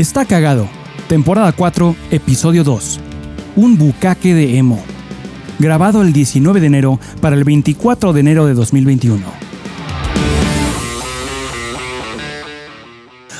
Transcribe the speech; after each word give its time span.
Está 0.00 0.24
cagado. 0.24 0.66
Temporada 1.10 1.52
4, 1.52 1.94
episodio 2.10 2.64
2. 2.64 3.00
Un 3.56 3.76
bucaque 3.76 4.32
de 4.32 4.56
emo. 4.56 4.82
Grabado 5.58 6.00
el 6.00 6.14
19 6.14 6.58
de 6.58 6.68
enero 6.68 6.98
para 7.20 7.36
el 7.36 7.44
24 7.44 8.14
de 8.14 8.20
enero 8.20 8.46
de 8.46 8.54
2021. 8.54 9.22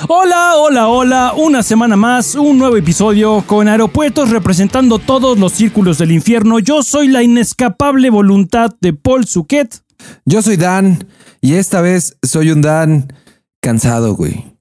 Hola, 0.06 0.56
hola, 0.56 0.88
hola, 0.88 1.32
una 1.34 1.62
semana 1.62 1.96
más, 1.96 2.34
un 2.34 2.58
nuevo 2.58 2.76
episodio 2.76 3.42
con 3.46 3.66
aeropuertos 3.66 4.28
representando 4.28 4.98
todos 4.98 5.38
los 5.38 5.52
círculos 5.52 5.96
del 5.96 6.12
infierno. 6.12 6.58
Yo 6.58 6.82
soy 6.82 7.08
la 7.08 7.22
inescapable 7.22 8.10
voluntad 8.10 8.76
de 8.82 8.92
Paul 8.92 9.24
Suquet. 9.24 9.82
Yo 10.26 10.42
soy 10.42 10.58
Dan 10.58 11.06
y 11.40 11.54
esta 11.54 11.80
vez 11.80 12.18
soy 12.22 12.50
un 12.50 12.60
Dan 12.60 13.14
cansado, 13.62 14.14
güey. 14.14 14.59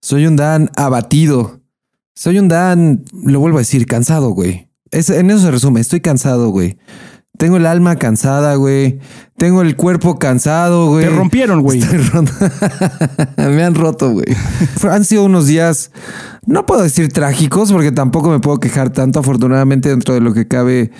Soy 0.00 0.26
un 0.26 0.36
Dan 0.36 0.70
abatido. 0.76 1.60
Soy 2.14 2.38
un 2.38 2.48
Dan, 2.48 3.04
lo 3.12 3.40
vuelvo 3.40 3.58
a 3.58 3.60
decir, 3.60 3.86
cansado, 3.86 4.30
güey. 4.30 4.70
Es, 4.90 5.10
en 5.10 5.30
eso 5.30 5.40
se 5.40 5.50
resume, 5.50 5.80
estoy 5.80 6.00
cansado, 6.00 6.50
güey. 6.50 6.78
Tengo 7.38 7.56
el 7.56 7.64
alma 7.64 7.96
cansada, 7.96 8.54
güey. 8.56 8.98
Tengo 9.38 9.62
el 9.62 9.74
cuerpo 9.74 10.18
cansado, 10.18 10.88
güey. 10.88 11.06
Te 11.06 11.10
rompieron, 11.10 11.62
güey. 11.62 11.80
Me 13.38 13.62
han 13.62 13.74
roto, 13.74 14.10
güey. 14.10 14.26
Han 14.90 15.04
sido 15.06 15.24
unos 15.24 15.46
días, 15.46 15.90
no 16.44 16.66
puedo 16.66 16.82
decir 16.82 17.10
trágicos, 17.12 17.72
porque 17.72 17.92
tampoco 17.92 18.28
me 18.28 18.40
puedo 18.40 18.58
quejar 18.58 18.90
tanto. 18.90 19.20
Afortunadamente, 19.20 19.88
dentro 19.88 20.12
de 20.12 20.20
lo 20.20 20.34
que 20.34 20.48
cabe, 20.48 20.90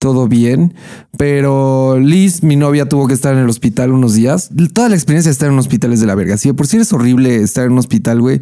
todo 0.00 0.28
bien, 0.28 0.72
pero 1.18 1.98
Liz, 2.00 2.42
mi 2.42 2.56
novia, 2.56 2.88
tuvo 2.88 3.06
que 3.06 3.12
estar 3.12 3.34
en 3.34 3.40
el 3.40 3.50
hospital 3.50 3.92
unos 3.92 4.14
días. 4.14 4.48
Toda 4.72 4.88
la 4.88 4.94
experiencia 4.94 5.28
de 5.28 5.32
estar 5.32 5.48
en 5.48 5.52
un 5.52 5.58
hospital 5.58 5.92
es 5.92 6.00
de 6.00 6.06
la 6.06 6.14
verga. 6.14 6.38
Si 6.38 6.50
por 6.54 6.66
si 6.66 6.78
es 6.78 6.90
horrible 6.94 7.42
estar 7.42 7.66
en 7.66 7.72
un 7.72 7.78
hospital, 7.78 8.18
güey, 8.22 8.40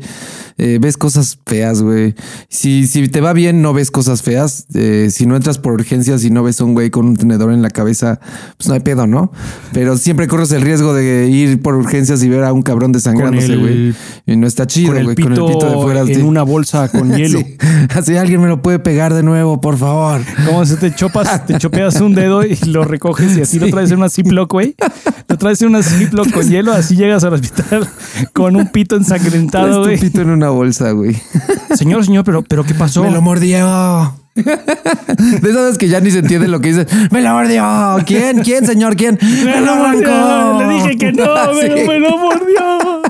eh, 0.56 0.78
ves 0.80 0.96
cosas 0.96 1.36
feas, 1.44 1.82
güey. 1.82 2.14
Si, 2.48 2.86
si 2.86 3.08
te 3.08 3.20
va 3.20 3.32
bien, 3.32 3.60
no 3.60 3.72
ves 3.72 3.90
cosas 3.90 4.22
feas. 4.22 4.66
Eh, 4.74 5.08
si 5.10 5.26
no 5.26 5.34
entras 5.34 5.58
por 5.58 5.72
urgencias 5.72 6.22
y 6.22 6.30
no 6.30 6.44
ves 6.44 6.60
a 6.60 6.64
un 6.64 6.74
güey 6.74 6.90
con 6.90 7.06
un 7.06 7.16
tenedor 7.16 7.52
en 7.52 7.60
la 7.60 7.70
cabeza, 7.70 8.20
pues 8.56 8.68
no 8.68 8.74
hay 8.74 8.80
pedo, 8.80 9.08
¿no? 9.08 9.32
Pero 9.72 9.96
siempre 9.96 10.28
corres 10.28 10.52
el 10.52 10.62
riesgo 10.62 10.94
de 10.94 11.28
ir 11.28 11.60
por 11.60 11.74
urgencias 11.74 12.22
y 12.22 12.28
ver 12.28 12.44
a 12.44 12.52
un 12.52 12.62
cabrón 12.62 12.92
desangrándose, 12.92 13.56
güey. 13.56 13.96
Y 14.26 14.36
no 14.36 14.46
está 14.46 14.68
chido, 14.68 14.92
güey. 14.92 15.16
Con, 15.16 15.32
el 15.32 15.44
pito 15.44 15.70
de 15.70 15.82
fuera. 15.82 16.02
En 16.02 16.24
una 16.24 16.44
bolsa 16.44 16.88
con 16.88 17.12
hielo. 17.16 17.40
Así 17.96 18.16
alguien 18.16 18.40
me 18.40 18.46
lo 18.46 18.62
puede 18.62 18.78
pegar 18.78 19.12
de 19.12 19.24
nuevo, 19.24 19.60
por 19.60 19.76
favor. 19.76 20.20
¿Cómo 20.46 20.64
se 20.64 20.76
te 20.76 20.94
chopas? 20.94 21.42
te 21.48 21.58
chopeas 21.58 21.98
un 22.02 22.14
dedo 22.14 22.44
y 22.44 22.54
lo 22.66 22.84
recoges 22.84 23.34
y 23.38 23.40
así 23.40 23.58
lo 23.58 23.68
traes 23.68 23.90
en 23.90 23.98
una 23.98 24.10
Ziploc, 24.10 24.52
güey. 24.52 24.74
Lo 25.28 25.38
traes 25.38 25.62
en 25.62 25.68
una 25.68 25.82
Ziploc 25.82 26.30
con 26.30 26.46
hielo, 26.48 26.72
así 26.72 26.94
llegas 26.94 27.24
al 27.24 27.32
hospital 27.32 27.88
con 28.34 28.54
un 28.54 28.68
pito 28.68 28.96
ensangrentado, 28.96 29.82
güey. 29.82 29.94
Un 29.94 30.00
pito 30.00 30.20
en 30.20 30.30
una 30.30 30.50
bolsa, 30.50 30.90
güey. 30.90 31.16
Señor, 31.74 32.04
señor, 32.04 32.24
pero, 32.24 32.42
pero 32.42 32.64
¿qué 32.64 32.74
pasó? 32.74 33.02
Me 33.02 33.10
lo 33.10 33.22
mordió. 33.22 34.14
De 34.34 35.50
esas 35.50 35.62
veces 35.62 35.78
que 35.78 35.88
ya 35.88 36.00
ni 36.00 36.10
se 36.10 36.18
entiende 36.18 36.48
lo 36.48 36.60
que 36.60 36.68
dice. 36.68 36.86
Me 37.10 37.22
lo 37.22 37.30
mordió. 37.30 37.64
¿Quién? 38.04 38.40
¿Quién, 38.40 38.66
señor? 38.66 38.94
¿Quién? 38.94 39.18
Me, 39.22 39.60
lo 39.62 39.72
arrancó. 39.72 40.58
Le 40.60 40.74
dije 40.74 40.96
que 40.98 41.12
no, 41.12 41.24
me, 41.54 41.98
lo, 41.98 42.18
mordió. 42.18 43.02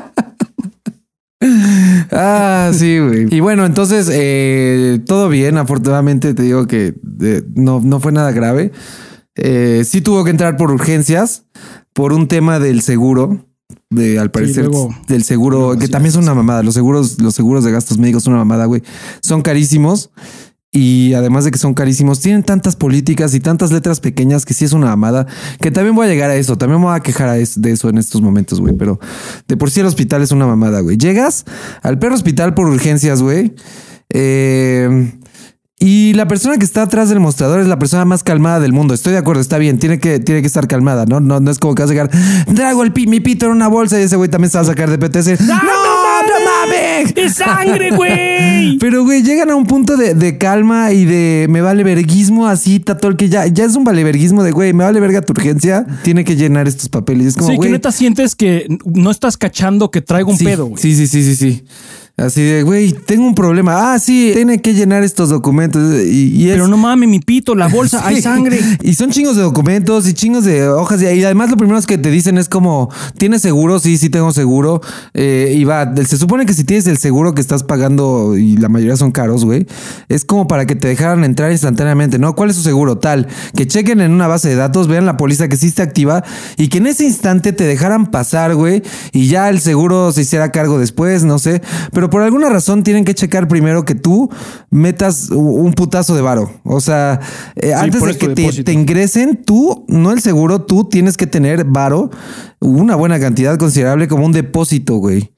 Ah, 2.10 2.70
sí, 2.74 2.98
güey. 2.98 3.26
Y 3.34 3.40
bueno, 3.40 3.64
entonces, 3.64 4.08
eh, 4.12 5.00
todo 5.06 5.28
bien. 5.28 5.58
Afortunadamente 5.58 6.34
te 6.34 6.42
digo 6.42 6.66
que 6.66 6.94
eh, 7.20 7.42
no, 7.54 7.80
no 7.82 8.00
fue 8.00 8.12
nada 8.12 8.32
grave. 8.32 8.72
Eh, 9.36 9.84
sí 9.84 10.00
tuvo 10.00 10.24
que 10.24 10.30
entrar 10.30 10.56
por 10.56 10.70
urgencias 10.70 11.44
por 11.92 12.12
un 12.12 12.28
tema 12.28 12.58
del 12.58 12.82
seguro. 12.82 13.44
De, 13.90 14.18
al 14.18 14.30
parecer, 14.30 14.68
del 15.08 15.24
seguro, 15.24 15.76
que 15.78 15.88
también 15.88 16.10
es 16.10 16.16
una 16.16 16.34
mamada. 16.34 16.62
Los 16.62 16.74
seguros, 16.74 17.20
los 17.22 17.34
seguros 17.34 17.64
de 17.64 17.72
gastos 17.72 17.96
médicos 17.98 18.22
son 18.22 18.34
una 18.34 18.44
mamada, 18.44 18.66
güey. 18.66 18.82
Son 19.22 19.40
carísimos. 19.40 20.10
Y 20.70 21.14
además 21.14 21.44
de 21.44 21.50
que 21.50 21.58
son 21.58 21.72
carísimos, 21.72 22.20
tienen 22.20 22.42
tantas 22.42 22.76
políticas 22.76 23.34
y 23.34 23.40
tantas 23.40 23.72
letras 23.72 24.00
pequeñas 24.00 24.44
que 24.44 24.52
sí 24.52 24.66
es 24.66 24.72
una 24.72 24.92
amada. 24.92 25.26
Que 25.60 25.70
también 25.70 25.94
voy 25.94 26.06
a 26.06 26.10
llegar 26.10 26.30
a 26.30 26.36
eso. 26.36 26.58
También 26.58 26.80
me 26.80 26.86
voy 26.86 26.96
a 26.96 27.00
quejar 27.00 27.38
de 27.38 27.70
eso 27.70 27.88
en 27.88 27.98
estos 27.98 28.20
momentos, 28.20 28.60
güey. 28.60 28.74
Pero 28.76 29.00
de 29.46 29.56
por 29.56 29.70
sí 29.70 29.80
el 29.80 29.86
hospital 29.86 30.22
es 30.22 30.30
una 30.30 30.46
mamada, 30.46 30.80
güey. 30.80 30.98
Llegas 30.98 31.44
al 31.82 31.98
perro 31.98 32.14
hospital 32.14 32.54
por 32.54 32.66
urgencias, 32.66 33.22
güey. 33.22 33.54
Eh, 34.10 35.12
y 35.80 36.12
la 36.14 36.26
persona 36.26 36.58
que 36.58 36.64
está 36.64 36.82
atrás 36.82 37.08
del 37.08 37.20
mostrador 37.20 37.60
es 37.60 37.68
la 37.68 37.78
persona 37.78 38.04
más 38.04 38.24
calmada 38.24 38.58
del 38.58 38.72
mundo. 38.72 38.94
Estoy 38.94 39.12
de 39.12 39.18
acuerdo, 39.20 39.40
está 39.40 39.58
bien, 39.58 39.78
tiene 39.78 40.00
que, 40.00 40.18
tiene 40.18 40.40
que 40.40 40.48
estar 40.48 40.66
calmada, 40.66 41.06
¿no? 41.06 41.20
No, 41.20 41.38
no 41.38 41.50
es 41.52 41.58
como 41.58 41.76
que 41.76 41.82
vas 41.82 41.90
a 41.90 41.94
llegar, 41.94 42.10
trago 42.54 42.82
el 42.82 42.92
pi, 42.92 43.06
mi 43.06 43.20
pito 43.20 43.46
en 43.46 43.52
una 43.52 43.68
bolsa 43.68 43.98
y 44.00 44.02
ese 44.02 44.16
güey 44.16 44.28
también 44.28 44.50
se 44.50 44.58
va 44.58 44.62
a 44.62 44.66
sacar 44.66 44.90
de 44.90 44.98
PTC. 44.98 45.40
¡No, 45.40 45.54
no, 45.54 45.62
mames! 45.62 46.47
¡Es 47.28 47.34
sangre, 47.34 47.90
güey! 47.90 48.78
Pero, 48.78 49.04
güey, 49.04 49.22
llegan 49.22 49.50
a 49.50 49.56
un 49.56 49.66
punto 49.66 49.96
de, 49.96 50.38
calma 50.38 50.92
y 50.92 51.04
de 51.04 51.46
me 51.48 51.60
vale 51.60 51.84
verguismo 51.84 52.46
así, 52.46 52.82
el 53.02 53.16
que 53.16 53.28
ya, 53.28 53.46
ya 53.46 53.64
es 53.64 53.76
un 53.76 53.84
vale 53.84 54.04
verguismo 54.04 54.42
de, 54.42 54.52
güey, 54.52 54.72
me 54.72 54.84
vale 54.84 55.00
verga 55.00 55.22
tu 55.22 55.32
urgencia, 55.32 55.86
tiene 56.02 56.24
que 56.24 56.36
llenar 56.36 56.68
estos 56.68 56.88
papeles. 56.88 57.28
Es 57.28 57.36
como, 57.36 57.50
sí, 57.50 57.58
que 57.58 57.68
neta 57.68 57.92
sientes 57.92 58.34
que 58.34 58.66
no 58.84 59.10
estás 59.10 59.36
cachando 59.36 59.90
que 59.90 60.00
traigo 60.00 60.30
un 60.30 60.38
pedo, 60.38 60.66
güey. 60.66 60.82
Sí, 60.82 60.94
sí, 60.94 61.06
sí, 61.06 61.22
sí, 61.22 61.36
sí. 61.36 61.64
Así 62.18 62.42
de, 62.42 62.64
güey, 62.64 62.92
tengo 62.92 63.24
un 63.24 63.34
problema. 63.36 63.92
Ah, 63.94 63.98
sí, 64.00 64.32
tiene 64.34 64.60
que 64.60 64.74
llenar 64.74 65.04
estos 65.04 65.30
documentos. 65.30 66.02
Y, 66.04 66.48
Pero 66.48 66.66
no 66.66 66.76
mames, 66.76 67.08
mi 67.08 67.20
pito, 67.20 67.54
la 67.54 67.68
bolsa, 67.68 68.02
hay 68.06 68.20
sangre. 68.20 68.58
Y 68.82 68.94
son 68.94 69.10
chingos 69.10 69.36
de 69.36 69.42
documentos 69.42 70.08
y 70.08 70.14
chingos 70.14 70.44
de 70.44 70.68
hojas. 70.68 71.00
Y 71.00 71.24
además 71.24 71.48
lo 71.48 71.56
primero 71.56 71.80
que 71.82 71.96
te 71.96 72.10
dicen 72.10 72.36
es 72.36 72.48
como, 72.48 72.90
¿tienes 73.18 73.42
seguro? 73.42 73.78
Sí, 73.78 73.98
sí 73.98 74.10
tengo 74.10 74.32
seguro. 74.32 74.80
Eh, 75.14 75.54
y 75.56 75.62
va, 75.62 75.94
se 75.94 76.16
supone 76.18 76.44
que 76.44 76.54
si 76.54 76.64
tienes 76.64 76.88
el 76.88 76.98
seguro 76.98 77.34
que 77.34 77.40
estás 77.40 77.62
pagando, 77.62 78.36
y 78.36 78.56
la 78.56 78.68
mayoría 78.68 78.96
son 78.96 79.12
caros, 79.12 79.44
güey, 79.44 79.66
es 80.08 80.24
como 80.24 80.48
para 80.48 80.66
que 80.66 80.74
te 80.74 80.88
dejaran 80.88 81.22
entrar 81.22 81.52
instantáneamente, 81.52 82.18
¿no? 82.18 82.34
¿Cuál 82.34 82.50
es 82.50 82.56
su 82.56 82.62
seguro? 82.62 82.98
Tal, 82.98 83.28
que 83.54 83.68
chequen 83.68 84.00
en 84.00 84.10
una 84.10 84.26
base 84.26 84.48
de 84.48 84.56
datos, 84.56 84.88
vean 84.88 85.06
la 85.06 85.16
póliza 85.16 85.46
que 85.48 85.56
sí 85.56 85.68
está 85.68 85.84
activa 85.84 86.24
y 86.56 86.66
que 86.66 86.78
en 86.78 86.88
ese 86.88 87.04
instante 87.04 87.52
te 87.52 87.62
dejaran 87.62 88.10
pasar, 88.10 88.56
güey, 88.56 88.82
y 89.12 89.28
ya 89.28 89.48
el 89.48 89.60
seguro 89.60 90.10
se 90.10 90.22
hiciera 90.22 90.50
cargo 90.50 90.80
después, 90.80 91.22
no 91.22 91.38
sé. 91.38 91.62
Pero 91.92 92.07
por 92.10 92.22
alguna 92.22 92.48
razón 92.48 92.82
tienen 92.82 93.04
que 93.04 93.14
checar 93.14 93.48
primero 93.48 93.84
que 93.84 93.94
tú 93.94 94.30
metas 94.70 95.30
un 95.30 95.72
putazo 95.72 96.14
de 96.14 96.22
varo. 96.22 96.50
O 96.64 96.80
sea, 96.80 97.20
eh, 97.56 97.74
antes 97.74 98.02
de 98.02 98.16
que 98.18 98.28
te, 98.62 98.72
ingresen, 98.72 99.42
tú, 99.44 99.84
no 99.88 100.12
el 100.12 100.20
seguro, 100.20 100.62
tú 100.62 100.84
tienes 100.84 101.16
que 101.16 101.26
tener 101.26 101.64
varo, 101.64 102.10
una 102.60 102.96
buena 102.96 103.18
cantidad 103.20 103.56
considerable 103.58 104.08
como 104.08 104.26
un 104.26 104.32
depósito, 104.32 104.96
güey. 104.96 105.32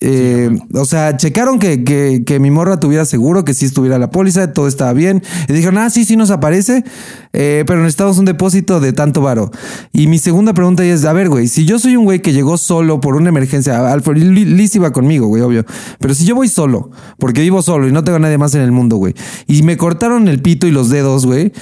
Eh, 0.00 0.56
o 0.74 0.84
sea, 0.84 1.16
checaron 1.16 1.58
que, 1.58 1.82
que, 2.24 2.38
mi 2.38 2.52
morra 2.52 2.78
tuviera 2.78 3.04
seguro, 3.04 3.44
que 3.44 3.52
sí 3.52 3.64
estuviera 3.64 3.98
la 3.98 4.10
póliza, 4.10 4.52
todo 4.52 4.68
estaba 4.68 4.92
bien. 4.92 5.22
Y 5.48 5.52
dijeron, 5.52 5.78
ah, 5.78 5.90
sí, 5.90 6.04
sí 6.04 6.16
nos 6.16 6.30
aparece, 6.30 6.84
eh, 7.32 7.64
pero 7.66 7.80
necesitamos 7.80 8.18
un 8.18 8.24
depósito 8.24 8.78
de 8.78 8.92
tanto 8.92 9.22
varo. 9.22 9.50
Y 9.92 10.06
mi 10.06 10.18
segunda 10.18 10.54
pregunta 10.54 10.84
es, 10.84 11.04
a 11.04 11.12
ver, 11.12 11.28
güey, 11.28 11.48
si 11.48 11.64
yo 11.64 11.80
soy 11.80 11.96
un 11.96 12.04
güey 12.04 12.22
que 12.22 12.32
llegó 12.32 12.58
solo 12.58 13.00
por 13.00 13.16
una 13.16 13.30
emergencia, 13.30 13.96
Liz 14.14 14.76
iba 14.76 14.92
conmigo, 14.92 15.26
güey, 15.26 15.42
obvio. 15.42 15.64
Pero 15.98 16.14
si 16.14 16.24
yo 16.24 16.36
voy 16.36 16.48
solo, 16.48 16.90
porque 17.18 17.40
vivo 17.40 17.62
solo 17.62 17.88
y 17.88 17.92
no 17.92 18.04
tengo 18.04 18.16
a 18.16 18.20
nadie 18.20 18.38
más 18.38 18.54
en 18.54 18.60
el 18.60 18.70
mundo, 18.70 18.96
güey, 18.96 19.14
y 19.48 19.62
me 19.64 19.76
cortaron 19.76 20.28
el 20.28 20.40
pito 20.40 20.68
y 20.68 20.70
los 20.70 20.90
dedos, 20.90 21.26
güey, 21.26 21.52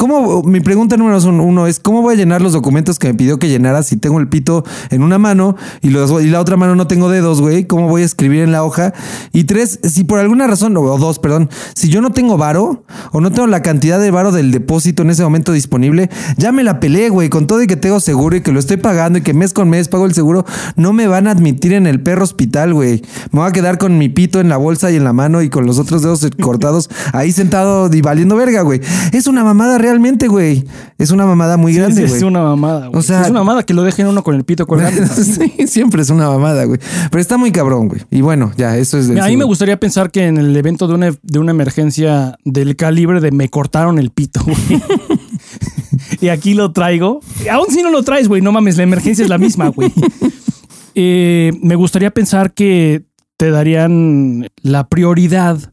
¿cómo? 0.00 0.42
Mi 0.44 0.60
pregunta 0.60 0.96
número 0.96 1.18
uno 1.28 1.66
es, 1.66 1.78
¿cómo 1.78 2.00
voy 2.00 2.14
a 2.14 2.16
llenar 2.16 2.40
los 2.40 2.54
documentos 2.54 2.98
que 2.98 3.08
me 3.08 3.12
pidió 3.12 3.38
que 3.38 3.50
llenara 3.50 3.82
si 3.82 3.98
tengo 3.98 4.18
el 4.18 4.28
pito 4.28 4.64
en 4.88 5.02
una 5.02 5.18
mano 5.18 5.56
y, 5.82 5.90
los, 5.90 6.10
la 6.24 6.40
otra 6.40 6.56
mano 6.56 6.74
no 6.74 6.86
tengo 6.86 7.10
dedos, 7.10 7.42
güey? 7.42 7.66
¿Cómo 7.66 7.86
voy 7.86 8.00
a 8.00 8.06
escribir 8.06 8.40
en 8.40 8.50
la 8.50 8.64
hoja. 8.64 8.94
Y 9.34 9.44
tres, 9.44 9.78
si 9.82 10.04
por 10.04 10.18
alguna 10.18 10.46
razón, 10.46 10.74
o 10.74 10.96
dos, 10.96 11.18
perdón, 11.18 11.50
si 11.74 11.90
yo 11.90 12.00
no 12.00 12.12
tengo 12.12 12.38
varo 12.38 12.82
o 13.12 13.20
no 13.20 13.30
tengo 13.30 13.46
la 13.46 13.60
cantidad 13.60 14.00
de 14.00 14.10
varo 14.10 14.32
del 14.32 14.52
depósito 14.52 15.02
en 15.02 15.10
ese 15.10 15.22
momento 15.22 15.52
disponible, 15.52 16.08
ya 16.38 16.50
me 16.50 16.64
la 16.64 16.80
peleé, 16.80 17.10
güey, 17.10 17.28
con 17.28 17.46
todo 17.46 17.62
y 17.62 17.66
que 17.66 17.76
tengo 17.76 18.00
seguro 18.00 18.36
y 18.36 18.40
que 18.40 18.52
lo 18.52 18.58
estoy 18.58 18.78
pagando 18.78 19.18
y 19.18 19.22
que 19.22 19.34
mes 19.34 19.52
con 19.52 19.68
mes 19.68 19.88
pago 19.88 20.06
el 20.06 20.14
seguro, 20.14 20.46
no 20.76 20.94
me 20.94 21.08
van 21.08 21.26
a 21.26 21.32
admitir 21.32 21.74
en 21.74 21.86
el 21.86 22.00
perro 22.00 22.24
hospital, 22.24 22.72
güey. 22.72 23.02
Me 23.32 23.40
voy 23.40 23.48
a 23.50 23.52
quedar 23.52 23.76
con 23.76 23.98
mi 23.98 24.08
pito 24.08 24.40
en 24.40 24.48
la 24.48 24.56
bolsa 24.56 24.90
y 24.90 24.96
en 24.96 25.04
la 25.04 25.12
mano 25.12 25.42
y 25.42 25.50
con 25.50 25.66
los 25.66 25.78
otros 25.78 26.00
dedos 26.00 26.26
cortados 26.40 26.88
ahí 27.12 27.32
sentado 27.32 27.90
y 27.92 28.00
valiendo 28.00 28.34
verga, 28.34 28.62
güey. 28.62 28.80
Es 29.12 29.26
una 29.26 29.44
mamada 29.44 29.76
realmente, 29.90 30.28
güey. 30.28 30.64
Es 30.98 31.10
una 31.10 31.26
mamada 31.26 31.56
muy 31.56 31.74
grande, 31.74 32.02
güey. 32.06 32.16
es 32.16 32.22
una 32.22 32.42
mamada, 32.42 32.86
güey. 32.86 32.98
O 32.98 33.02
sea, 33.02 33.22
es 33.22 33.30
una 33.30 33.40
mamada 33.40 33.64
que 33.64 33.74
lo 33.74 33.82
dejen 33.82 34.06
uno 34.06 34.22
con 34.22 34.36
el 34.36 34.44
pito 34.44 34.66
colgando. 34.66 35.04
sí, 35.14 35.66
siempre 35.66 36.02
es 36.02 36.10
una 36.10 36.28
mamada, 36.28 36.64
güey. 36.64 36.78
Pero 37.10 37.20
está 37.20 37.36
muy 37.36 37.50
cabrón, 37.50 37.88
güey. 37.88 38.02
Y 38.10 38.20
bueno, 38.20 38.52
ya, 38.56 38.76
eso 38.76 38.98
es 38.98 39.08
de. 39.08 39.20
A 39.20 39.26
mí 39.26 39.36
me 39.36 39.44
gustaría 39.44 39.78
pensar 39.78 40.10
que 40.10 40.26
en 40.26 40.38
el 40.38 40.56
evento 40.56 40.86
de 40.86 40.94
una, 40.94 41.10
de 41.22 41.38
una 41.38 41.50
emergencia 41.50 42.36
del 42.44 42.76
calibre 42.76 43.20
de 43.20 43.32
me 43.32 43.48
cortaron 43.48 43.98
el 43.98 44.10
pito, 44.10 44.40
güey. 44.44 44.82
y 46.20 46.28
aquí 46.28 46.54
lo 46.54 46.72
traigo. 46.72 47.20
Aún 47.50 47.66
si 47.70 47.82
no 47.82 47.90
lo 47.90 48.02
traes, 48.02 48.28
güey, 48.28 48.42
no 48.42 48.52
mames, 48.52 48.76
la 48.76 48.84
emergencia 48.84 49.24
es 49.24 49.28
la 49.28 49.38
misma, 49.38 49.68
güey. 49.68 49.92
Eh, 50.94 51.52
me 51.62 51.76
gustaría 51.76 52.10
pensar 52.10 52.52
que 52.52 53.04
te 53.36 53.50
darían 53.50 54.48
la 54.62 54.88
prioridad 54.88 55.72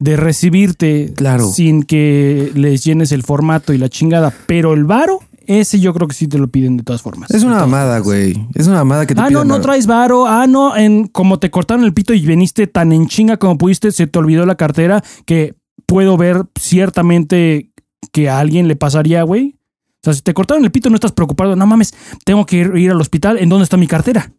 de 0.00 0.16
recibirte 0.16 1.12
claro. 1.14 1.46
sin 1.46 1.84
que 1.84 2.50
les 2.54 2.82
llenes 2.82 3.12
el 3.12 3.22
formato 3.22 3.72
y 3.72 3.78
la 3.78 3.88
chingada. 3.88 4.34
Pero 4.46 4.72
el 4.72 4.84
varo 4.84 5.20
ese 5.46 5.80
yo 5.80 5.92
creo 5.92 6.06
que 6.06 6.14
sí 6.14 6.28
te 6.28 6.38
lo 6.38 6.48
piden 6.48 6.76
de 6.76 6.84
todas 6.84 7.02
formas. 7.02 7.30
Es 7.32 7.42
una 7.42 7.56
mamada, 7.56 7.98
güey. 7.98 8.46
Es 8.54 8.68
una 8.68 8.76
mamada 8.76 9.04
que 9.04 9.14
te 9.14 9.20
Ah, 9.20 9.30
no, 9.30 9.44
no 9.44 9.60
traes 9.60 9.86
varo. 9.86 10.26
Ah, 10.26 10.46
no, 10.46 10.76
en 10.76 11.08
como 11.08 11.38
te 11.40 11.50
cortaron 11.50 11.84
el 11.84 11.92
pito 11.92 12.14
y 12.14 12.24
viniste 12.24 12.68
tan 12.68 12.92
en 12.92 13.08
chinga 13.08 13.36
como 13.36 13.58
pudiste, 13.58 13.90
se 13.90 14.06
te 14.06 14.18
olvidó 14.18 14.46
la 14.46 14.54
cartera 14.54 15.02
que 15.26 15.56
puedo 15.86 16.16
ver 16.16 16.44
ciertamente 16.58 17.72
que 18.12 18.28
a 18.28 18.38
alguien 18.38 18.68
le 18.68 18.76
pasaría, 18.76 19.24
güey. 19.24 19.56
O 19.96 20.04
sea, 20.04 20.14
si 20.14 20.22
te 20.22 20.34
cortaron 20.34 20.64
el 20.64 20.70
pito 20.70 20.88
no 20.88 20.94
estás 20.94 21.12
preocupado. 21.12 21.56
No 21.56 21.66
mames, 21.66 21.94
tengo 22.24 22.46
que 22.46 22.58
ir, 22.58 22.76
ir 22.76 22.92
al 22.92 23.00
hospital. 23.00 23.36
¿En 23.38 23.48
dónde 23.48 23.64
está 23.64 23.76
mi 23.76 23.88
cartera? 23.88 24.32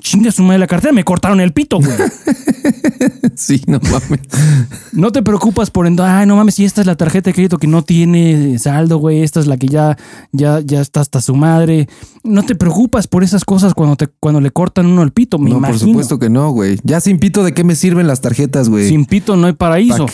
Chinga 0.00 0.32
su 0.32 0.42
madre 0.42 0.58
la 0.60 0.66
cartera, 0.66 0.90
me 0.94 1.04
cortaron 1.04 1.38
el 1.40 1.52
pito, 1.52 1.78
güey. 1.78 1.90
Sí, 3.34 3.62
no 3.66 3.80
mames. 3.80 4.20
No 4.92 5.10
te 5.10 5.22
preocupas 5.22 5.70
por, 5.70 5.86
ay, 5.86 6.26
no 6.26 6.36
mames, 6.36 6.58
y 6.60 6.64
esta 6.64 6.80
es 6.82 6.86
la 6.86 6.96
tarjeta 6.96 7.30
de 7.30 7.34
crédito 7.34 7.58
que 7.58 7.66
no 7.66 7.82
tiene 7.82 8.58
saldo, 8.58 8.98
güey, 8.98 9.22
esta 9.22 9.40
es 9.40 9.46
la 9.46 9.56
que 9.56 9.66
ya, 9.68 9.96
ya, 10.32 10.60
ya 10.60 10.80
está 10.80 11.00
hasta 11.00 11.20
su 11.20 11.34
madre. 11.34 11.88
No 12.22 12.42
te 12.44 12.54
preocupas 12.54 13.06
por 13.08 13.24
esas 13.24 13.44
cosas 13.44 13.74
cuando 13.74 13.96
te, 13.96 14.06
cuando 14.20 14.40
le 14.40 14.50
cortan 14.50 14.86
uno 14.86 15.02
el 15.02 15.10
pito, 15.12 15.38
me 15.38 15.50
No, 15.50 15.56
imagino. 15.58 15.78
por 15.78 15.88
supuesto 15.88 16.18
que 16.18 16.30
no, 16.30 16.50
güey. 16.52 16.78
Ya 16.84 17.00
sin 17.00 17.18
pito, 17.18 17.42
¿de 17.42 17.52
qué 17.52 17.64
me 17.64 17.74
sirven 17.74 18.06
las 18.06 18.20
tarjetas, 18.20 18.68
güey? 18.68 18.88
Sin 18.88 19.04
pito 19.06 19.36
no 19.36 19.46
hay 19.48 19.54
paraíso. 19.54 20.06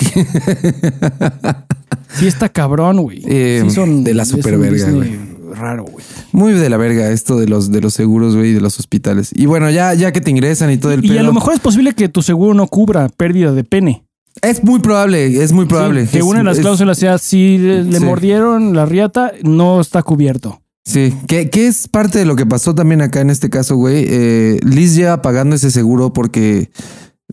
sí 2.19 2.26
está 2.26 2.48
cabrón, 2.48 3.02
güey. 3.02 3.22
Eh, 3.26 3.62
Sí 3.64 3.70
son- 3.74 4.04
de 4.04 4.14
la 4.14 4.24
superverga, 4.24 4.72
Disney 4.86 5.27
Raro, 5.54 5.84
güey. 5.84 6.04
Muy 6.32 6.52
de 6.52 6.68
la 6.70 6.76
verga 6.76 7.10
esto 7.10 7.38
de 7.38 7.46
los, 7.48 7.70
de 7.70 7.80
los 7.80 7.94
seguros, 7.94 8.36
güey, 8.36 8.50
y 8.50 8.54
de 8.54 8.60
los 8.60 8.78
hospitales. 8.78 9.30
Y 9.34 9.46
bueno, 9.46 9.70
ya, 9.70 9.94
ya 9.94 10.12
que 10.12 10.20
te 10.20 10.30
ingresan 10.30 10.70
y 10.70 10.76
todo 10.78 10.92
el 10.92 11.04
Y 11.04 11.08
pedo. 11.08 11.20
a 11.20 11.22
lo 11.22 11.32
mejor 11.32 11.54
es 11.54 11.60
posible 11.60 11.92
que 11.94 12.08
tu 12.08 12.22
seguro 12.22 12.54
no 12.54 12.66
cubra 12.66 13.08
pérdida 13.08 13.52
de 13.52 13.64
pene. 13.64 14.04
Es 14.42 14.62
muy 14.62 14.78
probable, 14.80 15.42
es 15.42 15.52
muy 15.52 15.66
probable. 15.66 16.06
Sí, 16.06 16.18
que 16.18 16.22
una 16.22 16.38
de 16.38 16.44
las 16.44 16.58
es- 16.58 16.62
cláusulas 16.62 16.96
sea 16.98 17.18
si 17.18 17.58
le, 17.58 17.82
le 17.84 17.98
Sí. 17.98 18.04
mordieron 18.04 18.74
la 18.76 18.86
riata, 18.86 19.32
no 19.42 19.80
está 19.80 20.02
cubierto. 20.02 20.60
Sí, 20.84 21.12
que, 21.26 21.50
que 21.50 21.66
es 21.66 21.86
parte 21.88 22.18
de 22.20 22.24
lo 22.24 22.34
que 22.36 22.46
pasó 22.46 22.74
también 22.74 23.02
acá 23.02 23.20
en 23.20 23.30
este 23.30 23.50
caso, 23.50 23.76
güey. 23.76 24.06
Eh, 24.08 24.58
Liz 24.62 24.94
lleva 24.94 25.20
pagando 25.22 25.56
ese 25.56 25.70
seguro 25.70 26.12
porque 26.14 26.70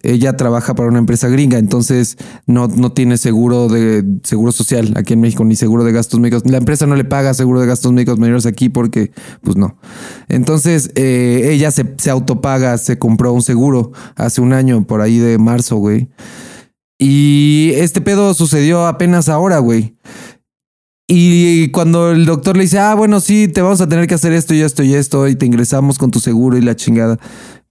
ella 0.03 0.35
trabaja 0.35 0.75
para 0.75 0.89
una 0.89 0.99
empresa 0.99 1.29
gringa, 1.29 1.57
entonces 1.57 2.17
no, 2.45 2.67
no 2.67 2.91
tiene 2.91 3.17
seguro 3.17 3.69
de 3.69 4.03
seguro 4.23 4.51
social 4.51 4.93
aquí 4.95 5.13
en 5.13 5.21
México, 5.21 5.45
ni 5.45 5.55
seguro 5.55 5.83
de 5.83 5.93
gastos 5.93 6.19
médicos. 6.19 6.43
La 6.45 6.57
empresa 6.57 6.85
no 6.85 6.95
le 6.95 7.05
paga 7.05 7.33
seguro 7.33 7.61
de 7.61 7.67
gastos 7.67 7.93
médicos 7.93 8.19
menores 8.19 8.45
aquí 8.45 8.69
porque, 8.69 9.11
pues 9.41 9.55
no. 9.55 9.77
Entonces, 10.27 10.91
eh, 10.95 11.49
ella 11.51 11.71
se, 11.71 11.95
se 11.97 12.09
autopaga, 12.09 12.77
se 12.77 12.99
compró 12.99 13.31
un 13.31 13.41
seguro 13.41 13.93
hace 14.15 14.41
un 14.41 14.53
año, 14.53 14.85
por 14.85 15.01
ahí 15.01 15.17
de 15.17 15.37
marzo, 15.37 15.77
güey. 15.77 16.09
Y 16.99 17.71
este 17.75 18.01
pedo 18.01 18.33
sucedió 18.33 18.87
apenas 18.87 19.29
ahora, 19.29 19.59
güey. 19.59 19.95
Y 21.07 21.69
cuando 21.69 22.11
el 22.11 22.25
doctor 22.25 22.57
le 22.57 22.63
dice, 22.63 22.79
ah, 22.79 22.95
bueno, 22.95 23.19
sí, 23.19 23.47
te 23.47 23.61
vamos 23.61 23.79
a 23.79 23.87
tener 23.87 24.07
que 24.07 24.15
hacer 24.15 24.33
esto 24.33 24.55
y 24.55 24.61
esto 24.61 24.81
y 24.81 24.95
esto, 24.95 25.27
y 25.27 25.35
te 25.35 25.45
ingresamos 25.45 25.99
con 25.99 26.09
tu 26.09 26.19
seguro 26.19 26.57
y 26.57 26.61
la 26.61 26.75
chingada. 26.75 27.19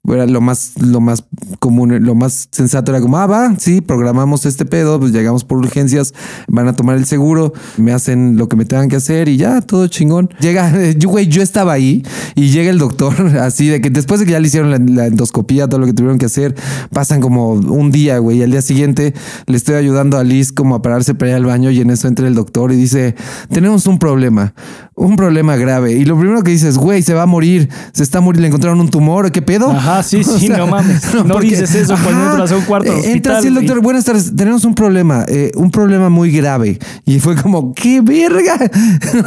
Era 0.07 0.27
lo 0.27 0.41
más, 0.41 0.73
lo 0.79 1.01
más 1.01 1.25
común, 1.61 2.05
lo 2.05 2.15
más 2.15 2.49
sensato 2.51 2.93
era 2.93 3.01
como, 3.01 3.17
ah, 3.17 3.27
va, 3.27 3.55
sí, 3.59 3.81
programamos 3.81 4.45
este 4.45 4.67
pedo, 4.67 5.01
pues 5.01 5.13
llegamos 5.13 5.45
por 5.45 5.59
urgencias, 5.59 6.13
van 6.47 6.69
a 6.69 6.75
tomar 6.75 6.97
el 6.97 7.07
seguro, 7.07 7.55
me 7.79 7.93
hacen 7.93 8.37
lo 8.37 8.49
que 8.49 8.57
me 8.57 8.67
tengan 8.67 8.89
que 8.89 8.97
hacer 8.97 9.29
y 9.29 9.39
ya, 9.39 9.63
todo 9.63 9.87
chingón. 9.89 10.29
Llega, 10.41 10.71
yo, 10.99 11.09
güey, 11.09 11.29
yo 11.29 11.43
estaba 11.43 11.73
ahí 11.73 12.05
y 12.35 12.51
llega 12.51 12.71
el 12.71 12.79
doctor, 12.79 13.15
así 13.41 13.69
de 13.69 13.81
que 13.81 13.91
después 13.91 14.21
de 14.21 14.27
que 14.27 14.33
ya 14.33 14.41
le 14.41 14.49
hicieron 14.49 14.71
la, 14.71 14.79
la 14.79 15.07
endoscopía, 15.07 15.69
todo 15.69 15.81
lo 15.81 15.87
que 15.87 15.95
tuvieron 15.95 16.19
que 16.19 16.27
hacer, 16.27 16.55
pasan 16.93 17.21
como 17.21 17.53
un 17.53 17.91
día, 17.91 18.19
güey, 18.19 18.39
y 18.39 18.43
al 18.43 18.51
día 18.51 18.63
siguiente 18.63 19.15
le 19.47 19.57
estoy 19.57 19.77
ayudando 19.77 20.19
a 20.19 20.25
Liz 20.25 20.53
como 20.53 20.75
a 20.75 20.83
pararse 20.83 21.15
para 21.15 21.31
ir 21.31 21.37
al 21.37 21.47
baño 21.47 21.71
y 21.71 21.81
en 21.81 21.91
eso 21.91 22.09
entra 22.09 22.27
el 22.27 22.35
doctor 22.35 22.73
y 22.73 22.77
dice, 22.77 23.15
tenemos 23.51 23.87
un 23.87 23.99
problema, 23.99 24.55
un 24.97 25.17
problema 25.17 25.57
grave. 25.57 25.93
Y 25.93 26.05
lo 26.05 26.19
primero 26.19 26.43
que 26.43 26.51
dices, 26.53 26.79
güey, 26.79 27.03
se 27.03 27.15
va 27.15 27.23
a 27.23 27.27
morir, 27.27 27.69
se 27.93 28.03
está 28.03 28.21
muriendo, 28.21 28.43
le 28.43 28.49
encontraron 28.49 28.81
un 28.81 28.89
tumor, 28.89 29.33
¿qué 29.33 29.43
pedo? 29.43 29.71
Ajá, 29.71 30.03
sí, 30.03 30.19
O 30.29 30.39
sí, 30.39 30.47
sea, 30.47 30.59
no 30.59 30.67
mames. 30.69 31.03
No 31.15 31.35
porque- 31.35 31.49
dices 31.49 31.75
eso 31.75 31.97
cuando 32.03 32.31
entras 32.31 32.53
a 32.53 32.57
un 32.57 32.63
cuarto 32.65 32.93
hospital, 32.97 33.37
así 33.37 33.49
el 33.49 33.55
doctor, 33.55 33.81
buenas 33.83 34.05
tardes, 34.05 34.35
tenemos 34.37 34.65
un 34.65 34.75
problema, 34.75 35.25
eh, 35.29 35.51
un 35.57 35.71
problema 35.71 36.09
muy 36.11 36.31
grave. 36.31 36.79
Y 37.05 37.19
fue 37.21 37.35
como, 37.37 37.73
¿qué 37.75 38.01
verga? 38.01 38.55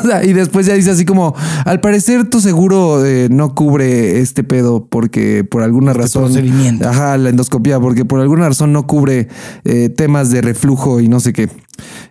O 0.04 0.08
sea, 0.08 0.24
y 0.24 0.34
después 0.34 0.66
ya 0.66 0.74
dice 0.74 0.92
así 0.92 1.06
como, 1.06 1.34
al 1.66 1.80
parecer 1.82 2.30
tu 2.30 2.40
seguro 2.42 3.06
eh, 3.06 3.28
no 3.30 3.56
cubre 3.56 4.20
este 4.20 4.44
pedo 4.44 4.86
porque 4.90 5.44
por 5.44 5.64
alguna 5.64 5.94
razón... 5.94 6.26
procedimiento. 6.26 6.88
Ajá, 6.88 7.18
la 7.18 7.30
endoscopía, 7.30 7.80
porque 7.80 8.06
por 8.06 8.20
alguna 8.20 8.48
razón 8.48 8.74
no 8.74 8.86
cubre 8.88 9.28
eh, 9.66 9.90
temas 9.90 10.30
de 10.30 10.42
reflujo 10.42 11.00
y 11.02 11.08
no 11.10 11.20
sé 11.20 11.34
qué. 11.34 11.50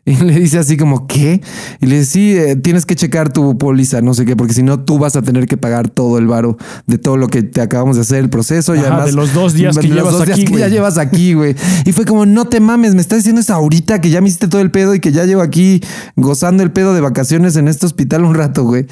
Y 0.09 0.15
le 0.15 0.39
dice 0.39 0.59
así 0.59 0.77
como, 0.77 1.09
¿qué? 1.09 1.41
Y 1.81 1.87
le 1.87 1.99
dice, 1.99 2.11
sí, 2.11 2.37
eh, 2.37 2.55
tienes 2.55 2.87
que 2.87 2.95
checar 2.95 3.33
tu 3.33 3.59
póliza, 3.59 4.01
no 4.03 4.15
sé 4.15 4.25
qué, 4.25 4.37
porque 4.37 4.55
si 4.55 4.63
no 4.63 4.79
tú 4.79 5.01
vas 5.01 5.17
a 5.17 5.23
tener 5.23 5.49
que 5.49 5.57
pagar 5.57 5.89
todo 5.89 6.19
el 6.19 6.29
varo 6.29 6.57
de 6.87 6.97
todo 6.97 7.17
lo 7.17 7.27
que 7.27 7.43
te 7.43 7.61
acabamos 7.61 7.97
de 7.97 8.03
hacer, 8.03 8.19
el 8.19 8.31
proceso. 8.31 8.77
y 8.77 8.79
además, 8.79 9.07
de 9.07 9.13
los 9.13 9.35
dos 9.35 9.55
días 9.55 9.77
que 9.77 9.89
llevas 9.89 10.13
dos 10.13 10.25
días 10.25 10.39
aquí, 10.39 10.47
que 10.47 10.59
ya 10.59 10.69
llevas 10.69 10.97
aquí, 10.97 11.35
güey. 11.35 11.57
Y 11.85 11.91
fue 11.91 12.05
como, 12.05 12.25
no 12.25 12.45
te 12.45 12.61
mames, 12.61 12.95
me 12.95 13.01
estás 13.01 13.19
diciendo 13.19 13.41
eso 13.41 13.53
ahorita 13.53 14.01
que 14.01 14.11
ya 14.11 14.21
me 14.21 14.29
hiciste 14.29 14.47
todo 14.47 14.61
el 14.61 14.71
pedo 14.71 14.95
y 14.95 15.01
que 15.01 15.11
ya 15.11 15.25
llevo 15.25 15.43
aquí 15.43 15.81
gozando 16.15 16.63
el 16.63 16.71
pedo 16.71 16.95
de 16.95 17.01
vacaciones 17.01 17.57
en 17.57 17.67
este 17.67 17.85
hospital 17.85 18.25
un 18.25 18.35
rato, 18.37 18.63
güey. 18.63 18.87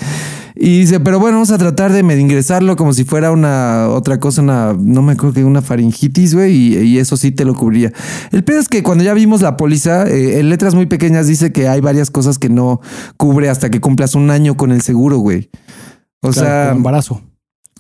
Y 0.57 0.81
dice, 0.81 1.01
pero 1.01 1.19
bueno, 1.19 1.39
vamos 1.39 1.51
a 1.51 1.59
tratar 1.59 1.93
de 1.93 2.01
ingresarlo 2.01 2.77
como 2.77 2.93
si 2.93 3.05
fuera 3.05 3.33
una 3.33 3.89
otra 3.89 4.21
cosa, 4.21 4.41
una, 4.41 4.73
no 4.79 5.03
me 5.03 5.13
acuerdo 5.15 5.35
que 5.35 5.45
una 5.45 5.63
faringitis, 5.63 6.33
güey, 6.35 6.55
y, 6.55 6.79
y 6.79 6.99
eso 6.99 7.17
sí 7.17 7.33
te 7.33 7.45
lo 7.45 7.55
cubriría. 7.55 7.93
El 8.31 8.45
pedo 8.45 8.61
es 8.61 8.69
que 8.69 8.85
cuando 8.85 9.03
ya 9.03 9.15
vimos 9.15 9.43
la 9.43 9.57
póliza, 9.57 10.07
eh, 10.07 10.39
en 10.39 10.51
letras 10.51 10.77
muy 10.77 10.87
pequeñas 10.87 11.04
dice 11.27 11.53
que 11.53 11.69
hay 11.69 11.81
varias 11.81 12.11
cosas 12.11 12.39
que 12.39 12.49
no 12.49 12.81
cubre 13.17 13.49
hasta 13.49 13.71
que 13.71 13.81
cumplas 13.81 14.15
un 14.15 14.31
año 14.31 14.57
con 14.57 14.73
el 14.73 14.83
seguro, 14.83 15.19
güey. 15.19 15.51
O 16.23 16.31
Claro, 16.31 16.47
sea, 16.47 16.71
embarazo. 16.73 17.21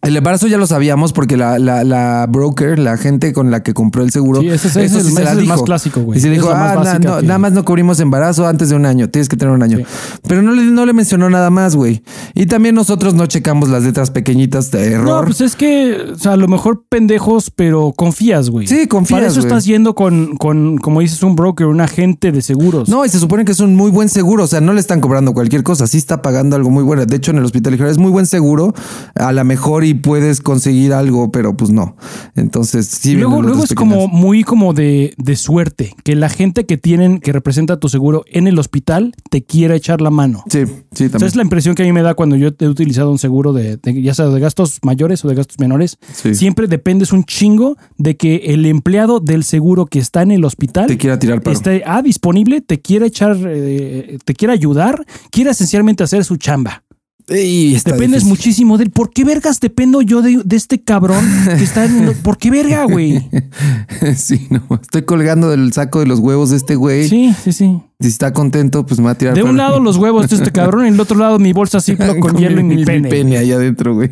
El 0.04 0.16
embarazo 0.16 0.46
ya 0.46 0.58
lo 0.58 0.66
sabíamos 0.66 1.12
porque 1.12 1.36
la, 1.36 1.58
la, 1.58 1.84
la 1.84 2.26
broker, 2.28 2.78
la 2.78 2.96
gente 2.96 3.32
con 3.32 3.50
la 3.50 3.62
que 3.62 3.74
compró 3.74 4.02
el 4.02 4.10
seguro, 4.10 4.40
Sí, 4.40 4.48
ese 4.48 4.68
es- 4.68 4.76
ese 4.76 4.84
eso 4.84 4.98
es 4.98 5.04
sí 5.04 5.08
el- 5.10 5.14
se 5.16 5.22
ese 5.22 5.24
la 5.24 5.32
es 5.32 5.38
el 5.38 5.46
más 5.46 5.62
clásico, 5.62 6.00
güey. 6.02 6.18
Y 6.18 6.22
se 6.22 6.30
dijo, 6.30 6.50
la 6.50 6.54
ah, 6.56 6.68
na- 6.68 6.74
básica 6.80 6.98
no, 7.10 7.20
que- 7.20 7.26
nada 7.26 7.38
más 7.38 7.52
no 7.52 7.64
cubrimos 7.64 8.00
embarazo 8.00 8.46
antes 8.46 8.68
de 8.68 8.76
un 8.76 8.86
año, 8.86 9.08
tienes 9.10 9.28
que 9.28 9.36
tener 9.36 9.54
un 9.54 9.62
año. 9.62 9.78
Sí. 9.78 9.84
Pero 10.28 10.42
no 10.42 10.52
le, 10.52 10.62
no 10.64 10.86
le 10.86 10.92
mencionó 10.92 11.28
nada 11.30 11.50
más, 11.50 11.76
güey. 11.76 12.02
Y 12.34 12.46
también 12.46 12.74
nosotros 12.74 13.14
no 13.14 13.26
checamos 13.26 13.68
las 13.68 13.82
letras 13.84 14.10
pequeñitas 14.10 14.70
de 14.70 14.92
error. 14.92 15.06
No, 15.06 15.24
pues 15.24 15.40
es 15.40 15.56
que, 15.56 15.96
o 16.14 16.18
sea, 16.18 16.32
a 16.32 16.36
lo 16.36 16.48
mejor 16.48 16.84
pendejos, 16.88 17.50
pero 17.50 17.92
confías, 17.96 18.50
güey. 18.50 18.66
Sí, 18.66 18.86
confías, 18.86 19.20
Para 19.20 19.30
eso 19.30 19.40
estás 19.40 19.64
yendo 19.64 19.94
con, 19.94 20.36
con, 20.36 20.78
como 20.78 21.00
dices, 21.00 21.22
un 21.22 21.36
broker, 21.36 21.66
un 21.66 21.80
agente 21.80 22.32
de 22.32 22.42
seguros. 22.42 22.88
No, 22.88 23.04
y 23.04 23.08
se 23.08 23.18
supone 23.18 23.44
que 23.44 23.52
es 23.52 23.60
un 23.60 23.74
muy 23.76 23.90
buen 23.90 24.08
seguro. 24.08 24.44
O 24.44 24.46
sea, 24.46 24.60
no 24.60 24.72
le 24.72 24.80
están 24.80 25.00
cobrando 25.00 25.32
cualquier 25.34 25.62
cosa. 25.62 25.86
Sí 25.86 25.98
está 25.98 26.22
pagando 26.22 26.56
algo 26.56 26.70
muy 26.70 26.82
bueno. 26.84 27.06
De 27.06 27.16
hecho, 27.16 27.30
en 27.30 27.38
el 27.38 27.44
hospital 27.44 27.74
es 27.74 27.98
muy 27.98 28.10
buen 28.10 28.26
seguro. 28.26 28.74
A 29.14 29.32
lo 29.32 29.44
mejor 29.44 29.84
y 29.84 29.93
puedes 29.94 30.40
conseguir 30.40 30.92
algo, 30.92 31.30
pero 31.32 31.56
pues 31.56 31.70
no. 31.70 31.96
Entonces, 32.34 32.86
sí. 32.86 33.14
Luego, 33.14 33.42
luego 33.42 33.64
es 33.64 33.74
como 33.74 34.08
muy 34.08 34.42
como 34.44 34.72
de, 34.74 35.14
de 35.16 35.36
suerte 35.36 35.94
que 36.04 36.14
la 36.16 36.28
gente 36.28 36.66
que 36.66 36.76
tienen, 36.76 37.18
que 37.20 37.32
representa 37.32 37.78
tu 37.78 37.88
seguro 37.88 38.24
en 38.30 38.46
el 38.46 38.58
hospital, 38.58 39.14
te 39.30 39.42
quiera 39.44 39.74
echar 39.76 40.00
la 40.00 40.10
mano. 40.10 40.44
Sí, 40.48 40.64
sí, 40.66 40.72
O 40.72 40.96
sea, 40.96 41.08
también. 41.10 41.26
es 41.28 41.36
la 41.36 41.42
impresión 41.42 41.74
que 41.74 41.82
a 41.82 41.86
mí 41.86 41.92
me 41.92 42.02
da 42.02 42.14
cuando 42.14 42.36
yo 42.36 42.50
he 42.58 42.66
utilizado 42.68 43.10
un 43.10 43.18
seguro 43.18 43.52
de, 43.52 43.76
de- 43.78 44.02
ya 44.02 44.14
sea 44.14 44.26
de 44.26 44.40
gastos 44.40 44.78
mayores 44.82 45.24
o 45.24 45.28
de 45.28 45.34
gastos 45.34 45.58
menores. 45.58 45.98
Sí. 46.12 46.34
Siempre 46.34 46.66
dependes 46.66 47.12
un 47.12 47.24
chingo 47.24 47.76
de 47.98 48.16
que 48.16 48.36
el 48.46 48.66
empleado 48.66 49.20
del 49.20 49.44
seguro 49.44 49.86
que 49.86 49.98
está 49.98 50.22
en 50.22 50.30
el 50.32 50.44
hospital 50.44 50.86
Te 50.86 50.98
quiera 50.98 51.18
tirar 51.18 51.40
paro. 51.42 51.56
esté 51.56 51.82
ah, 51.86 52.02
disponible, 52.02 52.60
te 52.60 52.80
quiera 52.80 53.06
echar, 53.06 53.36
eh, 53.46 54.18
te 54.24 54.34
quiera 54.34 54.54
ayudar, 54.54 55.04
quiera 55.30 55.52
esencialmente 55.52 56.02
hacer 56.04 56.24
su 56.24 56.36
chamba. 56.36 56.82
Y 57.28 57.74
está 57.74 57.92
Dependes 57.92 58.24
difícil. 58.24 58.28
muchísimo 58.28 58.76
de 58.78 58.84
él. 58.84 58.90
¿Por 58.90 59.10
qué 59.10 59.24
vergas 59.24 59.58
dependo 59.58 60.02
yo 60.02 60.20
de, 60.20 60.42
de 60.44 60.56
este 60.56 60.82
cabrón 60.82 61.24
que 61.56 61.64
está 61.64 61.86
en... 61.86 62.12
¿Por 62.22 62.36
qué 62.36 62.50
verga, 62.50 62.84
güey? 62.84 63.28
Sí, 64.16 64.46
no. 64.50 64.62
Estoy 64.80 65.02
colgando 65.02 65.48
del 65.48 65.72
saco 65.72 66.00
de 66.00 66.06
los 66.06 66.18
huevos 66.18 66.50
de 66.50 66.56
este 66.56 66.74
güey. 66.74 67.08
Sí, 67.08 67.34
sí, 67.42 67.52
sí. 67.52 67.80
Si 68.00 68.08
está 68.08 68.32
contento, 68.34 68.84
pues 68.84 69.00
me 69.00 69.06
va 69.06 69.12
a 69.12 69.14
tirar 69.14 69.34
De 69.34 69.42
un 69.42 69.56
lado 69.56 69.80
los 69.80 69.96
huevos 69.96 70.28
de 70.28 70.36
este 70.36 70.52
cabrón 70.52 70.86
y 70.86 70.90
del 70.90 71.00
otro 71.00 71.16
lado 71.16 71.38
mi 71.38 71.52
bolsa 71.54 71.80
Ziploc 71.80 72.18
con 72.20 72.36
hielo 72.36 72.60
y 72.60 72.64
mi 72.64 72.84
pene. 72.84 73.38
ahí 73.38 73.52
adentro, 73.52 73.94
güey. 73.94 74.10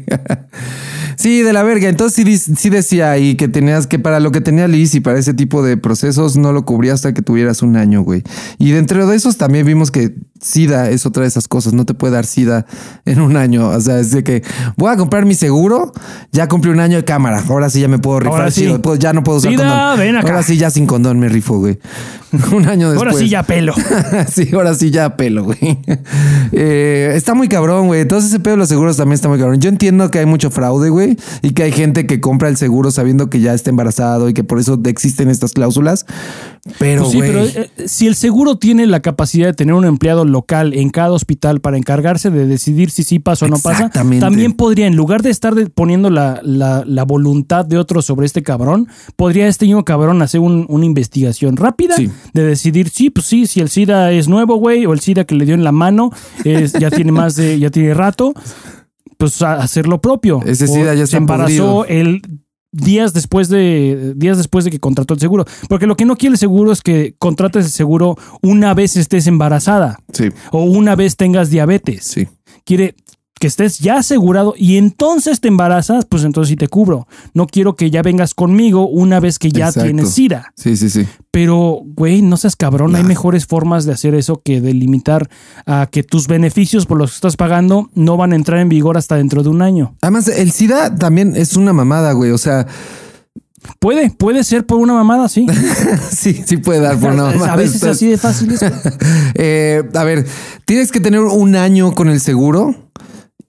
Sí, 1.23 1.43
de 1.43 1.52
la 1.52 1.62
verga. 1.62 1.88
Entonces 1.88 2.50
sí, 2.59 2.71
decía 2.71 3.11
ahí 3.11 3.37
que 3.37 3.49
tenías 3.49 3.87
que 3.87 3.99
para 3.99 4.21
lo 4.21 4.33
que 4.33 4.41
tenía 4.41 4.67
Liz 4.69 4.95
y 4.95 5.00
para 5.00 5.19
ese 5.19 5.35
tipo 5.35 5.62
de 5.62 5.76
procesos 5.76 6.37
no 6.37 6.52
lo 6.52 6.64
cubría 6.64 6.95
hasta 6.95 7.14
que 7.14 7.23
tuvieras 7.23 7.62
un 7.62 7.76
año, 7.76 8.02
güey. 8.02 8.23
Y 8.59 8.73
dentro 8.73 9.07
de 9.07 9.17
esos 9.17 9.37
también 9.37 9.67
vimos 9.67 9.91
que 9.91 10.14
SIDA 10.41 10.91
es 10.91 11.07
otra 11.07 11.23
de 11.23 11.29
esas 11.29 11.47
cosas. 11.47 11.73
No 11.73 11.87
te 11.87 11.95
puede 11.95 12.14
dar 12.14 12.26
SIDA 12.26 12.67
en 13.05 13.21
un 13.21 13.37
año. 13.37 13.69
O 13.69 13.81
sea, 13.81 14.00
es 14.00 14.11
de 14.11 14.25
que 14.25 14.43
voy 14.76 14.93
a 14.93 14.97
comprar 14.97 15.25
mi 15.25 15.35
seguro, 15.35 15.93
ya 16.33 16.49
cumplí 16.49 16.71
un 16.71 16.81
año 16.81 16.97
de 16.97 17.05
cámara. 17.05 17.43
Ahora 17.49 17.71
sí 17.71 17.81
ya 17.81 17.88
me 17.88 17.99
puedo 17.99 18.21
rifar. 18.21 18.35
Ahora 18.41 18.50
sí. 18.50 18.67
Puedo- 18.83 18.97
ya 18.97 19.12
no 19.12 19.23
puedo 19.23 19.38
usar 19.38 19.52
SIDA, 19.52 19.69
condón. 19.69 19.99
ven 19.99 20.17
acá. 20.17 20.29
Ahora 20.29 20.43
sí 20.43 20.57
ya 20.57 20.71
sin 20.71 20.87
condón 20.87 21.19
me 21.21 21.29
rifo, 21.29 21.59
güey. 21.59 21.79
un 22.52 22.67
año 22.67 22.91
después. 22.91 23.12
Ahora 23.12 23.25
sí 23.25 23.29
ya 23.29 23.43
pelo. 23.43 23.75
sí, 24.33 24.49
ahora 24.55 24.75
sí 24.75 24.91
ya 24.91 25.17
pelo, 25.17 25.45
güey. 25.45 25.79
Eh, 26.55 27.12
está 27.14 27.35
muy 27.35 27.49
cabrón, 27.49 27.87
güey. 27.87 28.02
Entonces 28.02 28.31
ese 28.31 28.41
pedo 28.41 28.52
de 28.55 28.59
los 28.59 28.69
seguros 28.69 28.97
también 28.97 29.14
está 29.14 29.29
muy 29.29 29.38
cabrón. 29.38 29.59
Yo 29.61 29.69
entiendo 29.71 30.11
que 30.11 30.19
hay 30.19 30.26
mucho 30.26 30.50
fraude, 30.50 30.91
güey. 30.91 31.12
Güey, 31.14 31.26
y 31.42 31.50
que 31.50 31.62
hay 31.64 31.73
gente 31.73 32.07
que 32.07 32.21
compra 32.21 32.49
el 32.49 32.57
seguro 32.57 32.90
sabiendo 32.90 33.31
que 33.31 33.40
ya 33.40 33.54
está 33.54 33.71
embarazado 33.71 34.28
y 34.28 34.35
que 34.35 34.45
por 34.45 34.59
eso 34.59 34.81
existen 34.85 35.28
estas 35.28 35.52
cláusulas. 35.52 36.07
Pero, 36.78 37.02
Pues 37.02 37.12
sí, 37.12 37.19
pero 37.21 37.45
eh, 37.45 37.71
si 37.87 38.07
el 38.07 38.14
seguro 38.14 38.57
tiene 38.57 38.87
la 38.87 39.00
capacidad 39.00 39.47
de 39.49 39.52
tener 39.52 39.75
un 39.75 39.85
empleado 39.85 40.25
local 40.25 40.75
en 40.75 40.90
cada 40.90 41.11
hospital 41.11 41.61
para 41.61 41.76
encargarse 41.76 42.31
de 42.31 42.47
decidir 42.47 42.90
si 42.90 43.02
sí 43.02 43.19
pasa 43.19 43.47
o 43.47 43.49
no 43.49 43.59
pasa, 43.59 43.90
también 43.90 44.52
podría, 44.52 44.87
en 44.87 44.95
lugar 44.97 45.23
de 45.23 45.31
estar 45.31 45.54
poniendo 45.73 46.09
la, 46.11 46.40
la- 46.45 46.85
la 46.87 47.04
voluntad 47.04 47.64
de 47.64 47.78
otros 47.78 48.04
sobre 48.04 48.26
este 48.26 48.42
cabrón, 48.42 48.87
podría 49.16 49.49
este 49.49 49.66
mismo 49.66 49.85
cabrón 49.85 50.23
hacer 50.23 50.40
un- 50.40 50.66
una 50.69 50.85
investigación 50.85 51.57
rápida 51.57 51.97
Sí. 51.97 52.11
de 52.33 52.45
decidir, 52.45 52.88
sí, 52.90 53.11
pues 53.11 53.26
sí, 53.26 53.47
si 53.47 53.61
el 53.61 53.69
SIDA 53.69 54.12
es 54.12 54.28
nuevo, 54.28 54.57
güey, 54.57 54.87
o 54.87 54.92
el 54.92 55.00
SIDA 55.00 55.25
que 55.25 55.35
le 55.35 55.45
dio 55.45 55.54
en 55.54 55.64
la 55.64 55.73
mano 55.73 56.11
es, 56.45 56.73
ya 56.75 56.90
tiene 56.90 57.11
más 57.12 57.35
de, 57.35 57.59
ya 57.59 57.71
tiene 57.71 57.92
rato, 57.95 58.35
pues 59.23 59.41
a- 59.41 59.55
hacer 59.62 59.87
lo 59.87 60.00
propio. 60.00 60.41
Ese 60.45 60.67
SIDA 60.67 60.95
ya 60.95 61.07
se 61.07 61.17
embarazó 61.17 61.85
el 61.87 62.23
días 62.73 63.12
después 63.12 63.49
de 63.49 64.14
días 64.17 64.37
después 64.37 64.64
de 64.64 64.71
que 64.73 64.81
contrató 64.81 65.14
el 65.14 65.21
seguro, 65.21 65.45
porque 65.69 65.87
lo 65.87 65.95
que 65.95 66.05
no 66.07 66.17
quiere 66.17 66.33
el 66.33 66.38
seguro 66.38 66.73
es 66.73 66.81
que 66.81 67.14
contrates 67.19 67.67
el 67.67 67.71
seguro 67.71 68.17
una 68.41 68.75
vez 68.75 68.97
estés 68.97 69.29
embarazada 69.29 70.00
sí, 70.12 70.31
o 70.50 70.64
una 70.64 70.97
vez 70.97 71.17
tengas 71.17 71.50
diabetes. 71.50 72.05
sí. 72.05 72.26
Quiere 72.64 72.95
que 73.43 73.49
estés 73.49 73.81
ya 73.81 73.97
asegurado 73.97 74.55
y 74.57 74.77
entonces 74.77 75.41
te 75.41 75.49
embarazas, 75.49 76.05
pues 76.05 76.23
entonces 76.23 76.51
sí 76.51 76.55
te 76.55 76.69
cubro. 76.69 77.09
No 77.35 77.49
quiero 77.49 77.75
que 77.75 77.91
ya 77.91 78.01
vengas 78.01 78.35
conmigo 78.35 78.87
una 78.87 79.19
vez 79.19 79.41
que 79.41 79.51
ya 79.51 79.67
Exacto. 79.67 79.83
tienes 79.89 80.11
SIDA. 80.11 80.53
Sí, 80.57 80.77
sí, 80.77 80.89
sí. 80.89 81.09
Pero, 81.33 81.81
güey, 81.85 82.23
no 82.23 82.37
seas 82.37 82.55
cabrón. 82.55 82.95
Hay 82.95 83.03
mejores 83.03 83.47
formas 83.47 83.85
de 83.85 83.95
hacer 83.95 84.15
eso 84.15 84.41
que 84.45 84.61
de 84.61 84.75
limitar 84.75 85.29
a 85.67 85.89
que 85.91 86.05
tus 86.05 86.29
beneficios 86.29 86.87
por 86.87 86.99
los 86.99 87.11
que 87.11 87.15
estás 87.17 87.37
pagando 87.37 87.91
no 87.95 88.17
van 88.17 88.33
a 88.33 88.37
entrar 88.37 88.61
en 88.61 88.69
vigor 88.69 88.97
hasta 88.97 89.17
dentro 89.17 89.43
de 89.43 89.49
un 89.49 89.61
año. 89.61 89.97
Además, 90.03 90.29
el 90.29 90.53
SIDA 90.53 90.95
también 90.95 91.35
es 91.35 91.57
una 91.57 91.73
mamada, 91.73 92.13
güey. 92.13 92.31
O 92.31 92.39
sea, 92.39 92.69
Puede, 93.79 94.11
puede 94.11 94.43
ser 94.45 94.67
por 94.67 94.79
una 94.79 94.93
mamada, 94.93 95.29
sí. 95.29 95.47
sí, 96.11 96.43
sí 96.47 96.57
puede 96.59 96.81
dar 96.81 96.99
por 96.99 97.13
una 97.13 97.25
mamada. 97.31 97.53
a 97.53 97.57
veces 97.57 97.77
Estás- 97.77 97.97
así 97.97 98.07
de 98.09 98.19
fácil. 98.19 98.55
Eh, 99.35 99.83
a 99.95 100.05
ver, 100.05 100.27
tienes 100.65 100.93
que 100.93 101.01
tener 101.01 101.21
un 101.21 101.57
año 101.57 101.93
con 101.95 102.09
el 102.09 102.21
seguro 102.21 102.75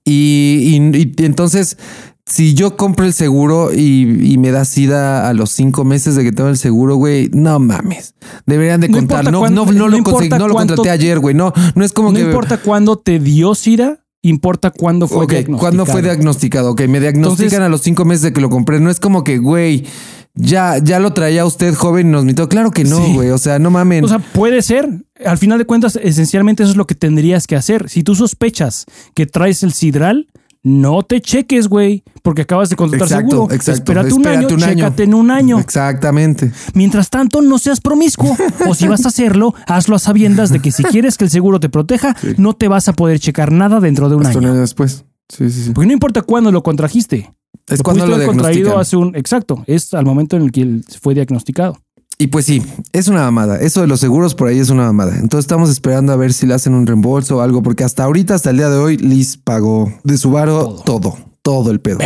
y, 0.06 0.80
y- 0.94 1.14
y 1.18 1.26
entonces 1.26 1.78
si 2.26 2.54
yo 2.54 2.78
compro 2.78 3.06
el 3.06 3.12
seguro 3.14 3.74
y, 3.74 4.32
y 4.34 4.38
me 4.38 4.52
da 4.52 4.64
sida 4.64 5.28
a 5.28 5.34
los 5.34 5.52
cinco 5.52 5.84
meses 5.84 6.16
de 6.16 6.24
que 6.24 6.32
tengo 6.32 6.50
el 6.50 6.58
seguro, 6.58 6.96
güey, 6.96 7.30
no 7.34 7.60
mames. 7.60 8.16
Deberían 8.46 8.80
de 8.80 8.88
No 8.88 8.98
contar. 9.00 9.30
No, 9.30 9.40
cuándo- 9.40 9.66
no, 9.66 9.72
no 9.74 9.80
no 9.80 9.88
lo, 9.90 9.98
conseguí- 10.04 10.30
no 10.30 10.48
lo 10.48 10.54
cuánto- 10.54 10.76
contraté 10.76 10.90
ayer, 10.92 11.20
güey. 11.20 11.36
No, 11.36 11.52
no 11.76 11.84
es 11.84 11.92
como 11.92 12.10
No 12.12 12.16
que. 12.16 12.22
importa 12.22 12.58
cuándo 12.60 12.98
te 12.98 13.20
dio 13.20 13.56
SIDA, 13.56 14.06
importa 14.22 14.72
cuándo 14.72 15.10
fue 15.10 15.26
Ok, 15.26 15.32
diagnosticado. 15.32 15.60
¿cuándo 15.60 15.86
fue 15.86 16.02
diagnosticado? 16.02 16.72
Ok, 16.72 16.82
me 16.88 17.02
diagnostican 17.02 17.44
Entonces- 17.46 17.60
a 17.60 17.70
los 17.70 17.82
cinco 17.82 18.06
meses 18.06 18.22
de 18.22 18.32
que 18.32 18.40
lo 18.40 18.50
compré. 18.50 18.80
No 18.80 18.90
es 18.90 19.02
como 19.02 19.26
que, 19.26 19.38
güey, 19.38 19.86
ya, 20.36 20.78
ya 20.80 21.00
lo 21.00 21.13
traía 21.13 21.46
usted 21.46 21.74
joven 21.75 22.08
y 22.08 22.12
nos 22.12 22.25
mitó. 22.25 22.50
Claro 22.50 22.72
que 22.72 22.84
no, 22.84 22.98
Sí. 23.06 23.13
güey. 23.13 23.30
O 23.30 23.38
sea, 23.38 23.60
no 23.60 23.70
mamen. 23.70 24.04
O 24.04 24.08
sea, 24.08 24.20
puede 24.20 24.62
ser. 24.62 24.90
Al 25.25 25.38
final 25.38 25.58
de 25.60 25.66
cuentas, 25.66 25.98
esencialmente 26.02 26.63
eso 26.63 26.72
es 26.72 26.78
lo 26.78 26.88
que 26.88 26.96
tendrías 26.96 27.48
que 27.48 27.56
hacer. 27.56 27.90
Si 27.90 28.04
tú 28.04 28.16
sospechas 28.16 28.86
que 29.13 29.25
traes 29.25 29.63
el 29.63 29.74
sidral, 29.74 30.28
no 30.66 31.04
te 31.04 31.20
cheques, 31.22 31.68
güey, 31.68 32.04
porque 32.22 32.44
acabas 32.44 32.70
de 32.70 32.78
contratar 32.78 33.08
Exacto, 33.08 33.30
seguro. 33.36 33.54
exacto. 33.54 33.80
Espérate 33.80 34.13
un 34.13 34.22
Espérate 34.22 34.46
año, 34.46 34.56
un 34.56 34.63
año. 34.63 34.74
chécate 34.75 35.04
en 35.04 35.13
un 35.13 35.30
año. 35.32 35.60
Exactamente. 35.60 36.52
Mientras 36.74 37.10
tanto, 37.10 37.42
no 37.42 37.58
seas 37.60 37.82
promiscuo. 37.82 38.36
O 38.68 38.74
si 38.74 38.88
vas 38.88 39.04
a 39.06 39.10
hacerlo, 39.10 39.54
hazlo 39.68 39.98
a 39.98 40.00
sabiendas 40.00 40.50
de 40.52 40.62
que 40.62 40.72
si 40.72 40.84
quieres 40.84 41.18
que 41.18 41.25
el 41.25 41.30
seguro 41.30 41.60
te 41.60 41.68
proteja, 41.70 42.16
no 42.38 42.54
te 42.54 42.70
vas 42.70 42.88
a 42.88 42.94
poder 42.94 43.20
checar 43.20 43.52
nada 43.52 43.80
dentro 43.82 44.08
de 44.10 44.16
un 44.16 44.25
Hasta 44.25 44.40
un 44.40 44.46
año. 44.46 44.54
año 44.54 44.62
después. 44.62 45.04
Sí, 45.30 45.50
sí, 45.52 45.63
sí. 45.66 45.72
Porque 45.74 45.88
no 45.88 45.94
importa 45.94 46.22
cuándo 46.22 46.50
lo 46.52 46.63
contrajiste. 46.63 47.34
Es 47.67 47.79
Lo 47.79 47.84
cuando 47.84 48.05
lo 48.08 48.25
contraído 48.25 48.77
hace 48.77 48.98
un. 48.98 49.15
Exacto. 49.15 49.63
Es 49.67 49.93
al 49.93 50.05
momento 50.05 50.36
en 50.36 50.43
el 50.43 50.51
que 50.51 50.62
él 50.62 50.86
fue 51.01 51.13
diagnosticado. 51.13 51.77
Y 52.20 52.27
pues 52.27 52.46
sí, 52.46 52.62
es 52.91 53.08
una 53.08 53.22
mamada. 53.22 53.58
Eso 53.58 53.82
de 53.82 53.88
los 53.88 54.00
seguros 54.00 54.36
por 54.36 54.48
ahí 54.48 54.60
es 54.60 54.70
una 54.70 54.84
mamada. 54.84 55.15
Entonces 55.17 55.46
estamos 55.46 55.70
esperando 55.70 56.13
a 56.13 56.15
ver 56.15 56.32
si 56.34 56.46
le 56.46 56.53
hacen 56.53 56.74
un 56.74 56.86
reembolso 56.86 57.38
o 57.38 57.41
algo, 57.41 57.63
porque 57.63 57.84
hasta 57.84 58.03
ahorita, 58.03 58.36
hasta 58.36 58.51
el 58.51 58.58
día 58.58 58.70
de 58.70 58.77
hoy, 58.77 58.98
Liz 58.98 59.38
pagó 59.38 59.91
de 60.03 60.17
su 60.17 60.29
varo 60.32 60.75
todo, 60.86 61.17
todo, 61.41 61.72
el 61.72 61.79
pedo. 61.82 62.00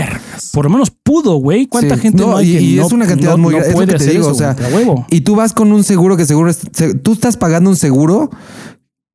Por 0.53 0.65
lo 0.65 0.69
menos 0.71 0.91
pudo, 0.91 1.35
güey. 1.35 1.67
¿Cuánta 1.67 1.95
Sí. 1.95 2.01
gente 2.01 2.23
no, 2.23 2.37
hay 2.37 2.49
y, 2.51 2.57
que 2.57 2.61
y 2.63 2.75
no- 2.77 2.85
es 2.87 2.91
una 2.93 3.05
cantidad 3.05 3.31
no- 3.31 3.37
muy 3.39 3.53
no 3.53 3.59
grande. 3.59 3.73
Es 3.73 3.79
lo 3.79 3.85
que 3.97 4.05
te 4.05 4.11
digo. 4.11 4.21
eso, 4.21 4.31
o 4.31 4.33
sea, 4.35 4.55
y 5.09 5.21
tú 5.21 5.35
vas 5.35 5.53
con 5.53 5.71
un 5.73 5.83
seguro 5.83 6.15
que 6.15 6.25
seguro 6.25 6.49
es- 6.49 6.61
tú 7.03 7.11
estás 7.13 7.35
pagando 7.35 7.69
un 7.69 7.75
seguro 7.75 8.29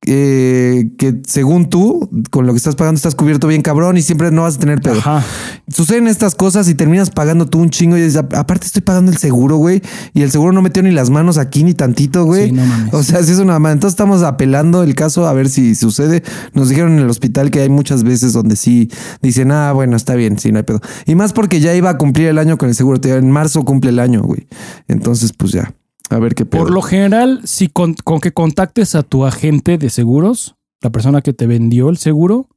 eh, 0.05 0.91
que 0.97 1.21
según 1.27 1.69
tú, 1.69 2.09
con 2.31 2.45
lo 2.45 2.53
que 2.53 2.57
estás 2.57 2.75
pagando, 2.75 2.97
estás 2.97 3.15
cubierto 3.15 3.47
bien 3.47 3.61
cabrón 3.61 3.97
y 3.97 4.01
siempre 4.01 4.31
no 4.31 4.43
vas 4.43 4.55
a 4.55 4.59
tener 4.59 4.81
pedo. 4.81 4.99
Ajá. 4.99 5.23
Suceden 5.67 6.07
estas 6.07 6.35
cosas 6.35 6.67
y 6.69 6.75
terminas 6.75 7.09
pagando 7.09 7.45
tú 7.47 7.59
un 7.59 7.69
chingo 7.69 7.97
y 7.97 8.01
dices, 8.01 8.17
"A- 8.17 8.39
aparte 8.39 8.65
estoy 8.67 8.81
pagando 8.81 9.11
el 9.11 9.17
seguro, 9.17 9.57
güey. 9.57 9.81
Y 10.13 10.21
el 10.23 10.31
seguro 10.31 10.51
no 10.51 10.61
metió 10.61 10.83
ni 10.83 10.91
las 10.91 11.09
manos 11.09 11.37
aquí 11.37 11.63
ni 11.63 11.73
tantito, 11.73 12.25
güey. 12.25 12.47
Sí, 12.47 12.51
no 12.51 12.65
mames. 12.65 12.93
O 12.93 13.03
sea, 13.03 13.23
sí 13.23 13.31
es 13.31 13.39
una 13.39 13.53
mamada. 13.53 13.73
Entonces 13.73 13.93
estamos 13.93 14.23
apelando 14.23 14.83
el 14.83 14.95
caso 14.95 15.27
a 15.27 15.33
ver 15.33 15.49
si 15.49 15.75
sucede. 15.75 16.23
Nos 16.53 16.69
dijeron 16.69 16.93
en 16.93 16.99
el 16.99 17.09
hospital 17.09 17.49
que 17.51 17.61
hay 17.61 17.69
muchas 17.69 18.03
veces 18.03 18.33
donde 18.33 18.55
sí 18.55 18.89
dicen, 19.21 19.51
ah, 19.51 19.71
bueno, 19.73 19.95
está 19.95 20.15
bien, 20.15 20.37
sí, 20.39 20.51
no 20.51 20.57
hay 20.59 20.63
pedo. 20.63 20.81
Y 21.05 21.15
más 21.15 21.33
porque 21.33 21.59
ya 21.59 21.73
iba 21.75 21.89
a 21.89 21.97
cumplir 21.97 22.27
el 22.27 22.37
año 22.37 22.57
con 22.57 22.69
el 22.69 22.75
seguro. 22.75 22.99
En 23.03 23.31
marzo 23.31 23.63
cumple 23.63 23.89
el 23.91 23.99
año, 23.99 24.21
güey. 24.21 24.47
Entonces, 24.87 25.33
pues 25.33 25.51
ya, 25.51 25.73
a 26.09 26.19
ver 26.19 26.35
qué 26.35 26.45
pedo. 26.45 26.63
Por 26.63 26.71
lo 26.71 26.81
general, 26.81 27.41
si 27.43 27.67
con, 27.67 27.93
con 27.95 28.19
que 28.19 28.31
contactes 28.31 28.95
a 28.95 29.03
tu 29.03 29.25
agente 29.25 29.77
de 29.77 29.89
seguros, 29.89 30.55
la 30.81 30.91
persona 30.91 31.21
que 31.21 31.33
te 31.33 31.47
vendió 31.47 31.89
el 31.89 31.97
seguro, 31.97 32.47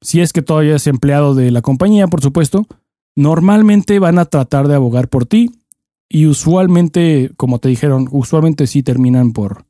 si 0.00 0.20
es 0.20 0.32
que 0.32 0.42
todavía 0.42 0.76
es 0.76 0.86
empleado 0.86 1.34
de 1.34 1.50
la 1.50 1.62
compañía, 1.62 2.06
por 2.08 2.22
supuesto, 2.22 2.66
normalmente 3.16 3.98
van 3.98 4.18
a 4.18 4.24
tratar 4.24 4.68
de 4.68 4.74
abogar 4.74 5.08
por 5.08 5.26
ti 5.26 5.50
y 6.08 6.26
usualmente, 6.26 7.30
como 7.36 7.58
te 7.58 7.68
dijeron, 7.68 8.08
usualmente 8.10 8.66
sí 8.66 8.82
terminan 8.82 9.32
por, 9.32 9.64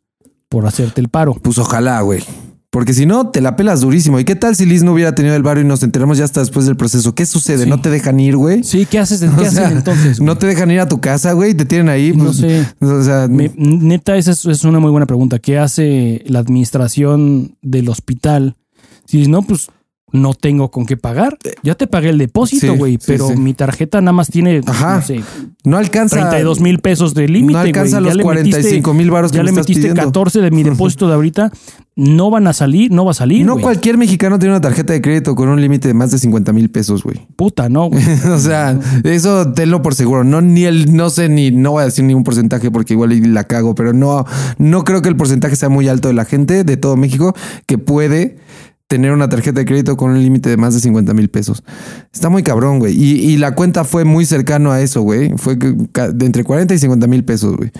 por 0.48 0.66
hacerte 0.66 1.00
el 1.00 1.08
paro. 1.08 1.34
Pues 1.34 1.58
ojalá, 1.58 2.00
güey. 2.00 2.22
Porque 2.70 2.94
si 2.94 3.04
no, 3.04 3.30
te 3.30 3.40
la 3.40 3.56
pelas 3.56 3.80
durísimo. 3.80 4.20
¿Y 4.20 4.24
qué 4.24 4.36
tal 4.36 4.54
si 4.54 4.64
Liz 4.64 4.84
no 4.84 4.92
hubiera 4.92 5.12
tenido 5.12 5.34
el 5.34 5.42
barrio 5.42 5.64
y 5.64 5.66
nos 5.66 5.82
enteramos 5.82 6.18
ya 6.18 6.24
hasta 6.24 6.38
después 6.38 6.66
del 6.66 6.76
proceso? 6.76 7.16
¿Qué 7.16 7.26
sucede? 7.26 7.64
Sí. 7.64 7.68
¿No 7.68 7.80
te 7.80 7.90
dejan 7.90 8.20
ir, 8.20 8.36
güey? 8.36 8.62
Sí, 8.62 8.86
¿qué 8.86 9.00
haces? 9.00 9.20
¿Qué 9.38 9.50
sea, 9.50 9.72
entonces? 9.72 10.18
güey? 10.18 10.26
No 10.26 10.38
te 10.38 10.46
dejan 10.46 10.70
ir 10.70 10.78
a 10.78 10.86
tu 10.88 11.00
casa, 11.00 11.32
güey. 11.32 11.54
Te 11.54 11.64
tienen 11.64 11.88
ahí. 11.88 12.12
No 12.14 12.26
pues, 12.26 12.36
sé. 12.36 12.64
O 12.80 13.02
sea, 13.02 13.26
Me- 13.28 13.52
neta, 13.56 14.16
esa 14.16 14.30
es, 14.30 14.44
es 14.46 14.62
una 14.64 14.78
muy 14.78 14.92
buena 14.92 15.06
pregunta. 15.06 15.40
¿Qué 15.40 15.58
hace 15.58 16.22
la 16.26 16.38
administración 16.38 17.56
del 17.60 17.88
hospital? 17.88 18.56
Si 19.04 19.26
no, 19.26 19.42
pues 19.42 19.66
no 20.12 20.34
tengo 20.34 20.70
con 20.70 20.86
qué 20.86 20.96
pagar. 20.96 21.38
Ya 21.62 21.74
te 21.74 21.86
pagué 21.86 22.10
el 22.10 22.18
depósito, 22.18 22.74
güey, 22.74 22.94
sí, 22.94 23.04
pero 23.06 23.28
sí. 23.28 23.36
mi 23.36 23.54
tarjeta 23.54 24.00
nada 24.00 24.12
más 24.12 24.28
tiene, 24.28 24.60
Ajá. 24.66 24.96
no 24.96 25.02
sé, 25.02 25.20
no 25.64 25.76
alcanza. 25.76 26.16
32 26.16 26.60
mil 26.60 26.78
pesos 26.80 27.14
de 27.14 27.28
límite, 27.28 27.52
No 27.52 27.58
alcanza 27.58 27.96
Ya 27.96 28.00
los 28.00 28.16
le 28.16 28.22
45 28.22 28.94
mil 28.94 29.10
varos 29.10 29.30
que 29.30 29.38
Ya 29.38 29.42
me 29.42 29.46
le 29.46 29.50
estás 29.50 29.68
metiste 29.68 29.88
pidiendo. 29.88 30.02
14 30.02 30.40
de 30.40 30.50
mi 30.50 30.62
depósito 30.62 31.08
de 31.08 31.14
ahorita. 31.14 31.52
No 31.96 32.30
van 32.30 32.46
a 32.46 32.52
salir, 32.52 32.90
no 32.90 33.04
va 33.04 33.10
a 33.10 33.14
salir, 33.14 33.44
No 33.44 33.58
cualquier 33.58 33.98
mexicano 33.98 34.38
tiene 34.38 34.54
una 34.54 34.60
tarjeta 34.60 34.92
de 34.92 35.02
crédito 35.02 35.34
con 35.34 35.48
un 35.48 35.60
límite 35.60 35.88
de 35.88 35.94
más 35.94 36.10
de 36.10 36.18
50 36.18 36.52
mil 36.52 36.70
pesos, 36.70 37.02
güey. 37.02 37.26
Puta, 37.36 37.68
no, 37.68 37.90
güey. 37.90 38.02
o 38.30 38.38
sea, 38.38 38.78
eso 39.04 39.52
tenlo 39.52 39.82
por 39.82 39.94
seguro. 39.94 40.24
No, 40.24 40.40
ni 40.40 40.64
el, 40.64 40.94
no 40.94 41.10
sé, 41.10 41.28
ni, 41.28 41.50
no 41.50 41.72
voy 41.72 41.82
a 41.82 41.86
decir 41.86 42.04
ningún 42.04 42.24
porcentaje 42.24 42.70
porque 42.70 42.94
igual 42.94 43.34
la 43.34 43.44
cago, 43.44 43.74
pero 43.74 43.92
no, 43.92 44.24
no 44.58 44.84
creo 44.84 45.02
que 45.02 45.08
el 45.08 45.16
porcentaje 45.16 45.56
sea 45.56 45.68
muy 45.68 45.88
alto 45.88 46.08
de 46.08 46.14
la 46.14 46.24
gente 46.24 46.64
de 46.64 46.76
todo 46.76 46.96
México 46.96 47.34
que 47.66 47.76
puede 47.76 48.38
tener 48.90 49.12
una 49.12 49.28
tarjeta 49.28 49.60
de 49.60 49.66
crédito 49.66 49.96
con 49.96 50.10
un 50.10 50.20
límite 50.20 50.50
de 50.50 50.56
más 50.56 50.74
de 50.74 50.80
50 50.80 51.14
mil 51.14 51.28
pesos. 51.28 51.62
Está 52.12 52.28
muy 52.28 52.42
cabrón, 52.42 52.80
güey. 52.80 52.92
Y, 53.00 53.20
y 53.20 53.36
la 53.36 53.54
cuenta 53.54 53.84
fue 53.84 54.04
muy 54.04 54.26
cercano 54.26 54.72
a 54.72 54.80
eso, 54.80 55.02
güey. 55.02 55.32
Fue 55.36 55.54
de 55.54 56.26
entre 56.26 56.42
40 56.42 56.74
y 56.74 56.78
50 56.78 57.06
mil 57.06 57.24
pesos, 57.24 57.56
güey. 57.56 57.70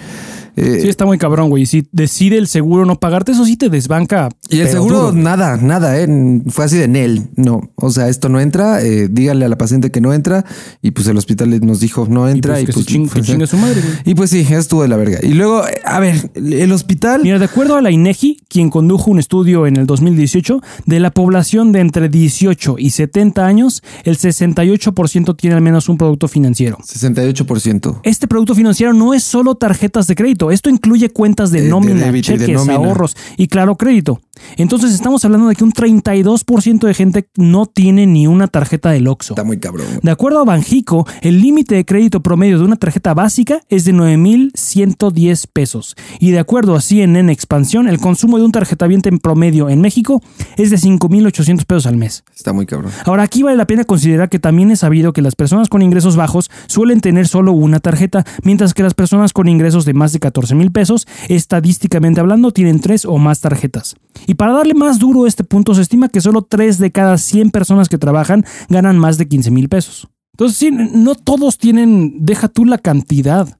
Eh, 0.57 0.78
Sí, 0.83 0.88
está 0.88 1.07
muy 1.07 1.19
cabrón, 1.19 1.49
güey. 1.50 1.62
Y 1.64 1.66
si 1.66 1.87
decide 1.92 2.37
el 2.38 2.47
seguro 2.47 2.85
no 2.87 2.97
pagarte, 2.99 3.33
eso 3.33 3.45
sí 3.45 3.57
te 3.57 3.69
desbanca. 3.69 4.28
Y 4.49 4.61
el 4.61 4.69
seguro, 4.69 5.11
duro. 5.11 5.12
nada, 5.12 5.57
nada, 5.57 5.99
¿eh? 6.00 6.09
Fue 6.49 6.64
así 6.64 6.76
de 6.76 6.88
Nel. 6.88 7.28
No, 7.37 7.61
o 7.76 7.90
sea, 7.90 8.09
esto 8.09 8.28
no 8.28 8.40
entra. 8.40 8.83
eh, 8.83 9.09
díganle 9.11 9.45
a 9.45 9.49
la 9.49 9.59
paciente 9.59 9.90
que 9.90 10.00
no 10.00 10.12
entra. 10.12 10.45
Y 10.83 10.90
pues 10.92 11.07
el 11.09 11.16
hospital 11.16 11.61
nos 11.64 11.80
dijo 11.80 12.07
no 12.09 12.28
Y 12.28 12.33
entra. 12.33 12.54
pues 12.54 12.62
Y 12.62 12.66
que 12.66 12.73
pues, 12.73 12.87
ching- 12.87 13.09
que 13.09 13.14
pues, 13.14 13.26
chingue 13.26 13.47
su 13.47 13.57
madre, 13.57 13.80
güey. 13.80 13.95
y 14.04 14.14
pues 14.14 14.30
sí, 14.30 14.47
estuvo 14.50 14.83
de 14.83 14.88
la 14.88 14.97
verga. 14.97 15.19
Y 15.23 15.35
luego, 15.35 15.62
a 15.85 16.00
ver, 16.00 16.30
el 16.35 16.73
hospital. 16.73 17.23
Mira, 17.23 17.38
de 17.38 17.45
acuerdo 17.45 17.76
a 17.76 17.83
la 17.83 17.90
INEGI, 17.90 18.38
quien 18.49 18.71
condujo 18.71 19.11
un 19.11 19.19
estudio 19.19 19.66
en 19.66 19.76
el 19.76 19.87
2018, 19.87 20.61
de 20.87 21.00
la 21.00 21.11
población 21.11 21.73
de 21.73 21.80
entre 21.80 22.09
18 22.09 22.76
y 22.78 22.90
70 22.90 23.47
años, 23.47 23.83
el 24.04 24.16
68% 24.19 25.37
tiene 25.37 25.57
al 25.57 25.62
menos 25.62 25.88
un 25.88 25.97
producto 25.99 26.28
financiero. 26.28 26.78
68%. 26.85 28.00
Este 28.02 28.26
producto 28.26 28.54
financiero 28.54 28.92
no 28.92 29.14
es 29.14 29.23
solo 29.25 29.54
tarjetas 29.54 30.07
de 30.07 30.14
crédito, 30.14 30.39
esto 30.50 30.70
incluye 30.70 31.11
cuentas 31.11 31.50
de 31.50 31.59
De- 31.59 31.64
de 31.64 31.70
nómina, 31.70 32.04
débito 32.06 32.32
y 32.32 32.38
de 32.38 32.47
cheques, 32.47 32.54
nómina. 32.56 32.76
ahorros 32.76 33.16
y 33.37 33.49
claro 33.49 33.76
crédito. 33.76 34.20
Entonces 34.56 34.92
estamos 34.92 35.25
hablando 35.25 35.49
de 35.49 35.56
que 35.56 35.64
un 35.64 35.73
32% 35.73 36.80
de 36.80 36.94
gente 36.94 37.28
no 37.37 37.66
tiene 37.66 38.06
ni 38.06 38.26
una 38.26 38.47
tarjeta 38.49 38.90
del 38.90 39.09
Oxxo. 39.09 39.35
Está 39.35 39.44
muy 39.44 39.59
cabrón. 39.59 39.87
De 40.02 40.11
acuerdo 40.11 40.40
a 40.40 40.44
Banjico, 40.44 41.06
el 41.23 41.40
límite 41.40 41.75
de 41.75 41.85
crédito 41.85 42.23
promedio 42.23 42.59
de 42.59 42.64
una 42.64 42.76
tarjeta 42.76 43.14
básica 43.14 43.61
es 43.68 43.85
de 43.85 43.94
9.110 43.94 45.47
pesos. 45.52 45.97
Y 46.18 46.30
de 46.30 46.38
acuerdo 46.38 46.75
a 46.75 46.80
CNN 46.80 47.32
Expansión, 47.32 47.88
el 47.88 47.99
consumo 47.99 48.38
de 48.38 48.44
un 48.44 48.52
tarjetaviente 48.52 49.09
en 49.09 49.18
promedio 49.18 49.68
en 49.68 49.80
México 49.80 50.23
es 50.56 50.70
de 50.70 50.76
5.800 50.76 51.64
pesos 51.64 51.87
al 51.87 51.97
mes. 51.97 52.25
Está 52.35 52.52
muy 52.52 52.66
cabrón. 52.66 52.92
Ahora, 53.04 53.23
aquí 53.23 53.42
vale 53.42 53.56
la 53.56 53.66
pena 53.66 53.85
considerar 53.85 54.28
que 54.28 54.38
también 54.38 54.70
es 54.70 54.80
sabido 54.80 55.12
que 55.12 55.23
las 55.23 55.35
personas 55.35 55.68
con 55.68 55.82
ingresos 55.82 56.16
bajos 56.16 56.50
suelen 56.66 57.00
tener 57.00 57.28
solo 57.28 57.52
una 57.52 57.80
tarjeta, 57.80 58.25
mientras 58.42 58.75
que 58.75 58.82
las 58.82 58.94
personas 58.94 59.32
con 59.32 59.49
ingresos 59.49 59.85
de 59.85 59.94
más 59.94 60.12
de 60.12 60.20
14 60.20 60.54
mil 60.54 60.73
pesos, 60.73 61.06
estadísticamente 61.28 62.20
hablando, 62.20 62.52
tienen 62.52 62.80
tres 62.80 63.04
o 63.04 63.18
más 63.18 63.40
tarjetas. 63.40 63.97
Y 64.26 64.35
para 64.35 64.52
darle 64.52 64.75
más 64.75 64.99
duro 64.99 65.25
a 65.25 65.29
este 65.29 65.45
punto, 65.45 65.75
se 65.75 65.83
estima 65.83 66.09
que 66.09 66.21
solo 66.21 66.43
3 66.43 66.79
de 66.79 66.90
cada 66.90 67.19
100 67.19 67.50
personas 67.50 67.88
que 67.88 67.99
trabajan 67.99 68.45
ganan 68.69 68.99
más 68.99 69.19
de 69.19 69.26
15 69.29 69.50
mil 69.50 69.69
pesos. 69.69 70.09
Entonces, 70.33 70.57
sí, 70.59 70.71
no 70.71 71.14
todos 71.14 71.59
tienen, 71.59 72.25
deja 72.25 72.49
tú 72.49 72.64
la 72.64 72.79
cantidad. 72.79 73.59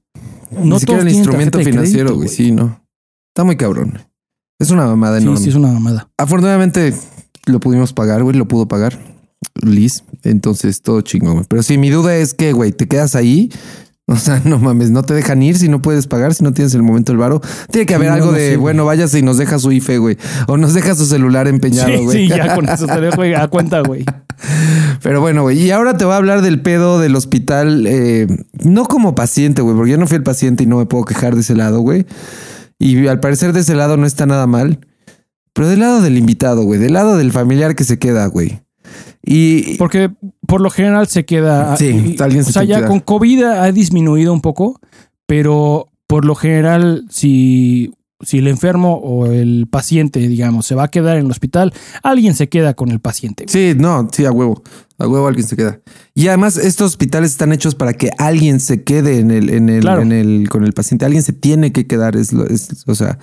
No 0.51 0.75
Ni 0.75 0.79
siquiera 0.79 0.99
todos 1.01 1.11
el 1.11 1.17
instrumento 1.17 1.59
financiero, 1.59 2.15
güey. 2.15 2.27
Sí, 2.29 2.51
no. 2.51 2.81
Está 3.29 3.43
muy 3.43 3.55
cabrón. 3.55 3.99
Es 4.59 4.69
una 4.71 4.85
mamada 4.85 5.17
Sí, 5.17 5.23
enorme. 5.23 5.39
sí, 5.41 5.49
es 5.49 5.55
una 5.55 5.69
mamada. 5.69 6.09
Afortunadamente 6.17 6.93
lo 7.45 7.59
pudimos 7.59 7.93
pagar, 7.93 8.23
güey. 8.23 8.35
Lo 8.35 8.47
pudo 8.47 8.67
pagar 8.67 8.99
Liz. 9.61 10.03
Entonces 10.23 10.81
todo 10.81 11.01
chingón, 11.01 11.33
güey. 11.33 11.45
Pero 11.49 11.63
sí, 11.63 11.77
mi 11.77 11.89
duda 11.89 12.15
es 12.15 12.33
que, 12.33 12.53
güey, 12.53 12.71
te 12.71 12.87
quedas 12.87 13.15
ahí. 13.15 13.49
O 14.15 14.17
sea, 14.17 14.41
no 14.43 14.59
mames, 14.59 14.91
no 14.91 15.03
te 15.03 15.13
dejan 15.13 15.41
ir 15.41 15.57
si 15.57 15.69
no 15.69 15.81
puedes 15.81 16.07
pagar, 16.07 16.33
si 16.33 16.43
no 16.43 16.53
tienes 16.53 16.73
el 16.75 16.83
momento 16.83 17.11
del 17.11 17.17
varo. 17.19 17.41
Tiene 17.71 17.85
que 17.85 17.95
haber 17.95 18.09
No, 18.09 18.13
algo 18.15 18.25
no 18.27 18.31
de, 18.33 18.47
güey. 18.49 18.57
bueno, 18.57 18.85
váyase 18.85 19.19
y 19.19 19.21
nos 19.23 19.37
deja 19.37 19.57
su 19.59 19.71
IFE, 19.71 19.97
güey. 19.97 20.17
O 20.47 20.57
nos 20.57 20.73
deja 20.73 20.95
su 20.95 21.05
celular 21.05 21.47
empeñado, 21.47 21.89
Sí, 21.89 22.03
güey. 22.03 22.17
sí, 22.17 22.27
ya 22.27 22.55
con 22.55 22.67
eso 22.69 22.85
te 22.87 22.99
dejo 23.01 23.21
a 23.37 23.47
cuenta, 23.47 23.81
güey. 23.81 24.05
Pero 25.01 25.21
bueno, 25.21 25.43
güey. 25.43 25.59
Y 25.59 25.71
ahora 25.71 25.97
te 25.97 26.05
voy 26.05 26.13
a 26.13 26.17
hablar 26.17 26.41
del 26.41 26.61
pedo 26.61 26.99
del 26.99 27.15
hospital. 27.15 27.85
eh, 27.87 28.27
no 28.63 28.85
como 28.85 29.15
paciente, 29.15 29.61
güey, 29.61 29.75
porque 29.75 29.91
yo 29.91 29.97
no 29.97 30.07
fui 30.07 30.17
el 30.17 30.23
paciente 30.23 30.63
y 30.63 30.67
no 30.67 30.77
me 30.77 30.85
puedo 30.85 31.05
quejar 31.05 31.35
de 31.35 31.41
ese 31.41 31.55
lado, 31.55 31.79
güey. 31.81 32.05
Y 32.79 33.07
al 33.07 33.19
parecer 33.19 33.53
de 33.53 33.59
ese 33.61 33.75
lado 33.75 33.97
no 33.97 34.05
está 34.05 34.25
nada 34.25 34.47
mal. 34.47 34.79
Pero 35.53 35.67
del 35.67 35.79
lado 35.81 36.01
del 36.01 36.17
invitado, 36.17 36.63
güey. 36.63 36.79
Del 36.79 36.93
lado 36.93 37.17
del 37.17 37.31
familiar 37.31 37.75
que 37.75 37.83
se 37.83 37.99
queda, 37.99 38.25
güey. 38.27 38.60
Y 39.23 39.75
Porque 39.77 40.11
por 40.47 40.61
lo 40.61 40.69
general 40.69 41.07
se 41.07 41.25
queda. 41.25 41.75
Sí, 41.77 42.15
y- 42.17 42.21
alguien 42.21 42.41
o 42.41 42.45
se 42.45 42.53
sea, 42.53 42.65
tiene 42.65 42.81
ya 42.81 42.87
con. 42.87 42.99
COVID 43.01 43.43
ha 43.43 43.71
disminuido 43.71 44.33
un 44.33 44.41
poco, 44.41 44.79
pero 45.27 45.87
por 46.07 46.25
lo 46.25 46.35
general, 46.35 47.05
si, 47.09 47.93
si 48.21 48.39
el 48.39 48.47
enfermo 48.47 48.95
o 48.95 49.27
el 49.27 49.67
paciente, 49.69 50.19
digamos, 50.27 50.65
se 50.65 50.75
va 50.75 50.85
a 50.85 50.87
quedar 50.89 51.17
en 51.17 51.25
el 51.25 51.31
hospital, 51.31 51.73
alguien 52.03 52.33
se 52.35 52.49
queda 52.49 52.73
con 52.73 52.89
el 52.91 52.99
paciente. 52.99 53.45
sí, 53.47 53.73
no, 53.77 54.07
sí, 54.11 54.25
a 54.25 54.31
huevo. 54.31 54.61
A 54.97 55.07
huevo 55.07 55.27
alguien 55.27 55.47
se 55.47 55.55
queda. 55.55 55.79
Y 56.13 56.27
además, 56.27 56.57
estos 56.57 56.91
hospitales 56.91 57.31
están 57.31 57.51
hechos 57.53 57.73
para 57.73 57.93
que 57.93 58.11
alguien 58.19 58.59
se 58.59 58.83
quede 58.83 59.19
en 59.19 59.31
el, 59.31 59.49
en 59.49 59.69
el, 59.69 59.81
Claro. 59.81 60.01
en 60.03 60.11
el, 60.11 60.47
con 60.49 60.63
el 60.63 60.73
paciente. 60.73 61.05
Alguien 61.05 61.23
se 61.23 61.33
tiene 61.33 61.71
que 61.71 61.87
quedar. 61.87 62.15
Es 62.15 62.33
lo, 62.33 62.45
es, 62.45 62.83
o 62.87 62.93
sea, 62.93 63.17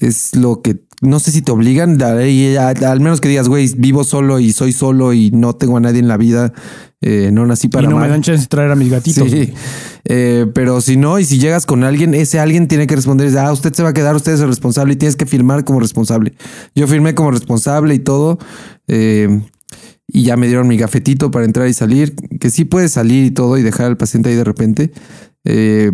es 0.00 0.34
lo 0.34 0.60
que 0.62 0.80
no 1.00 1.20
sé 1.20 1.30
si 1.30 1.42
te 1.42 1.52
obligan. 1.52 2.00
a- 2.02 2.68
al 2.90 3.00
menos 3.00 3.20
que 3.20 3.28
digas, 3.28 3.48
güey, 3.48 3.70
vivo 3.76 4.04
solo 4.04 4.38
y 4.40 4.52
soy 4.52 4.72
solo 4.72 5.12
y 5.12 5.30
no 5.30 5.54
tengo 5.54 5.76
a 5.76 5.80
nadie 5.80 6.00
en 6.00 6.08
la 6.08 6.16
vida. 6.16 6.52
eh, 7.00 7.30
no 7.32 7.46
nací 7.46 7.68
para 7.68 7.84
y 7.86 7.88
no 7.90 7.96
me 7.96 8.08
dan 8.08 8.22
chance 8.22 8.40
de 8.42 8.48
traer 8.48 8.72
a 8.72 8.74
mis 8.74 8.90
gatitos. 8.90 9.30
Sí, 9.30 9.52
eh, 10.04 10.46
pero 10.52 10.80
si 10.80 10.96
no, 10.96 11.20
y 11.20 11.24
si 11.24 11.38
llegas 11.38 11.64
con 11.64 11.84
alguien, 11.84 12.12
ese 12.12 12.40
alguien 12.40 12.66
tiene 12.66 12.88
que 12.88 12.96
responder, 12.96 13.38
ah, 13.38 13.52
usted 13.52 13.72
se 13.72 13.84
va 13.84 13.90
a 13.90 13.92
quedar, 13.92 14.16
usted 14.16 14.32
es 14.32 14.40
el 14.40 14.48
responsable 14.48 14.94
y 14.94 14.96
tienes 14.96 15.14
que 15.14 15.24
firmar 15.24 15.62
como 15.64 15.78
responsable. 15.78 16.32
Yo 16.74 16.88
firmé 16.88 17.14
como 17.14 17.30
responsable 17.30 17.94
y 17.94 18.00
todo, 18.00 18.38
eh, 18.88 19.42
y 20.08 20.24
ya 20.24 20.36
me 20.36 20.48
dieron 20.48 20.66
mi 20.66 20.76
gafetito 20.76 21.30
para 21.30 21.44
entrar 21.44 21.68
y 21.68 21.72
salir, 21.72 22.16
que 22.40 22.50
sí 22.50 22.64
puedes 22.64 22.90
salir 22.90 23.24
y 23.26 23.30
todo 23.30 23.56
y 23.58 23.62
dejar 23.62 23.86
al 23.86 23.96
paciente 23.96 24.30
ahí 24.30 24.34
de 24.34 24.42
repente. 24.44 24.90
Eh, 25.44 25.92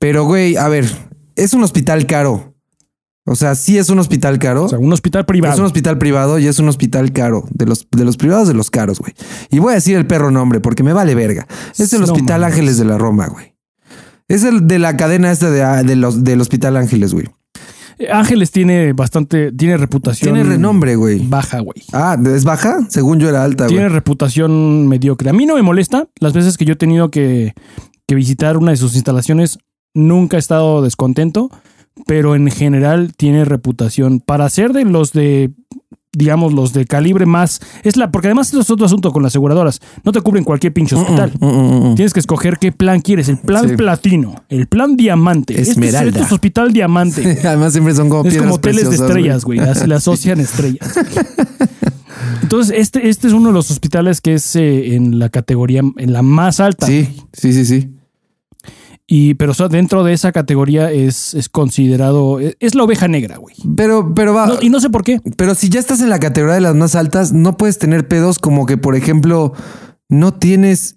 pero, 0.00 0.24
güey, 0.24 0.56
a 0.56 0.66
ver, 0.68 0.86
es 1.36 1.54
un 1.54 1.62
hospital 1.62 2.06
caro. 2.06 2.53
O 3.26 3.36
sea, 3.36 3.54
sí 3.54 3.78
es 3.78 3.88
un 3.88 3.98
hospital 3.98 4.38
caro. 4.38 4.64
O 4.64 4.68
sea, 4.68 4.78
un 4.78 4.92
hospital 4.92 5.24
privado. 5.24 5.54
Es 5.54 5.60
un 5.60 5.66
hospital 5.66 5.96
privado 5.98 6.38
y 6.38 6.46
es 6.46 6.58
un 6.58 6.68
hospital 6.68 7.12
caro. 7.12 7.44
De 7.50 7.64
los, 7.64 7.86
de 7.90 8.04
los 8.04 8.16
privados, 8.18 8.48
de 8.48 8.54
los 8.54 8.70
caros, 8.70 8.98
güey. 8.98 9.14
Y 9.50 9.60
voy 9.60 9.72
a 9.72 9.74
decir 9.76 9.96
el 9.96 10.06
perro 10.06 10.30
nombre 10.30 10.60
porque 10.60 10.82
me 10.82 10.92
vale 10.92 11.14
verga. 11.14 11.46
Es 11.78 11.92
el 11.94 12.00
No 12.00 12.06
Hospital 12.06 12.40
mames. 12.42 12.54
Ángeles 12.54 12.78
de 12.78 12.84
la 12.84 12.98
Roma, 12.98 13.28
güey. 13.28 13.54
Es 14.28 14.44
el 14.44 14.66
de 14.66 14.78
la 14.78 14.96
cadena 14.96 15.32
esta 15.32 15.50
de, 15.50 15.84
de 15.84 15.96
los, 15.96 16.22
del 16.22 16.40
Hospital 16.40 16.76
Ángeles, 16.76 17.14
güey. 17.14 17.26
Eh, 17.98 18.08
Ángeles 18.10 18.50
tiene 18.50 18.92
bastante, 18.92 19.52
tiene 19.52 19.76
reputación. 19.76 20.34
Tiene 20.34 20.48
renombre, 20.48 20.96
güey. 20.96 21.26
Baja, 21.26 21.60
güey. 21.60 21.82
Ah, 21.92 22.18
¿es 22.26 22.44
baja? 22.44 22.86
Según 22.88 23.20
yo 23.20 23.28
era 23.28 23.44
alta, 23.44 23.64
güey. 23.64 23.76
Tiene 23.76 23.88
reputación 23.88 24.86
mediocre. 24.88 25.30
A 25.30 25.32
mí 25.32 25.46
no 25.46 25.54
me 25.54 25.62
molesta. 25.62 26.08
Las 26.20 26.32
veces 26.32 26.58
que 26.58 26.64
yo 26.64 26.74
he 26.74 26.76
tenido 26.76 27.10
que, 27.10 27.54
que 28.06 28.14
visitar 28.14 28.56
una 28.56 28.72
de 28.72 28.76
sus 28.76 28.94
instalaciones, 28.94 29.58
nunca 29.94 30.36
he 30.36 30.40
estado 30.40 30.82
descontento, 30.82 31.50
pero 32.06 32.34
en 32.34 32.50
general 32.50 33.12
tiene 33.16 33.44
reputación 33.44 34.20
para 34.20 34.48
ser 34.48 34.72
de 34.72 34.84
los 34.84 35.12
de, 35.12 35.50
digamos, 36.12 36.52
los 36.52 36.72
de 36.72 36.84
calibre 36.86 37.24
más. 37.26 37.60
Es 37.82 37.96
la, 37.96 38.10
porque 38.10 38.28
además 38.28 38.48
esto 38.48 38.60
es 38.60 38.70
otro 38.70 38.86
asunto 38.86 39.12
con 39.12 39.22
las 39.22 39.30
aseguradoras. 39.32 39.80
No 40.04 40.12
te 40.12 40.20
cubren 40.20 40.44
cualquier 40.44 40.72
pinche 40.72 40.96
hospital. 40.96 41.32
Mm, 41.40 41.46
mm, 41.46 41.50
mm, 41.50 41.90
mm. 41.90 41.94
Tienes 41.94 42.12
que 42.12 42.20
escoger 42.20 42.58
qué 42.58 42.72
plan 42.72 43.00
quieres. 43.00 43.28
El 43.28 43.38
plan 43.38 43.68
Sí. 43.68 43.76
platino, 43.76 44.34
el 44.48 44.66
plan 44.66 44.96
diamante. 44.96 45.52
Este 45.54 45.62
es- 45.62 45.68
Esmeralda. 45.70 46.10
Este 46.10 46.22
es, 46.22 46.32
hospital 46.32 46.72
diamante. 46.72 47.38
Además 47.44 47.72
siempre 47.72 47.94
son 47.94 48.08
como 48.08 48.22
Es 48.24 48.28
piedras 48.30 48.42
como 48.44 48.54
hoteles 48.56 48.90
de 48.90 48.96
estrellas, 48.96 49.44
güey. 49.44 49.60
Le 49.60 49.94
asocian 49.94 50.40
estrellas. 50.40 50.94
Entonces, 52.42 52.74
este, 52.78 53.08
este 53.08 53.26
es 53.28 53.32
uno 53.32 53.48
de 53.48 53.54
los 53.54 53.70
hospitales 53.70 54.20
que 54.20 54.34
es 54.34 54.54
eh, 54.56 54.94
en 54.94 55.18
la 55.18 55.28
categoría, 55.28 55.82
en 55.96 56.12
la 56.12 56.22
más 56.22 56.60
alta. 56.60 56.86
Sí, 56.86 57.08
sí, 57.32 57.52
sí, 57.52 57.64
sí. 57.64 57.88
Y, 59.06 59.34
pero 59.34 59.52
o 59.52 59.54
sea, 59.54 59.68
dentro 59.68 60.02
de 60.02 60.14
esa 60.14 60.32
categoría 60.32 60.90
es, 60.90 61.34
es 61.34 61.48
considerado, 61.50 62.40
es, 62.40 62.56
es 62.58 62.74
la 62.74 62.84
oveja 62.84 63.06
negra, 63.06 63.36
güey. 63.36 63.54
Pero, 63.76 64.14
pero 64.14 64.32
va. 64.32 64.46
No- 64.46 64.58
y 64.62 64.70
no 64.70 64.80
sé 64.80 64.88
por 64.88 65.04
qué. 65.04 65.20
Pero 65.36 65.54
si 65.54 65.68
ya 65.68 65.78
estás 65.80 66.00
en 66.00 66.08
la 66.08 66.18
categoría 66.18 66.54
de 66.54 66.62
las 66.62 66.74
más 66.74 66.94
altas, 66.94 67.32
no 67.32 67.56
puedes 67.58 67.78
tener 67.78 68.08
pedos 68.08 68.38
como 68.38 68.64
que, 68.64 68.78
por 68.78 68.96
ejemplo, 68.96 69.52
no 70.08 70.32
tienes 70.34 70.96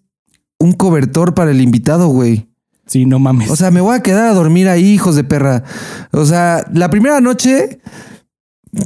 un 0.57 0.71
cobertor 0.71 1.33
para 1.33 1.51
el 1.51 1.59
invitado, 1.61 2.07
güey. 2.07 2.47
Sí, 2.85 3.05
no 3.05 3.19
mames. 3.19 3.51
O 3.51 3.57
sea, 3.57 3.71
me 3.71 3.81
voy 3.81 3.95
a 3.97 4.01
quedar 4.01 4.29
a 4.29 4.33
dormir 4.33 4.69
ahí, 4.69 4.85
hijos 4.93 5.15
de 5.17 5.25
perra. 5.25 5.63
O 6.11 6.23
sea, 6.25 6.65
la 6.73 6.89
primera 6.89 7.19
noche, 7.19 7.81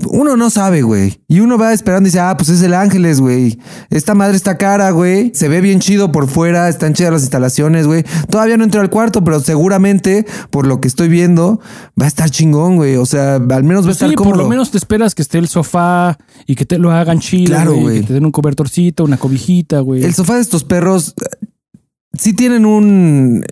uno 0.09 0.37
no 0.37 0.49
sabe, 0.49 0.81
güey. 0.83 1.21
Y 1.27 1.39
uno 1.39 1.57
va 1.57 1.73
esperando 1.73 2.07
y 2.07 2.11
dice, 2.11 2.19
ah, 2.19 2.35
pues 2.37 2.49
es 2.49 2.61
el 2.61 2.73
Ángeles, 2.73 3.19
güey. 3.19 3.59
Esta 3.89 4.13
madre 4.15 4.35
está 4.37 4.57
cara, 4.57 4.91
güey. 4.91 5.31
Se 5.33 5.47
ve 5.47 5.61
bien 5.61 5.79
chido 5.79 6.11
por 6.11 6.27
fuera, 6.27 6.69
están 6.69 6.93
chidas 6.93 7.11
las 7.11 7.21
instalaciones, 7.23 7.87
güey. 7.87 8.03
Todavía 8.29 8.57
no 8.57 8.63
entré 8.63 8.79
al 8.79 8.89
cuarto, 8.89 9.23
pero 9.23 9.39
seguramente, 9.39 10.25
por 10.49 10.67
lo 10.67 10.79
que 10.81 10.87
estoy 10.87 11.07
viendo, 11.09 11.59
va 11.99 12.05
a 12.05 12.07
estar 12.07 12.29
chingón, 12.29 12.75
güey. 12.75 12.95
O 12.95 13.05
sea, 13.05 13.35
al 13.35 13.63
menos 13.63 13.83
va 13.83 13.87
a 13.87 13.89
Pues 13.89 13.95
estar 13.97 14.09
sí, 14.09 14.15
cómodo. 14.15 14.35
por 14.35 14.43
lo 14.43 14.49
menos 14.49 14.71
te 14.71 14.77
esperas 14.77 15.15
que 15.15 15.21
esté 15.21 15.37
el 15.39 15.47
sofá 15.47 16.17
y 16.45 16.55
que 16.55 16.65
te 16.65 16.77
lo 16.77 16.91
hagan 16.91 17.19
chido, 17.19 17.53
Claro, 17.55 17.75
güey. 17.75 18.01
Que 18.01 18.07
te 18.07 18.13
den 18.13 18.25
un 18.25 18.31
cobertorcito, 18.31 19.03
una 19.03 19.17
cobijita, 19.17 19.79
güey. 19.79 20.03
El 20.03 20.13
sofá 20.13 20.35
de 20.35 20.41
estos 20.41 20.63
perros 20.63 21.15
eh, 21.21 21.45
sí 22.13 22.33
tienen 22.33 22.65
un. 22.65 23.43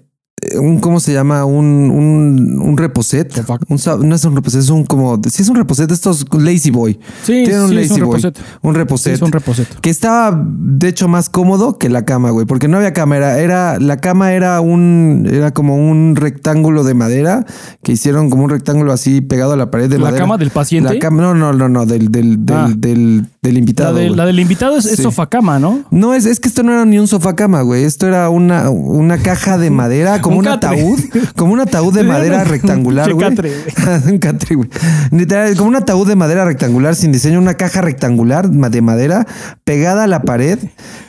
Un 0.60 0.80
¿Cómo 0.80 1.00
se 1.00 1.14
llama? 1.14 1.46
Un, 1.46 1.66
un, 1.66 2.60
un 2.62 2.78
reposet. 2.78 3.32
Sofá. 3.34 3.58
Un 3.68 4.08
no 4.10 4.16
es 4.16 4.24
un 4.26 4.36
reposet, 4.36 4.60
es 4.62 4.70
un 4.70 4.86
como. 4.86 5.20
Sí, 5.30 5.42
es 5.42 5.50
un 5.50 5.56
reposet. 5.56 5.92
Estos 5.92 6.26
Lazy 6.34 6.72
Boy. 6.72 7.00
Sí, 7.24 7.44
Tienen 7.46 7.62
un 7.62 7.70
sí, 7.70 7.76
Lazy 7.76 7.86
es 7.86 7.92
un 7.92 8.00
Boy. 8.08 8.22
reposet. 8.22 8.40
Un 8.62 8.74
Sí, 8.74 8.78
reposet. 8.78 9.14
es 9.14 9.22
un 9.22 9.32
reposet. 9.32 9.80
que 9.82 9.90
estaba 9.90 10.42
de 10.48 10.88
hecho 10.88 11.08
más 11.08 11.30
cómodo 11.30 11.78
que 11.78 11.90
la 11.90 12.06
cama, 12.06 12.30
güey, 12.32 12.46
porque 12.46 12.68
no 12.68 12.78
había 12.78 12.94
cama, 12.94 13.18
era, 13.18 13.40
era 13.40 13.80
la 13.80 13.98
cama 13.98 14.34
era 14.34 14.62
un 14.62 15.28
era 15.32 15.52
como 15.54 15.76
un 15.76 16.16
rectángulo 16.16 16.84
de 16.84 16.94
madera 16.94 17.46
que 17.84 17.92
hicieron 17.94 18.30
como 18.30 18.44
un 18.44 18.50
rectángulo 18.50 18.94
así 18.94 19.22
pegado 19.22 19.54
a 19.54 19.58
la 19.58 19.72
pared 19.72 19.90
de 19.90 19.98
¿La 19.98 20.06
madera. 20.06 20.24
cama 20.24 20.38
del 20.38 20.50
paciente? 20.52 20.94
La 20.94 21.00
cama, 21.00 21.22
no, 21.22 21.34
no, 21.36 21.54
no, 21.54 21.70
no, 21.70 21.86
del 21.86 22.12
del 22.12 22.46
del, 22.46 22.56
Ah. 22.58 22.70
del, 22.76 23.26
del 23.42 23.54
La, 23.54 23.60
invitado. 23.60 23.96
de- 23.96 24.10
la 24.10 24.26
del 24.26 24.40
invitado 24.40 24.78
es, 24.78 24.86
es 24.86 24.98
Sí. 24.98 25.04
sofacama, 25.04 25.60
¿no? 25.60 25.82
No, 25.92 26.14
es, 26.14 26.26
es 26.26 26.40
que 26.40 26.48
esto 26.48 26.64
no 26.64 26.72
era 26.72 26.86
ni 26.86 27.00
un 27.00 27.08
sofá 27.08 27.36
cama, 27.36 27.62
güey. 27.62 27.84
Esto 27.84 28.08
era 28.08 28.30
una, 28.30 28.70
una 28.70 29.18
caja 29.18 29.58
de 29.58 29.70
madera, 29.70 30.22
como 30.30 30.40
Un 30.40 30.48
ataúd, 30.48 31.00
como 31.36 31.54
un 31.54 31.60
ataúd 31.60 31.94
de 31.94 32.04
madera 32.04 32.44
rectangular, 32.44 33.14
güey. 33.14 33.28
un 34.12 34.18
catre, 34.20 34.56
güey. 34.56 34.70
Literal, 35.12 35.56
como 35.56 35.70
un 35.70 35.76
ataúd 35.76 36.08
de 36.08 36.16
madera 36.16 36.46
rectangular 36.46 36.96
sin 36.96 37.12
diseño, 37.12 37.40
una 37.40 37.56
caja 37.56 37.82
rectangular 37.82 38.50
de 38.50 38.82
madera 38.82 39.28
pegada 39.64 40.04
a 40.04 40.08
la 40.08 40.22
pared 40.24 40.60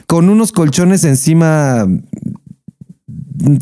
con 0.06 0.28
unos 0.28 0.52
colchones 0.52 1.04
encima. 1.04 1.86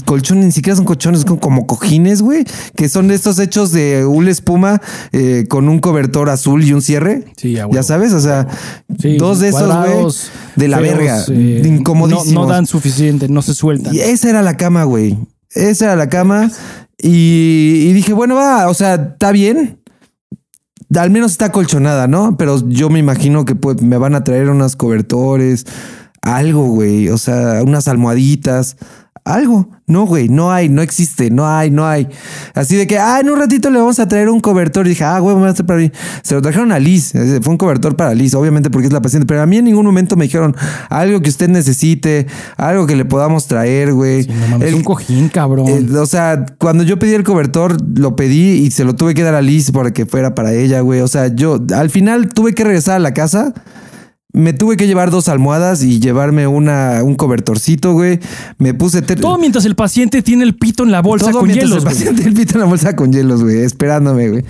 Colchones, 0.06 0.44
ni 0.44 0.50
siquiera 0.50 0.74
son 0.74 0.84
colchones, 0.84 1.20
son 1.20 1.36
como 1.36 1.64
cojines, 1.68 2.20
güey, 2.20 2.44
que 2.74 2.88
son 2.88 3.06
de 3.06 3.14
estos 3.14 3.38
hechos 3.38 3.70
de 3.70 4.04
hule 4.04 4.32
espuma 4.32 4.82
eh, 5.12 5.44
con 5.48 5.68
un 5.68 5.78
cobertor 5.78 6.30
azul 6.30 6.64
y 6.64 6.72
un 6.72 6.82
cierre. 6.82 7.26
Sí, 7.36 7.52
Ya 7.52 7.66
huevo. 7.68 7.80
sabes, 7.84 8.12
o 8.12 8.18
sea, 8.20 8.48
Sí, 9.00 9.16
dos 9.18 9.38
de 9.38 9.50
esos, 9.50 9.68
güey, 9.68 10.06
de 10.56 10.66
la 10.68 10.78
feos, 10.78 10.96
verga, 10.96 11.24
eh, 11.28 11.62
incomodísimos. 11.64 12.32
No, 12.34 12.40
no 12.42 12.46
dan 12.48 12.66
suficiente, 12.66 13.28
no 13.28 13.40
se 13.40 13.54
sueltan. 13.54 13.94
Y 13.94 14.00
esa 14.00 14.28
era 14.28 14.42
la 14.42 14.56
cama, 14.56 14.82
güey. 14.82 15.16
Esa 15.50 15.86
era 15.86 15.96
la 15.96 16.08
cama. 16.08 16.50
Y, 17.00 17.92
dije, 17.92 18.12
bueno, 18.12 18.34
va, 18.34 18.68
o 18.68 18.74
sea, 18.74 18.94
está 18.94 19.32
bien. 19.32 19.80
al 20.96 21.10
menos 21.10 21.32
está 21.32 21.52
colchonada, 21.52 22.08
¿no? 22.08 22.36
Pero 22.36 22.68
yo 22.68 22.90
me 22.90 22.98
imagino 22.98 23.44
que 23.44 23.54
pues, 23.54 23.80
me 23.82 23.98
van 23.98 24.14
a 24.14 24.24
traer 24.24 24.50
unos 24.50 24.74
cobertores, 24.76 25.64
algo, 26.22 26.66
güey. 26.68 27.08
O 27.08 27.18
sea, 27.18 27.62
unas 27.62 27.88
almohaditas, 27.88 28.76
algo. 29.34 29.70
No, 29.86 30.04
güey, 30.04 30.28
no 30.28 30.52
hay, 30.52 30.68
no 30.68 30.82
existe, 30.82 31.30
no 31.30 31.48
hay, 31.48 31.70
no 31.70 31.86
hay. 31.86 32.08
Así 32.54 32.76
de 32.76 32.86
que, 32.86 32.98
ah, 32.98 33.20
en 33.20 33.30
un 33.30 33.38
ratito 33.38 33.70
le 33.70 33.78
vamos 33.78 33.98
a 33.98 34.06
traer 34.06 34.28
un 34.28 34.40
cobertor. 34.40 34.86
Y 34.86 34.90
dije, 34.90 35.04
ah, 35.04 35.18
güey, 35.18 35.34
me 35.36 35.42
va 35.42 35.48
a 35.50 35.54
traer 35.54 35.66
para 35.66 35.78
mí. 35.80 35.90
Se 36.22 36.34
lo 36.34 36.42
trajeron 36.42 36.72
a 36.72 36.78
Liz. 36.78 37.12
Fue 37.12 37.50
un 37.52 37.56
cobertor 37.56 37.96
para 37.96 38.14
Liz, 38.14 38.34
obviamente 38.34 38.68
porque 38.68 38.86
es 38.88 38.92
la 38.92 39.00
paciente. 39.00 39.26
Pero 39.26 39.40
a 39.40 39.46
mí 39.46 39.56
en 39.56 39.64
ningún 39.64 39.86
momento 39.86 40.14
me 40.16 40.24
dijeron 40.24 40.54
algo 40.90 41.20
que 41.22 41.30
usted 41.30 41.48
necesite, 41.48 42.26
algo 42.58 42.86
que 42.86 42.96
le 42.96 43.04
podamos 43.06 43.46
traer, 43.46 43.94
güey. 43.94 44.24
Sí, 44.24 44.30
no 44.30 44.48
mames, 44.48 44.68
El- 44.68 44.74
un 44.74 44.84
cojín, 44.84 45.28
cabrón. 45.30 45.66
eh, 45.68 45.86
o 45.96 46.06
sea, 46.06 46.44
cuando 46.58 46.82
yo 46.84 46.98
pedí 46.98 47.14
el 47.14 47.24
cobertor, 47.24 47.76
lo 47.98 48.14
pedí 48.14 48.56
y 48.66 48.70
se 48.70 48.84
lo 48.84 48.94
tuve 48.94 49.14
que 49.14 49.22
dar 49.22 49.34
a 49.34 49.42
Liz 49.42 49.70
para 49.70 49.90
que 49.92 50.04
fuera 50.04 50.34
para 50.34 50.52
ella, 50.52 50.80
güey. 50.80 51.00
O 51.00 51.08
sea, 51.08 51.28
yo 51.28 51.58
al 51.74 51.88
final 51.88 52.28
tuve 52.28 52.52
que 52.54 52.64
regresar 52.64 52.96
a 52.96 52.98
la 52.98 53.14
casa. 53.14 53.54
Me 54.38 54.52
tuve 54.52 54.76
que 54.76 54.86
llevar 54.86 55.10
dos 55.10 55.28
almohadas 55.28 55.82
y 55.82 55.98
llevarme 55.98 56.46
una, 56.46 57.02
un 57.02 57.16
cobertorcito, 57.16 57.92
güey. 57.92 58.20
Me 58.58 58.72
puse... 58.72 59.02
Todo 59.02 59.36
mientras 59.36 59.64
el 59.64 59.74
paciente 59.74 60.22
tiene 60.22 60.44
el 60.44 60.54
pito 60.54 60.84
en 60.84 60.92
la 60.92 61.02
bolsa 61.02 61.32
todo 61.32 61.40
con 61.40 61.48
mientras 61.48 61.68
hielos. 61.68 61.82
El 61.82 61.90
paciente 61.90 62.22
el 62.22 62.34
pito 62.34 62.54
en 62.54 62.60
la 62.60 62.66
bolsa 62.66 62.94
con 62.94 63.12
hielos, 63.12 63.42
güey, 63.42 63.62
esperándome, 63.62 64.28
güey. 64.28 64.44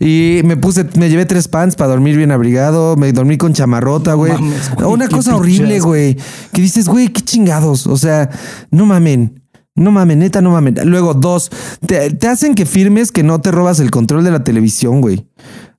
Y 0.00 0.40
me 0.44 0.56
puse, 0.56 0.86
me 0.96 1.10
llevé 1.10 1.26
tres 1.26 1.48
pants 1.48 1.76
para 1.76 1.90
dormir 1.90 2.16
bien 2.16 2.32
abrigado. 2.32 2.96
Me 2.96 3.12
dormí 3.12 3.36
con 3.36 3.52
chamarrota, 3.52 4.14
güey. 4.14 4.32
mames, 4.32 4.70
güey, 4.76 4.88
Una 4.88 5.08
cosa 5.08 5.36
horrible, 5.36 5.78
güey. 5.78 6.16
Que 6.54 6.62
dices, 6.62 6.88
güey, 6.88 7.08
qué 7.08 7.20
chingados. 7.20 7.86
O 7.86 7.98
sea, 7.98 8.30
no 8.70 8.86
mamen. 8.86 9.42
No 9.76 9.90
mamen, 9.90 10.20
neta, 10.20 10.40
no 10.40 10.52
mamen. 10.52 10.76
Luego, 10.84 11.12
dos, 11.12 11.50
te, 11.84 12.08
te 12.12 12.28
hacen 12.28 12.54
que 12.54 12.64
firmes 12.64 13.12
que 13.12 13.24
no 13.24 13.40
te 13.40 13.50
robas 13.50 13.78
el 13.80 13.90
control 13.90 14.24
de 14.24 14.30
la 14.30 14.42
televisión, 14.42 15.00
güey. 15.00 15.26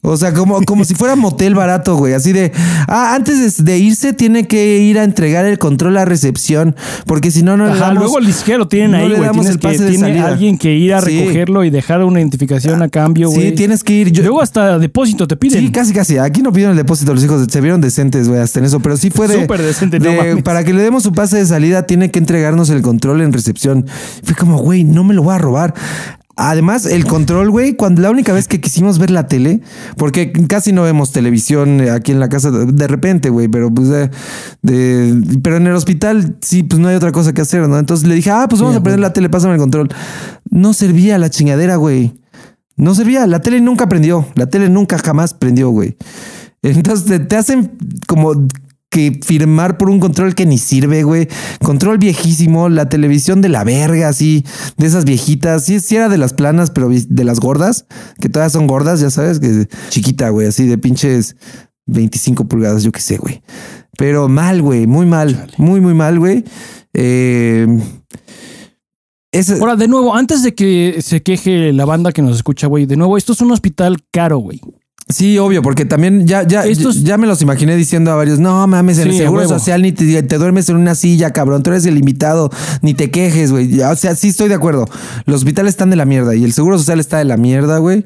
O 0.08 0.18
sea, 0.18 0.34
como, 0.34 0.62
como 0.64 0.86
si 0.86 0.96
fuera 0.96 1.16
motel 1.16 1.56
barato, 1.56 1.96
güey. 1.98 2.14
Así 2.14 2.32
de, 2.34 2.52
ah, 2.88 3.14
antes 3.16 3.64
de, 3.64 3.78
irse 3.78 4.14
tiene 4.14 4.48
que 4.48 4.80
ir 4.80 5.00
a 5.00 5.04
entregar 5.04 5.46
el 5.46 5.58
control 5.60 5.98
a 5.98 6.06
recepción, 6.06 6.76
porque 7.06 7.32
si 7.32 7.44
no, 7.44 7.58
no 7.58 7.66
le 7.68 7.80
damos- 7.80 7.98
luego 8.04 8.22
siquiera 8.32 8.60
lo 8.60 8.68
tienen 8.68 8.92
no 8.92 8.98
ahí, 8.98 9.14
güey. 9.14 9.30
Tienes 9.32 9.50
el 9.52 9.60
que 9.60 9.68
de 9.70 9.78
tiene 9.78 9.98
salida. 9.98 10.28
alguien 10.28 10.58
que 10.58 10.74
ir 10.76 10.94
a 10.94 11.02
Sí. 11.02 11.20
recogerlo 11.20 11.64
y 11.64 11.70
dejar 11.70 12.04
una 12.04 12.20
identificación 12.20 12.82
a 12.82 12.90
cambio, 12.90 13.30
güey. 13.30 13.50
Sí, 13.50 13.56
tienes 13.56 13.84
que 13.84 13.94
ir. 13.94 14.12
Yo- 14.12 14.24
Luego 14.24 14.42
hasta 14.42 14.78
depósito 14.80 15.28
te 15.28 15.36
piden. 15.36 15.60
Sí, 15.62 15.72
casi, 15.72 15.94
casi. 15.94 16.18
Aquí 16.18 16.42
no 16.42 16.52
pidieron 16.52 16.72
el 16.72 16.78
depósito 16.78 17.14
los 17.14 17.24
hijos. 17.24 17.46
Se 17.50 17.62
vieron 17.62 17.82
decentes, 17.82 18.28
güey, 18.28 18.40
hasta 18.42 18.60
en 18.60 18.66
eso. 18.66 18.80
Pero 18.80 18.98
sí 18.98 19.10
fue 19.10 19.28
de. 19.28 19.42
Súper 19.42 19.62
decente, 19.62 20.00
no 20.00 20.12
mames. 20.14 20.44
Para 20.44 20.64
que 20.64 20.74
le 20.74 20.82
demos 20.84 21.04
su 21.04 21.12
pase 21.14 21.38
de 21.38 21.46
salida, 21.46 21.84
tiene 21.88 22.12
que 22.12 22.20
entregarnos 22.20 22.70
el 22.70 22.82
control 22.82 23.22
en 23.22 23.34
recepción. 23.34 23.86
Fue 24.24 24.36
como, 24.36 24.58
güey, 24.58 24.84
no 24.84 25.04
me 25.04 25.14
lo 25.14 25.24
voy 25.24 25.36
a 25.36 25.38
robar. 25.38 25.74
Además, 26.38 26.86
el 26.86 27.06
control, 27.06 27.50
güey, 27.50 27.76
cuando 27.76 28.02
la 28.02 28.12
única 28.12 28.34
vez 28.34 28.48
que 28.50 28.60
quisimos 28.60 29.00
ver 29.00 29.10
la 29.10 29.28
tele, 29.28 29.62
porque 29.96 30.34
casi 30.48 30.74
no 30.74 30.84
vemos 30.84 31.14
televisión 31.14 31.80
eh, 31.80 31.92
aquí 31.92 32.12
en 32.12 32.20
la 32.20 32.28
casa 32.28 32.52
de 32.52 32.88
repente, 32.88 33.30
güey, 33.30 33.48
pero 33.48 33.74
pues 33.74 33.88
de, 33.88 34.10
de- 34.62 35.40
pero 35.42 35.58
en 35.58 35.68
el 35.68 35.74
hospital 35.74 36.36
sí, 36.42 36.64
pues 36.64 36.80
no 36.80 36.90
hay 36.90 36.96
otra 36.96 37.14
cosa 37.14 37.32
que 37.34 37.42
hacer, 37.42 37.68
¿no? 37.70 37.80
Entonces 37.80 38.06
le 38.08 38.16
dije, 38.16 38.32
ah, 38.32 38.48
pues 38.50 38.62
vamos 38.62 38.76
Sí, 38.76 38.80
a 38.80 38.84
prender 38.84 39.00
la 39.00 39.14
tele, 39.14 39.30
pásame 39.30 39.54
el 39.54 39.60
control. 39.60 39.88
No 40.50 40.74
servía 40.74 41.18
la 41.18 41.30
chingadera, 41.30 41.78
güey. 41.78 42.20
No 42.76 42.94
servía. 42.96 43.26
La 43.28 43.40
tele 43.42 43.62
nunca 43.62 43.88
prendió. 43.88 44.28
La 44.36 44.48
tele 44.50 44.68
nunca 44.70 44.98
jamás 44.98 45.34
prendió, 45.34 45.70
güey. 45.70 45.96
Entonces 46.62 47.06
te, 47.06 47.20
te 47.20 47.38
hacen 47.38 47.72
como 48.08 48.46
que 48.96 49.20
firmar 49.22 49.78
por 49.78 49.90
un 49.90 50.00
control 50.00 50.36
que 50.36 50.46
ni 50.46 50.58
sirve, 50.58 51.04
güey. 51.04 51.28
Control 51.62 51.98
viejísimo, 51.98 52.70
la 52.70 52.88
televisión 52.88 53.42
de 53.42 53.50
la 53.50 53.66
verga, 53.66 54.08
así, 54.08 54.46
de 54.78 54.88
esas 54.88 55.04
viejitas. 55.04 55.66
Sí, 55.66 55.82
sí 55.82 55.98
era 55.98 56.08
de 56.08 56.18
las 56.18 56.32
planas, 56.32 56.72
pero 56.72 56.90
de 56.90 57.24
las 57.26 57.42
gordas, 57.42 57.88
que 58.22 58.30
todas 58.30 58.54
son 58.54 58.68
gordas, 58.68 59.02
ya 59.02 59.10
sabes, 59.10 59.42
que 59.42 59.68
chiquita, 59.90 60.30
güey, 60.30 60.48
así 60.48 60.66
de 60.66 60.78
pinches 60.78 61.36
25 61.88 62.46
pulgadas, 62.46 62.84
yo 62.84 62.94
qué 62.94 63.02
sé, 63.02 63.18
güey. 63.18 63.44
Pero 63.98 64.30
mal, 64.30 64.62
güey, 64.62 64.88
muy 64.88 65.06
mal, 65.06 65.50
muy, 65.58 65.82
muy 65.82 65.94
mal, 65.94 66.18
güey. 66.18 66.46
Eh, 66.94 67.68
Ahora, 69.60 69.76
de 69.76 69.90
nuevo, 69.90 70.16
antes 70.16 70.42
de 70.42 70.56
que 70.56 71.02
se 71.02 71.22
queje 71.22 71.74
la 71.74 71.84
banda 71.84 72.14
que 72.14 72.22
nos 72.22 72.38
escucha, 72.38 72.68
güey, 72.68 72.86
de 72.86 72.96
nuevo, 72.96 73.18
esto 73.18 73.34
es 73.34 73.42
un 73.42 73.52
hospital 73.52 73.98
caro, 74.10 74.38
güey. 74.38 74.62
Sí, 75.08 75.38
obvio, 75.38 75.62
porque 75.62 75.86
también 75.86 76.26
ya, 76.26 76.42
ya, 76.48 76.64
Estos- 76.66 77.04
ya 77.04 77.18
me 77.20 77.28
los 77.28 77.40
imaginé 77.44 77.76
diciendo 77.76 78.12
a 78.12 78.16
varios, 78.16 78.40
no 78.40 78.66
mames, 78.66 78.98
en 78.98 79.04
Sí, 79.04 79.10
el 79.12 79.18
seguro 79.18 79.42
huevo. 79.44 79.54
social 79.54 79.84
ni 79.84 79.92
te, 79.92 80.24
te 80.24 80.38
duermes 80.40 80.68
en 80.70 80.78
una 80.78 80.96
silla, 80.96 81.32
cabrón, 81.32 81.62
tú 81.62 81.70
eres 81.70 81.86
el 81.86 81.96
invitado, 82.00 82.50
ni 82.82 82.96
te 82.96 83.12
quejes, 83.12 83.52
güey. 83.52 83.80
O 83.82 83.96
sea, 83.96 84.16
sí 84.16 84.30
estoy 84.30 84.50
de 84.50 84.56
acuerdo. 84.56 84.86
Los 85.26 85.38
hospitales 85.38 85.74
están 85.74 85.92
de 85.92 85.96
la 85.96 86.06
mierda 86.06 86.34
y 86.36 86.44
el 86.44 86.54
seguro 86.54 86.80
social 86.80 87.00
está 87.00 87.20
de 87.20 87.26
la 87.26 87.38
mierda, 87.38 87.78
güey. 87.78 88.04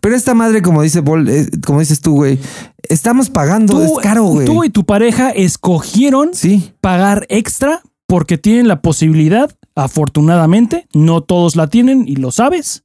Pero 0.00 0.16
esta 0.16 0.34
madre, 0.34 0.60
como 0.60 0.82
dice 0.82 1.04
Paul, 1.04 1.28
eh, 1.28 1.48
como 1.64 1.78
dices 1.78 2.00
tú, 2.00 2.14
güey, 2.16 2.40
estamos 2.88 3.30
pagando, 3.30 3.80
es 3.84 3.92
caro, 4.02 4.24
güey. 4.24 4.46
tú 4.46 4.64
y 4.64 4.70
tu 4.70 4.84
pareja 4.84 5.30
escogieron 5.30 6.30
Sí, 6.32 6.72
pagar 6.80 7.26
extra 7.28 7.80
porque 8.06 8.38
tienen 8.38 8.66
la 8.66 8.82
posibilidad, 8.82 9.54
afortunadamente, 9.76 10.88
no 10.94 11.20
todos 11.20 11.54
la 11.54 11.68
tienen 11.68 12.04
y 12.08 12.16
lo 12.16 12.32
sabes, 12.32 12.82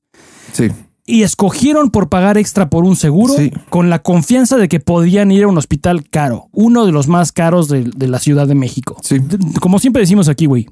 sí. 0.53 0.69
Y 1.05 1.21
escogieron 1.23 1.91
por 1.91 2.09
pagar 2.09 2.37
extra 2.37 2.69
por 2.69 2.83
un 2.83 2.95
seguro 2.95 3.33
Sí. 3.35 3.51
con 3.69 3.89
la 3.89 4.01
confianza 4.01 4.57
de 4.57 4.67
que 4.67 4.79
podían 4.79 5.31
ir 5.31 5.43
a 5.43 5.47
un 5.47 5.57
hospital 5.57 6.09
caro, 6.09 6.49
uno 6.51 6.85
de 6.85 6.91
los 6.91 7.07
más 7.07 7.31
caros 7.31 7.67
de, 7.67 7.83
de 7.83 8.07
la 8.07 8.19
Ciudad 8.19 8.47
de 8.47 8.55
México. 8.55 8.97
Sí. 9.03 9.17
Como 9.61 9.77
siempre 9.79 10.01
decimos 10.01 10.29
aquí, 10.29 10.45
güey, 10.47 10.67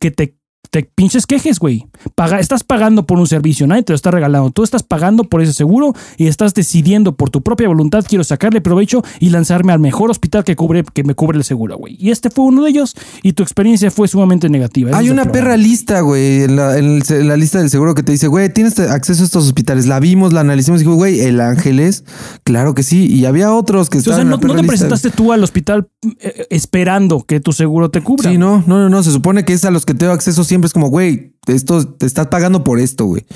que 0.00 0.10
te, 0.10 0.36
te 0.70 0.82
pinches 0.94 1.26
quejes, 1.26 1.58
güey. 1.58 1.86
Paga, 2.14 2.40
estás 2.40 2.64
pagando 2.64 3.06
por 3.06 3.18
un 3.18 3.26
servicio, 3.26 3.66
nadie 3.66 3.82
te 3.82 3.92
lo 3.92 3.96
está 3.96 4.10
regalando. 4.10 4.50
Tú 4.50 4.62
estás 4.62 4.82
pagando 4.82 5.24
por 5.24 5.42
ese 5.42 5.52
seguro 5.52 5.94
y 6.16 6.26
estás 6.26 6.54
decidiendo 6.54 7.16
por 7.16 7.30
tu 7.30 7.42
propia 7.42 7.68
voluntad, 7.68 8.04
quiero 8.08 8.24
sacarle 8.24 8.60
provecho 8.60 9.02
y 9.20 9.30
lanzarme 9.30 9.72
al 9.72 9.80
mejor 9.80 10.10
hospital 10.10 10.44
que, 10.44 10.56
cubre, 10.56 10.84
que 10.92 11.04
me 11.04 11.14
cubre 11.14 11.38
el 11.38 11.44
seguro, 11.44 11.78
güey. 11.78 11.96
Y 11.98 12.10
este 12.10 12.30
fue 12.30 12.44
uno 12.44 12.64
de 12.64 12.70
ellos 12.70 12.94
y 13.22 13.32
tu 13.32 13.42
experiencia 13.42 13.90
fue 13.90 14.08
sumamente 14.08 14.48
negativa. 14.48 14.90
Eso 14.90 14.98
Hay 14.98 15.10
una 15.10 15.24
perra 15.26 15.56
lista, 15.56 16.00
güey, 16.00 16.42
en 16.42 16.56
la, 16.56 16.76
en 16.78 16.98
lista 17.38 17.58
del 17.58 17.70
seguro 17.70 17.94
que 17.94 18.02
te 18.02 18.12
dice, 18.12 18.28
güey, 18.28 18.52
tienes 18.52 18.78
acceso 18.78 19.22
a 19.22 19.26
estos 19.26 19.44
hospitales. 19.46 19.86
La 19.86 20.00
vimos, 20.00 20.32
la 20.32 20.40
analizamos 20.40 20.80
y 20.80 20.84
dijo, 20.84 20.94
güey, 20.94 21.20
el 21.20 21.40
Ángeles, 21.40 22.04
claro 22.44 22.74
que 22.74 22.82
sí. 22.82 23.06
Y 23.06 23.24
había 23.24 23.52
otros 23.52 23.90
que 23.90 23.98
O 23.98 24.00
sea, 24.00 24.12
estaban 24.12 24.26
en 24.26 24.30
no, 24.30 24.36
la 24.36 24.40
perra 24.40 24.54
no 24.54 24.56
te 24.56 24.62
lista. 24.62 24.72
presentaste 24.72 25.10
tú 25.10 25.32
al 25.32 25.42
hospital 25.44 25.88
eh, 26.20 26.46
esperando 26.50 27.22
que 27.22 27.40
tu 27.40 27.52
seguro 27.52 27.90
te 27.90 28.02
cubra. 28.02 28.30
Sí, 28.30 28.38
no, 28.38 28.64
no, 28.66 28.78
no, 28.78 28.88
no. 28.88 29.02
Se 29.02 29.10
supone 29.10 29.44
que 29.44 29.52
es 29.52 29.64
a 29.64 29.70
los 29.70 29.86
que 29.86 29.94
tengo 29.94 30.12
acceso 30.12 30.44
siempre. 30.44 30.55
Es 30.64 30.72
como, 30.72 30.88
güey, 30.88 31.34
esto 31.46 31.86
te 31.86 32.06
estás 32.06 32.28
pagando 32.28 32.64
por 32.64 32.80
esto, 32.80 33.04
güey. 33.04 33.26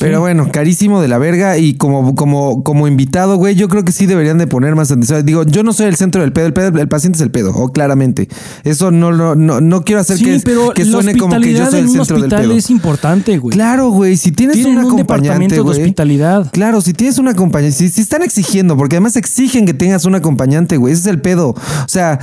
Pero 0.00 0.20
bueno, 0.20 0.48
carísimo 0.50 1.00
de 1.00 1.08
la 1.08 1.18
verga. 1.18 1.58
Y 1.58 1.74
como, 1.74 2.14
como, 2.14 2.64
como 2.64 2.88
invitado, 2.88 3.36
güey, 3.36 3.54
yo 3.54 3.68
creo 3.68 3.84
que 3.84 3.92
sí 3.92 4.06
deberían 4.06 4.38
de 4.38 4.46
poner 4.46 4.74
más 4.74 4.90
atención. 4.90 5.24
Digo, 5.24 5.44
yo 5.44 5.62
no 5.62 5.72
soy 5.72 5.86
el 5.86 5.96
centro 5.96 6.22
del 6.22 6.32
pedo, 6.32 6.46
el, 6.46 6.52
pedo- 6.54 6.78
el 6.80 6.88
paciente 6.88 7.16
es 7.16 7.22
el 7.22 7.30
pedo, 7.30 7.54
o 7.54 7.70
claramente. 7.72 8.28
Eso 8.64 8.90
no, 8.90 9.12
no, 9.12 9.34
no, 9.34 9.60
no 9.60 9.84
quiero 9.84 10.00
hacer 10.00 10.16
Sí, 10.18 10.24
que, 10.24 10.40
pero 10.44 10.70
que 10.70 10.84
suene 10.84 11.16
como 11.16 11.38
que 11.40 11.52
yo 11.52 11.70
soy 11.70 11.80
el 11.80 11.90
centro 11.90 12.20
del 12.20 12.30
pedo. 12.30 12.52
es 12.52 12.70
importante, 12.70 13.38
güey. 13.38 13.54
Claro, 13.54 13.90
güey, 13.90 14.16
si 14.16 14.32
tienes 14.32 14.56
Tienen 14.56 14.78
un 14.78 14.84
acompañante, 14.86 15.22
departamento 15.28 15.54
de 15.54 15.60
güey. 15.60 15.80
hospitalidad. 15.82 16.50
Claro, 16.52 16.80
si 16.80 16.92
tienes 16.94 17.18
un 17.18 17.28
acompañante, 17.28 17.76
si, 17.76 17.88
si 17.88 18.00
están 18.00 18.22
exigiendo, 18.22 18.76
porque 18.76 18.96
además 18.96 19.16
exigen 19.16 19.66
que 19.66 19.74
tengas 19.74 20.04
un 20.06 20.14
acompañante, 20.14 20.76
güey, 20.76 20.92
ese 20.94 21.02
es 21.02 21.06
el 21.08 21.20
pedo. 21.20 21.50
O 21.50 21.88
sea, 21.88 22.18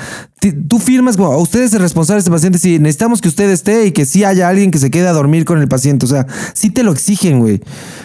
tú 0.68 0.80
firmas 0.80 1.18
como, 1.18 1.36
usted 1.38 1.62
es 1.64 1.74
el 1.74 1.80
responsable 1.82 2.16
de 2.18 2.20
este 2.20 2.32
paciente, 2.32 2.58
sí, 2.60 2.80
necesitamos 2.80 3.22
que 3.22 3.28
usted 3.28 3.50
esté 3.50 3.86
y 3.86 3.92
que 3.92 4.06
sí 4.06 4.24
haya 4.24 4.48
alguien 4.50 4.72
que 4.72 4.80
se 4.80 4.90
quede 4.92 5.08
a 5.08 5.14
dormir 5.14 5.46
con 5.46 5.60
el 5.62 5.68
paciente. 5.68 6.06
O 6.06 6.10
sea, 6.10 6.26
sí 6.54 6.70
te 6.70 6.84
lo 6.84 6.92
exigen, 6.92 7.40
güey. 7.40 7.62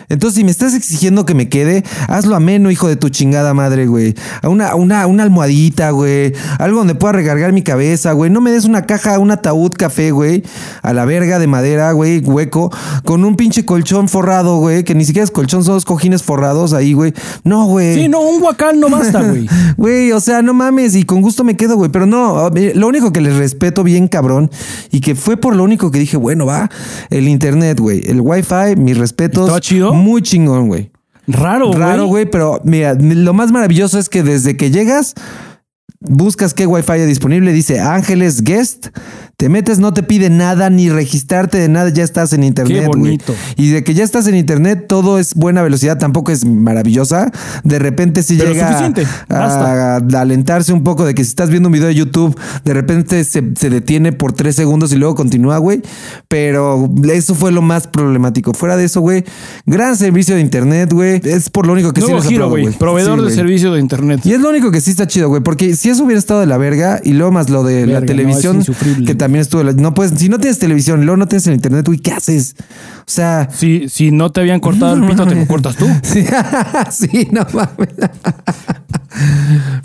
Entonces, 0.09 0.37
si 0.37 0.45
me 0.45 0.51
estás 0.51 0.75
exigiendo 0.75 1.25
que 1.25 1.35
me 1.35 1.49
quede, 1.49 1.85
hazlo 2.09 2.37
ameno, 2.37 2.71
hijo 2.71 2.89
de 2.89 2.97
tu 2.97 3.09
chingada 3.09 3.55
madre, 3.55 3.87
güey. 3.87 4.15
A 4.43 4.49
Una, 4.49 4.75
una, 4.75 5.07
una 5.07 5.23
almohadita, 5.23 5.91
güey. 5.91 6.35
Algo 6.59 6.79
donde 6.79 6.95
pueda 6.95 7.13
recargar 7.13 7.53
mi 7.53 7.63
cabeza, 7.63 8.13
güey. 8.13 8.31
No 8.31 8.41
me 8.41 8.51
des 8.51 8.65
una 8.65 8.85
caja, 8.87 9.19
un 9.19 9.31
ataúd 9.31 9.73
café, 9.73 10.11
güey. 10.11 10.43
A 10.83 10.93
la 10.93 11.05
verga 11.05 11.39
de 11.39 11.47
madera, 11.47 11.93
güey, 11.93 12.21
hueco. 12.21 12.71
Con 13.05 13.25
un 13.25 13.37
pinche 13.37 13.65
colchón 13.65 14.09
forrado, 14.09 14.59
güey. 14.59 14.85
Que 14.85 14.95
ni 14.95 15.05
siquiera 15.05 15.25
es 15.25 15.31
colchón, 15.31 15.65
son 15.65 15.75
dos 15.75 15.85
cojines 15.85 16.23
forrados 16.23 16.73
ahí, 16.73 16.93
güey. 16.93 17.15
No, 17.45 17.65
güey. 17.67 17.95
Sí, 17.95 18.09
no, 18.09 18.21
un 18.21 18.43
huacán 18.43 18.81
no 18.81 18.91
basta, 18.91 19.23
güey. 19.29 19.49
Güey, 19.77 20.13
o 20.13 20.21
sea, 20.21 20.43
no 20.43 20.53
mames, 20.55 20.95
y 20.95 21.05
con 21.05 21.23
gusto 21.23 21.45
me 21.45 21.57
quedo, 21.57 21.77
güey. 21.77 21.91
Pero 21.91 22.07
no, 22.07 22.51
lo 22.51 22.89
único 22.89 23.13
que 23.13 23.21
les 23.21 23.37
respeto 23.37 23.83
bien, 23.83 24.09
cabrón, 24.09 24.51
y 24.91 25.01
que 25.01 25.15
fue 25.15 25.37
por 25.37 25.57
lo 25.57 25.65
único 25.65 25.91
que 25.91 25.99
dije, 25.99 26.17
bueno, 26.17 26.47
va, 26.47 26.71
el 27.11 27.29
internet, 27.29 27.81
güey. 27.81 28.03
El 28.07 28.21
wifi, 28.21 28.77
mis 28.77 28.99
respetos. 28.99 29.52
¿Estaba 29.53 29.61
chido? 29.61 29.93
Muy 29.93 30.23
chingón, 30.23 30.69
güey. 30.69 30.91
Raro, 31.27 31.69
güey. 31.69 31.79
Raro, 31.79 32.07
güey, 32.07 32.25
pero 32.25 32.61
mira, 32.65 32.95
lo 32.95 33.35
más 33.35 33.53
maravilloso 33.53 33.99
es 33.99 34.09
que 34.09 34.23
desde 34.23 34.57
que 34.57 34.71
llegas, 34.71 35.15
buscas 36.01 36.55
qué 36.55 36.67
wifi 36.67 36.93
hay 36.93 37.07
disponible, 37.07 37.53
dice 37.53 37.79
Ángeles 37.79 38.43
Guest, 38.43 38.89
Te 39.43 39.49
metes, 39.49 39.81
no 39.81 39.93
te 39.93 40.05
pide 40.05 40.31
nada, 40.31 40.71
ni 40.71 40.89
registrarte 40.89 41.59
de 41.59 41.69
nada, 41.69 41.89
ya 41.89 42.05
estás 42.05 42.33
en 42.33 42.45
internet. 42.45 42.83
Qué 42.83 42.87
bonito. 42.87 43.35
Y 43.57 43.71
de 43.71 43.83
que 43.83 43.93
ya 43.93 44.05
estás 44.05 44.29
en 44.29 44.37
internet, 44.37 44.85
todo 44.87 45.19
es 45.19 45.35
buena 45.35 45.63
velocidad, 45.63 45.99
tampoco 45.99 46.31
es 46.31 46.45
maravillosa. 46.45 47.29
De 47.65 47.81
repente 47.81 48.23
sí 48.23 48.37
Pero 48.39 48.53
llega 48.53 48.69
suficiente, 48.69 49.05
a, 49.29 49.39
basta. 49.41 49.97
a 49.97 50.21
alentarse 50.21 50.73
un 50.73 50.85
poco 50.85 51.05
de 51.05 51.17
que 51.17 51.25
si 51.25 51.31
estás 51.31 51.51
viendo 51.51 51.71
un 51.71 51.73
video 51.73 51.89
de 51.89 51.95
YouTube, 51.97 52.39
de 52.65 52.73
repente 52.73 53.25
se, 53.25 53.43
se 53.57 53.69
detiene 53.69 54.13
por 54.13 54.33
tres 54.33 54.55
segundos 54.55 54.93
y 54.93 54.97
luego 54.97 55.17
continúa, 55.17 55.59
güey. 55.59 55.83
Pero 56.29 56.89
eso 57.13 57.35
fue 57.35 57.51
lo 57.51 57.63
más 57.63 57.89
problemático. 57.89 58.55
Fuera 58.55 58.77
de 58.77 58.85
eso, 58.85 59.01
güey, 59.01 59.25
gran 59.67 59.97
servicio 59.97 60.37
de 60.37 60.41
internet, 60.41 60.93
güey. 60.93 61.21
Es 61.25 61.51
por 61.51 61.67
lo 61.67 61.73
único 61.73 61.93
que 61.93 62.01
sí 62.01 62.07
Nuevo 62.07 62.21
les 62.21 62.29
giro, 62.29 62.49
güey. 62.49 62.71
Proveedor 62.71 63.19
Sí, 63.19 63.27
de 63.27 63.35
servicio 63.35 63.73
de 63.73 63.81
internet. 63.81 64.21
Y 64.23 64.35
es 64.35 64.41
lo 64.41 64.51
único 64.51 64.71
que 64.71 64.81
sí 64.81 64.93
está 64.93 65.09
chido, 65.09 65.29
güey, 65.31 65.43
porque 65.43 65.75
si 65.75 65.91
eso 65.91 66.05
hubiera 66.05 66.21
estado 66.21 66.39
de 66.39 66.47
la 66.47 66.59
verga 66.59 67.01
y 67.03 67.15
luego 67.15 67.33
más 67.33 67.51
lo 67.51 67.65
de 67.65 67.89
la 67.89 68.03
televisión, 68.03 68.59
no, 68.59 68.65
que 68.65 69.15
güey. 69.15 69.32
También 69.33 69.43
estuvo, 69.43 69.63
no 69.65 69.95
puedes, 69.95 70.19
si 70.19 70.29
no 70.29 70.39
tienes 70.39 70.59
televisión 70.59 71.01
luego 71.07 71.17
no 71.17 71.27
tienes 71.27 71.47
el 71.47 71.55
internet, 71.55 71.87
güey, 71.87 71.99
¿qué 71.99 72.13
haces? 72.13 72.55
O 72.99 73.05
sea, 73.07 73.49
Si, 73.51 73.89
si 73.89 74.11
no 74.11 74.31
te 74.31 74.41
habían 74.41 74.61
cortado 74.61 74.95
el 74.95 75.07
pito, 75.09 75.27
te 75.27 75.35
lo 75.35 75.47
cortas 75.47 75.75
tú. 75.77 75.87
sí, 76.03 76.23
sí, 76.91 77.29
no 77.33 77.47
mames. 77.55 77.89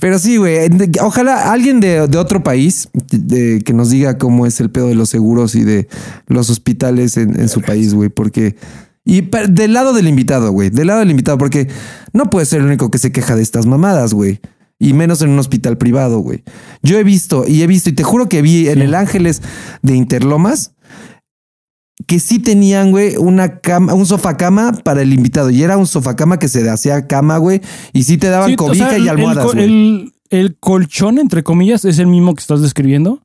Pero 0.01 0.19
sí, 0.19 0.35
güey, 0.35 0.69
ojalá 1.01 1.51
alguien 1.53 1.79
de, 1.79 2.07
de 2.09 2.17
otro 2.17 2.43
país 2.43 2.89
de- 3.09 3.61
que 3.65 3.71
nos 3.71 3.89
diga 3.89 4.17
cómo 4.17 4.45
es 4.45 4.59
el 4.59 4.69
pedo 4.69 4.87
de 4.89 4.95
los 4.95 5.07
seguros 5.09 5.55
y 5.55 5.63
de 5.63 5.87
los 6.27 6.49
hospitales 6.49 7.15
en, 7.15 7.39
en 7.39 7.47
su 7.47 7.61
país, 7.61 7.93
güey, 7.93 8.09
porque... 8.09 8.57
Y 9.05 9.29
del 9.49 9.71
lado 9.71 9.93
del 9.93 10.09
invitado, 10.09 10.51
güey, 10.51 10.69
del 10.69 10.87
lado 10.87 10.99
del 10.99 11.11
invitado, 11.11 11.37
porque 11.37 11.69
no 12.11 12.29
puede 12.29 12.45
ser 12.45 12.59
el 12.59 12.65
único 12.65 12.91
que 12.91 12.97
se 12.97 13.13
queja 13.13 13.37
de 13.37 13.41
estas 13.43 13.65
mamadas, 13.65 14.13
güey. 14.13 14.41
Y 14.79 14.93
menos 14.93 15.21
en 15.21 15.29
un 15.31 15.39
hospital 15.39 15.77
privado, 15.77 16.19
güey. 16.19 16.43
Yo 16.83 16.97
he 16.99 17.03
visto, 17.03 17.45
y 17.47 17.61
he 17.63 17.67
visto, 17.67 17.89
y 17.89 17.93
te 17.93 18.03
juro 18.03 18.29
que 18.29 18.41
vi 18.41 18.67
en 18.69 18.81
el 18.81 18.93
Ángeles 18.93 19.41
de 19.81 19.95
Interlomas, 19.95 20.73
que 22.05 22.19
sí 22.19 22.39
tenían, 22.39 22.91
güey, 22.91 23.17
una 23.17 23.59
cama, 23.59 23.93
un 23.95 24.05
sofá 24.05 24.37
cama 24.37 24.71
para 24.83 25.01
el 25.01 25.11
invitado. 25.13 25.49
Y 25.49 25.63
era 25.63 25.77
un 25.77 25.87
sofá 25.87 26.15
cama 26.15 26.37
que 26.37 26.47
se 26.47 26.69
hacía 26.69 27.07
cama, 27.07 27.37
güey. 27.37 27.61
Y 27.91 28.03
sí 28.03 28.17
te 28.17 28.27
daban 28.29 28.49
Sí, 28.49 28.53
o 28.53 28.57
cobija 28.57 28.97
y 28.99 29.07
almohadas, 29.07 29.53
el, 29.53 29.59
el- 29.59 30.13
el 30.29 30.57
colchón, 30.59 31.17
entre 31.19 31.41
comillas, 31.43 31.85
es 31.85 31.99
el 31.99 32.07
mismo 32.07 32.35
que 32.35 32.41
estás 32.41 32.61
describiendo. 32.61 33.23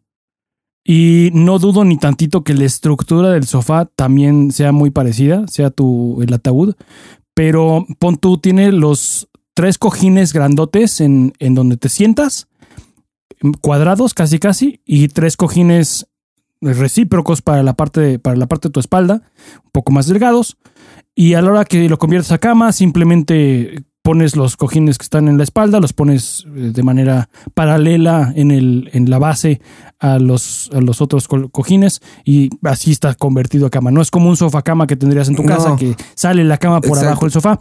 Y 0.85 1.31
no 1.35 1.59
dudo 1.59 1.85
ni 1.85 1.97
tantito 1.97 2.43
que 2.45 2.55
la 2.55 2.65
estructura 2.65 3.31
del 3.31 3.45
sofá 3.47 3.87
también 3.87 4.51
sea 4.53 4.73
muy 4.73 4.91
parecida, 4.91 5.47
sea 5.49 5.71
tu 5.71 6.21
el 6.23 6.33
ataúd. 6.33 6.75
Pero 7.35 7.87
pon 7.99 8.17
tú, 8.17 8.39
tiene 8.39 8.73
los 8.73 9.29
tres 9.55 9.79
cojines 9.79 10.33
grandotes 10.33 11.01
en, 11.01 11.33
en 11.39 11.55
donde 11.55 11.77
te 11.77 11.89
sientas, 11.89 12.49
cuadrados 13.61 14.15
casi 14.15 14.39
casi, 14.39 14.81
y 14.85 15.09
tres 15.09 15.37
cojines 15.37 16.07
recíprocos 16.61 17.43
para 17.43 17.63
la 17.63 17.75
parte 17.75 18.01
de, 18.01 18.19
para 18.19 18.37
la 18.37 18.47
parte 18.47 18.69
de 18.69 18.73
tu 18.73 18.81
espalda, 18.81 19.23
un 19.65 19.71
poco 19.73 19.93
más 19.93 20.07
delgados. 20.07 20.57
Y 21.15 21.35
a 21.35 21.43
la 21.43 21.51
hora 21.51 21.65
que 21.65 21.89
lo 21.89 21.99
conviertes 21.99 22.33
a 22.33 22.39
cama, 22.39 22.73
simplemente 22.73 23.85
pones 24.03 24.35
los 24.35 24.57
cojines 24.57 24.99
que 24.99 25.05
están 25.05 25.29
en 25.29 25.37
la 25.39 25.45
espalda, 25.45 25.79
los 25.79 25.93
pones 25.93 26.45
eh, 26.57 26.71
de 26.73 26.83
manera 26.83 27.29
paralela 27.55 28.33
en, 28.35 28.51
el, 28.51 28.91
en 28.93 29.09
la 29.11 29.19
base 29.19 29.61
a 30.01 30.19
los, 30.19 30.71
a 30.73 30.81
los 30.81 31.01
otros 31.01 31.29
co- 31.29 31.49
cojines 31.51 32.01
y 32.25 32.51
así 32.65 32.91
está 32.91 33.15
convertido 33.15 33.67
a 33.67 33.71
cama. 33.71 33.91
No 33.93 34.01
es 34.01 34.11
como 34.11 34.29
un 34.29 34.37
sofá 34.37 34.63
cama 34.63 34.87
que 34.89 34.97
tendrías 34.97 35.29
en 35.29 35.37
tu 35.37 35.43
No. 35.45 35.49
casa 35.49 35.77
que 35.77 35.95
sale 36.17 36.43
la 36.43 36.59
cama 36.59 36.81
por 36.81 36.91
Exacto. 36.91 37.07
abajo 37.09 37.25
del 37.27 37.33
sofá, 37.33 37.59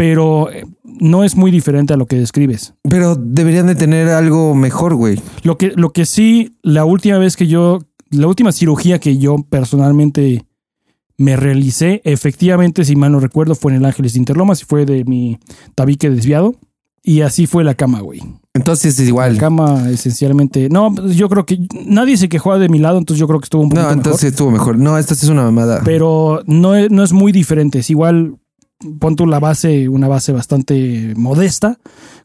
pero 0.00 0.50
eh, 0.50 0.64
no 0.82 1.24
es 1.24 1.36
muy 1.36 1.50
diferente 1.50 1.92
a 1.92 1.98
lo 1.98 2.06
que 2.06 2.16
describes. 2.16 2.72
Pero 2.88 3.16
deberían 3.16 3.66
de 3.66 3.74
tener 3.74 4.08
algo 4.08 4.54
mejor, 4.54 4.94
güey. 4.94 5.20
Lo 5.42 5.58
que, 5.58 5.74
lo 5.76 5.92
que 5.92 6.06
sí, 6.06 6.56
la 6.62 6.86
última 6.86 7.18
vez 7.18 7.36
que 7.36 7.46
yo, 7.46 7.80
la 8.08 8.26
última 8.26 8.50
cirugía 8.50 8.98
que 8.98 9.18
yo 9.18 9.36
personalmente 9.50 10.46
me 11.18 11.36
realicé, 11.36 12.00
efectivamente, 12.06 12.82
si 12.86 12.96
mal 12.96 13.12
no 13.12 13.20
recuerdo, 13.20 13.54
fue 13.54 13.72
en 13.72 13.78
el 13.80 13.84
Ángeles 13.84 14.14
de 14.14 14.20
Interlomas 14.20 14.62
y 14.62 14.64
fue 14.64 14.86
de 14.86 15.04
mi 15.04 15.38
tabique 15.74 16.08
desviado. 16.08 16.54
Y 17.02 17.20
así 17.20 17.46
fue 17.46 17.62
la 17.62 17.74
cama, 17.74 18.00
güey. 18.00 18.22
Entonces 18.54 18.94
es 18.94 19.00
La 19.00 19.08
igual. 19.08 19.36
cama 19.36 19.90
esencialmente. 19.90 20.70
No, 20.70 20.94
yo 21.08 21.28
creo 21.28 21.44
que 21.44 21.58
nadie 21.86 22.16
se 22.16 22.30
quejó 22.30 22.58
de 22.58 22.70
mi 22.70 22.78
lado, 22.78 22.96
entonces 22.96 23.20
yo 23.20 23.26
creo 23.28 23.38
que 23.38 23.44
estuvo 23.44 23.62
un 23.62 23.68
poquito 23.68 23.82
No, 23.82 23.88
mejor. 23.88 23.98
entonces 24.06 24.30
estuvo 24.32 24.50
mejor. 24.50 24.78
No, 24.78 24.96
esta 24.96 25.14
sí 25.14 25.26
es 25.26 25.30
una 25.30 25.42
mamada. 25.42 25.82
Pero 25.84 26.42
no 26.46 26.72
no 26.88 27.02
es 27.02 27.12
muy 27.12 27.32
diferente. 27.32 27.80
Es 27.80 27.90
igual, 27.90 28.36
pon 28.98 29.16
tú 29.16 29.26
la 29.26 29.40
base, 29.40 29.88
una 29.88 30.08
base 30.08 30.32
bastante 30.32 31.14
modesta, 31.16 31.78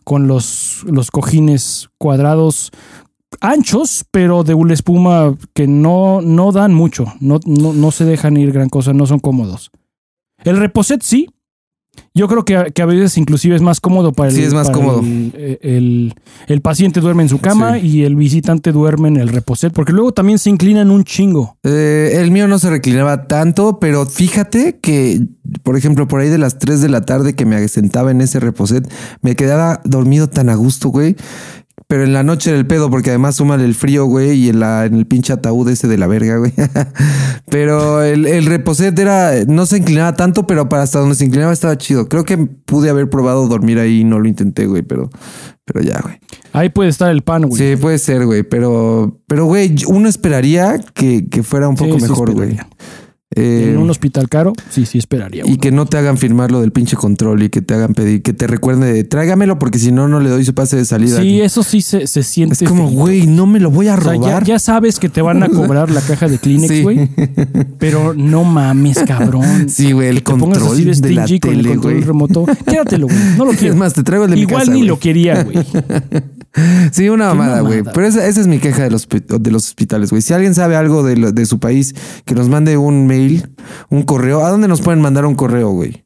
con 0.03 0.27
los, 0.27 0.83
los 0.87 1.11
cojines 1.11 1.89
cuadrados 1.97 2.71
anchos, 3.41 4.05
pero 4.11 4.43
de 4.43 4.53
una 4.53 4.73
espuma 4.73 5.35
que 5.53 5.67
no, 5.67 6.21
no 6.21 6.51
dan 6.51 6.73
mucho. 6.73 7.05
No, 7.19 7.39
no, 7.45 7.73
no 7.73 7.91
se 7.91 8.05
dejan 8.05 8.37
ir 8.37 8.51
gran 8.51 8.69
cosa, 8.69 8.93
no 8.93 9.05
son 9.05 9.19
cómodos. 9.19 9.71
El 10.43 10.57
reposet 10.57 11.01
sí. 11.01 11.29
Yo 12.13 12.27
creo 12.27 12.45
que 12.45 12.55
a, 12.55 12.65
que 12.65 12.81
a 12.81 12.85
veces 12.85 13.17
inclusive 13.17 13.55
es 13.55 13.61
más 13.61 13.79
cómodo 13.81 14.13
para 14.13 14.29
el, 14.29 14.35
Sí, 14.35 14.41
es 14.43 14.53
más 14.53 14.69
cómodo. 14.69 14.99
El, 15.01 15.59
el- 15.61 16.13
el 16.47 16.61
paciente 16.61 17.01
duerme 17.01 17.23
en 17.23 17.29
su 17.29 17.39
cama 17.39 17.77
y 17.77 18.03
el 18.03 18.15
visitante 18.15 18.71
duerme 18.71 19.07
en 19.09 19.17
el 19.17 19.29
reposet, 19.29 19.73
porque 19.73 19.91
luego 19.91 20.11
también 20.13 20.39
se 20.39 20.49
inclinan 20.49 20.91
un 20.91 21.03
chingo. 21.03 21.57
Eh, 21.63 22.11
el 22.21 22.31
mío 22.31 22.47
no 22.47 22.57
se 22.59 22.69
reclinaba 22.69 23.27
tanto, 23.27 23.79
pero 23.79 24.05
fíjate 24.05 24.79
que, 24.81 25.21
por 25.63 25.77
ejemplo, 25.77 26.07
por 26.07 26.21
ahí 26.21 26.29
de 26.29 26.37
las 26.37 26.57
3 26.59 26.81
de 26.81 26.89
la 26.89 27.01
tarde 27.01 27.33
que 27.35 27.45
me 27.45 27.67
sentaba 27.67 28.11
en 28.11 28.21
ese 28.21 28.39
reposet, 28.39 28.89
me 29.21 29.35
quedaba 29.35 29.81
dormido 29.83 30.29
tan 30.29 30.49
a 30.49 30.55
gusto, 30.55 30.89
güey. 30.89 31.15
Pero 31.87 32.03
en 32.03 32.13
la 32.13 32.23
noche 32.23 32.49
era 32.49 32.57
el 32.57 32.65
pedo, 32.65 32.89
porque 32.89 33.11
además 33.11 33.35
suman 33.35 33.61
el 33.61 33.75
frío, 33.75 34.05
güey, 34.05 34.31
y 34.31 34.49
en, 34.49 34.59
la, 34.59 34.85
en 34.85 34.95
el 34.95 35.05
pinche 35.05 35.33
ataúd 35.33 35.69
ese 35.69 35.87
de 35.87 35.97
la 35.99 36.07
verga, 36.07 36.37
güey. 36.37 36.51
pero 37.49 38.01
el, 38.01 38.25
el 38.25 38.45
reposet 38.47 38.97
era, 38.97 39.31
no 39.47 39.65
se 39.67 39.77
inclinaba 39.77 40.13
tanto, 40.15 40.47
pero 40.47 40.67
para 40.67 40.83
hasta 40.83 40.99
donde 40.99 41.15
se 41.15 41.25
inclinaba 41.25 41.53
estaba 41.53 41.77
chido. 41.77 42.09
Creo 42.09 42.23
que 42.23 42.37
pude 42.37 42.89
haber 42.89 43.09
probado 43.09 43.47
dormir 43.47 43.77
ahí 43.77 44.01
y 44.01 44.03
no 44.03 44.19
lo 44.19 44.27
intenté, 44.27 44.65
güey, 44.65 44.81
pero, 44.81 45.09
pero 45.63 45.81
ya, 45.81 45.99
güey. 46.01 46.15
Ahí 46.53 46.69
puede 46.69 46.89
estar 46.89 47.11
el 47.11 47.21
pan, 47.21 47.43
güey. 47.43 47.61
Sí, 47.61 47.75
puede 47.79 47.99
ser, 47.99 48.25
güey, 48.25 48.41
pero, 48.41 49.21
pero, 49.27 49.45
güey, 49.45 49.75
uno 49.87 50.09
esperaría 50.09 50.79
que, 50.95 51.27
que 51.29 51.43
fuera 51.43 51.67
un 51.67 51.77
Sí, 51.77 51.83
poco 51.83 51.99
sí 51.99 52.09
mejor, 52.09 52.31
güey. 52.33 52.57
Eh, 53.35 53.71
en 53.71 53.77
un 53.77 53.89
hospital 53.89 54.29
caro, 54.29 54.53
sí, 54.69 54.85
sí 54.85 54.97
esperaría. 54.97 55.43
y 55.45 55.49
uno. 55.51 55.59
que 55.59 55.71
no 55.71 55.85
te 55.85 55.97
hagan 55.97 56.17
firmar 56.17 56.51
lo 56.51 56.61
del 56.61 56.71
pinche 56.71 56.95
control 56.95 57.43
y 57.43 57.49
que 57.49 57.61
te 57.61 57.73
hagan 57.73 57.93
pedir, 57.93 58.21
que 58.21 58.33
te 58.33 58.47
recuerden 58.47 58.93
de 58.93 59.03
tráigamelo 59.03 59.59
porque 59.59 59.77
si 59.79 59.91
no, 59.91 60.07
no 60.07 60.19
le 60.19 60.29
doy 60.29 60.45
su 60.45 60.53
pase 60.53 60.77
de 60.77 60.85
salida. 60.85 61.19
Sí, 61.21 61.41
eso 61.41 61.61
sí 61.63 61.81
se, 61.81 62.07
se 62.07 62.23
siente. 62.23 62.63
es 62.63 62.69
como, 62.69 62.89
güey, 62.89 63.27
no 63.27 63.45
me 63.45 63.59
lo 63.59 63.71
voy 63.71 63.87
a 63.89 63.95
O 63.95 64.01
sea, 64.01 64.13
ya, 64.13 64.19
robar. 64.19 64.43
ya 64.45 64.59
sabes 64.59 64.99
que 64.99 65.09
te 65.09 65.21
van 65.21 65.43
a 65.43 65.49
cobrar 65.49 65.91
la 65.91 66.01
caja 66.01 66.27
de 66.27 66.37
Kleenex, 66.39 66.73
Sí. 66.73 66.81
güey. 66.81 67.09
Pero 67.77 68.13
no 68.13 68.43
mames, 68.43 68.99
cabrón. 69.05 69.67
Sí, 69.69 69.91
güey, 69.91 70.09
el 70.09 70.17
Te 70.17 70.23
control 70.23 70.85
de 71.01 71.11
la 71.13 71.25
con 71.41 71.53
el 71.53 71.67
control 71.67 72.01
remoto. 72.03 72.45
Quédatelo, 72.65 73.07
güey. 73.07 73.19
No 73.37 73.45
lo 73.45 73.51
Es 73.55 73.57
quiero. 73.59 73.75
más, 73.75 73.93
te 73.93 74.03
traigo 74.03 74.25
el 74.25 74.31
de 74.31 74.35
mi 74.37 74.41
Igual 74.43 74.59
casa, 74.61 74.71
ni 74.73 74.83
lo 74.83 74.97
quería, 74.99 75.43
güey. 75.43 75.57
Sí, 76.91 77.09
una 77.09 77.27
mamada, 77.33 77.59
güey. 77.61 77.83
Pero 77.93 78.07
esa, 78.07 78.25
esa 78.27 78.39
es 78.41 78.47
mi 78.47 78.59
queja 78.59 78.83
de 78.83 78.89
los, 78.91 79.07
de 79.09 79.51
los 79.51 79.65
hospitales, 79.67 80.09
güey. 80.11 80.21
Si 80.21 80.33
alguien 80.33 80.55
sabe 80.55 80.75
algo 80.77 81.03
de, 81.03 81.17
lo- 81.17 81.31
de 81.33 81.45
su 81.45 81.59
país, 81.59 81.93
que 82.25 82.33
nos 82.33 82.47
mande 82.47 82.77
un 82.77 83.07
mail, 83.07 83.49
un 83.89 84.03
correo. 84.03 84.45
¿A 84.45 84.49
dónde 84.49 84.67
nos 84.69 84.81
pueden 84.81 85.01
mandar 85.01 85.25
un 85.25 85.35
correo, 85.35 85.71
güey? 85.71 86.04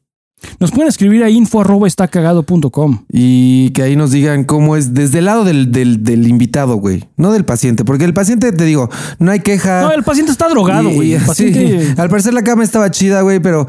Nos 0.58 0.70
pueden 0.70 0.88
escribir 0.88 1.22
a 1.24 1.30
info 1.30 1.60
arroba 1.60 1.86
estacagado.com. 1.86 3.04
Y 3.12 3.70
que 3.70 3.82
ahí 3.82 3.96
nos 3.96 4.10
digan 4.10 4.44
cómo 4.44 4.76
es 4.76 4.94
desde 4.94 5.18
el 5.18 5.26
lado 5.26 5.44
del, 5.44 5.70
del, 5.72 6.02
del 6.02 6.26
invitado, 6.26 6.76
güey. 6.76 7.04
No 7.16 7.32
del 7.32 7.44
paciente. 7.44 7.84
Porque 7.84 8.04
el 8.04 8.14
paciente, 8.14 8.52
te 8.52 8.64
digo, 8.64 8.88
no 9.18 9.30
hay 9.30 9.40
queja. 9.40 9.82
No, 9.82 9.92
el 9.92 10.02
paciente 10.02 10.32
está 10.32 10.48
drogado, 10.48 10.90
Y- 10.90 10.94
güey. 10.94 11.12
El 11.14 11.20
sí. 11.22 11.26
paciente. 11.26 11.94
Al 12.00 12.08
parecer 12.08 12.34
la 12.34 12.42
cama 12.42 12.64
estaba 12.64 12.90
chida, 12.90 13.22
güey, 13.22 13.40
pero 13.40 13.66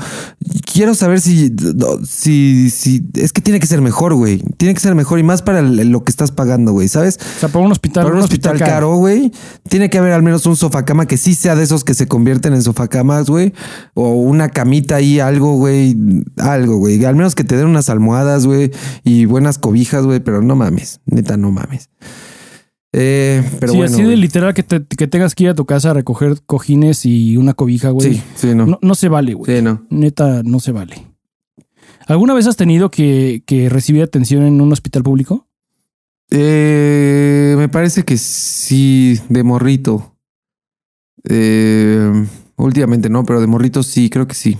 quiero 0.71 0.95
saber 0.95 1.19
si, 1.21 1.53
si, 2.07 2.69
si 2.69 3.03
es 3.15 3.33
que 3.33 3.41
tiene 3.41 3.59
que 3.59 3.67
ser 3.67 3.81
mejor, 3.81 4.13
güey. 4.15 4.39
Tiene 4.57 4.73
que 4.73 4.79
ser 4.79 4.95
mejor 4.95 5.19
y 5.19 5.23
más 5.23 5.41
para 5.41 5.61
lo 5.61 6.03
que 6.03 6.11
estás 6.11 6.31
pagando, 6.31 6.71
güey, 6.71 6.87
¿sabes? 6.87 7.19
O 7.37 7.39
sea, 7.39 7.49
para 7.49 7.65
un 7.65 7.71
hospital. 7.71 8.03
Para 8.03 8.15
un 8.15 8.21
hospital 8.23 8.57
caro, 8.59 8.95
güey, 8.95 9.31
tiene 9.69 9.89
que 9.89 9.97
haber 9.97 10.13
al 10.13 10.23
menos 10.23 10.45
un 10.45 10.55
sofá 10.55 10.85
cama 10.85 11.05
que 11.05 11.17
sí 11.17 11.35
sea 11.35 11.55
de 11.55 11.63
esos 11.63 11.83
que 11.83 11.93
se 11.93 12.07
convierten 12.07 12.53
en 12.53 12.61
sofá 12.63 12.87
camas, 12.87 13.29
güey, 13.29 13.53
o 13.93 14.09
una 14.13 14.49
camita 14.49 14.95
ahí, 14.95 15.19
algo, 15.19 15.53
güey, 15.57 15.95
algo, 16.61 16.77
güey. 16.77 17.03
Al 17.05 17.15
menos 17.15 17.35
que 17.35 17.43
te 17.43 17.57
den 17.57 17.67
unas 17.67 17.89
almohadas, 17.89 18.45
güey, 18.45 18.71
y 19.03 19.25
buenas 19.25 19.57
cobijas, 19.57 20.05
güey, 20.05 20.19
pero 20.19 20.41
no 20.41 20.55
mames, 20.55 21.01
neta, 21.05 21.35
no 21.37 21.51
mames. 21.51 21.89
Eh, 22.93 23.41
pero 23.59 23.71
sí, 23.71 23.77
bueno. 23.77 23.93
así 23.93 24.03
de 24.03 24.17
literal 24.17 24.53
que, 24.53 24.63
te- 24.63 24.85
que 24.85 25.07
tengas 25.07 25.33
que 25.33 25.45
ir 25.45 25.49
a 25.49 25.55
tu 25.55 25.65
casa 25.65 25.91
a 25.91 25.93
recoger 25.93 26.41
cojines 26.45 27.05
y 27.05 27.37
una 27.37 27.53
cobija, 27.53 27.89
güey. 27.91 28.15
Sí, 28.15 28.23
sí, 28.35 28.55
no. 28.55 28.65
No, 28.65 28.79
no 28.81 28.95
se 28.95 29.07
vale, 29.07 29.33
güey. 29.33 29.55
Sí, 29.57 29.61
no. 29.63 29.85
Neta, 29.89 30.41
no 30.43 30.59
se 30.59 30.71
vale. 30.73 31.07
¿Alguna 32.07 32.33
vez 32.33 32.47
has 32.47 32.57
tenido 32.57 32.91
que, 32.91 33.43
que 33.45 33.69
recibir 33.69 34.01
atención 34.03 34.43
en 34.43 34.59
un 34.59 34.71
hospital 34.73 35.03
público? 35.03 35.47
Eh, 36.31 37.55
me 37.57 37.69
parece 37.69 38.03
que 38.03 38.17
sí, 38.17 39.19
de 39.29 39.43
morrito. 39.43 40.15
Eh, 41.23 42.25
últimamente 42.57 43.09
no, 43.09 43.23
pero 43.25 43.39
de 43.39 43.47
morrito 43.47 43.83
sí, 43.83 44.09
creo 44.09 44.27
que 44.27 44.35
sí. 44.35 44.57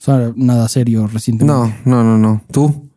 O 0.00 0.04
sea, 0.04 0.32
nada 0.34 0.66
serio 0.68 1.06
recientemente. 1.06 1.74
No, 1.84 2.02
no, 2.02 2.04
no, 2.04 2.18
no. 2.18 2.42
¿Tú? 2.50 2.88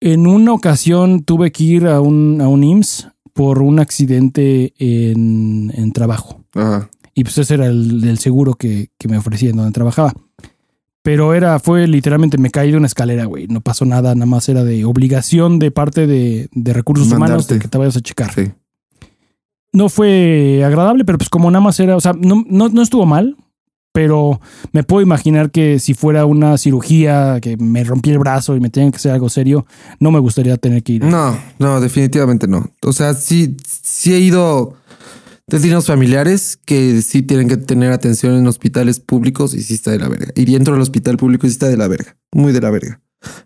En 0.00 0.26
una 0.26 0.52
ocasión 0.52 1.22
tuve 1.22 1.52
que 1.52 1.64
ir 1.64 1.86
a 1.86 2.00
un, 2.00 2.40
a 2.40 2.48
un 2.48 2.64
IMSS 2.64 3.08
por 3.32 3.62
un 3.62 3.78
accidente 3.78 4.74
en, 4.78 5.72
en 5.74 5.92
trabajo. 5.92 6.44
Ajá. 6.54 6.90
Y 7.14 7.22
pues 7.22 7.38
ese 7.38 7.54
era 7.54 7.66
el 7.66 8.18
seguro 8.18 8.54
que, 8.54 8.90
que 8.98 9.08
me 9.08 9.16
ofrecían 9.16 9.56
donde 9.56 9.72
trabajaba. 9.72 10.12
Pero 11.04 11.34
era, 11.34 11.58
fue 11.58 11.86
literalmente, 11.86 12.38
me 12.38 12.48
caí 12.48 12.70
de 12.70 12.78
una 12.78 12.86
escalera, 12.86 13.26
güey. 13.26 13.46
No 13.46 13.60
pasó 13.60 13.84
nada, 13.84 14.14
nada 14.14 14.24
más 14.24 14.48
era 14.48 14.64
de 14.64 14.86
obligación 14.86 15.58
de 15.58 15.70
parte 15.70 16.06
de, 16.06 16.48
de 16.50 16.72
recursos 16.72 17.12
humanos 17.12 17.46
de 17.46 17.58
que 17.58 17.68
te 17.68 17.76
vayas 17.76 17.98
a 17.98 18.00
checar. 18.00 18.32
Sí. 18.32 18.50
No 19.70 19.90
fue 19.90 20.62
agradable, 20.64 21.04
pero 21.04 21.18
pues 21.18 21.28
como 21.28 21.50
nada 21.50 21.62
más 21.62 21.78
era, 21.78 21.94
o 21.94 22.00
sea, 22.00 22.14
no, 22.14 22.42
no, 22.48 22.70
no 22.70 22.80
estuvo 22.80 23.04
mal, 23.04 23.36
pero 23.94 24.40
me 24.72 24.82
puedo 24.82 25.02
imaginar 25.02 25.52
que 25.52 25.78
si 25.78 25.94
fuera 25.94 26.26
una 26.26 26.58
cirugía, 26.58 27.38
que 27.40 27.56
me 27.56 27.84
rompí 27.84 28.10
el 28.10 28.18
brazo 28.18 28.56
y 28.56 28.60
me 28.60 28.68
tengan 28.68 28.90
que 28.90 28.96
hacer 28.96 29.12
algo 29.12 29.28
serio, 29.28 29.66
no 30.00 30.10
me 30.10 30.18
gustaría 30.18 30.56
tener 30.56 30.82
que 30.82 30.94
ir. 30.94 31.04
No, 31.04 31.38
no, 31.60 31.80
definitivamente 31.80 32.48
no. 32.48 32.72
O 32.82 32.92
sea, 32.92 33.14
sí, 33.14 33.56
sí 33.64 34.12
he 34.12 34.18
ido 34.18 34.74
destinos 35.46 35.86
familiares 35.86 36.58
que 36.66 37.02
sí 37.02 37.22
tienen 37.22 37.46
que 37.46 37.56
tener 37.56 37.92
atención 37.92 38.34
en 38.34 38.48
hospitales 38.48 38.98
públicos 38.98 39.54
y 39.54 39.62
sí 39.62 39.74
está 39.74 39.92
de 39.92 40.00
la 40.00 40.08
verga. 40.08 40.32
Y 40.34 40.44
dentro 40.44 40.74
del 40.74 40.82
hospital 40.82 41.16
público 41.16 41.46
sí 41.46 41.52
está 41.52 41.68
de 41.68 41.76
la 41.76 41.86
verga. 41.86 42.16
Muy 42.32 42.52
de 42.52 42.60
la 42.60 42.70
verga. 42.70 43.00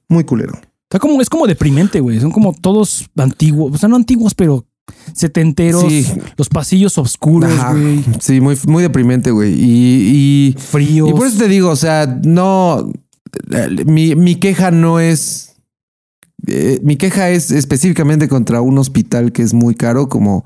Muy 0.09 0.25
culero. 0.25 0.59
Está 0.85 0.99
como, 0.99 1.21
es 1.21 1.29
como 1.29 1.47
deprimente, 1.47 2.01
güey. 2.01 2.21
Son 2.21 2.31
como 2.31 2.55
todos 2.55 3.11
antiguos, 3.19 3.75
o 3.75 3.77
sea, 3.77 3.91
no 3.91 3.97
antiguos, 3.97 4.35
pero 4.35 4.65
setenteros, 5.15 5.85
Sí. 5.89 6.07
los 6.37 6.49
pasillos 6.49 6.99
oscuros, 6.99 7.51
güey, 7.73 8.05
Sí, 8.21 8.41
muy, 8.41 8.57
muy 8.67 8.83
deprimente, 8.83 9.31
güey. 9.31 9.53
Y, 9.55 10.55
y, 10.55 10.57
fríos. 10.59 11.09
y 11.11 11.13
por 11.13 11.27
eso 11.27 11.39
te 11.39 11.49
digo, 11.49 11.71
o 11.71 11.77
sea, 11.77 12.07
no. 12.25 12.91
Mi, 13.87 14.15
mi 14.15 14.37
queja 14.37 14.71
no 14.71 15.01
es. 15.01 15.57
eh, 16.47 16.79
mi 16.83 16.97
queja 16.97 17.31
es 17.31 17.51
específicamente 17.51 18.29
contra 18.29 18.61
un 18.61 18.79
hospital 18.79 19.33
que 19.33 19.43
es 19.43 19.53
muy 19.55 19.75
caro 19.75 20.09
como, 20.09 20.45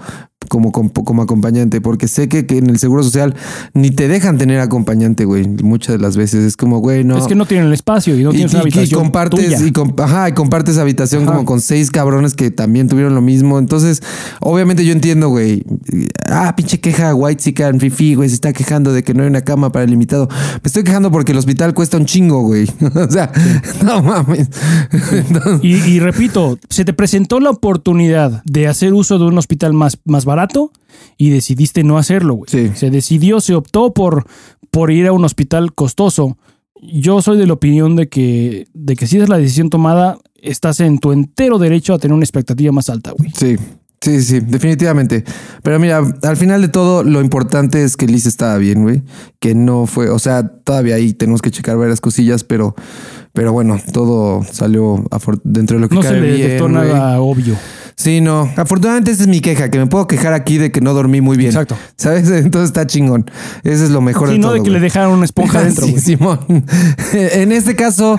como, 0.48 0.72
como, 0.72 0.92
como 0.92 1.22
acompañante, 1.22 1.80
porque 1.80 2.08
sé 2.08 2.28
que, 2.28 2.46
que 2.46 2.58
en 2.58 2.68
el 2.70 2.78
Seguro 2.78 3.02
Social 3.02 3.34
ni 3.74 3.90
te 3.90 4.08
dejan 4.08 4.38
tener 4.38 4.60
acompañante, 4.60 5.24
güey. 5.24 5.46
Muchas 5.48 5.96
de 5.96 6.02
las 6.02 6.16
veces 6.16 6.44
es 6.44 6.56
como, 6.56 6.78
güey, 6.78 7.04
no. 7.04 7.16
Es 7.18 7.26
que 7.26 7.34
no 7.34 7.46
tienen 7.46 7.66
el 7.66 7.72
espacio 7.72 8.16
y 8.16 8.22
no 8.24 8.30
y, 8.30 8.36
tienes 8.36 8.52
una 8.54 8.62
y- 8.62 8.66
y 8.66 8.68
habitación 8.68 9.00
compartes 9.00 9.44
tuya. 9.44 9.66
y, 9.66 9.72
com- 9.72 9.92
ajá, 9.98 10.28
y 10.28 10.32
compartes 10.32 10.78
habitación 10.78 11.22
Ajá. 11.24 11.32
como 11.32 11.44
con 11.44 11.60
seis 11.60 11.90
cabrones 11.90 12.34
que 12.34 12.50
también 12.50 12.88
tuvieron 12.88 13.14
lo 13.14 13.20
mismo. 13.22 13.58
Entonces, 13.58 14.02
obviamente 14.40 14.84
yo 14.84 14.92
entiendo, 14.92 15.28
güey. 15.28 15.64
Ah, 16.30 16.54
pinche 16.56 16.80
queja 16.80 17.14
white 17.14 17.42
chican 17.42 17.78
fifi, 17.80 18.14
güey, 18.14 18.28
se 18.28 18.34
está 18.34 18.52
quejando 18.52 18.92
de 18.92 19.02
que 19.02 19.14
no 19.14 19.22
hay 19.22 19.28
una 19.28 19.42
cama 19.42 19.70
para 19.72 19.84
el 19.84 19.90
limitado. 19.90 20.28
Me 20.30 20.60
estoy 20.64 20.84
quejando 20.84 21.10
porque 21.10 21.32
el 21.32 21.38
hospital 21.38 21.74
cuesta 21.74 21.96
un 21.96 22.06
chingo, 22.06 22.42
güey. 22.42 22.68
o 22.94 23.10
sea, 23.10 23.30
no 23.84 24.02
mames. 24.02 24.48
Entonces, 25.12 25.60
Y, 25.62 25.74
y 25.74 26.00
repito, 26.00 26.58
se 26.68 26.84
te 26.84 26.92
presentó 26.92 27.40
la 27.40 27.50
oportunidad 27.50 28.42
de 28.44 28.68
hacer 28.68 28.92
uso 28.94 29.18
de 29.18 29.24
un 29.26 29.38
hospital 29.38 29.72
más, 29.72 29.98
más 30.04 30.24
barato 30.24 30.31
y 31.16 31.30
decidiste 31.30 31.84
no 31.84 31.98
hacerlo, 31.98 32.34
güey. 32.34 32.50
Sí. 32.50 32.70
Se 32.74 32.90
decidió, 32.90 33.40
se 33.40 33.54
optó 33.54 33.92
por, 33.92 34.26
por 34.70 34.90
ir 34.90 35.06
a 35.06 35.12
un 35.12 35.24
hospital 35.24 35.72
costoso. 35.74 36.36
Yo 36.80 37.22
soy 37.22 37.38
de 37.38 37.46
la 37.46 37.52
opinión 37.52 37.94
de 37.94 38.08
que, 38.08 38.66
de 38.74 38.96
que 38.96 39.06
si 39.06 39.18
es 39.18 39.28
la 39.28 39.38
decisión 39.38 39.70
tomada, 39.70 40.18
estás 40.42 40.80
en 40.80 40.98
tu 40.98 41.12
entero 41.12 41.58
derecho 41.58 41.94
a 41.94 41.98
tener 41.98 42.14
una 42.14 42.24
expectativa 42.24 42.72
más 42.72 42.90
alta, 42.90 43.12
güey. 43.12 43.30
Sí, 43.36 43.56
sí, 44.00 44.20
sí, 44.22 44.40
definitivamente. 44.40 45.24
Pero 45.62 45.78
mira, 45.78 46.02
al 46.22 46.36
final 46.36 46.60
de 46.60 46.68
todo, 46.68 47.04
lo 47.04 47.20
importante 47.20 47.84
es 47.84 47.96
que 47.96 48.06
Liz 48.06 48.26
estaba 48.26 48.58
bien, 48.58 48.82
güey. 48.82 49.02
Que 49.38 49.54
no 49.54 49.86
fue, 49.86 50.10
o 50.10 50.18
sea, 50.18 50.48
todavía 50.48 50.96
ahí 50.96 51.12
tenemos 51.12 51.40
que 51.40 51.52
checar 51.52 51.76
varias 51.76 52.00
cosillas, 52.00 52.42
pero, 52.42 52.74
pero 53.32 53.52
bueno, 53.52 53.78
todo 53.92 54.42
salió 54.50 55.04
dentro 55.44 55.76
de 55.76 55.82
lo 55.82 55.88
que 55.88 55.94
No 55.94 56.02
se 56.02 56.08
cabe 56.08 56.20
le 56.20 56.34
bien, 56.34 56.72
nada 56.72 57.20
obvio. 57.20 57.56
Sí, 58.02 58.20
no. 58.20 58.50
Afortunadamente 58.56 59.10
esa 59.12 59.22
es 59.22 59.28
mi 59.28 59.40
queja, 59.40 59.70
que 59.70 59.78
me 59.78 59.86
puedo 59.86 60.06
quejar 60.08 60.32
aquí 60.32 60.58
de 60.58 60.72
que 60.72 60.80
no 60.80 60.92
dormí 60.92 61.20
muy 61.20 61.36
bien. 61.36 61.50
Exacto. 61.50 61.76
¿Sabes? 61.96 62.28
Entonces 62.30 62.68
está 62.70 62.86
chingón. 62.86 63.30
Ese 63.62 63.84
es 63.84 63.90
lo 63.90 64.00
mejor 64.00 64.28
Sí, 64.28 64.34
de 64.34 64.38
no 64.40 64.48
todo. 64.48 64.54
de 64.56 64.62
que 64.62 64.70
le 64.70 64.80
dejaron 64.80 65.12
una 65.14 65.24
esponja 65.24 65.58
adentro, 65.60 65.86
Sí. 65.86 65.98
Simón. 66.00 66.40
En 67.12 67.52
este 67.52 67.76
caso, 67.76 68.18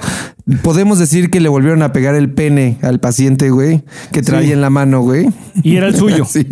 podemos 0.61 0.99
decir 0.99 1.29
que 1.29 1.39
le 1.39 1.49
volvieron 1.49 1.81
a 1.83 1.91
pegar 1.93 2.15
el 2.15 2.31
pene 2.31 2.77
al 2.81 2.99
paciente, 2.99 3.49
güey, 3.49 3.83
que 4.11 4.21
traía 4.21 4.47
Sí. 4.47 4.53
en 4.53 4.61
la 4.61 4.69
mano, 4.69 5.01
güey. 5.01 5.27
Y 5.63 5.75
era 5.77 5.87
el 5.87 5.95
suyo. 5.95 6.25
Sí. 6.25 6.45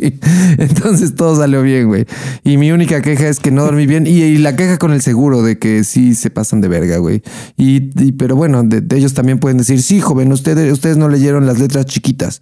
Entonces 0.57 1.15
todo 1.15 1.35
salió 1.37 1.61
bien, 1.61 1.87
güey. 1.87 2.05
Y 2.43 2.57
mi 2.57 2.71
única 2.71 3.01
queja 3.01 3.27
es 3.29 3.39
que 3.39 3.51
no 3.51 3.63
dormí 3.63 3.85
bien. 3.85 4.07
Y, 4.07 4.21
y 4.23 4.37
la 4.39 4.55
queja 4.55 4.77
con 4.77 4.91
el 4.91 5.01
seguro 5.01 5.41
de 5.41 5.57
que 5.57 5.83
sí 5.83 6.15
se 6.15 6.29
pasan 6.29 6.61
de 6.61 6.67
verga, 6.67 6.97
güey. 6.97 7.21
Y, 7.57 7.89
y- 8.03 8.11
pero 8.13 8.35
bueno, 8.35 8.63
de, 8.63 8.81
de 8.81 8.97
ellos 8.97 9.13
también 9.13 9.39
pueden 9.39 9.57
decir, 9.57 9.81
sí, 9.81 10.01
joven, 10.01 10.31
ustedes, 10.31 10.71
ustedes 10.73 10.97
no 10.97 11.07
leyeron 11.09 11.45
las 11.45 11.59
letras 11.59 11.85
chiquitas. 11.85 12.41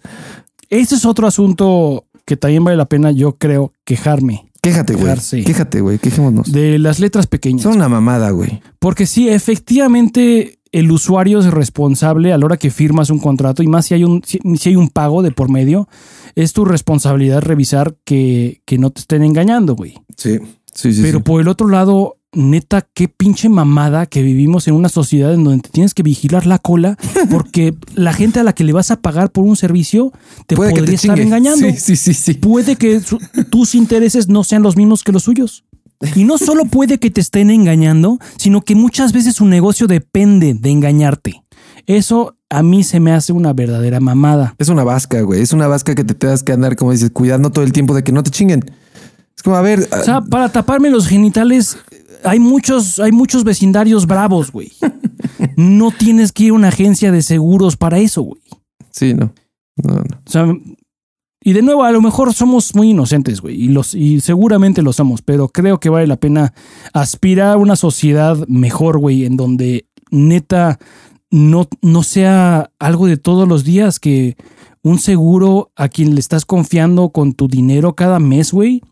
Ese 0.70 0.94
es 0.94 1.04
otro 1.04 1.26
asunto 1.26 2.06
que 2.24 2.36
también 2.36 2.64
vale 2.64 2.76
la 2.76 2.86
pena, 2.86 3.10
yo 3.10 3.36
creo, 3.36 3.72
quejarme 3.84 4.50
Quéjate, 4.62 4.94
güey. 4.94 5.44
Quéjate, 5.44 5.80
güey. 5.80 5.98
Quejémonos. 5.98 6.52
de 6.52 6.78
las 6.78 7.00
letras 7.00 7.26
pequeñas. 7.26 7.62
Son 7.62 7.76
una 7.76 7.88
mamada, 7.88 8.30
güey. 8.30 8.60
Porque 8.78 9.06
sí, 9.06 9.28
efectivamente, 9.28 10.58
el 10.70 10.90
usuario 10.90 11.38
es 11.40 11.46
responsable 11.46 12.32
a 12.32 12.38
la 12.38 12.44
hora 12.44 12.56
que 12.58 12.70
firmas 12.70 13.10
un 13.10 13.20
contrato 13.20 13.62
y 13.62 13.66
más 13.68 13.86
si 13.86 13.94
hay 13.94 14.04
un, 14.04 14.22
si, 14.24 14.38
si 14.56 14.68
hay 14.68 14.76
un 14.76 14.90
pago 14.90 15.22
de 15.22 15.32
por 15.32 15.50
medio, 15.50 15.88
es 16.34 16.52
tu 16.52 16.64
responsabilidad 16.64 17.40
revisar 17.40 17.96
que, 18.04 18.60
que 18.66 18.76
no 18.76 18.90
te 18.90 19.00
estén 19.00 19.22
engañando, 19.22 19.74
güey. 19.74 19.94
Sí. 20.16 20.38
Sí, 20.72 20.92
sí. 20.92 21.02
Pero 21.02 21.18
sí. 21.18 21.24
por 21.24 21.40
el 21.40 21.48
otro 21.48 21.68
lado, 21.68 22.18
neta, 22.32 22.86
qué 22.94 23.08
pinche 23.08 23.48
mamada 23.48 24.06
que 24.06 24.22
vivimos 24.22 24.68
en 24.68 24.74
una 24.74 24.88
sociedad 24.88 25.34
en 25.34 25.44
donde 25.44 25.62
te 25.62 25.70
tienes 25.70 25.94
que 25.94 26.02
vigilar 26.02 26.46
la 26.46 26.58
cola 26.58 26.96
porque 27.30 27.74
la 27.94 28.12
gente 28.12 28.40
a 28.40 28.44
la 28.44 28.52
que 28.54 28.64
le 28.64 28.72
vas 28.72 28.90
a 28.90 29.00
pagar 29.00 29.30
por 29.32 29.44
un 29.44 29.56
servicio 29.56 30.12
te 30.46 30.56
Puede 30.56 30.72
que 30.72 30.80
podría 30.80 30.92
te 30.92 30.94
estar 30.96 31.16
chingue. 31.16 31.26
engañando. 31.26 31.68
Sí, 31.70 31.76
sí, 31.76 31.96
sí, 31.96 32.14
sí. 32.14 32.34
Puede 32.34 32.76
que 32.76 33.00
tus 33.50 33.74
intereses 33.74 34.28
no 34.28 34.44
sean 34.44 34.62
los 34.62 34.76
mismos 34.76 35.02
que 35.02 35.12
los 35.12 35.24
suyos. 35.24 35.64
Y 36.14 36.24
no 36.24 36.38
solo 36.38 36.64
puede 36.64 36.98
que 36.98 37.10
te 37.10 37.20
estén 37.20 37.50
engañando, 37.50 38.18
sino 38.38 38.62
que 38.62 38.74
muchas 38.74 39.12
veces 39.12 39.36
su 39.36 39.44
negocio 39.44 39.86
depende 39.86 40.54
de 40.54 40.70
engañarte. 40.70 41.42
Eso 41.86 42.36
a 42.48 42.62
mí 42.62 42.84
se 42.84 43.00
me 43.00 43.12
hace 43.12 43.32
una 43.34 43.52
verdadera 43.52 44.00
mamada. 44.00 44.54
Es 44.58 44.68
una 44.68 44.82
vasca, 44.82 45.20
güey. 45.20 45.42
Es 45.42 45.52
una 45.52 45.66
vasca 45.66 45.94
que 45.94 46.04
te 46.04 46.14
tengas 46.14 46.42
que 46.42 46.52
andar, 46.52 46.76
como 46.76 46.92
dices, 46.92 47.10
cuidando 47.10 47.50
todo 47.50 47.64
el 47.64 47.72
tiempo 47.72 47.94
de 47.94 48.02
que 48.02 48.12
no 48.12 48.22
te 48.22 48.30
chinguen. 48.30 48.64
Es 49.36 49.42
como, 49.42 49.56
a 49.56 49.62
ver. 49.62 49.88
O 49.92 50.02
sea, 50.02 50.22
para 50.22 50.50
taparme 50.50 50.88
los 50.90 51.06
genitales 51.06 51.76
hay 52.24 52.38
muchos, 52.38 52.98
hay 52.98 53.12
muchos 53.12 53.44
vecindarios 53.44 54.06
bravos, 54.06 54.52
güey. 54.52 54.72
No 55.56 55.90
tienes 55.90 56.32
que 56.32 56.44
ir 56.44 56.50
a 56.50 56.54
una 56.54 56.68
agencia 56.68 57.12
de 57.12 57.22
seguros 57.22 57.76
para 57.76 57.98
eso, 57.98 58.22
güey. 58.22 58.40
sí, 58.90 59.14
no. 59.14 59.32
No, 59.76 59.94
no. 59.94 60.02
O 60.26 60.30
sea, 60.30 60.46
y 61.42 61.54
de 61.54 61.62
nuevo, 61.62 61.84
a 61.84 61.92
lo 61.92 62.02
mejor 62.02 62.34
somos 62.34 62.74
muy 62.74 62.90
inocentes, 62.90 63.40
güey, 63.40 63.62
y, 63.62 63.68
los, 63.68 63.94
y 63.94 64.20
seguramente 64.20 64.82
lo 64.82 64.92
somos, 64.92 65.22
pero 65.22 65.48
creo 65.48 65.80
que 65.80 65.88
vale 65.88 66.06
la 66.06 66.18
pena 66.18 66.52
aspirar 66.92 67.54
a 67.54 67.56
una 67.56 67.76
sociedad 67.76 68.36
mejor, 68.46 68.98
güey, 68.98 69.24
en 69.24 69.38
donde 69.38 69.86
neta 70.10 70.78
no, 71.30 71.66
no 71.80 72.02
sea 72.02 72.70
algo 72.78 73.06
de 73.06 73.16
todos 73.16 73.48
los 73.48 73.64
días 73.64 73.98
que 73.98 74.36
un 74.82 74.98
seguro 74.98 75.72
a 75.76 75.88
quien 75.88 76.14
le 76.14 76.20
estás 76.20 76.44
confiando 76.44 77.08
con 77.08 77.32
tu 77.32 77.48
dinero 77.48 77.94
cada 77.94 78.18
mes, 78.18 78.52
güey, 78.52 78.82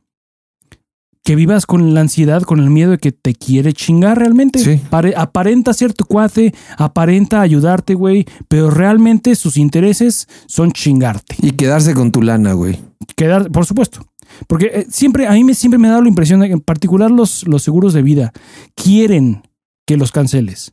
que 1.28 1.36
vivas 1.36 1.66
con 1.66 1.92
la 1.92 2.00
ansiedad, 2.00 2.40
con 2.40 2.58
el 2.58 2.70
miedo 2.70 2.92
de 2.92 2.96
que 2.96 3.12
te 3.12 3.34
quiere 3.34 3.74
chingar 3.74 4.16
realmente. 4.16 4.60
Sí. 4.60 4.80
Pare- 4.88 5.12
aparenta 5.14 5.74
ser 5.74 5.92
tu 5.92 6.06
cuate, 6.06 6.54
aparenta 6.78 7.42
ayudarte, 7.42 7.92
güey, 7.92 8.24
pero 8.48 8.70
realmente 8.70 9.36
sus 9.36 9.58
intereses 9.58 10.26
son 10.46 10.72
chingarte. 10.72 11.36
Y 11.42 11.50
quedarse 11.50 11.92
con 11.92 12.12
tu 12.12 12.22
lana, 12.22 12.54
güey. 12.54 12.80
Quedar, 13.14 13.50
por 13.50 13.66
supuesto. 13.66 14.06
Porque 14.46 14.70
eh, 14.72 14.86
siempre, 14.88 15.26
a 15.26 15.32
mí 15.32 15.44
me, 15.44 15.52
siempre 15.52 15.76
me 15.76 15.88
ha 15.88 15.90
dado 15.90 16.04
la 16.04 16.08
impresión 16.08 16.40
de 16.40 16.46
que 16.46 16.54
en 16.54 16.60
particular 16.60 17.10
los, 17.10 17.46
los 17.46 17.62
seguros 17.62 17.92
de 17.92 18.00
vida 18.00 18.32
quieren 18.74 19.42
que 19.86 19.98
los 19.98 20.12
canceles. 20.12 20.72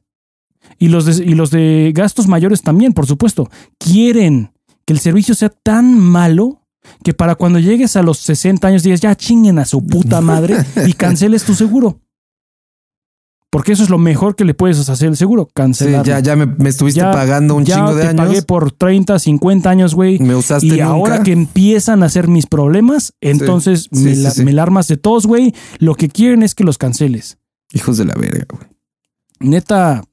Y 0.79 0.87
los, 0.87 1.03
de, 1.03 1.25
y 1.25 1.35
los 1.35 1.51
de 1.51 1.91
gastos 1.93 2.29
mayores 2.29 2.61
también, 2.61 2.93
por 2.93 3.07
supuesto. 3.07 3.49
Quieren 3.77 4.53
que 4.85 4.93
el 4.93 4.99
servicio 4.99 5.35
sea 5.35 5.49
tan 5.49 5.99
malo 5.99 6.61
que 7.03 7.13
para 7.13 7.35
cuando 7.35 7.59
llegues 7.59 7.95
a 7.95 8.01
los 8.01 8.17
60 8.19 8.67
años 8.67 8.83
digas, 8.83 9.01
ya 9.01 9.15
chinguen 9.15 9.59
a 9.59 9.65
su 9.65 9.85
puta 9.85 10.21
madre 10.21 10.57
y 10.87 10.93
canceles 10.93 11.43
tu 11.43 11.53
seguro. 11.55 11.99
Porque 13.51 13.71
eso 13.71 13.83
es 13.83 13.89
lo 13.89 13.97
mejor 13.97 14.35
que 14.35 14.43
le 14.43 14.53
puedes 14.53 14.89
hacer 14.89 15.07
al 15.07 15.15
seguro, 15.15 15.45
Sí, 15.45 15.51
cancelar. 15.55 16.05
ya, 16.05 16.19
ya 16.19 16.35
me, 16.35 16.45
me 16.45 16.67
estuviste 16.67 16.99
pagando 17.01 17.55
un 17.55 17.63
ya 17.63 17.75
chingo 17.75 17.95
de 17.95 18.01
te 18.01 18.07
años. 18.09 18.25
pagué 18.25 18.41
por 18.41 18.73
30, 18.73 19.17
50 19.17 19.69
años, 19.69 19.95
güey. 19.95 20.19
Me 20.19 20.35
usaste 20.35 20.65
Y 20.65 20.69
nunca. 20.71 20.85
ahora 20.87 21.23
que 21.23 21.31
empiezan 21.31 22.03
a 22.03 22.09
ser 22.09 22.27
mis 22.27 22.47
problemas, 22.47 23.13
entonces 23.21 23.87
Sí, 23.93 24.03
me, 24.03 24.15
sí, 24.15 24.21
la, 24.23 24.31
sí. 24.31 24.43
me 24.43 24.51
la 24.51 24.61
armas 24.63 24.89
de 24.89 24.97
todos, 24.97 25.25
güey. 25.25 25.53
Lo 25.79 25.95
que 25.95 26.09
quieren 26.09 26.43
es 26.43 26.53
que 26.53 26.65
los 26.65 26.77
canceles. 26.77 27.37
Hijos 27.71 27.97
de 27.97 28.03
la 28.03 28.15
verga, 28.15 28.45
güey. 28.51 28.67
Neta, 29.39 30.03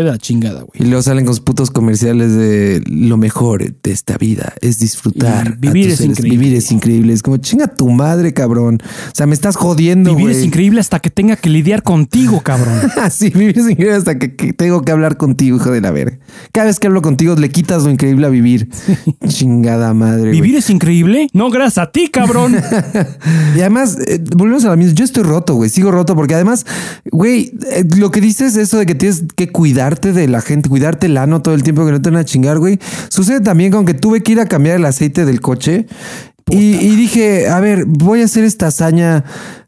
la 0.00 0.16
chingada, 0.18 0.62
güey. 0.62 0.70
Y 0.80 0.84
luego 0.86 1.02
salen 1.02 1.24
con 1.26 1.34
sus 1.34 1.44
putos 1.44 1.70
comerciales 1.70 2.34
de 2.34 2.82
lo 2.86 3.16
mejor 3.18 3.74
de 3.82 3.92
esta 3.92 4.16
vida 4.16 4.54
es 4.62 4.78
disfrutar. 4.78 5.58
Y 5.60 5.66
vivir 5.66 5.90
es 5.90 5.98
seres- 5.98 6.18
increíble. 6.18 6.38
Vivir 6.38 6.56
es 6.56 6.72
increíble. 6.72 7.12
Es 7.12 7.22
como 7.22 7.36
chinga 7.36 7.66
tu 7.68 7.90
madre, 7.90 8.32
cabrón. 8.32 8.78
O 8.82 9.14
sea, 9.14 9.26
me 9.26 9.34
estás 9.34 9.56
jodiendo, 9.56 10.10
Vivir 10.10 10.26
güey. 10.28 10.36
es 10.38 10.44
increíble 10.44 10.80
hasta 10.80 10.98
que 11.00 11.10
tenga 11.10 11.36
que 11.36 11.50
lidiar 11.50 11.82
contigo, 11.82 12.40
cabrón. 12.40 12.80
sí, 13.10 13.28
vivir 13.30 13.58
es 13.58 13.68
increíble 13.70 13.94
hasta 13.96 14.18
que, 14.18 14.34
que 14.34 14.52
tengo 14.52 14.82
que 14.82 14.92
hablar 14.92 15.16
contigo, 15.18 15.56
hijo 15.58 15.70
de 15.70 15.80
la 15.82 15.90
verga. 15.90 16.18
Cada 16.52 16.66
vez 16.68 16.78
que 16.80 16.86
hablo 16.86 17.02
contigo 17.02 17.34
le 17.36 17.50
quitas 17.50 17.82
lo 17.84 17.90
increíble 17.90 18.26
a 18.26 18.30
vivir. 18.30 18.68
Chingada 19.28 19.92
madre. 19.94 20.28
güey. 20.28 20.32
¿Vivir 20.40 20.56
es 20.56 20.70
increíble? 20.70 21.28
No, 21.32 21.50
gracias 21.50 21.78
a 21.86 21.90
ti, 21.92 22.08
cabrón. 22.08 22.56
Y 23.56 23.60
además, 23.60 23.98
eh, 24.06 24.22
volvemos 24.36 24.64
a 24.64 24.68
la 24.70 24.76
misma. 24.76 24.94
Yo 24.94 25.04
estoy 25.04 25.22
roto, 25.24 25.54
güey. 25.54 25.68
Sigo 25.70 25.90
roto 25.90 26.14
porque 26.14 26.34
además, 26.34 26.64
güey, 27.10 27.52
eh, 27.70 27.84
lo 27.96 28.10
que 28.10 28.20
dices, 28.20 28.56
eso 28.56 28.78
de 28.78 28.86
que 28.86 28.94
tienes 28.94 29.24
que 29.36 29.48
cuidarte 29.82 30.12
de 30.12 30.28
la 30.28 30.40
gente, 30.40 30.68
cuidarte 30.68 31.06
el 31.06 31.16
ano 31.16 31.42
todo 31.42 31.54
el 31.54 31.64
tiempo 31.64 31.84
que 31.84 31.90
no 31.90 32.00
te 32.00 32.10
van 32.10 32.20
a 32.20 32.24
chingar, 32.24 32.58
güey. 32.58 32.78
Sucede 33.08 33.40
también 33.40 33.72
con 33.72 33.84
que 33.84 33.94
tuve 33.94 34.22
que 34.22 34.32
ir 34.32 34.40
a 34.40 34.46
cambiar 34.46 34.76
el 34.76 34.84
aceite 34.84 35.24
del 35.24 35.40
coche. 35.40 35.86
Y, 36.48 36.74
y 36.76 36.94
dije, 36.94 37.48
a 37.48 37.58
ver, 37.58 37.84
voy 37.86 38.20
a 38.20 38.26
hacer 38.26 38.44
esta 38.44 38.68
hazaña. 38.68 39.24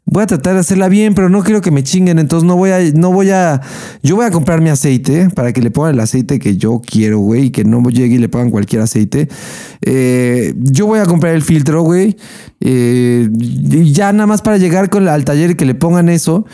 Voy 0.07 0.21
a 0.21 0.27
tratar 0.27 0.53
de 0.53 0.59
hacerla 0.59 0.87
bien, 0.87 1.15
pero 1.15 1.29
no 1.29 1.43
quiero 1.43 1.61
que 1.61 1.71
me 1.71 1.83
chinguen. 1.83 2.19
Entonces 2.19 2.45
no 2.47 2.55
voy 2.55 2.69
a, 2.69 2.79
no 2.93 3.11
voy 3.11 3.31
a. 3.31 3.59
Yo 4.03 4.15
voy 4.15 4.25
a 4.25 4.31
comprar 4.31 4.61
mi 4.61 4.69
aceite 4.69 5.29
para 5.33 5.51
que 5.51 5.61
le 5.61 5.71
pongan 5.71 5.95
el 5.95 5.99
aceite 5.99 6.37
que 6.37 6.57
yo 6.57 6.79
quiero, 6.85 7.19
güey, 7.19 7.45
y 7.45 7.49
que 7.49 7.63
no 7.63 7.81
llegue 7.89 8.15
y 8.15 8.17
le 8.19 8.29
pongan 8.29 8.51
cualquier 8.51 8.83
aceite. 8.83 9.27
Eh, 9.81 10.53
yo 10.57 10.85
voy 10.85 10.99
a 10.99 11.05
comprar 11.05 11.33
el 11.33 11.41
filtro, 11.41 11.81
güey. 11.81 12.17
eh, 12.61 13.27
y 13.31 13.91
ya 13.91 14.13
nada 14.13 14.27
más 14.27 14.41
para 14.41 14.57
llegar 14.57 14.89
con, 14.89 15.07
al 15.07 15.25
taller 15.25 15.51
y 15.51 15.55
que 15.55 15.65
le 15.65 15.75
pongan 15.75 16.09
eso. 16.09 16.45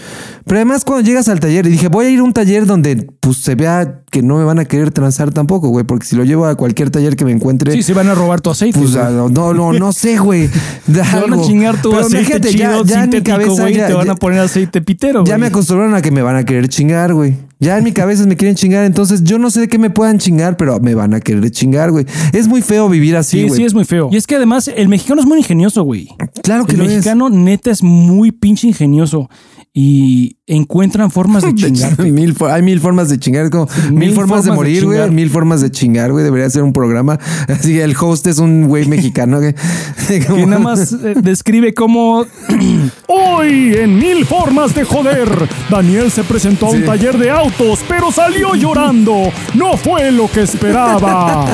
Pero 0.45 0.58
además, 0.58 0.84
cuando 0.84 1.08
llegas 1.08 1.28
al 1.28 1.39
taller, 1.39 1.68
y 1.68 1.72
dije, 1.72 1.88
voy 1.88 2.08
a 2.08 2.10
ir 2.10 2.20
a 2.20 2.24
un 2.24 2.34
taller 2.34 2.66
donde 2.66 3.08
pues 3.20 3.38
se 3.38 3.56
vea 3.56 4.02
que 4.12 4.22
no 4.22 4.38
me 4.38 4.43
van 4.43 4.60
a 4.60 4.66
querer 4.66 4.91
transar 4.91 5.32
tampoco, 5.32 5.70
güey, 5.70 5.86
porque 5.86 6.06
si 6.06 6.16
lo 6.16 6.24
llevo 6.26 6.45
a 6.45 6.56
cualquier 6.56 6.89
taller 6.89 7.16
que 7.16 7.24
me 7.24 7.32
encuentre. 7.32 7.72
Sí, 7.72 7.84
se 7.84 7.93
van 7.93 8.08
a 8.10 8.16
robar 8.16 8.41
tu 8.41 8.49
aceite. 8.49 8.78
Pues 8.78 8.95
ah, 8.95 9.10
no, 9.10 9.54
no, 9.54 9.72
no 9.72 9.93
sé, 9.93 10.18
güey. 10.18 10.49
Te 10.91 10.99
van 11.22 11.34
a 11.34 11.41
chingar 11.41 11.82
tu 11.82 11.91
Pero 11.91 12.02
aceite 12.06 12.26
fíjate, 12.26 12.49
chido, 12.49 12.84
ya, 12.84 13.06
ya 13.06 13.38
cabeza 13.44 13.70
ya, 13.70 13.88
te 13.88 13.94
van 13.94 14.06
ya- 14.06 14.12
a 14.14 14.16
poner 14.16 14.39
aceite 14.39 14.82
pitero, 14.82 15.24
ya 15.24 15.38
me 15.38 15.48
acostumbraron 15.48 15.96
a 15.96 16.02
que 16.02 16.12
me 16.12 16.22
van 16.22 16.36
a 16.36 16.44
querer 16.46 16.68
chingar, 16.70 17.14
güey. 17.14 17.36
Ya 17.60 17.78
en 17.78 17.84
mi 17.84 17.92
cabeza 17.92 18.26
me 18.26 18.36
quieren 18.36 18.56
chingar, 18.56 18.86
entonces 18.86 19.24
yo 19.24 19.38
no 19.38 19.52
sé 19.52 19.60
de 19.62 19.68
qué 19.68 19.78
me 19.78 19.89
puedan 19.92 20.18
chingar, 20.18 20.58
pero 20.58 20.80
me 20.80 20.96
van 20.96 21.14
a 21.14 21.20
querer 21.20 21.50
chingar, 21.52 21.92
güey. 21.92 22.06
Es 22.34 22.48
muy 22.48 22.62
feo 22.64 22.89
vivir 22.89 23.16
así, 23.16 23.42
Sí, 23.42 23.48
güey. 23.48 23.60
sí, 23.60 23.66
es 23.66 23.74
muy 23.76 23.86
feo. 23.86 24.10
Y 24.12 24.18
es 24.18 24.26
que 24.26 24.36
además 24.36 24.68
el 24.76 24.88
mexicano 24.89 25.22
es 25.22 25.28
muy 25.28 25.38
ingenioso, 25.39 25.84
güey. 25.84 26.08
Claro 26.42 26.66
que 26.66 26.72
El 26.74 26.80
lo 26.80 26.84
es. 26.86 26.89
mexicano 26.92 27.30
neta 27.30 27.70
es 27.70 27.84
muy 27.84 28.32
pinche 28.32 28.68
ingenioso 28.68 29.30
y 29.74 30.38
encuentran 30.48 31.12
formas 31.12 31.44
de 31.44 31.56
chingar. 31.56 31.98
mil 32.02 32.36
hay 32.50 32.62
mil 32.62 32.82
formas 32.82 33.08
de 33.10 33.18
chingar, 33.20 33.46
es 33.46 33.50
como 33.52 33.68
mil, 33.90 33.94
Mil 33.94 34.14
formas, 34.14 34.16
de 34.16 34.16
formas 34.16 34.46
de 34.46 34.52
morir, 34.52 34.86
güey, 34.86 35.10
mil 35.12 35.30
formas 35.30 35.62
de 35.62 35.72
chingar, 35.72 36.12
güey. 36.12 36.26
Debería 36.26 36.50
ser 36.50 36.64
un 36.64 36.74
programa. 36.74 37.18
Así 37.48 37.74
que 37.74 37.84
el 37.84 37.96
host 37.98 38.28
es 38.28 38.40
un 38.40 38.68
güey 38.68 38.86
mexicano. 38.86 39.38
güey. 39.40 39.56
Como- 40.28 40.36
Que 40.40 40.46
nada 40.46 40.60
más 40.60 40.92
eh, 40.94 41.14
describe 41.24 41.74
cómo 41.74 42.26
hoy 43.08 43.74
en 43.78 43.98
mil 43.98 44.26
formas 44.26 44.76
de 44.76 44.84
joder 44.84 45.30
Daniel 45.70 46.12
se 46.12 46.24
presentó 46.24 46.68
a 46.68 46.72
un 46.72 46.80
Sí. 46.82 46.84
taller 46.86 47.18
de 47.18 47.30
autos 47.30 47.80
pero 47.88 48.12
salió 48.12 48.56
llorando 48.56 49.32
no 49.54 49.78
fue 49.78 50.12
lo 50.12 50.30
que 50.30 50.42
esperaba 50.42 51.48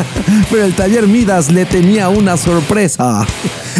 Pero 0.49 0.63
el 0.65 0.73
taller 0.73 1.07
Midas 1.07 1.51
le 1.51 1.65
tenía 1.65 2.09
una 2.09 2.35
sorpresa. 2.37 3.25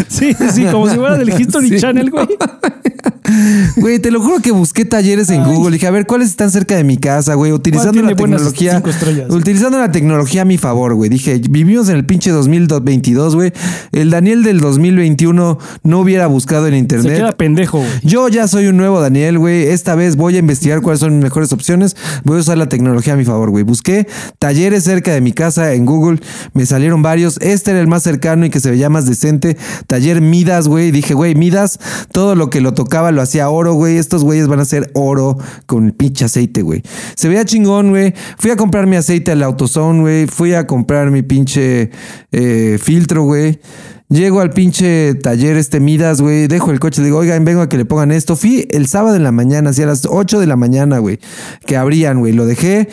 sí 0.08 0.36
sí 0.54 0.66
como 0.66 0.88
si 0.90 0.96
fuera 0.98 1.18
del 1.18 1.30
History 1.30 1.70
Sí. 1.70 1.78
Channel 1.80 2.12
güey 2.12 2.28
Güey, 3.78 4.00
te 4.00 4.10
lo 4.12 4.22
juro 4.28 4.41
que 4.41 4.51
busqué 4.51 4.86
talleres 4.86 5.30
en 5.30 5.43
Google. 5.43 5.71
Dije, 5.71 5.88
a 5.88 5.91
ver, 5.91 6.05
¿cuáles 6.05 6.30
están 6.30 6.51
cerca 6.51 6.75
de 6.75 6.84
mi 6.84 6.97
casa, 6.97 7.36
güey? 7.36 7.51
Utilizando 7.51 8.01
la 8.01 8.15
tecnología. 8.15 8.84
Utilizando 9.30 9.80
la 9.80 9.91
tecnología 9.91 10.41
a 10.41 10.45
mi 10.45 10.57
favor, 10.57 10.95
güey. 10.95 11.09
Dije, 11.09 11.41
vivimos 11.49 11.89
en 11.89 11.95
el 11.95 12.05
pinche 12.05 12.32
2022, 12.32 13.36
güey. 13.36 13.53
El 13.91 14.09
Daniel 14.09 14.43
del 14.43 14.59
2021 14.59 15.57
no 15.84 15.99
hubiera 15.99 16.28
buscado 16.28 16.67
en 16.67 16.73
se 16.73 16.80
internet. 16.80 17.17
queda 17.17 17.32
pendejo 17.32 17.80
güey 17.80 17.89
Yo 18.03 18.28
ya 18.28 18.47
soy 18.47 18.67
un 18.67 18.78
nuevo 18.78 18.99
Daniel, 18.99 19.39
güey. 19.39 19.67
Esta 19.67 19.95
vez 19.95 20.17
voy 20.17 20.36
a 20.36 20.39
investigar 20.39 20.82
cuáles 20.82 20.99
son 20.99 21.13
mis 21.13 21.23
mejores 21.23 21.53
opciones. 21.53 21.95
Voy 22.23 22.38
a 22.38 22.41
usar 22.41 22.57
la 22.57 22.67
tecnología 22.67 23.13
a 23.13 23.17
mi 23.17 23.23
favor, 23.23 23.49
güey. 23.49 23.63
Busqué 23.63 24.07
talleres 24.39 24.84
cerca 24.84 25.13
de 25.13 25.21
mi 25.21 25.32
casa 25.32 25.73
en 25.73 25.86
Google. 25.86 26.19
Me 26.53 26.65
salieron 26.65 27.01
varios. 27.01 27.38
Este 27.41 27.71
era 27.71 27.80
el 27.80 27.88
más 27.88 28.03
cercano 28.03 28.45
y 28.45 28.49
que 28.49 28.59
se 28.59 28.71
veía 28.71 28.89
más 28.89 29.05
decente. 29.05 29.57
Taller 29.88 30.21
Midas, 30.21 30.67
güey. 30.67 30.91
Dije, 30.91 31.13
güey, 31.13 31.36
Midas, 31.36 31.80
todo 32.11 32.36
lo 32.36 32.49
que 32.49 32.59
lo 32.59 32.73
tocaba 32.73 33.11
lo 33.11 33.21
hacía 33.21 33.49
oro, 33.49 33.73
güey. 33.73 33.97
Estos 34.18 34.26
güeyes 34.26 34.47
van 34.47 34.57
a 34.57 34.63
hacer 34.63 34.89
oro 34.95 35.38
con 35.68 35.86
el 35.86 35.93
pinche 35.93 36.26
aceite, 36.26 36.63
güey. 36.63 36.82
Se 37.15 37.30
veía 37.30 37.45
chingón, 37.45 37.89
güey. 37.89 38.15
Fui 38.39 38.49
a 38.49 38.55
comprar 38.55 38.88
mi 38.88 38.95
aceite 38.95 39.32
al 39.32 39.43
AutoZone, 39.43 40.01
güey. 40.01 40.26
Fui 40.26 40.55
a 40.55 40.65
comprar 40.65 41.11
mi 41.11 41.22
pinche 41.22 41.91
eh, 42.32 42.80
filtro, 42.82 43.26
güey. 43.26 43.59
Llego 44.09 44.39
al 44.39 44.49
pinche 44.49 45.13
taller 45.13 45.55
este 45.57 45.80
Midas, 45.80 46.20
güey. 46.20 46.47
Dejo 46.47 46.72
el 46.72 46.80
coche, 46.80 47.03
digo, 47.03 47.20
oigan, 47.20 47.45
vengo 47.45 47.61
a 47.61 47.70
que 47.70 47.78
le 47.78 47.86
pongan 47.86 48.11
esto. 48.11 48.36
Fui 48.36 48.68
el 48.72 48.88
sábado 48.88 49.15
en 49.15 49.24
la 49.24 49.32
mañana, 49.32 49.70
hacia 49.70 49.86
las 49.86 50.07
8 50.09 50.39
de 50.39 50.47
la 50.47 50.55
mañana, 50.55 50.97
güey. 50.97 51.20
Que 51.68 51.78
abrían, 51.78 52.18
güey. 52.18 52.34
Lo 52.34 52.47
dejé. 52.47 52.89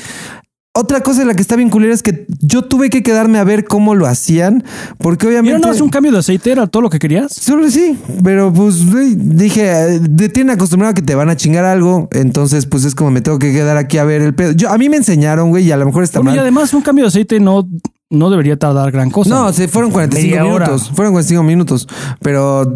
Otra 0.76 1.02
cosa 1.02 1.22
en 1.22 1.28
la 1.28 1.34
que 1.34 1.40
está 1.42 1.54
bien 1.54 1.70
culera 1.70 1.94
es 1.94 2.02
que 2.02 2.26
yo 2.40 2.62
tuve 2.62 2.90
que 2.90 3.04
quedarme 3.04 3.38
a 3.38 3.44
ver 3.44 3.64
cómo 3.64 3.94
lo 3.94 4.06
hacían. 4.06 4.64
Porque 4.98 5.26
¿Era 5.26 5.34
obviamente. 5.40 5.60
nada 5.60 5.72
más 5.72 5.80
un 5.80 5.88
cambio 5.88 6.10
de 6.10 6.18
aceite? 6.18 6.50
¿Era 6.50 6.66
todo 6.66 6.82
lo 6.82 6.90
que 6.90 6.98
querías? 6.98 7.32
Solo 7.32 7.70
sí, 7.70 7.96
pero 8.24 8.52
pues 8.52 8.82
dije, 9.16 10.00
te 10.16 10.28
tienen 10.30 10.56
acostumbrado 10.56 10.90
a 10.90 10.94
que 10.94 11.02
te 11.02 11.14
van 11.14 11.30
a 11.30 11.36
chingar 11.36 11.64
algo, 11.64 12.08
entonces 12.10 12.66
pues 12.66 12.84
es 12.84 12.96
como 12.96 13.12
me 13.12 13.20
tengo 13.20 13.38
que 13.38 13.52
quedar 13.52 13.76
aquí 13.76 13.98
a 13.98 14.04
ver 14.04 14.20
el 14.20 14.34
pedo. 14.34 14.50
Yo, 14.50 14.68
a 14.70 14.76
mí 14.76 14.88
me 14.88 14.96
enseñaron, 14.96 15.50
güey, 15.50 15.64
y 15.64 15.70
a 15.70 15.76
lo 15.76 15.86
mejor 15.86 16.02
está 16.02 16.18
Bueno, 16.18 16.32
y 16.32 16.36
mal. 16.36 16.40
además 16.42 16.74
un 16.74 16.82
cambio 16.82 17.04
de 17.04 17.08
aceite 17.08 17.38
no, 17.38 17.68
no 18.10 18.30
debería 18.30 18.58
tardar 18.58 18.90
gran 18.90 19.10
cosa. 19.10 19.30
No, 19.30 19.52
se 19.52 19.68
fueron 19.68 19.92
45 19.92 20.28
Media 20.36 20.44
hora. 20.52 20.66
minutos. 20.66 20.90
Fueron 20.92 21.12
45 21.12 21.42
minutos. 21.44 21.88
Pero 22.20 22.74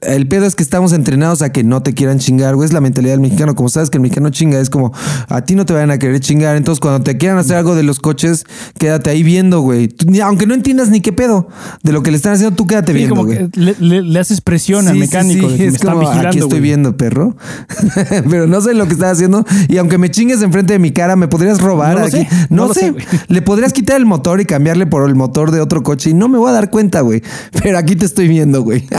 el 0.00 0.28
pedo 0.28 0.46
es 0.46 0.54
que 0.54 0.62
estamos 0.62 0.92
entrenados 0.92 1.42
a 1.42 1.50
que 1.52 1.64
no 1.64 1.82
te 1.82 1.94
quieran 1.94 2.18
chingar, 2.18 2.54
güey. 2.54 2.66
Es 2.66 2.72
la 2.72 2.80
mentalidad 2.80 3.12
del 3.14 3.20
mexicano. 3.20 3.54
Como 3.54 3.68
sabes 3.68 3.90
que 3.90 3.98
el 3.98 4.02
mexicano 4.02 4.30
chinga, 4.30 4.58
es 4.60 4.70
como 4.70 4.92
a 5.28 5.42
ti 5.42 5.54
no 5.54 5.64
te 5.66 5.72
vayan 5.72 5.90
a 5.90 5.98
querer 5.98 6.20
chingar. 6.20 6.56
Entonces, 6.56 6.80
cuando 6.80 7.02
te 7.02 7.16
quieran 7.18 7.38
hacer 7.38 7.56
algo 7.56 7.74
de 7.74 7.82
los 7.82 8.00
coches, 8.00 8.44
quédate 8.78 9.10
ahí 9.10 9.22
viendo, 9.22 9.60
güey. 9.60 9.94
Aunque 10.22 10.46
no 10.46 10.54
entiendas 10.54 10.88
ni 10.90 11.00
qué 11.00 11.12
pedo 11.12 11.48
de 11.82 11.92
lo 11.92 12.02
que 12.02 12.10
le 12.10 12.16
están 12.16 12.32
haciendo, 12.34 12.54
tú 12.56 12.66
quédate 12.66 12.92
Sí, 12.92 12.98
viendo, 12.98 13.14
como 13.16 13.26
güey. 13.26 13.48
que 13.50 13.60
le, 13.60 13.74
le- 13.78 14.02
le 14.02 14.18
haces 14.20 14.40
presión 14.40 14.86
al 14.88 14.94
Sí, 14.94 15.00
mecánico 15.00 15.46
sí, 15.48 15.52
de 15.52 15.56
que 15.58 15.62
me 15.64 15.68
es 15.68 15.74
están 15.74 15.94
como, 15.94 16.00
vigilando. 16.08 16.28
Aquí 16.28 16.38
estoy 16.38 16.50
güey. 16.50 16.60
viendo, 16.62 16.96
perro. 16.96 17.36
Pero 18.30 18.46
no 18.46 18.60
sé 18.60 18.74
lo 18.74 18.86
que 18.86 18.92
estás 18.94 19.12
haciendo. 19.12 19.44
Y 19.68 19.76
aunque 19.78 19.98
me 19.98 20.10
chingues 20.10 20.42
enfrente 20.42 20.72
de 20.74 20.78
mi 20.78 20.92
cara, 20.92 21.16
me 21.16 21.28
podrías 21.28 21.60
robar 21.60 21.94
No 21.94 22.00
lo 22.00 22.06
aquí. 22.06 22.16
sé, 22.18 22.28
No, 22.50 22.56
no 22.62 22.68
lo 22.68 22.74
sé. 22.74 22.80
sé. 22.80 22.94
Le 23.28 23.42
podrías 23.42 23.72
quitar 23.72 23.96
el 23.96 24.06
motor 24.06 24.40
y 24.40 24.44
cambiarle 24.44 24.86
por 24.86 25.08
el 25.08 25.14
motor 25.14 25.50
de 25.50 25.60
otro 25.60 25.82
coche 25.82 26.10
y 26.10 26.14
no 26.14 26.28
me 26.28 26.38
voy 26.38 26.50
a 26.50 26.52
dar 26.52 26.70
cuenta, 26.70 27.00
güey. 27.00 27.22
Pero 27.62 27.78
aquí 27.78 27.96
te 27.96 28.06
estoy 28.06 28.28
viendo, 28.28 28.62
güey. 28.62 28.86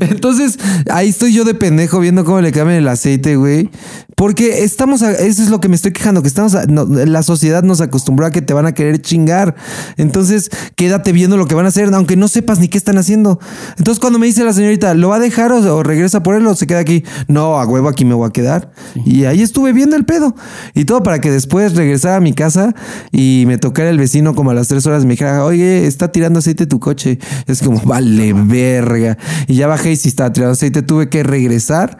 Entonces, 0.00 0.58
ahí 0.90 1.08
estoy 1.08 1.32
yo 1.32 1.44
de 1.44 1.54
pendejo 1.54 2.00
viendo 2.00 2.24
cómo 2.24 2.40
le 2.40 2.52
cambian 2.52 2.78
el 2.78 2.88
aceite, 2.88 3.36
güey. 3.36 3.70
Porque 4.16 4.64
estamos, 4.64 5.02
a- 5.02 5.12
eso 5.12 5.42
es 5.42 5.50
lo 5.50 5.60
que 5.60 5.68
me 5.68 5.76
estoy 5.76 5.92
quejando, 5.92 6.22
que 6.22 6.28
estamos, 6.28 6.54
a- 6.54 6.64
no, 6.64 6.86
la 6.86 7.22
sociedad 7.22 7.62
nos 7.62 7.82
acostumbró 7.82 8.24
a 8.24 8.30
que 8.30 8.40
te 8.40 8.54
van 8.54 8.64
a 8.64 8.72
querer 8.72 9.00
chingar. 9.02 9.54
Entonces, 9.98 10.50
quédate 10.74 11.12
viendo 11.12 11.36
lo 11.36 11.46
que 11.46 11.54
van 11.54 11.66
a 11.66 11.68
hacer, 11.68 11.92
aunque 11.92 12.16
no 12.16 12.26
sepas 12.26 12.58
ni 12.58 12.68
qué 12.68 12.78
están 12.78 12.96
haciendo. 12.96 13.38
Entonces, 13.76 14.00
cuando 14.00 14.18
me 14.18 14.24
dice 14.26 14.42
la 14.42 14.54
señorita, 14.54 14.94
¿lo 14.94 15.10
va 15.10 15.16
a 15.16 15.18
dejar 15.18 15.52
o, 15.52 15.58
o 15.76 15.82
regresa 15.82 16.22
por 16.22 16.34
él 16.34 16.46
o 16.46 16.54
se 16.54 16.66
queda 16.66 16.78
aquí? 16.78 17.04
No, 17.28 17.60
a 17.60 17.66
huevo 17.66 17.88
aquí 17.90 18.06
me 18.06 18.14
voy 18.14 18.26
a 18.26 18.32
quedar. 18.32 18.72
Y 19.04 19.24
ahí 19.26 19.42
estuve 19.42 19.74
viendo 19.74 19.96
el 19.96 20.06
pedo. 20.06 20.34
Y 20.74 20.86
todo 20.86 21.02
para 21.02 21.20
que 21.20 21.30
después 21.30 21.74
regresara 21.74 22.16
a 22.16 22.20
mi 22.20 22.32
casa 22.32 22.74
y 23.12 23.44
me 23.46 23.58
tocara 23.58 23.90
el 23.90 23.98
vecino 23.98 24.34
como 24.34 24.50
a 24.50 24.54
las 24.54 24.68
tres 24.68 24.86
horas 24.86 25.02
y 25.02 25.06
me 25.06 25.12
dijera, 25.12 25.44
oye, 25.44 25.86
está 25.86 26.10
tirando 26.10 26.38
aceite 26.38 26.66
tu 26.66 26.80
coche. 26.80 27.18
Es 27.46 27.60
como, 27.60 27.82
vale, 27.82 28.32
verga. 28.32 29.18
Y 29.46 29.56
ya 29.56 29.66
bajé 29.66 29.92
y 29.92 29.96
si 29.96 30.08
estaba 30.08 30.32
tirando 30.32 30.52
aceite, 30.54 30.80
tuve 30.80 31.10
que 31.10 31.22
regresar 31.22 31.98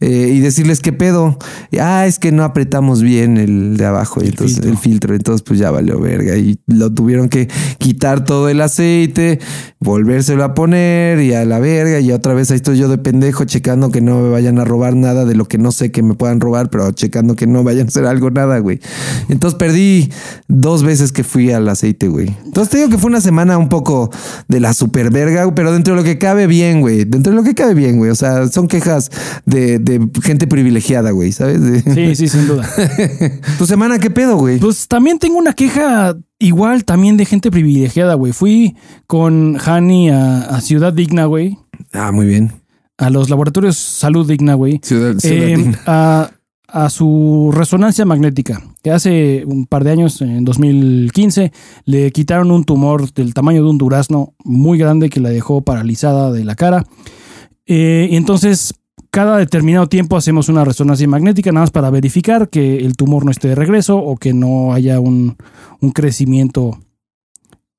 eh, 0.00 0.30
y 0.32 0.40
decirles 0.40 0.80
qué 0.80 0.94
pedo. 0.94 1.36
Y, 1.70 1.78
ah, 1.78 2.06
es 2.06 2.18
que 2.18 2.32
no 2.32 2.44
apretamos 2.44 3.02
bien 3.02 3.36
el 3.36 3.76
de 3.76 3.84
abajo, 3.84 4.22
y 4.22 4.28
entonces 4.28 4.56
filtro. 4.56 4.70
el 4.70 4.78
filtro. 4.78 5.14
Entonces, 5.14 5.42
pues 5.42 5.58
ya 5.58 5.70
valió 5.70 6.00
verga. 6.00 6.36
Y 6.36 6.58
lo 6.66 6.92
tuvieron 6.92 7.28
que 7.28 7.48
quitar 7.78 8.24
todo 8.24 8.48
el 8.48 8.60
aceite, 8.60 9.38
volvérselo 9.80 10.44
a 10.44 10.54
poner 10.54 11.20
y 11.20 11.34
a 11.34 11.44
la 11.44 11.58
verga. 11.58 12.00
Y 12.00 12.12
otra 12.12 12.34
vez 12.34 12.50
ahí 12.50 12.56
estoy 12.56 12.78
yo 12.78 12.88
de 12.88 12.98
pendejo 12.98 13.44
checando 13.44 13.90
que 13.90 14.00
no 14.00 14.20
me 14.20 14.28
vayan 14.28 14.58
a 14.58 14.64
robar 14.64 14.96
nada 14.96 15.24
de 15.24 15.34
lo 15.34 15.46
que 15.46 15.58
no 15.58 15.72
sé 15.72 15.90
que 15.90 16.02
me 16.02 16.14
puedan 16.14 16.40
robar, 16.40 16.70
pero 16.70 16.90
checando 16.92 17.36
que 17.36 17.46
no 17.46 17.64
vayan 17.64 17.86
a 17.86 17.88
hacer 17.88 18.06
algo, 18.06 18.30
nada, 18.30 18.58
güey. 18.58 18.80
Entonces 19.28 19.58
perdí 19.58 20.10
dos 20.48 20.82
veces 20.82 21.12
que 21.12 21.24
fui 21.24 21.50
al 21.50 21.68
aceite, 21.68 22.08
güey. 22.08 22.34
Entonces 22.44 22.70
te 22.70 22.78
digo 22.78 22.90
que 22.90 22.98
fue 22.98 23.10
una 23.10 23.20
semana 23.20 23.58
un 23.58 23.68
poco 23.68 24.10
de 24.48 24.60
la 24.60 24.74
super 24.74 25.10
verga, 25.10 25.52
pero 25.54 25.72
dentro 25.72 25.94
de 25.94 26.00
lo 26.00 26.04
que 26.04 26.18
cabe 26.18 26.46
bien, 26.46 26.80
güey. 26.80 27.04
Dentro 27.04 27.32
de 27.32 27.36
lo 27.36 27.44
que 27.44 27.54
cabe 27.54 27.74
bien, 27.74 27.98
güey. 27.98 28.10
O 28.10 28.14
sea, 28.14 28.48
son 28.48 28.68
quejas 28.68 29.10
de, 29.46 29.78
de 29.78 30.06
gente 30.22 30.46
privilegiada, 30.46 31.10
güey, 31.10 31.32
¿sabes? 31.32 31.47
Sí, 31.94 32.14
sí, 32.14 32.28
sin 32.28 32.46
duda. 32.48 32.68
¿Tu 33.58 33.66
semana 33.66 33.98
qué 33.98 34.10
pedo, 34.10 34.36
güey? 34.36 34.58
Pues 34.58 34.88
también 34.88 35.18
tengo 35.18 35.38
una 35.38 35.52
queja 35.52 36.16
igual 36.38 36.84
también 36.84 37.16
de 37.16 37.24
gente 37.24 37.50
privilegiada, 37.50 38.14
güey. 38.14 38.32
Fui 38.32 38.76
con 39.06 39.56
Hani 39.64 40.10
a, 40.10 40.42
a 40.42 40.60
Ciudad 40.60 40.92
Digna, 40.92 41.24
güey. 41.26 41.58
Ah, 41.92 42.12
muy 42.12 42.26
bien. 42.26 42.52
A 42.98 43.10
los 43.10 43.30
laboratorios 43.30 43.76
Salud 43.76 44.28
Digna, 44.28 44.54
güey. 44.54 44.80
Ciudad, 44.82 45.16
Ciudad 45.18 45.48
Eh, 45.48 45.56
Digna. 45.56 45.80
a, 45.86 46.30
a 46.68 46.90
su 46.90 47.50
resonancia 47.54 48.04
magnética, 48.04 48.62
que 48.82 48.90
hace 48.90 49.44
un 49.46 49.66
par 49.66 49.84
de 49.84 49.92
años, 49.92 50.20
en 50.20 50.44
2015, 50.44 51.52
le 51.84 52.10
quitaron 52.12 52.50
un 52.50 52.64
tumor 52.64 53.12
del 53.12 53.32
tamaño 53.34 53.62
de 53.62 53.70
un 53.70 53.78
durazno 53.78 54.34
muy 54.44 54.78
grande 54.78 55.08
que 55.10 55.20
la 55.20 55.30
dejó 55.30 55.62
paralizada 55.62 56.30
de 56.32 56.44
la 56.44 56.56
cara. 56.56 56.84
Eh, 57.66 58.08
y 58.10 58.16
entonces, 58.16 58.74
cada 59.18 59.36
determinado 59.36 59.88
tiempo 59.88 60.16
hacemos 60.16 60.48
una 60.48 60.64
resonancia 60.64 61.08
magnética, 61.08 61.50
nada 61.50 61.64
más 61.64 61.72
para 61.72 61.90
verificar 61.90 62.50
que 62.50 62.76
el 62.76 62.96
tumor 62.96 63.24
no 63.24 63.32
esté 63.32 63.48
de 63.48 63.56
regreso 63.56 63.96
o 63.96 64.16
que 64.16 64.32
no 64.32 64.72
haya 64.72 65.00
un, 65.00 65.36
un 65.80 65.90
crecimiento 65.90 66.78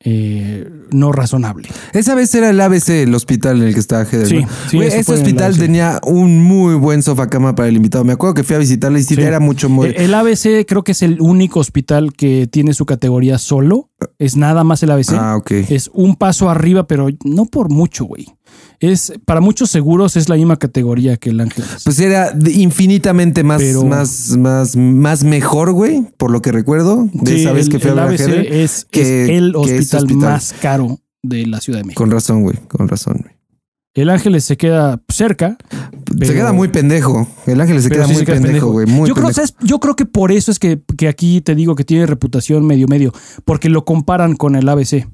eh, 0.01 0.69
no 0.91 1.13
razonable. 1.13 1.69
Esa 1.93 2.13
vez 2.13 2.35
era 2.35 2.49
el 2.49 2.59
ABC, 2.59 2.89
el 2.89 3.15
hospital 3.15 3.61
en 3.61 3.67
el 3.69 3.73
que 3.73 3.79
estaba 3.79 4.03
Heather. 4.03 4.27
Sí, 4.27 4.39
¿no? 4.41 4.47
sí, 4.69 4.79
ese 4.79 5.13
hospital 5.13 5.57
tenía 5.57 6.01
un 6.03 6.43
muy 6.43 6.75
buen 6.75 7.03
sofá 7.03 7.29
cama 7.29 7.55
para 7.55 7.69
el 7.69 7.77
invitado. 7.77 8.03
Me 8.03 8.11
acuerdo 8.11 8.33
que 8.33 8.43
fui 8.43 8.57
a 8.57 8.59
visitarla 8.59 8.99
y 8.99 9.03
sí, 9.03 9.15
era 9.17 9.39
mucho 9.39 9.69
muy. 9.69 9.93
El 9.95 10.13
ABC 10.13 10.65
creo 10.67 10.83
que 10.83 10.91
es 10.91 11.01
el 11.03 11.21
único 11.21 11.61
hospital 11.61 12.11
que 12.11 12.47
tiene 12.47 12.73
su 12.73 12.85
categoría 12.85 13.37
solo. 13.37 13.91
Es 14.17 14.35
nada 14.35 14.65
más 14.65 14.83
el 14.83 14.91
ABC. 14.91 15.13
Ah, 15.13 15.37
ok. 15.37 15.51
Es 15.51 15.89
un 15.93 16.17
paso 16.17 16.49
arriba, 16.49 16.85
pero 16.85 17.07
no 17.23 17.45
por 17.45 17.69
mucho, 17.69 18.03
güey. 18.03 18.27
Es 18.79 19.11
para 19.25 19.41
muchos 19.41 19.69
seguros 19.69 20.15
es 20.15 20.29
la 20.29 20.35
misma 20.35 20.57
categoría 20.57 21.17
que 21.17 21.31
el 21.31 21.41
Ángeles. 21.41 21.81
Pues 21.83 21.99
era 21.99 22.33
infinitamente 22.49 23.43
más, 23.43 23.61
Pero- 23.61 23.83
más, 23.83 24.37
más, 24.37 24.75
más 24.77 25.23
mejor, 25.23 25.73
güey, 25.73 26.05
por 26.17 26.31
lo 26.31 26.41
que 26.41 26.51
recuerdo 26.51 27.07
de 27.11 27.31
Sí, 27.35 27.41
esa 27.41 27.51
vez 27.51 27.65
el, 27.65 27.71
que 27.73 27.79
fui 27.79 27.91
el 27.91 27.99
a 27.99 28.03
ABC 28.05 28.21
es, 28.63 28.85
que- 28.89 29.23
es 29.25 29.29
el 29.29 29.51
que 29.51 29.57
hospital, 29.57 30.15
más 30.15 30.53
caro 30.61 30.99
de 31.21 31.45
la 31.45 31.59
Ciudad 31.59 31.79
de 31.79 31.83
México. 31.85 32.01
Con 32.01 32.11
razón, 32.11 32.43
güey, 32.43 32.55
con 32.69 32.87
razón. 32.87 33.17
güey. 33.21 33.35
El 33.95 34.09
Ángeles 34.09 34.45
se 34.45 34.55
queda 34.55 35.01
cerca. 35.09 35.57
se 36.21 36.33
queda 36.33 36.53
muy 36.53 36.67
pendejo. 36.69 37.27
El 37.47 37.59
ángel 37.59 37.81
se 37.81 37.89
queda 37.89 38.05
sí 38.05 38.13
muy 38.13 38.19
se 38.19 38.25
queda 38.25 38.39
pendejo, 38.41 38.71
güey. 38.71 38.85
Yo, 39.05 39.13
creo, 39.15 39.29
yo 39.61 39.79
creo 39.79 39.95
que 39.95 40.05
por 40.05 40.31
eso 40.31 40.51
es 40.51 40.59
que, 40.59 40.79
que 40.95 41.07
aquí 41.07 41.41
te 41.41 41.55
digo 41.55 41.75
que 41.75 41.83
tiene 41.83 42.05
reputación 42.05 42.65
medio 42.65 42.87
medio, 42.87 43.11
porque 43.45 43.67
lo 43.67 43.83
comparan 43.85 44.35
con 44.35 44.55
el 44.55 44.69
ABC, 44.69 45.07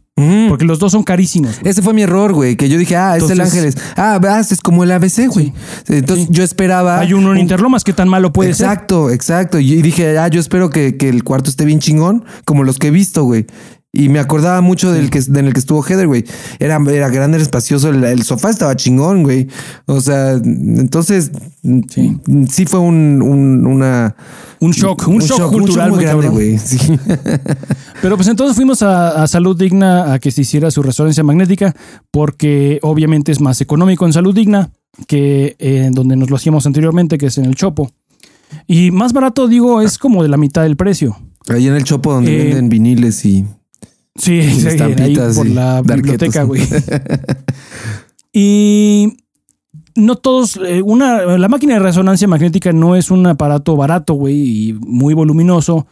Porque 0.47 0.63
los 0.63 0.79
dos 0.79 0.93
son 0.93 1.03
carísimos. 1.03 1.59
Ese 1.65 1.81
fue 1.81 1.93
mi 1.93 2.01
error, 2.03 2.31
güey, 2.31 2.55
que 2.55 2.69
yo 2.69 2.77
dije, 2.77 2.95
ah, 2.95 3.17
es 3.17 3.23
el 3.23 3.31
Entonces- 3.31 3.53
Ángeles. 3.53 3.77
Ah, 3.97 4.17
vas, 4.21 4.49
es 4.53 4.61
como 4.61 4.85
el 4.85 4.91
ABC, 4.93 5.27
güey. 5.27 5.51
Entonces 5.89 6.27
Sí. 6.27 6.31
yo 6.31 6.41
esperaba. 6.43 6.99
Hay 6.99 7.11
uno 7.13 7.27
en 7.27 7.31
un- 7.33 7.37
Interlomas, 7.39 7.83
¿qué 7.83 7.91
tan 7.91 8.07
malo 8.07 8.31
puede 8.31 8.53
ser? 8.53 8.67
Exacto, 8.67 9.09
exacto. 9.09 9.59
Y 9.59 9.81
dije, 9.81 10.17
ah, 10.17 10.29
yo 10.29 10.39
espero 10.39 10.69
que, 10.69 10.95
que 10.95 11.09
el 11.09 11.25
cuarto 11.25 11.49
esté 11.49 11.65
bien 11.65 11.79
chingón, 11.79 12.23
como 12.45 12.63
los 12.63 12.79
que 12.79 12.87
he 12.87 12.91
visto, 12.91 13.25
güey. 13.25 13.45
Y 13.97 14.09
me 14.09 14.19
acordaba 14.19 14.59
mucho 14.59 14.91
del 14.91 15.09
que 15.09 15.19
en 15.19 15.37
el 15.45 15.53
que 15.53 15.59
estuvo 15.59 15.81
Heather, 15.81 16.05
güey. 16.05 16.25
Era, 16.59 16.77
era 16.91 17.07
grande, 17.09 17.37
era 17.37 17.43
espacioso, 17.43 17.87
el, 17.89 18.03
el 18.03 18.23
sofá 18.23 18.49
estaba 18.49 18.75
chingón, 18.75 19.23
güey. 19.23 19.47
O 19.85 20.01
sea, 20.01 20.33
entonces 20.33 21.31
sí, 21.89 22.17
Sí. 22.49 22.65
fue 22.65 22.79
un, 22.79 23.21
un- 23.21 23.65
una 23.65 24.15
Un 24.59 24.71
shock, 24.71 25.07
un, 25.07 25.19
shock, 25.19 25.49
cultural 25.51 25.89
muy 25.91 25.97
muy 25.97 26.05
grande, 26.05 26.27
güey. 26.27 26.57
Sí. 26.57 26.77
Pero 28.01 28.17
pues 28.17 28.27
entonces 28.27 28.55
fuimos 28.55 28.81
a, 28.83 29.23
a 29.23 29.27
Salud 29.27 29.57
Digna 29.57 30.11
a 30.13 30.19
que 30.19 30.29
se 30.31 30.41
hiciera 30.41 30.69
su 30.71 30.83
resonancia 30.83 31.23
magnética, 31.23 31.73
porque 32.11 32.79
obviamente 32.81 33.31
es 33.31 33.39
más 33.39 33.61
económico 33.61 34.05
en 34.05 34.11
Salud 34.13 34.35
Digna 34.35 34.71
que 35.07 35.55
en 35.59 35.93
donde 35.93 36.15
nos 36.15 36.29
lo 36.29 36.35
hacíamos 36.35 36.65
anteriormente, 36.65 37.17
que 37.17 37.27
es 37.27 37.37
en 37.37 37.45
el 37.45 37.55
Chopo. 37.55 37.91
Y 38.67 38.91
más 38.91 39.13
barato, 39.13 39.47
digo, 39.47 39.81
es 39.81 39.97
como 39.97 40.21
de 40.21 40.29
la 40.29 40.37
mitad 40.37 40.63
del 40.63 40.75
precio. 40.75 41.17
Ahí 41.47 41.67
en 41.67 41.75
el 41.75 41.83
chopo 41.83 42.11
donde 42.13 42.33
Eh, 42.33 42.43
venden 42.45 42.69
viniles 42.69 43.23
y 43.25 43.45
Sí, 44.15 44.41
sí, 44.41 44.67
ahí 44.67 45.15
por 45.35 45.47
la 45.47 45.81
biblioteca, 45.81 46.43
güey. 46.43 46.61
y 48.33 49.17
no 49.95 50.15
todos, 50.15 50.57
eh, 50.65 50.81
una, 50.81 51.37
la 51.37 51.47
máquina 51.49 51.73
de 51.73 51.79
resonancia 51.79 52.27
magnética 52.27 52.71
no 52.73 52.95
es 52.95 53.11
un 53.11 53.27
aparato 53.27 53.75
barato, 53.75 54.13
güey, 54.13 54.69
y 54.69 54.73
muy 54.73 55.13
voluminoso. 55.13 55.87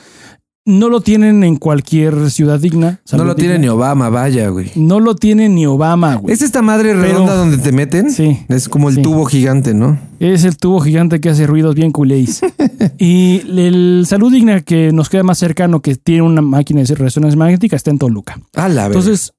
No 0.65 0.87
lo 0.87 1.01
tienen 1.01 1.43
en 1.43 1.57
cualquier 1.57 2.31
ciudad 2.31 2.57
digna. 2.57 3.01
no 3.11 3.25
lo 3.25 3.35
tiene 3.35 3.59
ni. 3.59 3.67
Obama, 3.67 4.07
vaya, 4.09 4.47
güey. 4.47 4.71
No 4.75 5.01
lo 5.01 5.13
tiene 5.15 5.49
ni 5.49 5.65
Obama, 5.65 6.15
güey. 6.15 6.33
¿Es 6.33 6.41
esta 6.41 6.61
madre 6.61 6.93
redonda 6.93 7.31
Pero- 7.33 7.37
donde 7.37 7.57
te 7.57 7.73
meten? 7.73 8.09
Sí, 8.11 8.39
Es 8.47 8.69
como 8.69 8.87
el 8.87 8.95
sí. 8.95 9.01
tubo 9.01 9.25
gigante, 9.25 9.73
¿no? 9.73 9.99
Es 10.21 10.45
el 10.45 10.55
tubo 10.55 10.79
gigante 10.79 11.19
que 11.19 11.29
hace 11.29 11.47
ruidos 11.47 11.75
bien 11.75 11.91
culéis. 11.91 12.39
y 12.97 13.41
el 13.59 14.05
Salud 14.07 14.31
Digna 14.31 14.61
que 14.61 14.93
nos 14.93 15.09
queda 15.09 15.23
más 15.23 15.37
cercano, 15.37 15.81
que 15.81 15.95
tiene 15.95 16.21
una 16.21 16.41
máquina 16.41 16.81
de 16.81 16.95
resonancia 16.95 17.37
magnética, 17.37 17.75
está 17.75 17.91
en 17.91 17.97
Toluca. 17.97 18.39
A 18.55 18.69
la 18.69 18.87
verdad. 18.87 19.01
Entonces 19.01 19.33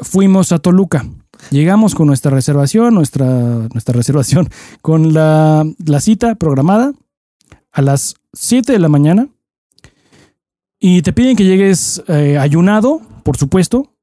fuimos 0.00 0.50
a 0.50 0.58
Toluca. 0.58 1.06
Llegamos 1.50 1.94
con 1.94 2.08
nuestra 2.08 2.32
reservación, 2.32 2.94
nuestra, 2.94 3.26
nuestra 3.72 3.92
reservación, 3.94 4.48
con 4.82 5.12
la, 5.14 5.64
la 5.86 6.00
cita 6.00 6.34
programada 6.34 6.92
a 7.70 7.80
las 7.82 8.16
7 8.32 8.72
de 8.72 8.78
la 8.80 8.88
mañana. 8.88 9.28
Y 10.86 11.00
te 11.00 11.14
piden 11.14 11.34
que 11.34 11.44
llegues 11.44 12.02
eh, 12.08 12.36
ayunado, 12.36 13.00
por 13.22 13.38
supuesto, 13.38 13.94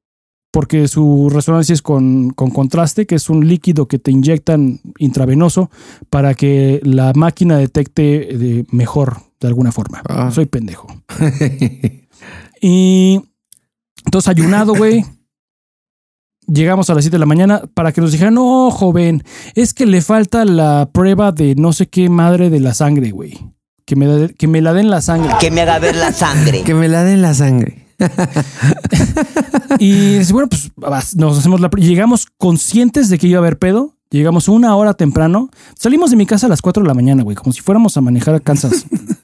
porque 0.50 0.88
su 0.88 1.30
resonancia 1.32 1.74
es 1.74 1.80
con, 1.80 2.30
con 2.30 2.50
contraste, 2.50 3.06
que 3.06 3.14
es 3.14 3.30
un 3.30 3.46
líquido 3.46 3.86
que 3.86 4.00
te 4.00 4.10
inyectan 4.10 4.80
intravenoso 4.98 5.70
para 6.10 6.34
que 6.34 6.80
la 6.82 7.12
máquina 7.14 7.56
detecte 7.56 8.02
de 8.02 8.66
mejor 8.72 9.18
de 9.38 9.46
alguna 9.46 9.70
forma. 9.70 10.02
Ah. 10.08 10.32
Soy 10.32 10.46
pendejo. 10.46 10.88
Y 12.64 13.20
entonces 14.04 14.28
ayunado, 14.28 14.74
güey. 14.74 15.04
Llegamos 16.46 16.90
a 16.90 16.94
las 16.94 17.02
7 17.04 17.14
de 17.14 17.18
la 17.18 17.26
mañana 17.26 17.62
para 17.74 17.92
que 17.92 18.00
nos 18.00 18.12
dijeran, 18.12 18.34
no, 18.34 18.70
joven, 18.70 19.24
es 19.54 19.74
que 19.74 19.84
le 19.84 20.00
falta 20.00 20.44
la 20.44 20.88
prueba 20.92 21.32
de 21.32 21.56
no 21.56 21.72
sé 21.72 21.88
qué 21.88 22.08
madre 22.08 22.50
de 22.50 22.60
la 22.60 22.74
sangre, 22.74 23.10
güey. 23.10 23.52
Que 23.84 23.96
me, 23.96 24.32
que 24.34 24.46
me 24.46 24.60
la 24.60 24.72
den 24.72 24.90
la 24.90 25.00
sangre. 25.00 25.32
que 25.40 25.50
me 25.50 25.62
haga 25.62 25.78
ver 25.78 25.96
la 25.96 26.12
sangre. 26.12 26.62
que 26.64 26.74
me 26.74 26.88
la 26.88 27.02
den 27.04 27.22
la 27.22 27.34
sangre. 27.34 27.86
Y 29.78 30.18
bueno, 30.32 30.48
pues 30.48 30.70
nos 31.16 31.38
hacemos 31.38 31.60
la... 31.60 31.68
Llegamos 31.76 32.26
conscientes 32.36 33.08
de 33.08 33.18
que 33.18 33.26
iba 33.26 33.38
a 33.38 33.40
haber 33.42 33.58
pedo. 33.58 33.96
Llegamos 34.10 34.48
una 34.48 34.76
hora 34.76 34.94
temprano. 34.94 35.48
Salimos 35.78 36.10
de 36.10 36.16
mi 36.16 36.26
casa 36.26 36.46
a 36.46 36.48
las 36.48 36.60
4 36.60 36.82
de 36.82 36.88
la 36.88 36.94
mañana, 36.94 37.22
güey, 37.22 37.36
como 37.36 37.52
si 37.52 37.62
fuéramos 37.62 37.96
a 37.96 38.00
manejar 38.02 38.34
a 38.34 38.40
Kansas. 38.40 38.84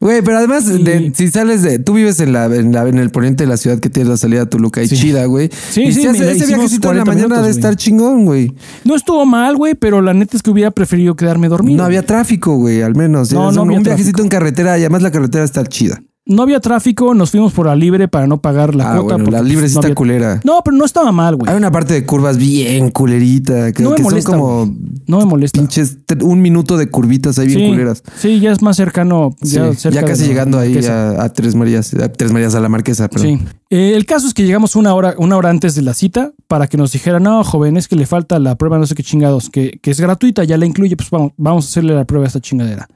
Güey, 0.00 0.22
pero 0.22 0.38
además, 0.38 0.64
Y- 0.66 0.82
de- 0.82 1.12
si 1.14 1.28
sales 1.28 1.62
de. 1.62 1.78
Tú 1.78 1.92
vives 1.92 2.20
en, 2.20 2.32
la, 2.32 2.46
en, 2.46 2.72
la- 2.72 2.88
en 2.88 2.96
el 2.98 3.10
poniente 3.10 3.44
de 3.44 3.48
la 3.50 3.58
ciudad 3.58 3.78
que 3.80 3.90
tiene 3.90 4.08
la 4.08 4.16
salida 4.16 4.42
a 4.42 4.46
Toluca 4.46 4.82
y 4.82 4.88
Sí. 4.88 4.96
chida, 4.96 5.26
güey. 5.26 5.50
Sí, 5.70 5.82
y 5.82 5.92
sí, 5.92 6.00
se 6.02 6.08
hace- 6.08 6.30
ese 6.32 6.46
viajecito 6.46 6.90
en 6.90 6.96
la 6.96 7.04
40 7.04 7.04
mañana 7.04 7.26
minutos, 7.28 7.44
de 7.44 7.50
estar 7.50 7.76
chingón, 7.76 8.24
güey. 8.24 8.52
No 8.84 8.96
estuvo 8.96 9.26
mal, 9.26 9.56
güey, 9.56 9.74
pero 9.74 10.00
la 10.00 10.14
neta 10.14 10.38
es 10.38 10.42
que 10.42 10.50
hubiera 10.50 10.70
preferido 10.70 11.16
quedarme 11.16 11.48
dormido. 11.48 11.76
No 11.76 11.84
había 11.84 12.04
tráfico, 12.06 12.56
güey, 12.56 12.80
al 12.80 12.94
menos. 12.94 13.30
No, 13.32 13.52
no 13.52 13.62
un, 13.62 13.70
un 13.72 13.82
viajecito 13.82 14.22
en 14.22 14.28
carretera 14.30 14.78
y 14.78 14.80
además 14.80 15.02
la 15.02 15.10
carretera 15.10 15.44
está 15.44 15.64
chida. 15.66 16.00
No 16.30 16.42
había 16.42 16.60
tráfico, 16.60 17.12
nos 17.12 17.32
fuimos 17.32 17.52
por 17.52 17.66
la 17.66 17.74
libre 17.74 18.06
para 18.06 18.26
no 18.26 18.40
pagar 18.40 18.74
la 18.74 18.92
ah, 18.92 18.98
cuota. 19.00 19.16
bueno, 19.16 19.30
la 19.30 19.42
libre 19.42 19.62
pues, 19.62 19.72
sí 19.72 19.74
no 19.74 19.80
está 19.80 19.88
había- 19.88 19.94
culera. 19.96 20.40
No, 20.44 20.60
pero 20.64 20.76
no 20.76 20.84
estaba 20.84 21.10
mal, 21.10 21.34
güey. 21.36 21.50
Hay 21.50 21.56
una 21.56 21.72
parte 21.72 21.92
de 21.94 22.06
curvas 22.06 22.36
bien 22.38 22.90
culerita, 22.90 23.72
que, 23.72 23.82
No 23.82 23.90
me 23.90 23.96
que 23.96 24.02
molesta, 24.02 24.30
son 24.30 24.40
como. 24.40 24.74
No 25.06 25.18
me 25.18 25.24
molesta. 25.24 25.58
pinches 25.58 25.98
un 26.22 26.40
minuto 26.40 26.76
de 26.76 26.88
curvitas 26.88 27.38
ahí 27.38 27.48
bien 27.48 27.70
culeras. 27.72 28.02
sí, 28.16 28.38
ya 28.38 28.52
es 28.52 28.62
más 28.62 28.76
cercano. 28.76 29.34
Sí, 29.42 29.56
Ya, 29.56 29.70
ya, 29.70 29.74
cerca 29.74 30.00
de 30.00 30.06
casi 30.06 30.22
la 30.22 30.28
llegando 30.28 30.58
ahí 30.58 30.78
a, 30.86 31.22
a 31.24 31.32
Tres 31.32 31.54
Marías, 31.56 31.92
a 31.94 32.12
Tres 32.12 32.30
Marías 32.32 32.54
a 32.54 32.60
la 32.60 32.68
Marquesa, 32.68 33.08
pero 33.08 33.24
Sí. 33.24 33.38
Eh, 33.70 33.94
el 33.96 34.06
caso 34.06 34.26
es 34.26 34.34
que 34.34 34.44
llegamos 34.44 34.76
una 34.76 34.94
hora, 34.94 35.14
una 35.18 35.36
hora 35.36 35.50
antes 35.50 35.74
de 35.74 35.82
la 35.82 35.94
cita 35.94 36.32
para 36.46 36.66
que 36.68 36.76
nos 36.76 36.92
dijeran, 36.92 37.22
no, 37.24 37.42
joven, 37.44 37.76
es 37.76 37.88
que 37.88 37.96
le 37.96 38.06
falta 38.06 38.38
la 38.38 38.56
prueba, 38.56 38.78
no 38.78 38.86
sé 38.86 38.94
qué 38.94 39.02
chingados, 39.02 39.50
que, 39.50 39.78
que 39.82 39.90
es 39.90 40.00
gratuita, 40.00 40.44
ya 40.44 40.56
la 40.56 40.66
incluye, 40.66 40.96
pues 40.96 41.10
vamos, 41.10 41.32
vamos 41.36 41.64
a 41.64 41.68
hacerle 41.68 41.94
la 41.94 42.04
prueba 42.04 42.24
a 42.24 42.28
esta 42.28 42.40
chingadera. 42.40 42.88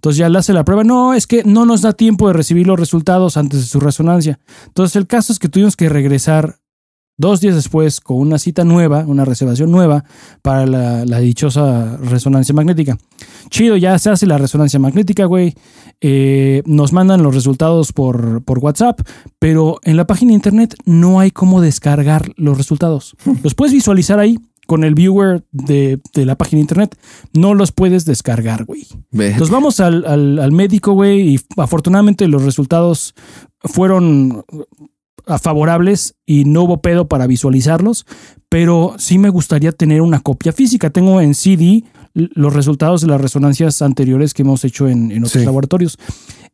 Entonces 0.00 0.16
ya 0.16 0.30
le 0.30 0.38
hace 0.38 0.54
la 0.54 0.64
prueba, 0.64 0.82
no, 0.82 1.12
es 1.12 1.26
que 1.26 1.44
no 1.44 1.66
nos 1.66 1.82
da 1.82 1.92
tiempo 1.92 2.26
de 2.26 2.32
recibir 2.32 2.66
los 2.66 2.80
resultados 2.80 3.36
antes 3.36 3.60
de 3.60 3.66
su 3.66 3.80
resonancia. 3.80 4.40
Entonces 4.66 4.96
el 4.96 5.06
caso 5.06 5.30
es 5.30 5.38
que 5.38 5.50
tuvimos 5.50 5.76
que 5.76 5.90
regresar 5.90 6.56
dos 7.18 7.42
días 7.42 7.54
después 7.54 8.00
con 8.00 8.16
una 8.16 8.38
cita 8.38 8.64
nueva, 8.64 9.04
una 9.06 9.26
reservación 9.26 9.70
nueva 9.70 10.04
para 10.40 10.64
la, 10.64 11.04
la 11.04 11.18
dichosa 11.18 11.98
resonancia 11.98 12.54
magnética. 12.54 12.96
Chido, 13.50 13.76
ya 13.76 13.98
se 13.98 14.08
hace 14.08 14.24
la 14.24 14.38
resonancia 14.38 14.80
magnética, 14.80 15.26
güey. 15.26 15.52
Eh, 16.00 16.62
nos 16.64 16.94
mandan 16.94 17.22
los 17.22 17.34
resultados 17.34 17.92
por, 17.92 18.42
por 18.42 18.60
WhatsApp, 18.60 19.02
pero 19.38 19.80
en 19.82 19.98
la 19.98 20.06
página 20.06 20.30
de 20.30 20.36
internet 20.36 20.74
no 20.86 21.20
hay 21.20 21.30
cómo 21.30 21.60
descargar 21.60 22.32
los 22.36 22.56
resultados. 22.56 23.14
Los 23.42 23.54
puedes 23.54 23.74
visualizar 23.74 24.18
ahí 24.18 24.38
con 24.70 24.84
el 24.84 24.94
viewer 24.94 25.42
de, 25.50 25.98
de 26.14 26.24
la 26.24 26.36
página 26.38 26.58
de 26.58 26.62
internet. 26.62 26.96
No 27.32 27.54
los 27.54 27.72
puedes 27.72 28.04
descargar, 28.04 28.66
güey. 28.66 28.86
Entonces 29.10 29.50
vamos 29.50 29.80
al, 29.80 30.04
al- 30.06 30.38
al 30.38 30.52
médico, 30.52 30.92
güey, 30.92 31.34
y 31.34 31.40
afortunadamente 31.56 32.28
los 32.28 32.44
resultados 32.44 33.14
fueron 33.64 34.44
ah, 35.26 35.38
favorables 35.40 36.14
y 36.24 36.44
no 36.44 36.62
hubo 36.62 36.80
pedo 36.82 37.08
para 37.08 37.26
visualizarlos, 37.26 38.06
pero 38.48 38.94
sí 38.98 39.18
me 39.18 39.28
gustaría 39.30 39.72
tener 39.72 40.02
una 40.02 40.20
copia 40.20 40.52
física. 40.52 40.90
Tengo 40.90 41.20
en 41.20 41.34
CD 41.34 41.82
los 42.14 42.52
resultados 42.54 43.00
de 43.00 43.08
las 43.08 43.20
resonancias 43.20 43.82
anteriores 43.82 44.34
que 44.34 44.42
hemos 44.42 44.64
hecho 44.64 44.88
en, 44.88 45.10
en 45.10 45.24
otros 45.24 45.40
Sí. 45.42 45.44
laboratorios. 45.44 45.98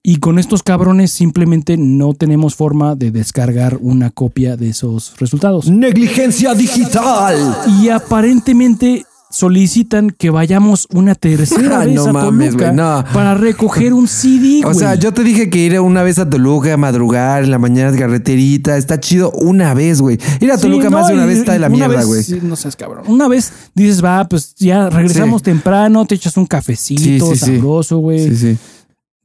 Y 0.09 0.19
con 0.19 0.39
estos 0.39 0.63
cabrones 0.63 1.11
simplemente 1.11 1.77
no 1.77 2.15
tenemos 2.15 2.55
forma 2.55 2.95
de 2.95 3.11
descargar 3.11 3.79
una 3.81 4.11
copia 4.11 4.57
de 4.57 4.69
esos 4.69 5.15
resultados. 5.19 5.69
Negligencia 5.69 6.55
digital. 6.55 7.35
Y 7.83 7.89
aparentemente 7.89 9.05
solicitan 9.31 10.11
que 10.11 10.31
vayamos 10.31 10.87
una 10.95 11.17
tercera 11.17 11.81
Ah, 11.81 11.85
vez 11.85 11.97
no 11.97 12.07
a 12.07 12.13
mames, 12.13 12.51
Toluca 12.53 12.71
no. 12.73 13.05
para 13.13 13.35
recoger 13.35 13.93
un 13.93 14.07
CD, 14.07 14.63
O 14.65 14.75
sea, 14.75 14.95
yo 14.95 15.13
te 15.13 15.25
dije 15.25 15.51
que 15.51 15.59
ir 15.59 15.81
una 15.81 16.05
vez 16.05 16.21
a 16.21 16.31
Toluca 16.31 16.73
a 16.73 16.77
madrugar 16.77 17.43
en 17.43 17.51
la 17.51 17.59
mañana 17.59 17.91
de 17.91 17.99
carreterita. 17.99 18.77
Está 18.77 19.01
chido 19.01 19.33
una 19.33 19.75
vez, 19.75 20.01
güey. 20.01 20.19
Ir 20.41 20.53
a 20.53 20.57
Sí, 20.57 20.63
Toluca 20.63 20.85
no, 20.89 20.99
más 20.99 21.09
de 21.09 21.15
una 21.15 21.27
vez 21.27 21.39
está 21.39 21.53
de 21.53 21.59
la 21.59 21.69
mierda, 21.69 22.05
güey. 22.05 22.23
No 22.43 22.55
seas 22.55 22.77
cabrón. 22.77 23.03
Una 23.09 23.27
vez 23.27 23.53
dices, 23.75 24.05
va, 24.05 24.29
pues 24.29 24.55
ya 24.55 24.89
regresamos 24.89 25.41
Sí. 25.41 25.47
temprano, 25.47 26.07
te 26.07 26.15
echas 26.15 26.37
un 26.37 26.47
cafecito 26.47 27.35
sí. 27.35 27.37
sabroso, 27.37 27.99
güey. 27.99 28.29
Sí, 28.29 28.37
sí. 28.37 28.59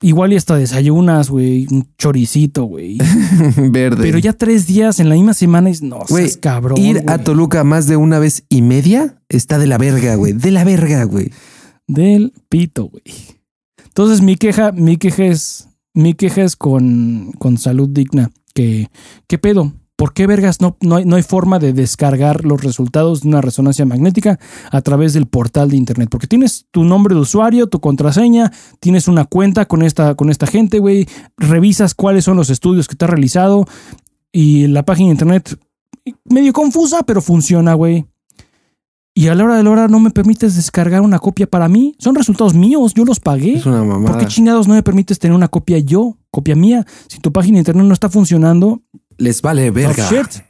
Igual 0.02 0.34
y 0.34 0.36
hasta 0.36 0.56
desayunas, 0.56 1.30
güey, 1.30 1.68
un 1.70 1.88
choricito, 1.98 2.64
güey. 2.66 2.98
Verde. 3.58 4.02
Pero 4.02 4.18
ya 4.18 4.34
tres 4.34 4.66
días 4.66 5.00
en 5.00 5.10
la 5.10 5.16
misma 5.16 5.34
semana 5.36 5.70
y 5.70 5.74
no 5.82 6.00
Güey, 6.10 6.26
seas 6.26 6.38
cabrón. 6.38 6.78
ir 6.80 7.04
a. 7.08 7.20
Toluca 7.20 7.64
más 7.64 7.86
de 7.88 7.98
una 7.98 8.18
vez 8.18 8.44
y 8.50 8.62
media 8.64 9.22
está 9.30 9.60
de 9.60 9.68
la 9.68 9.78
verga, 9.78 10.16
güey. 10.16 10.34
De 10.34 10.50
la 10.52 10.64
verga, 10.64 11.04
güey. 11.04 11.32
Del 11.88 12.34
pito, 12.50 12.86
güey. 12.86 13.04
Entonces 13.86 14.22
mi 14.22 14.38
queja, 14.38 14.72
mi 14.72 14.98
queja 14.98 15.26
es, 15.26 15.68
mi 15.94 16.14
queja 16.16 16.44
es 16.44 16.56
con, 16.56 17.32
con 17.38 17.58
salud 17.58 17.90
digna. 17.90 18.32
Que, 18.54 18.90
¿qué 19.28 19.38
pedo? 19.38 19.74
¿Por 20.02 20.14
qué 20.14 20.26
vergas 20.26 20.62
no, 20.62 20.78
no, 20.82 20.96
hay, 20.96 21.06
no 21.06 21.16
hay 21.16 21.22
forma 21.22 21.60
de 21.60 21.74
descargar 21.74 22.44
los 22.44 22.64
resultados 22.64 23.22
de 23.22 23.28
una 23.28 23.40
resonancia 23.40 23.86
magnética 23.86 24.40
a 24.72 24.82
través 24.82 25.14
del 25.14 25.28
portal 25.28 25.70
de 25.70 25.78
internet? 25.78 26.10
Porque 26.10 26.26
tienes 26.26 26.66
tu 26.72 26.84
nombre 26.84 27.14
de 27.14 27.22
usuario, 27.22 27.68
tu 27.68 27.80
contraseña, 27.80 28.52
tienes 28.80 29.08
una 29.08 29.26
cuenta 29.26 29.68
con 29.68 29.84
esta, 29.84 30.16
con 30.16 30.32
esta 30.32 30.48
gente, 30.48 30.80
güey. 30.80 31.08
Revisas 31.38 31.94
cuáles 31.94 32.26
son 32.26 32.36
los 32.36 32.50
estudios 32.50 32.88
que 32.88 32.96
te 32.96 33.06
has 33.06 33.12
realizado 33.12 33.68
y 34.32 34.66
la 34.66 34.82
página 34.82 35.10
de 35.10 35.12
internet 35.12 35.60
medio 36.26 36.52
confusa, 36.52 37.04
pero 37.04 37.22
funciona, 37.22 37.76
güey. 37.76 38.08
Y 39.14 39.28
a 39.28 39.36
la 39.36 39.44
hora 39.44 39.58
de 39.58 39.62
la 39.62 39.70
hora 39.70 39.88
no 39.88 40.00
me 40.00 40.10
permites 40.10 40.56
descargar 40.56 41.02
una 41.02 41.20
copia 41.20 41.46
para 41.46 41.68
mí. 41.68 41.96
Son 42.00 42.16
resultados 42.16 42.56
míos, 42.56 42.96
yo 42.96 43.06
los 43.06 43.20
pagué. 43.20 43.58
Es 43.58 43.68
una 43.68 43.80
¿Por 43.80 43.88
mamada. 43.88 44.18
qué 44.18 44.26
chingados 44.26 44.68
no 44.68 44.74
me 44.74 44.82
permites 44.82 45.20
tener 45.20 45.36
una 45.36 45.48
copia 45.48 45.78
yo, 45.78 46.18
copia 46.32 46.56
mía? 46.56 46.88
Si 47.08 47.20
tu 47.20 47.32
página 47.32 47.58
de 47.58 47.60
internet 47.60 47.86
no 47.86 47.94
está 47.94 48.10
funcionando, 48.10 48.82
Les 49.22 49.42
vale 49.42 49.70
verga. 49.72 50.08
oh, 50.10 50.14
shit. 50.14 50.44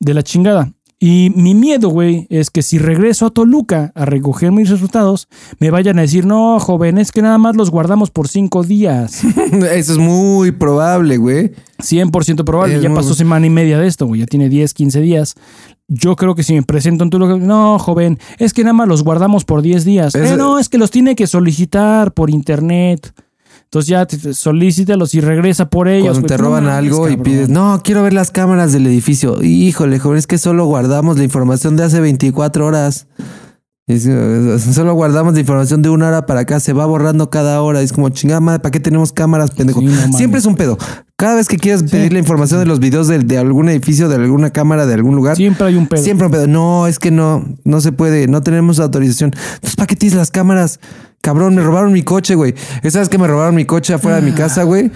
De 0.00 0.14
la 0.14 0.22
chingada. 0.22 0.72
Y 1.04 1.32
mi 1.34 1.54
miedo, 1.56 1.88
güey, 1.88 2.28
es 2.30 2.50
que 2.50 2.62
si 2.62 2.78
regreso 2.78 3.26
a 3.26 3.30
Toluca 3.30 3.90
a 3.96 4.04
recoger 4.04 4.52
mis 4.52 4.70
resultados, 4.70 5.26
me 5.58 5.70
vayan 5.72 5.98
a 5.98 6.02
decir, 6.02 6.26
no, 6.26 6.60
joven, 6.60 6.96
es 6.98 7.10
que 7.10 7.22
nada 7.22 7.38
más 7.38 7.56
los 7.56 7.70
guardamos 7.70 8.10
por 8.12 8.28
cinco 8.28 8.62
días. 8.62 9.24
Eso 9.52 9.92
es 9.94 9.98
muy 9.98 10.52
probable, 10.52 11.16
güey. 11.16 11.52
100% 11.80 12.44
probable. 12.44 12.76
Es 12.76 12.82
ya 12.82 12.94
pasó 12.94 13.14
semana 13.14 13.46
y 13.46 13.50
media 13.50 13.78
de 13.80 13.88
esto, 13.88 14.06
güey. 14.06 14.20
Ya 14.20 14.26
tiene 14.26 14.48
10, 14.48 14.74
15 14.74 15.00
días. 15.00 15.34
Yo 15.88 16.14
creo 16.14 16.36
que 16.36 16.44
si 16.44 16.54
me 16.54 16.62
presento 16.62 17.02
en 17.02 17.10
Toluca, 17.10 17.36
no, 17.36 17.80
joven, 17.80 18.20
es 18.38 18.52
que 18.52 18.62
nada 18.62 18.74
más 18.74 18.86
los 18.86 19.02
guardamos 19.02 19.44
por 19.44 19.60
10 19.62 19.84
días. 19.84 20.14
Es- 20.14 20.30
Eh, 20.30 20.36
no, 20.36 20.60
es 20.60 20.68
que 20.68 20.78
los 20.78 20.92
tiene 20.92 21.16
que 21.16 21.26
solicitar 21.26 22.12
por 22.12 22.30
internet. 22.30 23.12
Entonces 23.72 23.88
ya 23.88 24.04
te- 24.04 24.34
solicítalos 24.34 25.14
y 25.14 25.22
regresa 25.22 25.70
por 25.70 25.88
ellos. 25.88 26.10
Cuando 26.10 26.28
te 26.28 26.36
no 26.36 26.44
roban 26.44 26.64
mames, 26.64 26.78
algo 26.78 27.08
y 27.08 27.16
pides, 27.16 27.48
no, 27.48 27.80
quiero 27.82 28.02
ver 28.02 28.12
las 28.12 28.30
cámaras 28.30 28.70
del 28.72 28.86
edificio. 28.86 29.42
Híjole, 29.42 29.98
joven, 29.98 30.18
es 30.18 30.26
que 30.26 30.36
solo 30.36 30.66
guardamos 30.66 31.16
la 31.16 31.24
información 31.24 31.76
de 31.76 31.84
hace 31.84 31.98
24 32.02 32.66
horas. 32.66 33.06
Es, 33.86 34.02
solo 34.74 34.92
guardamos 34.92 35.32
la 35.32 35.40
información 35.40 35.80
de 35.80 35.88
una 35.88 36.08
hora 36.08 36.26
para 36.26 36.40
acá, 36.40 36.60
se 36.60 36.74
va 36.74 36.84
borrando 36.84 37.30
cada 37.30 37.62
hora. 37.62 37.80
Es 37.80 37.94
como 37.94 38.10
chingada 38.10 38.40
madre, 38.40 38.60
¿para 38.60 38.72
qué 38.72 38.78
tenemos 38.78 39.10
cámaras, 39.10 39.52
pendejo? 39.52 39.80
Sí, 39.80 39.86
no 39.86 39.92
mames. 40.02 40.16
Siempre 40.18 40.38
es 40.40 40.44
un 40.44 40.54
pedo. 40.54 40.76
Cada 41.16 41.36
vez 41.36 41.48
que 41.48 41.56
quieres 41.56 41.82
pedir 41.84 42.12
la 42.12 42.18
información 42.18 42.60
de 42.60 42.66
los 42.66 42.78
videos 42.78 43.08
de, 43.08 43.20
de 43.20 43.38
algún 43.38 43.70
edificio, 43.70 44.10
de 44.10 44.16
alguna 44.16 44.50
cámara, 44.50 44.84
de 44.84 44.92
algún 44.92 45.16
lugar, 45.16 45.34
Siempre 45.36 45.66
hay 45.68 45.76
un 45.76 45.86
pedo. 45.86 46.02
Siempre 46.02 46.26
un 46.26 46.32
pedo. 46.32 46.46
No, 46.46 46.86
es 46.88 46.98
que 46.98 47.10
no, 47.10 47.42
no 47.64 47.80
se 47.80 47.92
puede, 47.92 48.28
no 48.28 48.42
tenemos 48.42 48.80
autorización. 48.80 49.30
Entonces, 49.54 49.76
¿para 49.76 49.86
qué 49.86 49.96
tienes 49.96 50.14
las 50.16 50.30
cámaras? 50.30 50.78
Cabrón, 51.22 51.54
me 51.54 51.62
robaron 51.62 51.92
mi 51.92 52.02
coche, 52.02 52.34
güey. 52.34 52.54
¿Sabes 52.90 53.08
que 53.08 53.16
me 53.16 53.26
robaron 53.26 53.54
mi 53.54 53.64
coche 53.64 53.94
afuera 53.94 54.20
de 54.20 54.22
mi 54.22 54.32
casa, 54.32 54.64
güey? 54.64 54.90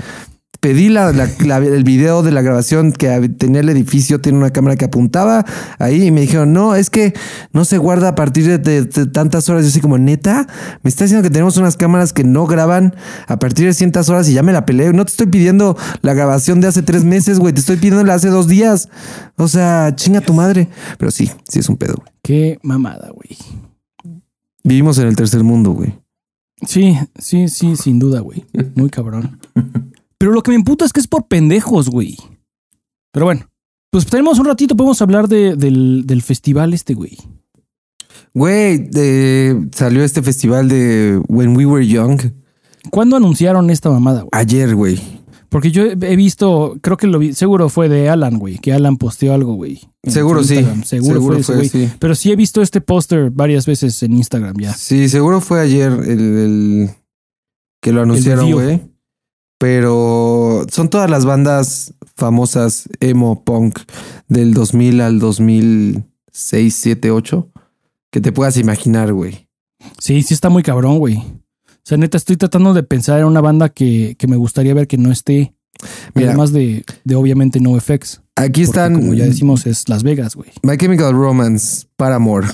Pedí 0.59 0.89
la, 0.89 1.12
la- 1.12 1.29
la- 1.45 1.59
el 1.59 1.85
video 1.85 2.22
de 2.22 2.33
la 2.33 2.41
grabación 2.43 2.91
que 2.91 3.29
tenía 3.29 3.61
el 3.61 3.68
edificio, 3.68 4.20
tiene 4.20 4.39
una 4.39 4.51
cámara 4.51 4.74
que 4.74 4.87
apuntaba 4.87 5.45
ahí 5.79 6.07
y 6.07 6.11
me 6.11 6.22
dijeron, 6.22 6.53
no, 6.55 6.74
es 6.74 6.89
que 6.91 7.12
no 7.53 7.64
se 7.66 7.77
guarda 7.79 8.09
a 8.09 8.14
partir 8.16 8.47
de, 8.47 8.59
de- 8.59 8.83
de 8.85 9.07
tantas 9.07 9.49
horas. 9.49 9.62
Yo 9.64 9.68
así 9.68 9.81
como, 9.81 9.99
neta, 9.99 10.49
me 10.83 10.89
está 10.89 11.05
diciendo 11.05 11.22
que 11.22 11.31
tenemos 11.31 11.57
unas 11.59 11.77
cámaras 11.77 12.12
que 12.12 12.24
no 12.24 12.47
graban 12.47 12.97
a 13.29 13.39
partir 13.39 13.66
de 13.66 13.74
cientas 13.74 14.09
horas 14.09 14.29
y 14.29 14.33
ya 14.33 14.43
me 14.43 14.53
la 14.53 14.66
peleé. 14.66 14.93
No 14.93 15.05
te 15.05 15.11
estoy 15.11 15.27
pidiendo 15.27 15.77
la 16.01 16.14
grabación 16.14 16.61
de 16.61 16.68
hace 16.68 16.83
tres 16.83 17.05
meses, 17.05 17.39
güey, 17.39 17.53
te 17.53 17.61
estoy 17.61 17.77
pidiendo 17.77 18.03
la 18.03 18.14
hace 18.14 18.29
dos 18.31 18.49
días. 18.49 18.89
O 19.37 19.47
sea, 19.47 19.93
chinga 19.95 20.22
tu 20.22 20.33
madre. 20.33 20.68
Pero 20.99 21.11
sí, 21.12 21.31
sí 21.49 21.61
es 21.61 21.68
un 21.68 21.77
pedo, 21.77 21.95
güey. 21.99 22.09
Qué 22.22 22.59
mamada, 22.62 23.11
güey. 23.14 23.37
Vivimos 24.64 24.99
en 24.99 25.07
el 25.07 25.14
tercer 25.14 25.45
mundo, 25.45 25.70
güey. 25.72 25.95
Sí, 26.67 26.97
sí, 27.19 27.49
sí, 27.49 27.77
sin 27.77 27.99
duda, 27.99 28.21
güey. 28.21 28.45
Muy 28.75 28.89
cabrón. 28.91 29.39
Pero 30.19 30.33
lo 30.33 30.43
que 30.43 30.51
me 30.51 30.57
emputa 30.57 30.85
es 30.85 30.93
que 30.93 31.01
es 31.01 31.07
por 31.09 31.27
pendejos, 31.29 31.89
güey. 31.91 32.17
Pero 33.13 33.27
bueno, 33.27 33.51
pues 33.91 34.07
tenemos 34.07 34.39
un 34.39 34.47
ratito, 34.47 34.77
podemos 34.77 35.01
hablar 35.03 35.29
de- 35.29 35.57
del, 35.57 36.05
del 36.07 36.23
festival 36.23 36.73
este, 36.75 36.95
güey. 36.95 37.19
Güey, 38.35 38.89
eh, 38.95 39.55
salió 39.73 40.05
este 40.05 40.23
festival 40.23 40.69
de 40.69 41.21
When 41.29 41.57
We 41.57 41.65
Were 41.67 41.87
Young 41.87 42.21
¿Cuándo 42.91 43.17
anunciaron 43.17 43.71
esta 43.71 43.91
mamada, 43.91 44.21
güey? 44.21 44.31
ayer, 44.33 44.75
güey. 44.75 45.01
Porque 45.49 45.71
yo 45.71 45.85
he 45.85 46.17
visto, 46.17 46.77
creo 46.83 46.97
que 46.97 47.07
lo 47.07 47.19
vi, 47.19 47.33
seguro 47.35 47.69
fue 47.69 47.89
de 47.89 48.09
Alan, 48.09 48.39
güey, 48.39 48.59
que 48.59 48.73
Alan 48.73 48.97
posteó 48.97 49.33
algo, 49.33 49.55
güey. 49.55 49.81
Seguro 50.05 50.43
sí. 50.43 50.57
Seguro, 50.85 51.15
Seguro 51.15 51.43
fue, 51.43 51.55
fue, 51.57 51.69
sí. 51.69 51.91
Pero 51.99 52.15
sí 52.15 52.33
he 52.33 52.37
visto 52.37 52.63
este 52.63 52.81
póster 52.81 53.31
varias 53.31 53.67
veces 53.67 54.03
en 54.03 54.13
Instagram 54.17 54.57
ya. 54.59 54.73
Sí, 54.75 55.09
seguro 55.09 55.41
fue 55.41 55.61
ayer 55.61 55.93
el, 55.93 56.21
el- 56.21 56.91
que 57.81 57.93
lo 57.93 58.03
anunciaron, 58.03 58.51
güey. 58.51 58.81
Pero 59.59 60.67
son 60.71 60.91
todas 60.91 61.09
las 61.09 61.25
bandas 61.25 61.95
famosas 62.17 62.89
emo 63.01 63.43
punk 63.45 63.79
del 64.29 64.53
2000 64.53 65.01
al 65.01 65.19
2006, 65.19 66.75
7, 66.75 67.11
8 67.11 67.49
que 68.11 68.21
te 68.21 68.33
puedas 68.33 68.57
imaginar, 68.57 69.13
güey. 69.13 69.49
Sí, 69.99 70.23
sí 70.23 70.35
está 70.35 70.49
muy 70.49 70.63
cabrón, 70.63 70.99
güey. 70.99 71.23
O 71.87 71.89
sea, 71.89 71.99
neta, 71.99 72.16
estoy 72.16 72.37
tratando 72.37 72.74
de 72.74 72.82
pensar 72.82 73.20
en 73.20 73.26
una 73.26 73.41
banda 73.41 73.68
que, 73.68 74.16
que 74.18 74.26
me 74.26 74.34
gustaría 74.34 74.74
ver 74.74 74.89
que 74.89 74.99
no 74.99 75.12
esté. 75.12 75.55
Mira. 76.16 76.30
Además 76.30 76.53
de, 76.53 76.84
de 77.05 77.14
obviamente 77.14 77.61
No 77.61 77.76
Effects. 77.76 78.22
Aquí 78.34 78.62
están 78.62 78.95
Como 78.95 79.14
ya 79.14 79.24
decimos, 79.24 79.68
es 79.68 79.89
Las 79.89 80.03
Vegas, 80.03 80.34
güey. 80.34 80.51
My 80.64 80.76
Chemical 80.76 81.12
Romance, 81.12 81.87
Paramore, 81.95 82.49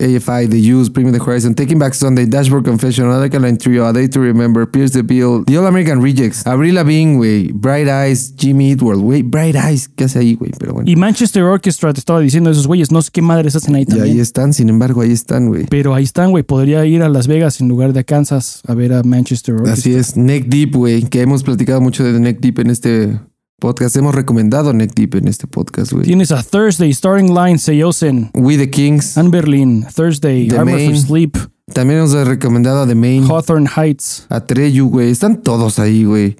AFI, 0.00 0.48
The 0.50 0.58
Used, 0.58 0.92
Premium 0.92 1.12
the 1.16 1.22
Horizon, 1.22 1.54
Taking 1.54 1.78
Back 1.78 1.94
Sunday, 1.94 2.26
Dashboard 2.26 2.64
Confession, 2.64 3.06
Alkaline 3.06 3.56
Trio, 3.56 3.86
A 3.86 3.92
Day 3.92 4.08
to 4.08 4.20
Remember, 4.20 4.66
Pierce 4.70 4.92
the 4.92 5.02
Bill, 5.02 5.44
The 5.44 5.58
All 5.58 5.66
American 5.66 6.02
Rejects, 6.02 6.46
Avril 6.46 6.74
Lavigne, 6.74 7.16
güey, 7.16 7.52
Bright 7.52 7.88
Eyes, 7.88 8.34
Jimmy 8.36 8.70
Eat 8.72 8.82
World, 8.82 9.02
güey, 9.02 9.22
Bright 9.22 9.56
Eyes, 9.56 9.88
¿qué 9.88 10.04
hace 10.04 10.18
ahí, 10.18 10.34
güey? 10.34 10.52
Pero 10.58 10.74
bueno, 10.74 10.90
Y 10.90 10.96
Manchester 10.96 11.42
Orchestra, 11.42 11.92
te 11.92 12.00
estaba 12.00 12.20
diciendo 12.20 12.50
esos 12.50 12.66
güeyes, 12.66 12.90
no 12.92 13.00
sé 13.02 13.10
qué 13.12 13.22
madres 13.22 13.56
hacen 13.56 13.74
ahí 13.74 13.82
y 13.82 13.86
también. 13.86 14.14
ahí 14.14 14.20
están, 14.20 14.52
sin 14.52 14.68
embargo, 14.68 15.00
ahí 15.00 15.12
están, 15.12 15.48
güey. 15.48 15.66
Pero 15.68 15.94
ahí 15.94 16.04
están, 16.04 16.30
güey. 16.30 16.42
Podría 16.42 16.84
ir 16.86 17.02
a 17.02 17.08
Las 17.08 17.26
Vegas 17.26 17.60
en 17.60 17.68
lugar 17.68 17.92
de 17.92 18.00
a 18.00 18.04
Kansas 18.04 18.62
a 18.66 18.74
ver 18.74 18.92
a 18.92 19.02
Manchester 19.02 19.54
Orchestra. 19.54 19.72
Así 19.72 19.94
es, 19.94 20.16
Neck 20.16 20.46
Deep, 20.46 20.74
güey, 20.74 21.02
que 21.04 21.22
hemos 21.22 21.42
platicado 21.42 21.80
mucho 21.80 22.04
de 22.04 22.18
Neck 22.20 22.40
Deep 22.40 22.60
en 22.60 22.70
este 22.70 23.18
podcast. 23.60 23.96
Hemos 23.96 24.14
recomendado 24.14 24.72
Neck 24.72 24.92
Deep 24.94 25.14
en 25.16 25.28
este 25.28 25.46
podcast, 25.46 25.92
güey. 25.92 26.04
Tienes 26.04 26.30
a 26.30 26.42
Thursday, 26.42 26.90
Starting 26.92 27.34
Line, 27.34 27.58
Seyosen, 27.58 28.30
We 28.34 28.56
the 28.58 28.70
Kings. 28.70 29.16
Anne 29.16 29.30
Berlin, 29.30 29.86
Thursday, 29.94 30.48
The 30.48 30.64
Main. 30.64 30.90
for 30.90 30.98
Sleep, 31.00 31.36
También 31.72 32.00
hemos 32.00 32.12
recomendado 32.12 32.82
a 32.82 32.86
The 32.86 32.94
Main, 32.94 33.24
Hawthorne 33.24 33.68
Heights, 33.74 34.26
a 34.28 34.40
Treyu, 34.44 34.88
güey. 34.88 35.10
Están 35.10 35.42
todos 35.42 35.78
ahí, 35.78 36.04
güey. 36.04 36.36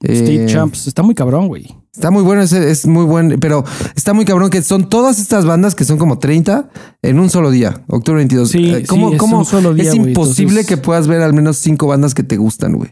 State 0.00 0.44
Eh, 0.44 0.46
Champs. 0.46 0.86
Está 0.86 1.02
muy 1.02 1.14
cabrón, 1.14 1.48
güey. 1.48 1.66
Está 1.94 2.10
muy 2.10 2.22
bueno, 2.22 2.42
ese 2.42 2.70
es 2.70 2.86
muy 2.86 3.04
buen, 3.04 3.38
pero 3.40 3.64
está 3.94 4.12
muy 4.14 4.24
cabrón 4.24 4.50
que 4.50 4.60
son 4.62 4.88
todas 4.88 5.20
estas 5.20 5.44
bandas 5.46 5.74
que 5.76 5.84
son 5.84 5.96
como 5.96 6.18
30 6.18 6.68
en 7.02 7.20
un 7.20 7.30
solo 7.30 7.50
día, 7.52 7.82
octubre 7.86 8.16
22. 8.18 8.48
Sí, 8.50 8.70
Eh, 8.74 8.84
¿Cómo, 8.88 9.10
sí, 9.10 9.16
es 9.16 9.22
un 9.22 9.44
solo 9.44 9.74
día, 9.74 9.84
es 9.90 9.96
güey, 9.96 10.08
imposible 10.10 10.60
entonces- 10.60 10.66
que 10.66 10.76
puedas 10.76 11.06
ver 11.06 11.22
al 11.22 11.32
menos 11.34 11.56
cinco 11.58 11.86
bandas 11.86 12.12
que 12.14 12.24
te 12.24 12.36
gustan, 12.36 12.72
güey. 12.74 12.90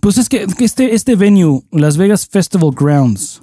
Pues 0.00 0.18
es 0.18 0.28
que 0.28 0.46
que 0.46 0.64
este, 0.64 0.94
este 0.94 1.16
venue, 1.16 1.62
Las 1.72 1.96
Vegas 1.96 2.26
Festival 2.26 2.70
Grounds. 2.78 3.40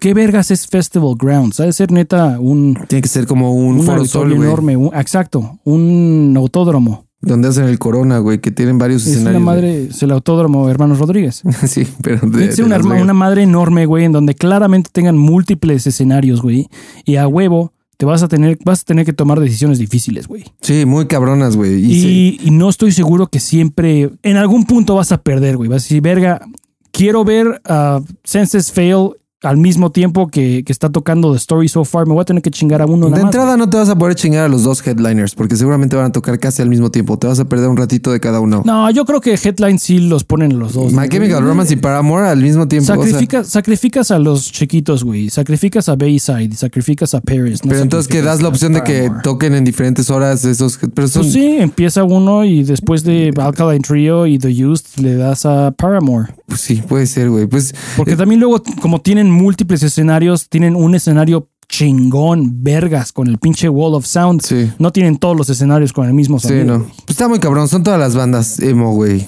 ¿Qué 0.00 0.12
vergas 0.12 0.50
es 0.50 0.66
Festival 0.66 1.14
Grounds? 1.18 1.60
Ha 1.60 1.64
de 1.64 1.72
ser 1.72 1.90
neta 1.92 2.38
un, 2.40 2.76
Tiene 2.88 3.02
que 3.02 3.08
ser 3.08 3.26
como 3.26 3.54
un, 3.54 3.78
un 3.78 3.82
foro 3.84 4.04
sol, 4.04 4.32
enorme. 4.32 4.76
un- 4.76 4.94
exacto, 4.94 5.58
un 5.64 6.34
autódromo. 6.36 7.06
donde 7.22 7.48
hacen 7.48 7.64
el 7.64 7.78
Corona, 7.78 8.18
güey, 8.18 8.38
que 8.40 8.50
tienen 8.50 8.76
varios 8.76 9.02
Es 9.02 9.08
una 9.08 9.14
escenarios. 9.30 9.42
madre, 9.42 9.84
es 9.86 10.02
el 10.02 10.10
autódromo 10.10 10.68
Hermanos 10.68 10.98
Rodríguez. 10.98 11.42
sí, 11.66 11.86
pero 12.02 12.16
de, 12.26 12.30
Tiene 12.30 12.46
que 12.48 12.52
ser 12.56 12.64
una, 12.66 12.76
una 12.78 13.14
madre 13.14 13.44
enorme, 13.44 13.86
güey, 13.86 14.04
en 14.04 14.12
donde 14.12 14.34
claramente 14.34 14.90
tengan 14.92 15.16
múltiples 15.16 15.86
escenarios, 15.86 16.42
güey. 16.42 16.68
Y 17.06 17.16
a 17.16 17.26
huevo 17.26 17.72
te 18.04 18.06
vas 18.06 18.22
a 18.22 18.28
tener, 18.28 18.58
vas 18.64 18.82
a 18.82 18.84
tener 18.84 19.06
que 19.06 19.14
tomar 19.14 19.40
decisiones 19.40 19.78
difíciles, 19.78 20.28
güey. 20.28 20.44
Sí, 20.60 20.84
muy 20.84 21.06
cabronas, 21.06 21.56
güey. 21.56 21.82
Y, 21.82 22.00
sí, 22.02 22.38
Y, 22.42 22.48
y 22.48 22.50
no 22.50 22.68
estoy 22.68 22.92
seguro 22.92 23.28
que 23.28 23.40
siempre, 23.40 24.10
en 24.22 24.36
algún 24.36 24.66
punto 24.66 24.96
vas 24.96 25.10
a 25.10 25.22
perder, 25.22 25.56
güey. 25.56 25.70
Vas 25.70 25.82
a 25.82 25.84
decir, 25.84 26.02
verga, 26.02 26.46
quiero 26.90 27.24
ver 27.24 27.62
a 27.64 28.02
Senses 28.22 28.70
Fail 28.72 29.12
al 29.44 29.56
mismo 29.56 29.90
tiempo 29.90 30.28
que, 30.28 30.62
que 30.64 30.72
está 30.72 30.90
tocando 30.90 31.32
The 31.32 31.38
Story 31.38 31.68
So 31.68 31.84
Far, 31.84 32.06
me 32.06 32.12
voy 32.14 32.22
a 32.22 32.24
tener 32.24 32.42
que 32.42 32.50
chingar 32.50 32.82
a 32.82 32.86
uno 32.86 33.06
De 33.06 33.12
nada 33.12 33.22
más. 33.24 33.34
entrada 33.34 33.56
no 33.56 33.68
te 33.68 33.76
vas 33.76 33.88
a 33.88 33.96
poder 33.96 34.14
chingar 34.14 34.44
a 34.44 34.48
los 34.48 34.62
dos 34.64 34.84
headliners 34.86 35.34
porque 35.34 35.56
seguramente 35.56 35.96
van 35.96 36.06
a 36.06 36.12
tocar 36.12 36.38
casi 36.38 36.62
al 36.62 36.68
mismo 36.68 36.90
tiempo. 36.90 37.18
Te 37.18 37.26
vas 37.26 37.38
a 37.40 37.44
perder 37.44 37.68
un 37.68 37.76
ratito 37.76 38.10
de 38.12 38.20
cada 38.20 38.40
uno. 38.40 38.62
No, 38.64 38.90
yo 38.90 39.04
creo 39.04 39.20
que 39.20 39.34
Headline 39.34 39.78
sí 39.78 39.98
los 39.98 40.24
ponen 40.24 40.58
los 40.58 40.72
dos. 40.74 40.92
My. 40.92 41.08
Chemical 41.08 41.42
Romance 41.44 41.72
y 41.74 41.76
Paramore 41.76 42.28
al 42.28 42.40
mismo 42.42 42.66
tiempo. 42.66 42.92
o 42.92 42.96
sea, 42.96 43.04
Sacrificas, 43.04 43.46
sacrificas 43.48 44.10
a 44.10 44.18
los 44.18 44.50
chiquitos, 44.50 45.04
güey. 45.04 45.30
Sacrificas 45.30 45.88
a 45.88 45.94
Bayside, 45.96 46.54
sacrificas 46.56 47.14
a 47.14 47.20
Paris. 47.20 47.64
no 47.64 47.68
pero 47.70 47.82
entonces 47.82 48.08
que 48.10 48.22
das 48.22 48.42
la 48.42 48.48
opción 48.48 48.72
de 48.72 48.82
que 48.82 49.10
toquen 49.22 49.54
en 49.54 49.64
diferentes 49.64 50.10
horas 50.10 50.44
esos. 50.44 50.78
Pero 50.94 51.08
son, 51.08 51.22
Pues 51.22 51.32
sí, 51.34 51.56
empieza 51.58 52.02
uno 52.04 52.44
y 52.44 52.64
después 52.64 53.04
de 53.04 53.32
Alkaline 53.36 53.82
Trio 53.82 54.26
y 54.26 54.38
The 54.38 54.66
Used 54.66 55.00
le 55.02 55.14
das 55.16 55.46
a 55.46 55.70
Paramore. 55.72 56.32
pues 56.46 56.60
sí, 56.60 56.82
puede 56.86 57.06
ser, 57.06 57.30
güey. 57.30 57.46
Pues 57.46 57.74
Porque 57.96 58.16
también 58.16 58.40
luego, 58.40 58.62
como 58.80 59.00
tienen 59.00 59.30
múltiples 59.34 59.82
escenarios, 59.82 60.48
tienen 60.48 60.74
un 60.76 60.94
escenario 60.94 61.48
chingón, 61.68 62.62
vergas, 62.62 63.12
con 63.12 63.26
el 63.26 63.38
pinche 63.38 63.68
Wall 63.68 63.94
of 63.94 64.06
Sound. 64.06 64.42
Sí. 64.42 64.70
No 64.78 64.92
tienen 64.92 65.16
todos 65.18 65.36
los 65.36 65.48
escenarios 65.50 65.92
con 65.92 66.06
el 66.06 66.14
mismo 66.14 66.38
Sí, 66.38 66.48
sonido. 66.48 66.64
no. 66.66 66.78
güey. 66.80 66.90
Pues 66.90 67.10
está 67.10 67.28
muy 67.28 67.38
cabrón. 67.40 67.68
Son 67.68 67.82
todas 67.82 67.98
las 67.98 68.14
bandas 68.14 68.60
emo, 68.60 68.92
güey. 68.94 69.26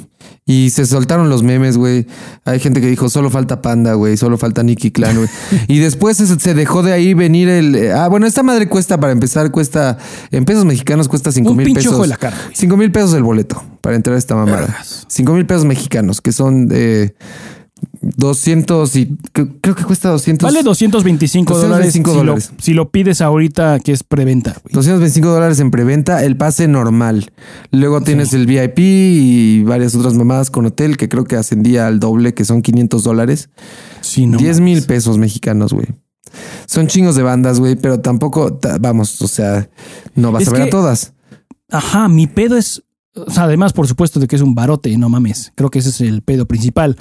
Y 0.49 0.71
se 0.71 0.87
soltaron 0.87 1.29
los 1.29 1.43
memes, 1.43 1.77
güey. 1.77 2.07
Hay 2.45 2.61
gente 2.61 2.81
que 2.81 2.87
dijo, 2.87 3.09
solo 3.09 3.31
falta 3.31 3.63
Panda, 3.63 3.95
güey. 3.95 4.17
Solo 4.17 4.39
falta 4.39 4.63
Nicky 4.63 4.93
Clan, 4.93 5.17
güey. 5.17 5.29
y 5.69 5.79
después 5.81 6.19
se, 6.19 6.55
dejó 6.55 6.83
de 6.85 6.93
ahí 6.93 7.15
venir 7.15 7.49
el... 7.49 7.75
eh, 7.75 7.93
Ah, 7.93 8.07
bueno, 8.09 8.27
esta 8.27 8.45
madre 8.45 8.69
cuesta, 8.69 9.01
para 9.01 9.13
empezar, 9.13 9.51
cuesta... 9.51 9.99
En 10.31 10.45
pesos 10.45 10.65
mexicanos 10.65 11.09
cuesta 11.09 11.33
cinco 11.33 11.51
Un 11.51 11.57
mil 11.57 11.67
pinche 11.67 11.81
pesos. 11.81 11.95
ojo 11.95 12.03
de 12.03 12.09
la 12.09 12.17
cara, 12.17 12.37
güey. 12.45 12.55
5 12.55 12.77
mil 12.77 12.93
pesos 12.93 13.15
el 13.15 13.25
boleto 13.25 13.61
para 13.81 13.97
entrar 13.97 14.15
a 14.15 14.19
esta 14.19 14.37
mamada. 14.37 14.61
Vergas. 14.67 15.05
5 15.09 15.33
mil 15.33 15.47
pesos 15.47 15.65
mexicanos, 15.65 16.21
que 16.21 16.31
son 16.33 16.69
eh, 16.71 17.15
200 18.17 18.97
y... 18.97 19.07
cre- 19.33 19.57
Creo 19.61 19.75
que 19.75 19.85
cuesta 19.85 20.09
200... 20.11 20.47
Vale 20.47 20.63
225 20.63 21.55
dólares, 21.59 21.95
225 21.95 22.11
si, 22.11 22.17
dólares. 22.17 22.51
Lo, 22.57 22.63
si 22.63 22.75
lo 22.75 22.91
pides 22.91 23.21
ahorita, 23.21 23.81
que 23.81 23.93
es 23.93 24.03
preventa. 24.03 24.53
güey. 24.63 24.73
225 24.75 25.29
dólares 25.29 25.61
en 25.61 25.71
preventa, 25.71 26.25
el 26.25 26.37
pase 26.37 26.69
normal. 26.69 27.33
Luego 27.71 28.01
tienes 28.01 28.33
el 28.35 28.47
VIP 28.47 28.79
y 28.79 29.63
varias 29.65 29.95
otras 29.95 30.15
mamadas 30.15 30.51
con 30.51 30.67
hotel 30.67 30.97
que 30.97 31.09
creo 31.09 31.25
que 31.25 31.37
ascendía 31.37 31.87
al 31.87 32.01
doble, 32.01 32.35
que 32.35 32.45
son 32.45 32.63
500 32.63 33.03
dólares. 33.05 33.51
Sí, 34.01 34.27
no 34.27 34.39
10 34.39 34.61
mil 34.61 34.83
pesos 34.83 35.19
mexicanos, 35.19 35.73
güey. 35.73 35.87
Son 36.67 36.87
chingos 36.87 37.17
de 37.17 37.23
bandas, 37.23 37.61
güey, 37.61 37.77
pero 37.77 38.01
tampoco, 38.01 38.53
ta- 38.55 38.79
vamos, 38.79 39.21
o 39.23 39.29
sea, 39.29 39.69
no 40.15 40.33
vas 40.33 40.43
Es 40.43 40.49
a 40.49 40.51
ver 40.53 40.63
que- 40.63 40.69
a 40.69 40.71
todas. 40.71 41.13
Ajá, 41.71 42.09
mi 42.09 42.27
pedo 42.27 42.57
es. 42.57 42.83
O 43.27 43.31
sea, 43.31 43.45
además, 43.45 43.73
por 43.73 43.87
supuesto, 43.89 44.21
de 44.21 44.27
que 44.27 44.37
es 44.37 44.43
un 44.43 44.55
barote, 44.55 44.97
no 44.99 45.09
mames. 45.09 45.53
Creo 45.55 45.71
que 45.71 45.79
ese 45.79 45.89
es 45.91 46.01
el 46.03 46.23
pedo 46.23 46.47
principal. 46.47 46.97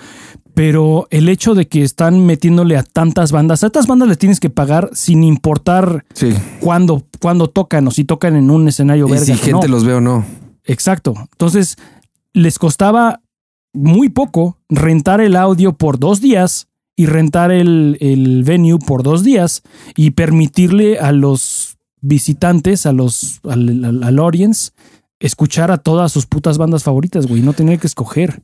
Pero 0.54 1.08
el 1.12 1.28
hecho 1.28 1.54
de 1.56 1.68
que 1.68 1.84
están 1.84 2.26
metiéndole 2.26 2.78
a 2.78 2.84
tantas 2.84 3.32
bandas, 3.34 3.64
a 3.64 3.68
estas 3.68 3.88
bandas 3.88 4.08
les 4.08 4.18
tienes 4.18 4.40
que 4.40 4.50
pagar 4.50 4.90
sin 4.94 5.24
importar 5.24 6.06
Sí. 6.14 6.34
cuándo, 6.62 7.06
cuándo 7.20 7.50
tocan 7.50 7.86
o 7.88 7.92
si 7.92 8.06
tocan 8.06 8.36
en 8.38 8.50
un 8.50 8.68
escenario 8.68 9.08
Y 9.08 9.12
verga. 9.12 9.26
si 9.26 9.34
gente 9.36 9.68
no. 9.68 9.74
los 9.74 9.84
ve 9.84 9.94
o 9.96 10.02
no. 10.02 10.26
Exacto. 10.64 11.14
Entonces, 11.34 11.76
les 12.34 12.58
costaba 12.58 13.22
muy 13.74 14.08
poco 14.08 14.58
rentar 14.70 15.20
el 15.20 15.36
audio 15.36 15.74
por 15.74 16.00
dos 16.00 16.22
días 16.22 16.68
y 16.96 17.08
rentar 17.08 17.52
el, 17.52 17.98
el 18.00 18.46
venue 18.46 18.80
por 18.80 19.04
dos 19.04 19.22
días 19.24 19.64
y 19.98 20.12
permitirle 20.12 20.98
a 21.00 21.12
los 21.12 21.76
visitantes, 22.00 22.86
a 22.86 22.94
los, 22.94 23.42
al, 23.44 23.84
al- 23.84 24.04
al 24.04 24.20
audience, 24.20 24.72
escuchar 25.20 25.72
a 25.72 25.78
todas 25.78 26.12
sus 26.12 26.26
putas 26.26 26.58
bandas 26.58 26.84
favoritas, 26.84 27.28
güey, 27.28 27.42
no 27.42 27.54
tener 27.54 27.80
que 27.80 27.88
escoger. 27.88 28.42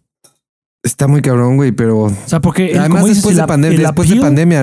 Está 0.84 1.07
muy 1.07 1.22
cabrón, 1.22 1.57
güey, 1.57 1.72
pero... 1.72 1.99
O 2.05 2.11
sea, 2.26 2.39
porque 2.41 2.72
el- 2.72 2.80
Además, 2.80 3.05
después, 3.05 3.36
de 3.36 3.43
ap- 3.43 3.47
pandemia, 3.49 3.78
de 3.78 3.84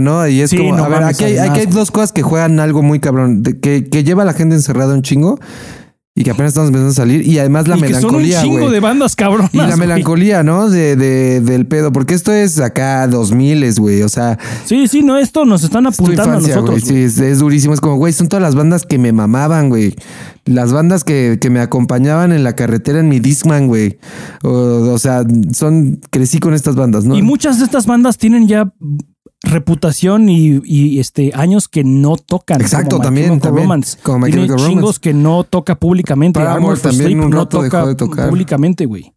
¿no? 0.00 0.26
Y 0.26 0.40
es 0.40 0.50
Sí, 0.50 0.56
como, 0.56 0.76
no 0.76 0.84
a 0.84 0.88
ver, 0.88 1.04
aquí 1.04 1.24
hay, 1.24 1.38
aquí 1.38 1.66
dos 1.66 1.92
cosas 1.92 2.11
que 2.11 2.22
juegan 2.22 2.59
algo 2.59 2.82
muy 2.82 2.98
cabrón, 2.98 3.44
de- 3.44 3.61
que, 3.61 3.84
que 3.88 4.02
lleva 4.02 4.22
a 4.22 4.26
la 4.26 4.32
gente 4.32 4.56
encerrada 4.56 4.94
un 4.94 5.02
chingo 5.02 5.38
y 6.18 6.24
que 6.24 6.32
apenas 6.32 6.50
estamos 6.50 6.68
empezando 6.70 6.90
a 6.90 6.94
salir. 6.94 7.24
Y 7.24 7.38
además 7.38 7.68
la 7.68 7.76
y 7.76 7.80
que 7.82 7.94
son 7.94 8.16
un 8.16 8.22
melancolía, 8.22 8.42
chingo 8.42 8.70
de 8.70 8.80
bandas 8.80 9.14
cabronas. 9.14 9.54
Y 9.54 9.58
la 9.58 9.76
melancolía, 9.76 10.42
¿no? 10.42 10.68
De, 10.68 10.96
de- 10.96 11.40
del 11.40 11.64
pedo. 11.66 11.92
Porque 11.92 12.14
esto 12.14 12.32
es 12.32 12.58
acá 12.58 13.06
2000, 13.06 13.72
güey. 13.78 14.02
O 14.02 14.08
sea, 14.08 14.36
Sí, 14.64 14.88
sí, 14.88 15.02
no, 15.02 15.16
esto 15.16 15.44
nos 15.44 15.62
están 15.62 15.86
apuntando 15.86 16.24
infancia, 16.24 16.54
a 16.54 16.56
nosotros. 16.56 16.82
Sí, 16.82 16.96
es, 17.04 17.18
es 17.20 17.38
durísimo. 17.38 17.72
Es 17.72 17.80
como, 17.80 17.96
güey, 17.98 18.12
son 18.12 18.26
todas 18.28 18.42
las 18.42 18.56
bandas 18.56 18.84
que 18.84 18.98
me 18.98 19.12
mamaban, 19.12 19.68
güey. 19.68 19.94
Las 20.44 20.72
bandas 20.72 21.04
que, 21.04 21.38
que 21.40 21.50
me 21.50 21.60
acompañaban 21.60 22.32
en 22.32 22.42
la 22.42 22.56
carretera 22.56 22.98
en 22.98 23.08
mi 23.08 23.20
Discman, 23.20 23.68
güey. 23.68 23.98
O, 24.42 24.50
o 24.50 24.98
sea, 24.98 25.22
son. 25.52 26.00
Crecí 26.10 26.40
con 26.40 26.52
estas 26.52 26.74
bandas, 26.74 27.04
¿no? 27.04 27.16
Y 27.16 27.22
muchas 27.22 27.58
de 27.60 27.64
estas 27.64 27.86
bandas 27.86 28.18
tienen 28.18 28.48
ya 28.48 28.72
reputación 29.43 30.28
y, 30.28 30.61
y, 30.64 30.99
este 30.99 31.32
años 31.34 31.68
que 31.68 31.84
no 31.84 32.16
tocan. 32.16 32.61
Exacto, 32.61 32.97
como 32.97 33.05
también, 33.05 33.41
Romance. 33.41 33.99
como 34.03 34.26
Tiene 34.26 34.47
Romance. 34.47 34.68
chingos 34.68 34.99
que 34.99 35.14
no 35.14 35.45
toca 35.45 35.76
públicamente. 35.76 36.41
Paramore 36.41 36.80
también 36.80 37.20
un 37.20 37.30
no 37.30 37.39
rato 37.39 37.62
dejó 37.62 37.76
toca 37.78 37.89
de 37.89 37.95
tocar. 37.95 38.28
públicamente, 38.28 38.86
güey. 38.86 39.14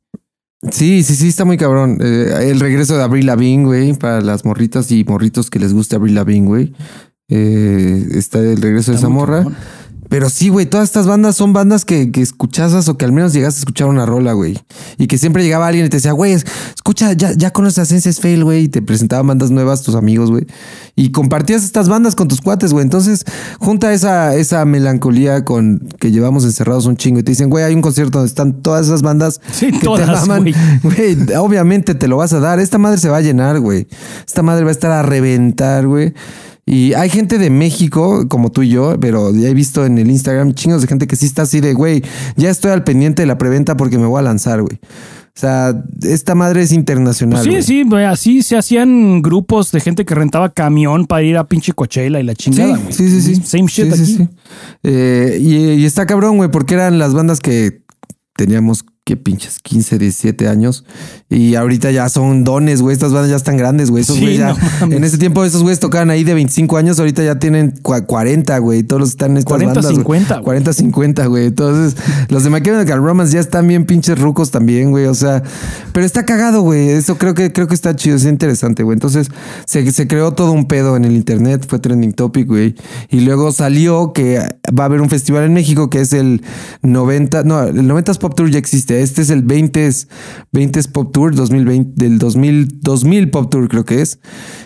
Sí, 0.70 1.02
sí, 1.02 1.16
sí, 1.16 1.30
está 1.30 1.44
muy 1.44 1.58
cabrón. 1.58 1.98
Eh, 2.02 2.50
el 2.52 2.60
regreso 2.60 2.96
de 2.96 3.04
Avril 3.04 3.26
Lavigne, 3.26 3.66
güey, 3.66 3.94
para 3.94 4.22
las 4.22 4.46
morritas 4.46 4.92
y 4.92 5.04
morritos 5.04 5.50
que 5.50 5.58
les 5.58 5.74
guste 5.74 5.96
Avril 5.96 6.14
Lavigne, 6.14 6.48
güey. 6.48 6.74
Eh, 7.30 8.08
está 8.12 8.40
el 8.40 8.62
regreso 8.62 8.92
de 8.92 8.98
esa 8.98 9.10
morra. 9.10 9.38
cabrón. 9.44 9.58
Pero 10.12 10.30
sí, 10.30 10.50
güey, 10.50 10.66
todas 10.66 10.90
estas 10.90 11.08
bandas 11.08 11.38
son 11.38 11.54
bandas 11.54 11.86
que, 11.86 12.12
que 12.12 12.22
escuchasas 12.22 12.90
o 12.90 12.98
que 12.98 13.06
al 13.06 13.14
menos 13.14 13.32
llegaste 13.32 13.60
a 13.60 13.62
escuchar 13.62 13.88
una 13.88 14.06
rola, 14.06 14.34
güey. 14.34 14.60
Y 14.98 15.08
que 15.08 15.18
siempre 15.18 15.42
llegaba 15.42 15.68
alguien 15.68 15.86
y 15.86 15.90
te 15.90 15.96
decía, 15.98 16.12
güey, 16.12 16.34
es- 16.34 16.46
escucha, 16.76 17.14
ya, 17.14 17.32
ya 17.32 17.52
conoces 17.52 17.80
a 17.80 17.86
Senses 17.86 18.20
Fail, 18.20 18.44
güey, 18.44 18.66
y 18.66 18.68
te 18.68 18.82
presentaban 18.82 19.26
bandas 19.28 19.52
nuevas, 19.52 19.84
tus 19.84 19.96
amigos, 19.96 20.30
güey. 20.30 20.46
Y 20.98 21.12
compartías 21.12 21.64
estas 21.64 21.88
bandas 21.88 22.16
con 22.16 22.28
tus 22.28 22.42
cuates, 22.42 22.74
güey. 22.74 22.84
Entonces, 22.84 23.24
junta 23.60 23.94
esa, 23.94 24.36
esa 24.36 24.66
melancolía 24.66 25.46
con 25.46 25.88
que 25.98 26.12
llevamos 26.12 26.44
encerrados 26.44 26.88
un 26.88 26.98
chingo 26.98 27.20
y 27.22 27.24
te 27.24 27.32
dicen, 27.32 27.50
güey, 27.50 27.64
hay 27.64 27.74
un 27.74 27.82
concierto 27.82 28.18
donde 28.18 28.28
están 28.28 28.62
todas 28.62 28.88
esas 28.88 29.04
bandas 29.04 29.40
Sí, 29.54 29.72
que 29.72 29.80
todas, 29.80 30.26
te 30.28 30.40
güey. 30.40 30.54
Güey, 30.84 31.18
obviamente 31.38 31.96
te 31.96 32.10
lo 32.10 32.18
vas 32.18 32.34
a 32.34 32.42
dar. 32.42 32.60
Esta 32.60 32.78
madre 32.78 32.98
se 32.98 33.08
va 33.08 33.16
a 33.18 33.22
llenar, 33.22 33.62
güey. 33.62 33.88
Esta 34.28 34.42
madre 34.44 34.66
va 34.66 34.72
a 34.72 34.74
estar 34.74 34.92
a 34.92 35.04
reventar, 35.04 35.88
güey. 35.88 36.14
Y 36.72 36.94
hay 36.94 37.10
gente 37.10 37.38
de 37.38 37.50
México, 37.50 38.30
como 38.30 38.50
tú 38.50 38.62
y 38.62 38.70
yo, 38.70 38.96
pero 38.98 39.36
ya 39.36 39.50
he 39.50 39.54
visto 39.54 39.86
en 39.86 39.98
el 39.98 40.10
Instagram 40.10 40.54
chingos 40.54 40.82
de 40.82 40.88
gente 40.88 41.06
que 41.06 41.18
sí 41.18 41.26
está 41.26 41.42
así 41.42 41.60
de, 41.60 41.74
güey, 41.74 42.02
ya 42.38 42.50
estoy 42.50 42.72
al 42.72 42.86
pendiente 42.86 43.24
de 43.24 43.26
la 43.26 43.38
preventa 43.38 43.76
porque 43.76 43.98
me 43.98 44.06
voy 44.06 44.20
a 44.20 44.22
lanzar, 44.22 44.62
güey. 44.62 44.80
O 44.82 45.40
sea, 45.42 45.74
esta 46.02 46.34
madre 46.34 46.62
es 46.62 46.72
internacional. 46.72 47.44
Pues 47.46 47.66
sí, 47.66 47.74
güey. 47.82 47.84
sí, 47.84 47.90
güey, 47.90 48.06
así 48.06 48.42
se 48.42 48.56
hacían 48.56 49.22
grupos 49.22 49.74
de 49.74 49.82
gente 49.82 50.06
que 50.06 50.16
rentaba 50.16 50.50
camión 50.54 51.08
para 51.08 51.24
ir 51.24 51.36
a 51.36 51.46
pinche 51.46 51.74
Coachella 51.74 52.22
y 52.22 52.24
la 52.24 52.36
chingada, 52.36 52.78
güey. 52.78 52.94
Sí, 52.94 53.10
sí, 53.10 53.22
sí, 53.22 53.36
sí. 53.36 53.42
Same 53.44 53.68
shit 53.68 53.88
Sí, 53.88 53.92
aquí. 53.92 54.06
sí, 54.06 54.16
sí. 54.16 54.30
Eh, 54.84 55.40
y, 55.42 55.56
y 55.74 55.86
está 55.86 56.06
cabrón, 56.06 56.38
güey, 56.38 56.50
porque 56.52 56.76
eran 56.76 57.00
las 57.00 57.14
bandas 57.14 57.42
que 57.42 57.82
teníamos 58.38 58.86
pinches 59.18 59.60
15, 59.60 59.98
17 59.98 60.48
años 60.48 60.86
y 61.30 61.56
ahorita 61.56 61.92
ya 61.92 62.10
son 62.10 62.44
dones, 62.44 62.82
güey. 62.82 62.94
Estas 62.94 63.14
bandas 63.14 63.30
ya 63.30 63.38
están 63.38 63.58
grandes, 63.58 63.90
güey. 63.92 64.04
Esos 64.04 64.16
Sí, 64.18 64.22
güeyes 64.24 64.40
ya, 64.40 64.50
no 64.50 64.58
mames. 64.82 64.98
en 64.98 65.04
ese 65.04 65.18
tiempo 65.18 65.44
esos 65.46 65.62
güeyes 65.64 65.80
tocaban 65.80 66.10
ahí 66.10 66.24
de 66.24 66.34
25 66.34 66.78
años, 66.78 67.00
ahorita 67.00 67.24
ya 67.24 67.40
tienen 67.40 67.74
cua- 67.82 68.06
40, 68.06 68.58
güey. 68.60 68.84
Todos 68.84 69.00
los 69.00 69.10
que 69.10 69.14
están 69.14 69.32
en 69.32 69.38
estas 69.38 69.50
40, 69.50 69.74
bandas. 69.76 69.86
güey. 69.92 69.96
50, 69.96 70.34
güey. 70.36 70.44
40, 70.46 70.74
50, 70.74 71.26
güey. 71.28 71.46
Entonces, 71.48 71.96
los 72.30 72.44
de 72.44 72.50
My 72.50 72.62
Chemical 72.62 73.00
Romance 73.04 73.34
ya 73.34 73.40
están 73.40 73.68
bien 73.68 73.86
pinches 73.86 74.20
rucos 74.20 74.52
también, 74.52 74.92
güey. 74.92 75.06
O 75.06 75.14
sea, 75.16 75.42
pero 75.94 76.06
está 76.06 76.26
cagado, 76.26 76.62
güey. 76.62 76.90
Eso 76.90 77.18
creo 77.18 77.34
que 77.34 77.52
creo 77.54 77.68
que 77.68 77.76
está 77.76 77.96
chido, 77.96 78.16
es 78.18 78.26
interesante, 78.26 78.84
güey. 78.84 78.96
Entonces, 78.96 79.30
se, 79.66 79.90
se 79.92 80.08
creó 80.08 80.32
todo 80.34 80.52
un 80.52 80.66
pedo 80.68 80.96
en 80.98 81.06
el 81.06 81.14
internet, 81.14 81.66
fue 81.68 81.80
trending 81.80 82.14
topic, 82.14 82.48
güey. 82.48 82.76
Y 83.10 83.22
luego 83.22 83.52
salió 83.52 84.14
que 84.14 84.40
va 84.78 84.84
a 84.84 84.86
haber 84.86 85.02
un 85.02 85.10
festival 85.10 85.44
en 85.46 85.54
México 85.54 85.90
que 85.90 86.02
es 86.02 86.14
el 86.14 86.42
90, 86.82 87.44
no, 87.44 87.62
el 87.64 87.88
90s 87.88 88.18
Pop 88.20 88.36
Tour 88.36 88.50
ya 88.50 88.60
existe. 88.60 89.01
Este 89.02 89.22
es 89.22 89.30
el 89.30 89.46
20s, 89.46 90.08
20s 90.54 90.92
Pop 90.92 91.12
Tour 91.12 91.34
2020 91.36 91.94
del 91.96 92.20
2000 92.20 92.82
2000 92.82 93.32
Pop 93.32 93.50
Tour 93.50 93.68
creo 93.68 93.86
que 93.86 94.02
es. 94.02 94.20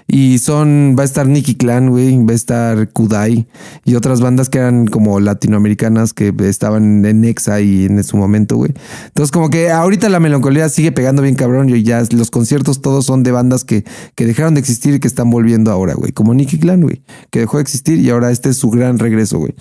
Y 0.08 0.40
son 0.40 0.96
va 0.98 1.04
a 1.04 1.06
estar 1.06 1.28
Nicky 1.28 1.56
Clan, 1.56 1.90
güey, 1.90 2.18
va 2.24 2.34
a 2.34 2.36
estar 2.36 2.92
Kudai 2.92 3.48
y 3.86 3.96
otras 3.96 4.22
bandas 4.22 4.50
que 4.50 4.60
eran 4.60 4.88
como 4.88 5.20
latinoamericanas 5.20 6.14
que 6.14 6.34
estaban 6.40 7.06
en 7.06 7.22
Nexa 7.22 7.62
y 7.62 7.86
en 7.86 8.04
su 8.04 8.18
momento, 8.18 8.58
güey. 8.58 8.74
Entonces, 9.08 9.32
como 9.32 9.50
que 9.50 9.72
ahorita 9.72 10.10
la 10.10 10.20
melancolía 10.20 10.70
sigue 10.70 10.92
pegando 10.92 11.22
bien 11.22 11.36
cabrón 11.36 11.70
y 11.70 11.84
ya 11.84 12.04
los 12.12 12.32
conciertos 12.32 12.82
todos 12.82 13.06
son 13.06 13.24
de 13.24 13.32
bandas 13.32 13.64
que, 13.64 13.86
que 14.16 14.26
dejaron 14.26 14.54
de 14.54 14.60
existir 14.60 14.96
y 14.96 15.00
que 15.00 15.08
están 15.08 15.30
volviendo 15.30 15.72
ahora, 15.72 15.94
güey. 15.94 16.12
Como 16.12 16.34
Nicky 16.34 16.60
Clan, 16.60 16.82
güey, 16.82 17.04
que 17.32 17.40
dejó 17.40 17.58
de 17.58 17.64
existir 17.64 18.00
y 18.00 18.10
ahora 18.10 18.32
este 18.32 18.50
es 18.50 18.58
su 18.58 18.70
gran 18.70 19.00
regreso, 19.00 19.40
güey. 19.40 19.56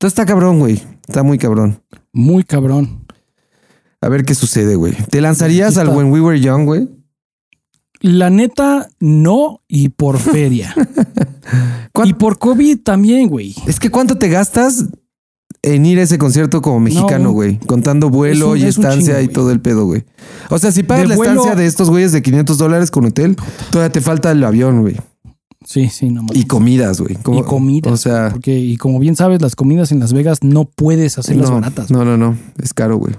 Entonces 0.00 0.18
está 0.18 0.26
cabrón, 0.26 0.58
güey. 0.58 0.82
Está 1.06 1.22
muy 1.22 1.38
cabrón. 1.38 1.82
Muy 2.12 2.44
cabrón. 2.44 3.04
A 4.02 4.08
ver 4.08 4.24
qué 4.24 4.34
sucede, 4.34 4.76
güey. 4.76 4.94
¿Te 5.10 5.20
lanzarías 5.20 5.76
al. 5.76 5.88
When 5.88 6.10
We 6.10 6.20
Were 6.20 6.40
Young, 6.40 6.64
güey? 6.64 6.88
La 8.00 8.30
neta, 8.30 8.88
no, 8.98 9.60
y 9.68 9.90
por 9.90 10.18
feria. 10.20 10.74
¿Cuán- 11.92 12.08
y 12.08 12.14
por 12.14 12.38
COVID 12.38 12.78
también, 12.82 13.28
güey. 13.28 13.54
Es 13.66 13.78
que 13.78 13.90
¿cuánto 13.90 14.16
te 14.16 14.28
gastas 14.28 14.86
en 15.62 15.84
ir 15.84 15.98
a 15.98 16.02
ese 16.02 16.16
concierto 16.16 16.62
como 16.62 16.80
mexicano, 16.80 17.24
No. 17.24 17.32
güey? 17.32 17.58
Contando 17.58 18.08
vuelo 18.08 18.54
Es 18.54 18.60
un- 18.62 18.66
y 18.66 18.68
es 18.70 18.76
estancia 18.78 19.18
chingo, 19.18 19.30
y 19.30 19.34
todo 19.34 19.50
el 19.50 19.60
pedo, 19.60 19.84
güey. 19.84 20.04
O 20.48 20.58
sea, 20.58 20.72
si 20.72 20.82
pagas 20.82 21.02
De 21.02 21.08
la 21.08 21.16
vuelo- 21.16 21.32
estancia 21.32 21.56
de 21.56 21.66
estos 21.66 21.90
güeyes 21.90 22.12
de 22.12 22.22
500 22.22 22.56
dólares 22.56 22.90
con 22.90 23.04
hotel, 23.04 23.36
todavía 23.70 23.92
te 23.92 24.00
falta 24.00 24.30
el 24.32 24.42
avión, 24.44 24.80
güey. 24.80 24.96
Sí, 25.66 25.90
sí, 25.90 26.08
no 26.08 26.22
mames. 26.22 26.38
Y 26.42 26.46
comidas, 26.46 27.02
güey. 27.02 27.18
Y 27.18 27.42
comidas. 27.42 27.92
O 27.92 27.96
sea, 27.98 28.30
Porque, 28.32 28.58
y 28.58 28.78
como 28.78 28.98
bien 28.98 29.14
sabes, 29.14 29.42
las 29.42 29.54
comidas 29.56 29.92
en 29.92 30.00
Las 30.00 30.14
Vegas 30.14 30.38
no 30.42 30.64
puedes 30.64 31.18
hacerlas 31.18 31.50
no, 31.50 31.56
baratas. 31.56 31.90
no, 31.90 32.02
no, 32.06 32.16
no. 32.16 32.34
Es 32.62 32.72
caro, 32.72 32.96
güey. 32.96 33.14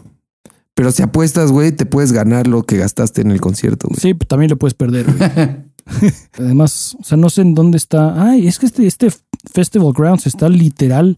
Pero 0.75 0.91
si 0.91 1.03
apuestas, 1.03 1.51
güey, 1.51 1.71
te 1.71 1.85
puedes 1.85 2.11
ganar 2.11 2.47
lo 2.47 2.63
que 2.63 2.77
gastaste 2.77 3.21
en 3.21 3.31
el 3.31 3.41
concierto, 3.41 3.87
güey. 3.89 3.99
Sí, 3.99 4.13
pues, 4.13 4.27
también 4.27 4.49
lo 4.49 4.57
puedes 4.57 4.73
perder. 4.73 5.05
güey. 5.05 5.71
Además, 6.39 6.95
o 6.99 7.03
sea, 7.03 7.17
no 7.17 7.29
sé 7.29 7.41
en 7.41 7.55
dónde 7.55 7.77
está. 7.77 8.29
Ay, 8.29 8.47
es 8.47 8.59
que 8.59 8.65
este, 8.65 8.87
este 8.87 9.09
Festival 9.51 9.93
Grounds 9.93 10.27
está 10.27 10.47
literal 10.47 11.17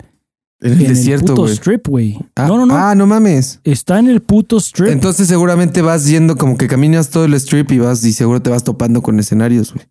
En 0.60 0.74
el 0.74 0.82
en 0.82 0.88
desierto, 0.88 1.34
el 1.34 1.36
puto 1.36 1.47
strip, 1.49 1.88
güey. 1.88 2.18
Ah, 2.36 2.47
no, 2.47 2.58
no, 2.58 2.66
no. 2.66 2.76
Ah, 2.76 2.95
no 2.95 3.06
mames. 3.06 3.60
Está 3.64 3.99
en 3.99 4.08
el 4.08 4.22
puto 4.22 4.58
strip. 4.58 4.89
Entonces 4.89 5.28
seguramente 5.28 5.82
vas 5.82 6.08
yendo 6.08 6.36
como 6.38 6.58
que 6.58 6.68
caminas 6.68 7.10
todo 7.10 7.26
el 7.26 7.34
strip 7.36 7.72
y 7.72 7.80
vas 7.80 8.04
y 8.06 8.14
seguro 8.14 8.41
te 8.41 8.49
vas 8.49 8.64
topando 8.64 9.01
con 9.01 9.20
escenarios, 9.20 9.74
güey. 9.74 9.86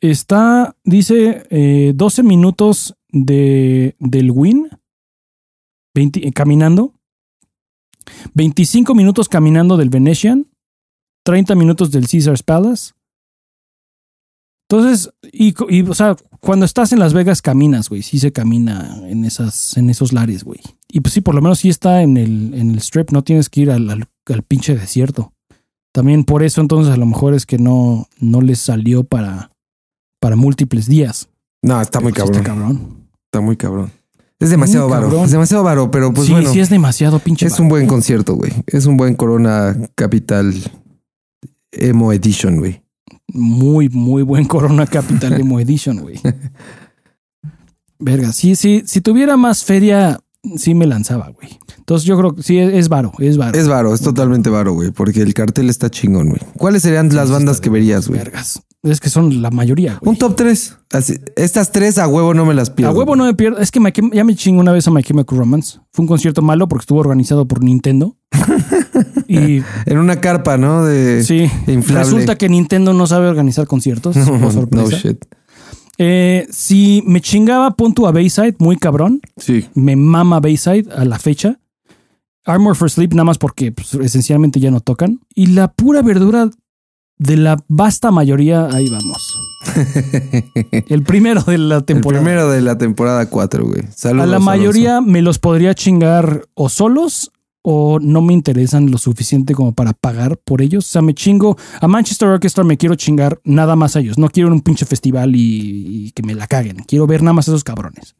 Está, 0.00 0.76
dice, 0.84 1.46
eh, 1.50 1.92
12 1.94 2.22
minutos 2.22 2.94
de, 3.10 3.96
del 3.98 4.30
Win 4.30 4.68
20 5.94 6.26
eh, 6.26 6.32
caminando. 6.32 6.93
25 8.34 8.94
minutos 8.94 9.28
caminando 9.28 9.76
del 9.76 9.90
Venetian. 9.90 10.46
30 11.24 11.54
minutos 11.54 11.90
del 11.90 12.08
Caesars 12.08 12.42
Palace. 12.42 12.92
Entonces, 14.68 15.10
y, 15.32 15.54
o 15.88 15.94
sea, 15.94 16.16
cuando 16.40 16.66
estás 16.66 16.92
en 16.92 16.98
Las 16.98 17.12
Vegas 17.12 17.42
caminas, 17.42 17.88
güey. 17.88 18.02
Sí 18.02 18.18
se 18.18 18.32
camina 18.32 19.00
en, 19.06 19.24
esas, 19.24 19.76
en 19.76 19.90
esos 19.90 20.12
lares, 20.12 20.44
güey. 20.44 20.60
Y 20.88 21.00
pues 21.00 21.14
sí, 21.14 21.20
por 21.20 21.34
lo 21.34 21.42
menos 21.42 21.60
sí 21.60 21.68
está 21.68 22.02
en 22.02 22.16
el, 22.16 22.54
en 22.54 22.70
el 22.70 22.78
strip. 22.78 23.10
No 23.10 23.22
tienes 23.22 23.48
que 23.48 23.62
ir 23.62 23.70
al, 23.70 23.90
al, 23.90 24.08
al 24.26 24.42
pinche 24.42 24.74
desierto. 24.76 25.32
También 25.92 26.24
por 26.24 26.42
eso 26.42 26.60
entonces 26.60 26.92
a 26.92 26.96
lo 26.96 27.06
mejor 27.06 27.34
es 27.34 27.46
que 27.46 27.58
no, 27.58 28.08
no 28.18 28.40
les 28.40 28.58
salió 28.58 29.04
para, 29.04 29.52
para 30.20 30.34
múltiples 30.34 30.86
días. 30.86 31.28
No, 31.62 31.80
está 31.80 32.00
muy 32.00 32.12
Pero 32.12 32.26
sí 32.26 32.32
cabrón. 32.32 32.42
Está 32.42 32.54
cabrón. 32.54 33.08
Está 33.26 33.40
muy 33.40 33.56
cabrón. 33.56 33.92
Es 34.40 34.50
demasiado 34.50 34.88
Muy 34.88 34.98
varo. 34.98 35.24
Es 35.24 35.30
demasiado 35.30 35.62
varo, 35.62 35.90
pero 35.90 36.12
pues 36.12 36.26
sí, 36.26 36.32
bueno. 36.32 36.52
sí 36.52 36.60
es 36.60 36.68
demasiado 36.70 37.18
pinche. 37.18 37.46
Es 37.46 37.58
un 37.60 37.68
buen 37.68 37.86
concierto, 37.86 38.34
güey. 38.34 38.52
Es 38.66 38.86
un 38.86 38.96
buen 38.96 39.14
Corona 39.14 39.76
Capital 39.94 40.54
Emo 41.72 42.12
Edition, 42.12 42.58
güey. 42.58 42.82
Muy, 43.28 43.88
muy 43.88 44.22
buen 44.22 44.44
Corona 44.44 44.86
Capital 44.86 45.32
Emo 45.40 45.60
Edition, 45.60 46.00
güey. 46.00 46.20
Verga, 47.98 48.32
sí, 48.32 48.56
sí. 48.56 48.82
Si 48.86 49.00
tuviera 49.00 49.36
más 49.36 49.64
feria, 49.64 50.20
sí 50.56 50.74
me 50.74 50.86
lanzaba, 50.86 51.30
güey. 51.30 51.58
Entonces 51.78 52.06
yo 52.06 52.18
creo 52.18 52.34
que 52.34 52.42
sí, 52.42 52.58
es, 52.58 52.88
varo, 52.88 53.12
es 53.18 53.36
varo. 53.36 53.58
Es 53.58 53.68
varo, 53.68 53.94
es 53.94 54.00
totalmente 54.00 54.50
varo, 54.50 54.72
güey, 54.72 54.90
porque 54.90 55.22
el 55.22 55.34
cartel 55.34 55.70
está 55.70 55.90
chingón, 55.90 56.30
güey. 56.30 56.40
¿Cuáles 56.56 56.82
serían 56.82 57.14
las 57.14 57.30
bandas 57.30 57.60
que 57.60 57.70
verías, 57.70 58.08
güey? 58.08 58.18
Vergas. 58.18 58.62
Es 58.84 59.00
que 59.00 59.08
son 59.08 59.40
la 59.42 59.50
mayoría, 59.50 59.98
güey. 60.00 60.10
Un 60.10 60.18
top 60.18 60.36
3. 60.36 60.76
estas 61.36 61.72
tres 61.72 61.96
a 61.98 62.06
huevo 62.06 62.34
no 62.34 62.44
me 62.44 62.52
las 62.52 62.68
pierdo. 62.68 62.92
A 62.92 62.96
huevo 62.96 63.16
no 63.16 63.24
me 63.24 63.32
pierdo. 63.34 63.58
Es 63.58 63.70
que 63.70 63.80
My 63.80 63.90
Chem- 63.90 64.12
ya 64.12 64.24
me 64.24 64.36
chingo 64.36 64.60
una 64.60 64.72
vez 64.72 64.86
a 64.86 64.90
My 64.90 65.02
Chemical 65.02 65.38
Romance. 65.38 65.78
Fue 65.90 66.02
un 66.02 66.06
concierto 66.06 66.42
malo 66.42 66.68
porque 66.68 66.82
estuvo 66.82 67.00
organizado 67.00 67.48
por 67.48 67.64
Nintendo. 67.64 68.14
y 69.26 69.62
En 69.86 69.98
una 69.98 70.20
carpa, 70.20 70.58
¿no? 70.58 70.84
De 70.84 71.24
sí, 71.24 71.50
inflable. 71.66 72.04
resulta 72.04 72.36
que 72.36 72.48
Nintendo 72.50 72.92
no 72.92 73.06
sabe 73.06 73.26
organizar 73.28 73.66
conciertos. 73.66 74.16
No, 74.24 74.26
por 74.26 74.40
no 74.40 74.50
sorpresa. 74.52 74.96
shit. 74.98 75.24
Eh, 75.96 76.46
si 76.50 77.02
me 77.06 77.20
chingaba, 77.20 77.70
pon 77.76 77.94
a 78.06 78.10
Bayside, 78.10 78.56
muy 78.58 78.76
cabrón. 78.76 79.20
Sí. 79.36 79.66
Me 79.74 79.96
mama 79.96 80.40
Bayside 80.40 80.90
a 80.94 81.04
la 81.04 81.18
fecha. 81.18 81.58
Armor 82.44 82.76
for 82.76 82.90
Sleep, 82.90 83.12
nada 83.14 83.24
más 83.24 83.38
porque 83.38 83.72
pues, 83.72 83.94
esencialmente 83.94 84.60
ya 84.60 84.70
no 84.70 84.80
tocan. 84.80 85.20
Y 85.34 85.46
la 85.46 85.68
pura 85.72 86.02
verdura 86.02 86.50
de 87.18 87.36
la 87.36 87.56
vasta 87.68 88.10
mayoría, 88.10 88.66
ahí 88.72 88.88
vamos. 88.88 89.38
El 90.88 91.02
primero 91.02 91.42
de 91.42 91.58
la 91.58 91.76
El 91.76 91.84
temporada. 91.84 92.22
primero 92.22 92.50
de 92.50 92.60
la 92.60 92.76
temporada 92.78 93.28
4, 93.28 93.64
güey. 93.64 93.82
Saludos. 93.94 94.24
a 94.24 94.26
la 94.26 94.36
Alonso. 94.36 94.44
mayoría 94.46 95.00
me 95.00 95.22
los 95.22 95.38
podría 95.38 95.74
chingar 95.74 96.42
o 96.54 96.68
solos 96.68 97.30
o 97.62 97.98
no 97.98 98.20
me 98.20 98.34
interesan 98.34 98.90
lo 98.90 98.98
suficiente 98.98 99.54
como 99.54 99.72
para 99.74 99.94
pagar 99.94 100.36
por 100.36 100.60
ellos. 100.60 100.86
O 100.86 100.88
sea, 100.90 101.02
me 101.02 101.14
chingo 101.14 101.56
a 101.80 101.88
Manchester 101.88 102.28
Orchestra, 102.28 102.62
me 102.62 102.76
quiero 102.76 102.94
chingar 102.94 103.40
nada 103.44 103.74
más 103.74 103.96
a 103.96 104.00
ellos. 104.00 104.18
No 104.18 104.28
quiero 104.28 104.50
un 104.50 104.60
pinche 104.60 104.84
festival 104.84 105.34
y, 105.34 106.06
y 106.08 106.10
que 106.12 106.22
me 106.22 106.34
la 106.34 106.46
caguen. 106.46 106.76
Quiero 106.86 107.06
ver 107.06 107.22
nada 107.22 107.32
más 107.32 107.48
a 107.48 107.52
esos 107.52 107.64
cabrones. 107.64 108.16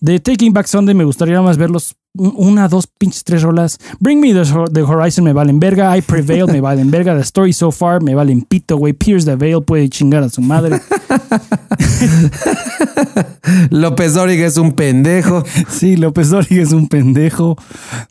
De 0.00 0.18
Taking 0.20 0.52
Back 0.54 0.66
Sunday 0.66 0.94
me 0.94 1.04
gustaría 1.04 1.34
nada 1.34 1.44
más 1.46 1.58
verlos 1.58 1.96
una, 2.14 2.66
dos, 2.68 2.86
pinches, 2.86 3.22
tres 3.24 3.42
rolas. 3.42 3.78
Bring 4.00 4.20
Me 4.20 4.32
the, 4.34 4.40
Hor- 4.52 4.68
the 4.72 4.82
Horizon 4.82 5.24
me 5.24 5.32
valen 5.32 5.60
verga. 5.60 5.96
I 5.96 6.00
Prevail 6.02 6.46
me 6.48 6.60
valen 6.60 6.90
verga. 6.90 7.14
The 7.14 7.22
Story 7.22 7.52
So 7.52 7.70
Far 7.70 8.02
me 8.02 8.14
valen 8.14 8.42
pito, 8.42 8.76
güey. 8.76 8.92
Pierce 8.92 9.24
the 9.26 9.36
Veil 9.36 9.62
puede 9.62 9.88
chingar 9.88 10.22
a 10.24 10.28
su 10.28 10.40
madre. 10.42 10.80
López 13.70 14.14
Dóriga 14.14 14.46
es 14.46 14.56
un 14.56 14.72
pendejo. 14.72 15.44
Sí, 15.70 15.96
López 15.96 16.30
Dóriga 16.30 16.62
es 16.62 16.72
un 16.72 16.88
pendejo. 16.88 17.56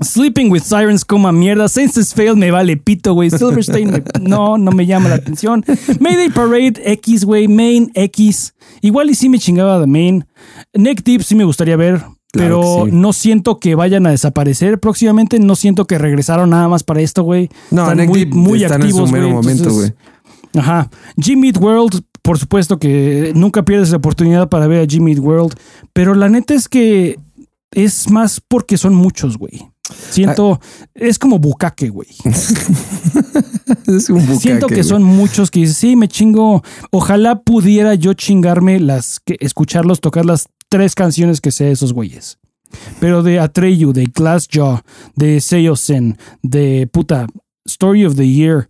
Sleeping 0.01 0.49
with 0.51 0.63
Sirens, 0.63 1.05
coma 1.05 1.31
mierda. 1.31 1.67
Senses 1.67 2.13
Fail 2.13 2.35
me 2.35 2.51
vale 2.51 2.77
pito, 2.77 3.13
güey. 3.13 3.29
Silverstein, 3.29 3.91
me- 3.91 4.03
no, 4.21 4.57
no 4.57 4.71
me 4.71 4.85
llama 4.85 5.09
la 5.09 5.15
atención. 5.15 5.63
Mayday 5.99 6.29
Parade 6.29 6.81
X, 6.93 7.25
güey. 7.25 7.47
Main 7.47 7.91
X. 7.93 8.53
Igual 8.81 9.09
y 9.09 9.15
sí 9.15 9.29
me 9.29 9.39
chingaba 9.39 9.79
de 9.79 9.87
Main. 9.87 10.25
Neck 10.73 11.03
Deep 11.03 11.23
sí 11.23 11.35
me 11.35 11.43
gustaría 11.43 11.75
ver. 11.75 12.01
Claro 12.31 12.61
pero 12.61 12.85
sí. 12.85 12.91
no 12.93 13.11
siento 13.11 13.59
que 13.59 13.73
vayan 13.73 14.05
a 14.05 14.11
desaparecer 14.11 14.79
próximamente. 14.79 15.39
No 15.39 15.55
siento 15.55 15.85
que 15.85 15.97
regresaron 15.97 16.51
nada 16.51 16.67
más 16.67 16.83
para 16.83 17.01
esto, 17.01 17.23
güey. 17.23 17.49
No, 17.71 17.89
Están 17.89 18.07
muy, 18.31 18.63
están 18.63 18.81
en 18.81 18.87
activos, 18.87 19.09
su 19.09 19.15
mero 19.15 19.29
momento, 19.29 19.73
güey. 19.73 19.93
Ajá. 20.55 20.89
Jimmy 21.19 21.51
World, 21.51 22.01
por 22.21 22.37
supuesto 22.37 22.77
que 22.77 23.31
nunca 23.35 23.63
pierdes 23.63 23.91
la 23.91 23.97
oportunidad 23.97 24.49
para 24.49 24.67
ver 24.67 24.83
a 24.83 24.87
Jimmy 24.87 25.15
World, 25.15 25.55
pero 25.93 26.13
la 26.13 26.29
neta 26.29 26.53
es 26.53 26.67
que 26.67 27.19
es 27.71 28.09
más 28.09 28.41
porque 28.47 28.77
son 28.77 28.93
muchos, 28.93 29.37
güey. 29.37 29.67
Siento, 30.11 30.59
es 30.93 31.17
como 31.17 31.39
bucaque, 31.39 31.89
güey. 31.89 32.09
Es 33.87 34.09
un 34.09 34.21
bucaque, 34.21 34.39
Siento 34.39 34.67
que 34.67 34.75
güey. 34.75 34.83
son 34.83 35.03
muchos 35.03 35.49
que 35.49 35.61
dices, 35.61 35.77
sí, 35.77 35.95
me 35.95 36.07
chingo. 36.07 36.63
Ojalá 36.91 37.41
pudiera 37.41 37.95
yo 37.95 38.13
chingarme 38.13 38.79
las, 38.79 39.19
que 39.19 39.35
escucharlos 39.39 39.99
tocar 39.99 40.25
las 40.25 40.47
tres 40.69 40.95
canciones 40.95 41.41
que 41.41 41.51
sé 41.51 41.65
de 41.65 41.71
esos 41.71 41.93
güeyes. 41.93 42.37
Pero 42.99 43.23
de 43.23 43.39
Atreyu, 43.39 43.93
de 43.93 44.05
Glassjaw, 44.05 44.81
de 45.15 45.41
Seiyusen, 45.41 46.17
de 46.43 46.87
puta 46.91 47.27
Story 47.65 48.05
of 48.05 48.15
the 48.15 48.27
Year, 48.27 48.69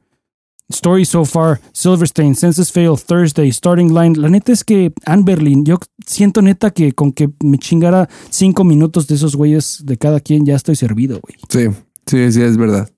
Story 0.69 1.03
So 1.03 1.25
Far, 1.25 1.59
Silverstein, 1.73 2.35
Census 2.35 2.71
Fail, 2.71 2.95
Thursday, 2.95 3.51
Starting 3.51 3.93
Line. 3.93 4.15
La 4.15 4.29
neta 4.29 4.51
es 4.51 4.63
que 4.63 4.93
Anne 5.05 5.23
Berlin, 5.23 5.65
yo 5.65 5.79
siento 6.05 6.41
neta 6.41 6.71
que 6.71 6.93
con 6.93 7.11
que 7.11 7.29
me 7.43 7.57
chingara 7.57 8.07
cinco 8.29 8.63
minutos 8.63 9.07
de 9.07 9.15
esos 9.15 9.35
güeyes 9.35 9.81
de 9.83 9.97
cada 9.97 10.19
quien 10.19 10.45
ya 10.45 10.55
estoy 10.55 10.75
servido, 10.75 11.19
güey. 11.21 11.35
Sí, 11.49 11.75
sí, 12.05 12.31
sí, 12.31 12.41
es 12.41 12.55
verdad. 12.55 12.89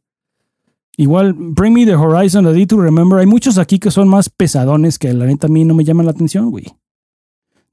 Igual, 0.97 1.33
Bring 1.33 1.73
Me 1.73 1.85
the 1.85 1.95
Horizon, 1.95 2.43
The 2.43 2.51
Day 2.51 2.65
to 2.65 2.79
Remember. 2.79 3.19
Hay 3.19 3.25
muchos 3.25 3.57
aquí 3.57 3.79
que 3.79 3.89
son 3.89 4.07
más 4.09 4.29
pesadones 4.29 4.99
que 4.99 5.13
la 5.13 5.25
neta 5.25 5.47
a 5.47 5.49
mí 5.49 5.63
no 5.63 5.73
me 5.73 5.85
llaman 5.85 6.05
la 6.05 6.11
atención, 6.11 6.51
güey. 6.51 6.65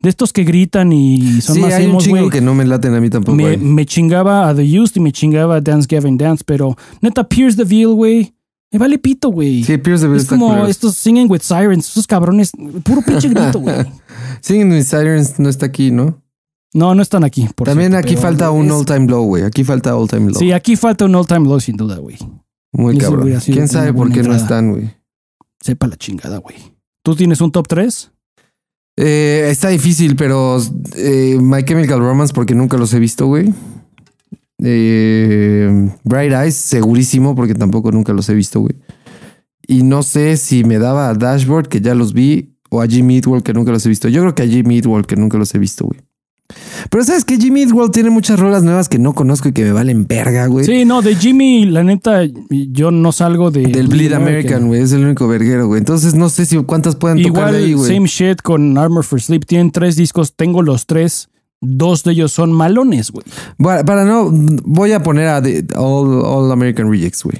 De 0.01 0.09
estos 0.11 0.33
que 0.33 0.45
gritan 0.45 0.93
y 0.93 1.41
son 1.41 1.57
sí, 1.57 1.61
más 1.61 1.73
hay 1.75 1.85
un 1.85 1.91
emos, 1.91 2.05
chingo 2.05 2.19
güey. 2.19 2.31
que 2.31 2.41
no 2.41 2.55
me 2.55 2.65
laten 2.65 2.95
a 2.95 3.01
mí 3.01 3.11
tampoco. 3.11 3.37
Me, 3.37 3.85
chingaba 3.85 4.49
a 4.49 4.55
The 4.55 4.63
Used 4.81 4.97
y 4.97 5.01
me 5.01 5.11
chingaba 5.11 5.57
a 5.57 5.61
Dance 5.61 5.89
Gavin 5.91 6.17
Dance, 6.17 6.45
pero 6.47 6.77
neta, 7.01 7.29
Pierce 7.29 7.57
the 7.57 7.65
Veil, 7.65 7.89
güey. 7.89 8.33
Me 8.71 8.79
vale 8.79 8.99
pito, 8.99 9.31
güey. 9.31 9.65
Sí, 9.65 9.77
Pierce 9.79 10.03
the 10.03 10.09
Veil 10.09 10.19
es 10.19 10.23
está 10.25 10.37
como 10.39 10.67
estos 10.67 10.95
Singing 10.95 11.29
with 11.29 11.41
Sirens, 11.41 11.89
esos 11.89 12.07
cabrones, 12.07 12.53
puro 12.85 13.03
pinche 13.03 13.29
grito, 13.31 13.59
güey. 13.59 13.75
Singing 14.41 14.71
with 14.71 14.85
Sirens 14.85 15.39
no 15.41 15.49
está 15.49 15.67
aquí, 15.67 15.91
¿no? 15.91 16.23
No, 16.75 16.95
no 16.95 17.03
están 17.03 17.25
aquí. 17.25 17.49
Por 17.57 17.67
También 17.67 17.91
cierto, 17.93 18.07
aquí 18.07 18.17
falta 18.17 18.51
un 18.53 18.67
es- 18.67 18.73
all 18.73 18.85
time 18.85 19.07
low, 19.09 19.25
güey. 19.25 19.43
Aquí 19.43 19.65
falta 19.65 19.97
all 19.97 20.07
time 20.07 20.31
low. 20.31 20.39
Sí, 20.39 20.53
aquí 20.53 20.77
falta 20.77 21.07
un 21.07 21.15
all 21.17 21.27
time 21.27 21.49
low, 21.49 21.59
sin 21.59 21.77
duda, 21.77 21.97
güey. 21.97 22.19
Muy 22.73 22.97
ese 22.99 23.05
cabrón. 23.07 23.41
¿Quién 23.45 23.67
sabe 23.67 23.93
por 23.93 24.13
qué 24.13 24.23
no 24.23 24.35
están, 24.35 24.71
güey? 24.71 24.95
Sepa 25.61 25.89
la 25.89 25.97
chingada, 25.97 26.39
güey. 26.39 26.57
¿Tú 27.03 27.17
tienes 27.17 27.41
un 27.41 27.51
top 27.51 27.67
3? 27.67 28.13
Eh, 29.01 29.49
está 29.49 29.69
difícil, 29.69 30.17
pero 30.17 30.61
eh, 30.97 31.39
My 31.41 31.63
Chemical 31.63 32.01
Romance 32.01 32.35
porque 32.35 32.57
nunca 32.57 32.77
los 32.77 32.93
he 32.93 32.99
visto, 32.99 33.27
güey. 33.27 33.55
Eh, 34.61 35.89
Bright 36.03 36.33
Eyes, 36.33 36.57
segurísimo, 36.57 37.37
porque 37.37 37.55
tampoco 37.55 37.93
nunca 37.93 38.13
los 38.13 38.29
he 38.29 38.35
visto, 38.35 38.59
güey. 38.59 38.75
Y 39.69 39.85
no 39.85 40.03
sé 40.03 40.37
si 40.37 40.65
me 40.65 40.81
daba 40.81 41.11
a 41.11 41.15
Dashboard, 41.15 41.69
que 41.69 41.81
ya 41.81 41.95
los 41.95 42.13
vi, 42.13 42.57
o 42.71 42.83
a 42.83 42.89
Jimmy 42.89 43.17
Eat 43.17 43.29
World, 43.29 43.45
que 43.45 43.55
nunca 43.55 43.71
los 43.71 43.87
he 43.87 43.89
visto. 43.89 44.09
Yo 44.09 44.21
creo 44.23 44.35
que 44.35 44.43
a 44.43 44.49
Jimmy 44.49 44.79
Eat 44.79 44.87
World, 44.87 45.07
que 45.07 45.15
nunca 45.15 45.39
los 45.39 45.55
he 45.55 45.61
visto, 45.61 45.85
güey. 45.85 46.01
Pero 46.91 47.05
sabes 47.05 47.25
que 47.25 47.37
Jimmy 47.37 47.63
Eat 47.63 47.73
World 47.73 47.93
tiene 47.93 48.11
muchas 48.11 48.41
rolas 48.41 48.63
nuevas 48.63 48.89
que 48.89 48.99
no 48.99 49.13
conozco 49.15 49.49
y 49.49 49.53
que 49.53 49.65
me 49.65 49.73
valen 49.73 50.07
verga, 50.07 50.47
güey. 50.47 50.65
Sí, 50.65 50.85
no, 50.85 51.03
de 51.03 51.15
Jimmy, 51.15 51.67
la 51.67 51.85
neta, 51.85 52.23
yo 52.51 52.91
no 52.91 53.13
salgo 53.13 53.51
de. 53.51 53.63
Del 53.67 53.89
Bleed 53.89 54.13
American, 54.15 54.69
güey. 54.69 54.81
Es 54.83 54.93
el 54.93 55.05
único 55.05 55.29
verguero, 55.29 55.67
güey. 55.67 55.79
Entonces 55.79 56.15
no 56.15 56.29
sé 56.31 56.47
si 56.47 56.57
cuántas 56.65 56.97
pueden 56.97 57.23
tocar 57.23 57.49
Igual, 57.49 57.53
de 57.53 57.59
ahí, 57.59 57.73
güey. 57.75 57.95
same 57.95 58.07
shit 58.09 58.41
con 58.43 58.79
Armor 58.79 59.05
for 59.05 59.21
Sleep. 59.21 59.45
Tienen 59.45 59.71
tres 59.71 59.97
discos, 59.97 60.35
tengo 60.35 60.63
los 60.63 60.87
tres. 60.87 61.29
Dos 61.61 62.05
de 62.05 62.13
ellos 62.13 62.33
son 62.33 62.53
malones, 62.53 63.11
güey. 63.11 63.27
Para, 63.59 63.85
para 63.85 64.05
no, 64.05 64.31
voy 64.31 64.93
a 64.93 65.03
poner 65.03 65.27
a 65.29 65.43
The- 65.43 65.67
All, 65.77 66.23
All 66.25 66.53
American 66.53 66.91
Rejects, 66.91 67.25
güey. 67.25 67.39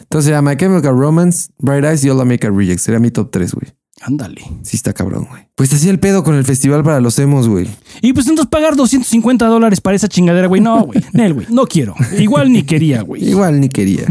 Entonces, 0.00 0.32
a 0.34 0.42
My 0.42 0.56
Chemical 0.56 0.96
Romance, 0.98 1.50
Bright 1.58 1.84
Eyes 1.84 2.04
y 2.04 2.10
All 2.10 2.20
American 2.20 2.56
Rejects. 2.58 2.82
Sería 2.82 2.98
mi 3.00 3.10
top 3.10 3.30
3, 3.30 3.52
güey. 3.54 3.68
Ándale. 4.06 4.42
Sí 4.62 4.76
está 4.76 4.92
cabrón, 4.92 5.26
güey. 5.30 5.44
Pues 5.54 5.72
así 5.72 5.88
el 5.88 5.98
pedo 5.98 6.22
con 6.24 6.34
el 6.34 6.44
festival 6.44 6.84
para 6.84 7.00
los 7.00 7.18
emos, 7.18 7.48
güey. 7.48 7.68
Y 8.02 8.12
pues 8.12 8.26
entonces 8.28 8.50
pagar 8.50 8.76
250 8.76 9.46
dólares 9.46 9.80
para 9.80 9.96
esa 9.96 10.08
chingadera, 10.08 10.46
güey. 10.46 10.60
No, 10.60 10.82
güey. 10.86 11.00
Nel, 11.12 11.32
güey. 11.32 11.46
No 11.48 11.64
quiero. 11.66 11.94
Igual 12.18 12.52
ni 12.52 12.64
quería, 12.64 13.00
güey. 13.00 13.24
Igual 13.24 13.60
ni 13.60 13.70
quería. 13.70 14.04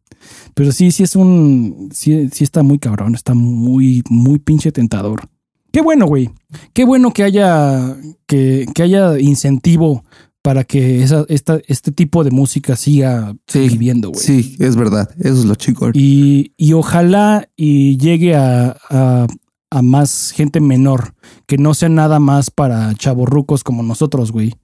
Pero 0.54 0.70
sí, 0.70 0.92
sí 0.92 1.02
es 1.02 1.16
un. 1.16 1.88
Sí, 1.92 2.28
sí 2.32 2.44
está 2.44 2.62
muy 2.62 2.78
cabrón. 2.78 3.16
Está 3.16 3.34
muy, 3.34 4.02
muy 4.08 4.38
pinche 4.38 4.70
tentador. 4.70 5.28
Qué 5.72 5.80
bueno, 5.80 6.06
güey. 6.06 6.30
Qué 6.72 6.84
bueno 6.84 7.12
que 7.12 7.24
haya. 7.24 7.96
Que, 8.26 8.66
que 8.72 8.82
haya 8.84 9.18
incentivo 9.18 10.04
para 10.42 10.64
que 10.64 11.02
esa, 11.02 11.24
esta, 11.28 11.60
este 11.68 11.92
tipo 11.92 12.24
de 12.24 12.30
música 12.32 12.74
siga 12.76 13.34
Sí. 13.46 13.68
viviendo, 13.68 14.10
güey. 14.10 14.20
Sí, 14.24 14.56
es 14.58 14.74
verdad. 14.76 15.08
Eso 15.20 15.38
es 15.38 15.44
lo 15.44 15.54
chico. 15.54 15.90
Y, 15.94 16.52
y 16.56 16.72
ojalá 16.72 17.48
y 17.56 17.96
llegue 17.98 18.34
a, 18.34 18.76
a- 18.90 19.26
a 19.70 19.80
más 19.82 20.32
gente 20.36 20.60
menor, 20.60 21.14
que 21.46 21.56
no 21.56 21.72
sea 21.72 21.88
nada 21.88 22.18
más 22.18 22.50
para 22.50 22.92
chavorrucos 22.94 23.64
como 23.64 23.82
nosotros, 23.82 24.30
güey. 24.30 24.54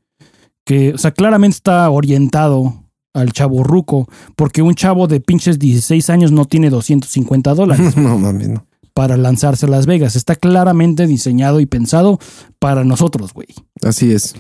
Que, 0.67 0.93
o 0.93 0.99
sea, 0.99 1.13
claramente 1.13 1.55
está 1.55 1.89
orientado 1.89 2.85
al 3.15 3.33
chavorruco, 3.33 4.07
porque 4.37 4.61
un 4.61 4.75
chavo 4.75 5.07
de 5.07 5.21
pinches 5.21 5.59
16 5.59 6.11
años 6.11 6.31
no 6.31 6.45
tiene 6.45 6.69
250 6.69 7.55
dólares 7.55 7.97
no 7.97 8.19
mames, 8.19 8.49
no. 8.51 8.67
para 8.93 9.17
lanzarse 9.17 9.65
a 9.65 9.71
Las 9.71 9.87
Vegas. 9.87 10.15
Está 10.15 10.37
claramente 10.37 11.07
diseñado 11.07 11.61
y 11.61 11.65
pensado 11.67 12.19
para 12.59 12.85
nosotros, 12.85 13.33
güey. 13.33 13.49
Así 13.83 14.13
es. 14.13 14.35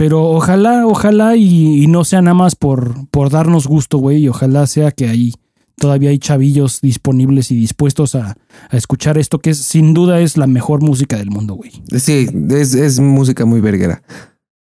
Pero 0.00 0.22
ojalá, 0.30 0.86
ojalá 0.86 1.36
y, 1.36 1.82
y 1.82 1.86
no 1.86 2.04
sea 2.04 2.22
nada 2.22 2.32
más 2.32 2.56
por, 2.56 3.06
por 3.10 3.28
darnos 3.28 3.66
gusto, 3.66 3.98
güey. 3.98 4.22
Y 4.22 4.28
ojalá 4.30 4.66
sea 4.66 4.92
que 4.92 5.10
ahí 5.10 5.34
todavía 5.76 6.08
hay 6.08 6.18
chavillos 6.18 6.80
disponibles 6.80 7.50
y 7.50 7.56
dispuestos 7.56 8.14
a, 8.14 8.34
a 8.70 8.76
escuchar 8.78 9.18
esto, 9.18 9.40
que 9.40 9.50
es, 9.50 9.58
sin 9.58 9.92
duda 9.92 10.20
es 10.20 10.38
la 10.38 10.46
mejor 10.46 10.80
música 10.80 11.18
del 11.18 11.28
mundo, 11.28 11.52
güey. 11.52 11.82
Sí, 11.98 12.26
es, 12.48 12.74
es 12.74 12.98
música 12.98 13.44
muy 13.44 13.60
verguera. 13.60 14.02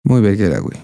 Muy 0.02 0.20
verguera, 0.20 0.58
güey. 0.58 0.76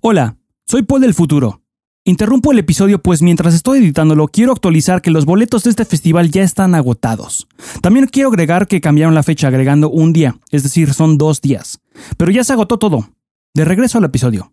Hola, 0.00 0.38
soy 0.66 0.84
Paul 0.84 1.02
del 1.02 1.12
futuro. 1.12 1.60
Interrumpo 2.06 2.52
el 2.52 2.58
episodio 2.58 3.02
pues 3.02 3.20
mientras 3.20 3.52
estoy 3.52 3.80
editándolo 3.80 4.28
quiero 4.28 4.52
actualizar 4.52 5.02
que 5.02 5.10
los 5.10 5.26
boletos 5.26 5.64
de 5.64 5.70
este 5.70 5.84
festival 5.84 6.30
ya 6.30 6.42
están 6.42 6.74
agotados. 6.74 7.46
También 7.82 8.06
quiero 8.06 8.30
agregar 8.30 8.66
que 8.66 8.80
cambiaron 8.80 9.14
la 9.14 9.22
fecha 9.22 9.48
agregando 9.48 9.90
un 9.90 10.14
día, 10.14 10.38
es 10.50 10.62
decir, 10.62 10.94
son 10.94 11.18
dos 11.18 11.42
días. 11.42 11.80
Pero 12.16 12.32
ya 12.32 12.44
se 12.44 12.54
agotó 12.54 12.78
todo. 12.78 13.10
De 13.54 13.66
regreso 13.66 13.98
al 13.98 14.04
episodio. 14.04 14.48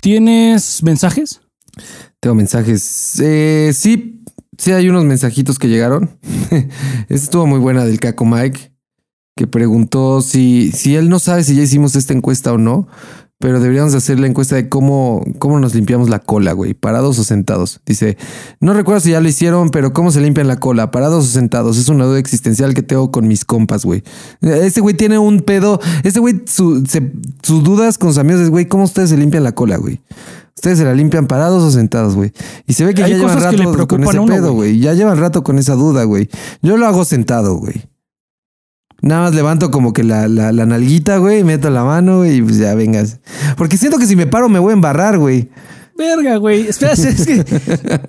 ¿Tienes 0.00 0.84
mensajes? 0.84 1.40
Tengo 2.20 2.36
mensajes. 2.36 3.18
Eh, 3.18 3.72
sí, 3.74 4.22
sí 4.56 4.70
hay 4.70 4.88
unos 4.88 5.04
mensajitos 5.04 5.58
que 5.58 5.68
llegaron. 5.68 6.16
Estuvo 7.08 7.46
muy 7.46 7.58
buena 7.58 7.84
del 7.84 7.98
Caco 7.98 8.24
Mike, 8.24 8.72
que 9.36 9.48
preguntó 9.48 10.20
si, 10.20 10.70
si 10.70 10.94
él 10.94 11.08
no 11.08 11.18
sabe 11.18 11.42
si 11.42 11.56
ya 11.56 11.62
hicimos 11.64 11.96
esta 11.96 12.12
encuesta 12.12 12.52
o 12.52 12.58
no, 12.58 12.86
pero 13.38 13.60
deberíamos 13.60 13.92
de 13.92 13.98
hacer 13.98 14.18
la 14.18 14.26
encuesta 14.26 14.56
de 14.56 14.68
cómo, 14.70 15.22
cómo 15.38 15.60
nos 15.60 15.74
limpiamos 15.74 16.08
la 16.08 16.20
cola, 16.20 16.52
güey, 16.52 16.72
parados 16.74 17.18
o 17.18 17.24
sentados. 17.24 17.80
Dice, 17.84 18.16
no 18.60 18.72
recuerdo 18.72 19.00
si 19.00 19.10
ya 19.10 19.20
lo 19.20 19.28
hicieron, 19.28 19.68
pero 19.70 19.92
cómo 19.92 20.10
se 20.10 20.20
limpian 20.22 20.48
la 20.48 20.58
cola, 20.58 20.90
parados 20.90 21.24
o 21.26 21.28
sentados. 21.28 21.76
Es 21.76 21.88
una 21.90 22.04
duda 22.06 22.18
existencial 22.18 22.72
que 22.72 22.82
tengo 22.82 23.10
con 23.10 23.28
mis 23.28 23.44
compas, 23.44 23.84
güey. 23.84 24.02
Este 24.40 24.80
güey 24.80 24.94
tiene 24.94 25.18
un 25.18 25.40
pedo. 25.40 25.80
Este 26.02 26.18
güey, 26.18 26.42
su- 26.46 26.82
sus 27.42 27.62
dudas 27.62 27.98
con 27.98 28.08
sus 28.10 28.18
amigos 28.18 28.40
es, 28.42 28.50
güey, 28.50 28.66
¿cómo 28.66 28.84
ustedes 28.84 29.10
se 29.10 29.16
limpian 29.18 29.44
la 29.44 29.54
cola, 29.54 29.76
güey? 29.76 30.00
Ustedes 30.54 30.78
se 30.78 30.84
la 30.86 30.94
limpian 30.94 31.26
parados 31.26 31.62
o 31.62 31.70
sentados, 31.70 32.14
güey. 32.14 32.32
Y 32.66 32.72
se 32.72 32.86
ve 32.86 32.94
que 32.94 33.04
Hay 33.04 33.10
ya 33.12 33.18
llevan 33.18 33.36
que 33.36 33.44
rato 33.44 33.86
con 33.88 34.02
ese 34.04 34.18
uno, 34.18 34.32
pedo, 34.32 34.52
güey. 34.54 34.70
güey. 34.72 34.80
Ya 34.80 34.94
llevan 34.94 35.18
rato 35.18 35.44
con 35.44 35.58
esa 35.58 35.74
duda, 35.74 36.04
güey. 36.04 36.30
Yo 36.62 36.78
lo 36.78 36.86
hago 36.86 37.04
sentado, 37.04 37.56
güey. 37.56 37.84
Nada 39.06 39.22
más 39.22 39.34
levanto 39.34 39.70
como 39.70 39.92
que 39.92 40.02
la, 40.02 40.26
la, 40.26 40.50
la 40.52 40.66
nalguita, 40.66 41.18
güey, 41.18 41.44
meto 41.44 41.70
la 41.70 41.84
mano 41.84 42.18
güey, 42.18 42.36
y 42.36 42.42
pues 42.42 42.58
ya 42.58 42.74
vengas. 42.74 43.18
Porque 43.56 43.78
siento 43.78 43.98
que 43.98 44.06
si 44.06 44.16
me 44.16 44.26
paro 44.26 44.48
me 44.48 44.58
voy 44.58 44.70
a 44.70 44.74
embarrar, 44.74 45.18
güey. 45.18 45.48
Verga, 45.96 46.36
güey. 46.36 46.66
Espera, 46.66 46.92
es 46.92 47.24
que 47.24 47.44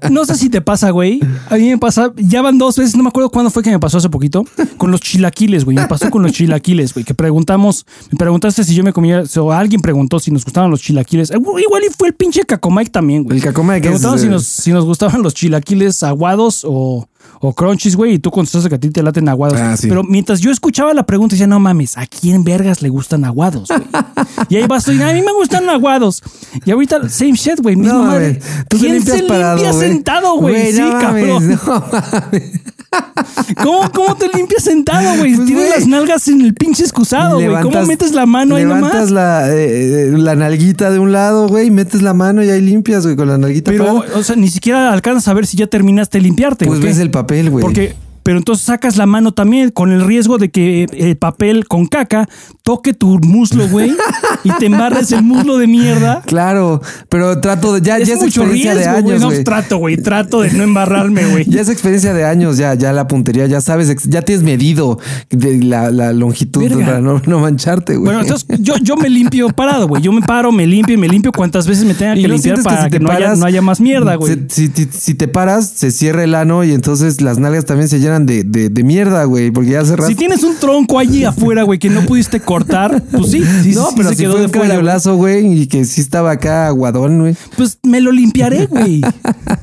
no 0.10 0.26
sé 0.26 0.36
si 0.36 0.50
te 0.50 0.60
pasa, 0.60 0.90
güey. 0.90 1.22
A 1.50 1.56
mí 1.56 1.70
me 1.70 1.78
pasa, 1.78 2.12
ya 2.18 2.42
van 2.42 2.58
dos 2.58 2.76
veces, 2.78 2.96
no 2.98 3.04
me 3.04 3.10
acuerdo 3.10 3.30
cuándo 3.30 3.50
fue 3.50 3.64
que 3.64 3.70
me 3.70 3.80
pasó 3.80 4.00
hace 4.00 4.10
poquito, 4.10 4.44
con 4.78 4.92
los 4.92 5.00
chilaquiles, 5.02 5.64
güey. 5.64 5.78
Me 5.78 5.88
pasó 5.88 6.10
con 6.10 6.24
los 6.24 6.34
chilaquiles, 6.34 6.94
güey, 6.94 7.06
que 7.06 7.14
preguntamos, 7.14 7.86
me 8.12 8.18
preguntaste 8.18 8.64
si 8.64 8.76
yo 8.76 8.84
me 8.84 8.92
comía, 8.92 9.24
o 9.38 9.52
alguien 9.52 9.82
preguntó 9.82 10.20
si 10.20 10.32
nos 10.32 10.44
gustaban 10.44 10.70
los 10.70 10.82
chilaquiles. 10.82 11.32
Eh, 11.32 11.36
Igual 11.38 11.84
y 11.88 11.94
fue 11.98 12.10
el 12.10 12.14
pinche 12.14 12.44
Cacomike 12.44 12.92
también, 12.92 13.24
güey. 13.24 13.38
El 13.38 13.44
cacoma 13.44 13.80
que 13.80 13.90
es... 13.90 14.02
Si 14.02 14.26
eh, 14.26 14.30
nos, 14.30 14.46
si 14.46 14.72
nos 14.74 14.84
gustaban 14.84 15.22
los 15.22 15.34
chilaquiles 15.34 16.04
aguados 16.04 16.66
o, 16.68 17.08
o 17.40 17.54
crunchies, 17.54 17.96
güey, 17.96 18.14
y 18.14 18.20
tú 18.20 18.32
contestaste 18.32 18.70
que 18.70 18.76
a 18.76 18.80
ti 18.80 18.90
te 18.90 19.04
laten 19.04 19.30
aguados. 19.30 19.60
Ah, 19.60 19.78
sí. 19.78 19.88
Pero 19.88 20.04
mientras 20.04 20.40
yo 20.40 20.52
escuchaba 20.52 20.94
la 20.94 21.06
pregunta, 21.06 21.34
decía, 21.34 21.48
no 21.48 21.60
mames, 21.60 21.98
¿a 21.98 22.06
quién 22.08 22.44
vergas 22.44 22.82
le 22.82 22.90
gustan 22.90 23.26
aguados, 23.26 23.70
y 24.50 24.56
ahí 24.56 24.68
vas 24.68 24.86
tú, 24.86 24.92
y, 24.92 25.02
a 25.02 25.14
mí 25.14 25.22
me 25.22 25.34
gustan 25.34 25.70
aguados. 25.70 26.24
Y 26.66 26.72
ahorita, 26.72 27.10
same 27.10 27.34
shit, 27.34 27.60
güey, 27.62 27.76
misma 27.76 27.94
No, 27.94 28.04
madre. 28.06 28.40
Tú 28.70 28.78
¿Quién 28.78 29.04
se 29.04 29.24
parado, 29.24 29.58
limpia 29.58 29.74
sentado, 29.74 30.36
güey? 30.38 30.72
Sí, 30.72 30.80
no 30.80 30.92
mames, 30.94 31.04
cabrón. 31.04 31.50
no 31.66 31.84
mames. 31.92 32.62
¿Cómo, 33.64 33.92
¿Cómo 33.92 34.16
te 34.16 34.30
limpias 34.30 34.64
sentado, 34.64 35.18
güey? 35.18 35.36
Pues, 35.36 35.48
Tienes 35.48 35.70
las 35.70 35.88
nalgas 35.88 36.28
en 36.28 36.42
el 36.42 36.54
pinche 36.54 36.84
excusado, 36.84 37.36
güey. 37.36 37.48
¿Cómo 37.48 37.72
Levantas- 37.72 37.88
metes 37.88 38.14
la 38.14 38.26
mano 38.26 38.56
ahí 38.56 38.64
Levantas 38.64 38.94
nomás? 38.94 39.12
la, 39.12 39.54
eh, 39.54 40.10
eh, 40.10 40.18
la 40.18 40.36
nalguita 40.36 40.90
de 40.90 41.00
un 41.00 41.12
lado, 41.12 41.48
güey, 41.48 41.70
metes 41.70 42.02
la 42.02 42.14
mano 42.14 42.44
y 42.44 42.50
ahí 42.50 42.62
limpias, 42.62 43.04
güey, 43.04 43.16
con 43.16 43.28
la 43.28 43.38
nalguita 43.38 43.72
Pero, 43.72 44.04
o 44.16 44.24
sea, 44.24 44.36
ni 44.36 44.50
siquiera 44.50 44.92
alcanzas 44.92 45.28
a 45.28 45.34
ver 45.34 45.46
si 45.46 45.58
ya 45.58 45.68
terminaste 45.68 46.18
de 46.18 46.24
limpiarte. 46.24 46.66
Pues 46.66 46.80
ves 46.80 47.00
el 47.00 47.12
papel, 47.22 47.50
güey. 47.50 47.64
Porque, 47.64 47.96
pero 48.28 48.40
entonces 48.40 48.66
sacas 48.66 48.98
la 48.98 49.06
mano 49.06 49.32
también 49.32 49.70
con 49.70 49.90
el 49.90 50.04
riesgo 50.06 50.38
de 50.38 50.50
que 50.52 50.84
el 50.92 51.16
papel 51.16 51.66
con 51.66 51.86
caca 51.86 52.28
toque 52.62 52.94
tu 52.94 53.20
muslo, 53.20 53.70
güey, 53.70 53.96
y 54.44 54.52
te 54.60 54.66
embarres 54.66 55.14
el 55.14 55.24
muslo 55.24 55.58
de 55.58 55.66
mierda. 55.68 56.22
Claro, 56.26 56.82
pero 57.08 57.40
trato 57.40 57.72
de... 57.74 57.80
Ya, 57.82 58.00
es 58.00 58.10
ya 58.10 58.16
es 58.16 58.20
mucho 58.20 58.42
experiencia 58.42 58.74
riesgo, 58.74 58.92
de 58.96 59.02
güey. 59.02 59.12
años, 59.14 59.22
No, 59.22 59.28
güey. 59.30 59.44
trato, 59.46 59.78
güey. 59.78 59.96
Trato 59.96 60.42
de 60.42 60.52
no 60.52 60.64
embarrarme, 60.64 61.26
güey. 61.26 61.46
Ya 61.50 61.62
es 61.62 61.70
experiencia 61.70 62.14
de 62.14 62.26
años, 62.26 62.58
ya, 62.58 62.74
ya 62.74 62.92
la 62.92 63.08
puntería, 63.08 63.48
ya 63.48 63.62
sabes, 63.62 63.96
ya 64.10 64.22
tienes 64.24 64.44
medido 64.44 65.00
de 65.30 65.64
la, 65.64 65.90
la 65.90 66.12
longitud 66.12 66.62
Verga. 66.64 66.86
para 66.86 67.00
no, 67.00 67.22
no 67.26 67.40
mancharte, 67.40 67.94
güey. 67.96 68.08
Bueno, 68.08 68.20
entonces 68.24 68.46
yo, 68.60 68.76
yo 68.82 68.98
me 68.98 69.10
limpio 69.10 69.48
parado, 69.52 69.88
güey. 69.88 70.02
Yo 70.04 70.12
me 70.12 70.20
paro, 70.22 70.52
me 70.52 70.68
limpio 70.68 70.96
y 70.96 70.98
me 70.98 71.08
limpio 71.08 71.32
cuantas 71.32 71.66
veces 71.66 71.86
me 71.86 71.94
tenga 71.94 72.18
¿Y 72.18 72.24
que 72.24 72.28
no 72.28 72.34
limpiar 72.34 72.62
para 72.62 72.84
si 72.84 72.90
que, 72.90 73.00
no, 73.00 73.10
haya, 73.10 73.20
paras, 73.20 73.40
no 73.40 73.46
haya 73.46 73.62
más 73.62 73.80
mierda, 73.80 74.16
güey. 74.16 74.38
si- 74.50 74.68
si 74.92 75.14
te 75.14 75.30
paras, 75.30 75.70
se 75.70 75.92
cierra 75.92 76.26
el 76.26 76.36
ano 76.36 76.66
y 76.66 76.74
entonces 76.74 77.22
las 77.22 77.38
nalgas 77.40 77.64
también 77.64 77.88
se 77.88 78.00
llenan 78.02 78.17
de, 78.26 78.44
de, 78.44 78.70
de 78.70 78.84
mierda, 78.84 79.24
güey, 79.26 79.52
porque 79.52 79.72
ya 79.72 79.86
cerraste. 79.86 80.14
Si 80.14 80.18
tienes 80.18 80.44
un 80.44 80.56
tronco 80.58 81.00
allí 81.00 81.24
afuera, 81.24 81.64
güey, 81.64 81.80
que 81.80 81.90
no 81.90 82.02
pudiste 82.02 82.40
cortar, 82.40 83.04
pues 83.12 83.32
sí, 83.32 83.44
sí, 83.64 83.74
no, 83.74 83.88
sí 83.88 83.94
pero 83.96 84.10
se 84.10 84.16
si 84.16 84.22
quedó 84.24 84.34
fue 84.34 84.42
de 84.42 84.46
un 84.48 84.52
fuera, 84.52 85.16
güey, 85.16 85.62
y 85.62 85.68
que 85.68 85.86
sí 85.86 86.02
estaba 86.02 86.32
acá 86.32 86.68
aguadón, 86.68 87.20
güey. 87.20 87.36
Pues 87.56 87.80
me 87.84 88.02
lo 88.02 88.12
limpiaré, 88.12 88.66
güey. 88.66 89.02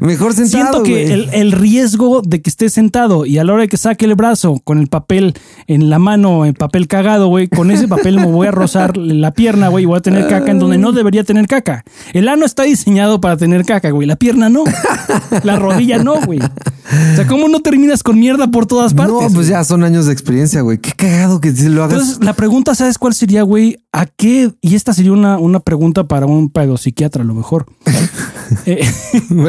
Mejor 0.00 0.34
sentado, 0.34 0.64
Siento 0.64 0.82
que 0.82 1.12
el, 1.12 1.30
el 1.32 1.52
riesgo 1.52 2.22
de 2.22 2.42
que 2.42 2.50
esté 2.50 2.68
sentado 2.68 3.24
y 3.24 3.38
a 3.38 3.44
la 3.44 3.52
hora 3.52 3.62
de 3.62 3.68
que 3.68 3.76
saque 3.76 4.04
el 4.04 4.14
brazo 4.14 4.60
con 4.64 4.78
el 4.78 4.88
papel 4.88 5.34
en 5.66 5.90
la 5.90 5.98
mano, 5.98 6.44
el 6.44 6.54
papel 6.54 6.88
cagado, 6.88 7.28
güey, 7.28 7.48
con 7.48 7.70
ese 7.70 7.86
papel 7.88 8.16
me 8.16 8.26
voy 8.26 8.48
a 8.48 8.50
rozar 8.50 8.96
la 8.96 9.32
pierna, 9.32 9.68
güey, 9.68 9.84
y 9.84 9.86
voy 9.86 9.98
a 9.98 10.00
tener 10.00 10.26
caca 10.26 10.50
en 10.50 10.58
donde 10.58 10.78
no 10.78 10.92
debería 10.92 11.24
tener 11.24 11.46
caca. 11.46 11.84
El 12.12 12.28
ano 12.28 12.44
está 12.44 12.64
diseñado 12.64 13.20
para 13.20 13.36
tener 13.36 13.64
caca, 13.64 13.90
güey, 13.90 14.06
la 14.06 14.16
pierna 14.16 14.48
no. 14.48 14.64
La 15.42 15.56
rodilla 15.56 15.98
no, 15.98 16.20
güey. 16.20 16.40
O 16.40 17.16
sea, 17.16 17.26
¿cómo 17.26 17.48
no 17.48 17.60
terminas 17.60 18.02
con 18.02 18.18
mierda 18.18 18.50
por 18.50 18.66
todas 18.66 18.92
partes? 18.94 19.14
No, 19.14 19.28
pues 19.34 19.48
ya 19.48 19.64
son 19.64 19.84
años 19.84 20.06
de 20.06 20.12
experiencia, 20.12 20.60
güey. 20.60 20.78
Qué 20.78 20.92
cagado 20.92 21.40
que 21.40 21.52
lo 21.52 21.84
hagas. 21.84 21.98
Entonces, 21.98 22.24
la 22.24 22.34
pregunta, 22.34 22.74
¿sabes 22.74 22.98
cuál 22.98 23.14
sería, 23.14 23.42
güey? 23.42 23.78
¿A 23.92 24.06
qué? 24.06 24.52
Y 24.60 24.74
esta 24.74 24.92
sería 24.92 25.12
una, 25.12 25.38
una 25.38 25.60
pregunta 25.60 26.04
para 26.04 26.26
un 26.26 26.50
pedopsiquiatra, 26.50 27.22
a 27.22 27.26
lo 27.26 27.34
mejor. 27.34 27.66
Eh, 28.66 28.86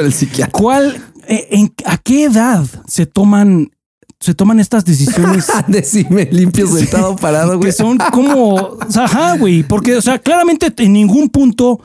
el 0.04 0.14
psiquiatra. 0.14 0.52
¿Cuál, 0.52 1.04
eh, 1.28 1.48
en, 1.52 1.74
a 1.86 1.98
qué 1.98 2.26
edad 2.26 2.66
se 2.88 3.06
toman, 3.06 3.72
se 4.20 4.34
toman 4.34 4.60
estas 4.60 4.86
decisiones 4.86 5.48
De 5.68 5.84
si 5.84 6.06
me 6.10 6.26
limpio 6.26 6.68
sentado 6.68 7.16
parado, 7.16 7.58
güey. 7.58 7.70
que 7.70 7.72
son 7.72 7.98
como, 8.12 8.56
o 8.56 8.92
sea, 8.92 9.06
ajá, 9.06 9.38
güey, 9.38 9.64
porque, 9.64 9.96
o 9.96 10.02
sea, 10.02 10.20
claramente 10.20 10.74
en 10.78 10.94
ningún 10.94 11.30
punto 11.30 11.80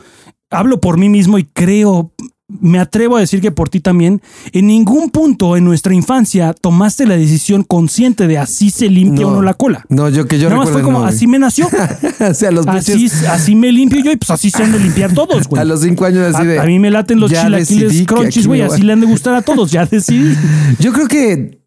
hablo 0.51 0.81
por 0.81 0.99
mí 0.99 1.09
mismo 1.09 1.39
y 1.39 1.45
creo, 1.45 2.13
me 2.61 2.79
atrevo 2.79 3.17
a 3.17 3.21
decir 3.21 3.41
que 3.41 3.51
por 3.51 3.69
ti 3.69 3.81
también, 3.81 4.21
en 4.53 4.67
ningún 4.67 5.11
punto 5.11 5.57
en 5.57 5.65
nuestra 5.65 5.95
infancia 5.95 6.53
tomaste 6.53 7.07
la 7.07 7.17
decisión 7.17 7.63
consciente 7.63 8.27
de 8.27 8.39
así 8.39 8.71
se 8.71 8.89
limpia 8.89 9.23
No. 9.23 9.29
uno 9.29 9.43
la 9.43 9.55
cola. 9.55 9.85
No, 9.89 10.09
yo 10.09 10.27
que 10.27 10.39
yo 10.39 10.49
Nada 10.49 10.63
más 10.63 10.71
fue 10.71 10.83
como, 10.83 11.01
no, 11.01 11.05
así 11.05 11.27
me 11.27 11.39
nació. 11.39 11.69
o 12.31 12.35
sea, 12.35 12.49
a 12.49 12.53
los 12.53 12.67
Así, 12.67 13.55
me 13.55 13.71
limpio 13.73 14.03
yo 14.03 14.13
y 14.13 14.17
pues 14.17 14.31
así 14.31 14.51
se 14.51 14.63
han 14.63 14.73
de 14.73 14.79
limpiar 14.79 15.13
todos, 15.13 15.47
güey. 15.49 15.61
A 15.63 15.65
los 15.65 15.83
cinco 15.83 16.05
años 16.05 16.35
así 16.35 16.47
de. 16.47 16.59
A, 16.59 16.63
a 16.63 16.67
mí 16.67 16.79
me 16.79 16.91
laten 16.91 17.21
los 17.21 17.31
chilaquiles 17.31 18.07
crunchies, 18.07 18.47
güey. 18.47 18.63
Así 18.63 18.83
le 18.83 18.93
han 18.93 19.01
de 19.01 19.07
gustar 19.07 19.35
a 19.35 19.43
todos. 19.43 19.71
Ya 19.71 19.87
decidí. 19.87 20.35
Yo 20.79 20.93
creo 20.93 21.07
que. 21.09 21.61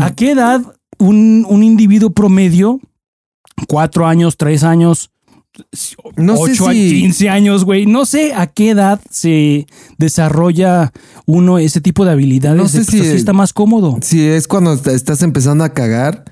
¿A 0.00 0.14
qué 0.14 0.32
edad 0.32 0.60
un, 0.98 1.46
un 1.48 1.62
individuo 1.62 2.10
promedio, 2.10 2.80
cuatro 3.66 4.06
años, 4.06 4.36
tres 4.36 4.62
años, 4.62 5.10
No 6.16 6.36
sé 6.36 6.42
8 6.52 6.68
a 6.68 6.72
si- 6.72 6.90
15 7.02 7.28
años, 7.28 7.64
güey. 7.64 7.86
No 7.86 8.04
sé 8.06 8.32
a 8.34 8.46
qué 8.46 8.70
edad 8.70 9.00
se 9.10 9.66
desarrolla 9.98 10.92
uno 11.26 11.58
ese 11.58 11.80
tipo 11.80 12.04
de 12.04 12.12
habilidades. 12.12 12.56
No 12.56 12.64
de, 12.64 12.68
sé 12.68 12.78
pues, 12.78 12.88
si- 12.88 13.00
así 13.00 13.16
está 13.16 13.32
más 13.32 13.52
cómodo. 13.52 13.98
Si 14.02 14.22
es 14.26 14.46
cuando 14.48 14.72
est- 14.72 14.86
estás 14.88 15.22
empezando 15.22 15.64
a 15.64 15.70
cagar 15.72 16.24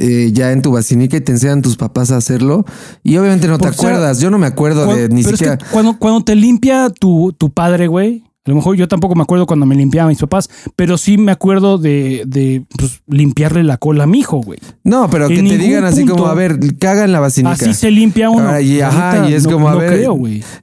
eh, 0.00 0.30
ya 0.32 0.52
en 0.52 0.62
tu 0.62 0.70
vacinica 0.70 1.16
y 1.16 1.20
te 1.20 1.32
enseñan 1.32 1.60
tus 1.60 1.76
papás 1.76 2.12
a 2.12 2.16
hacerlo. 2.18 2.64
Y 3.02 3.16
obviamente 3.16 3.48
no 3.48 3.58
te 3.58 3.64
sea, 3.64 3.72
acuerdas. 3.72 4.20
Yo 4.20 4.30
no 4.30 4.38
me 4.38 4.46
acuerdo 4.46 4.84
Cuando- 4.84 5.02
de 5.02 5.08
ni 5.08 5.22
es 5.22 5.26
siquiera. 5.26 5.58
que 5.58 5.64
cuando, 5.72 5.98
cuando 5.98 6.20
te 6.22 6.36
limpia 6.36 6.88
tu, 6.90 7.32
tu 7.36 7.50
padre, 7.50 7.88
güey. 7.88 8.22
A 8.48 8.50
lo 8.50 8.56
mejor 8.56 8.76
yo 8.76 8.88
tampoco 8.88 9.14
me 9.14 9.22
acuerdo 9.24 9.44
cuando 9.44 9.66
me 9.66 9.74
limpiaba 9.74 10.08
mis 10.08 10.18
papás, 10.20 10.48
pero 10.74 10.96
sí 10.96 11.18
me 11.18 11.32
acuerdo 11.32 11.76
de, 11.76 12.22
de 12.26 12.64
pues, 12.78 13.02
limpiarle 13.06 13.62
la 13.62 13.76
cola 13.76 14.04
a 14.04 14.06
mi 14.06 14.20
hijo, 14.20 14.40
güey. 14.40 14.58
No, 14.84 15.10
pero 15.10 15.26
en 15.26 15.34
que 15.34 15.42
te 15.50 15.58
digan 15.58 15.84
así 15.84 16.00
punto- 16.00 16.14
como, 16.16 16.28
a 16.28 16.34
ver, 16.34 16.58
caga 16.78 17.04
en 17.04 17.12
la 17.12 17.20
vacinica. 17.20 17.52
Así 17.52 17.74
se 17.74 17.90
limpia 17.90 18.30
uno. 18.30 18.48
Ah, 18.48 18.62
y, 18.62 18.80
ajá, 18.80 19.28
y 19.28 19.34
es 19.34 19.44
no- 19.44 19.50
como, 19.52 19.68
a 19.68 19.72
no 19.72 19.78
ver, 19.80 19.90
creo, 19.92 20.18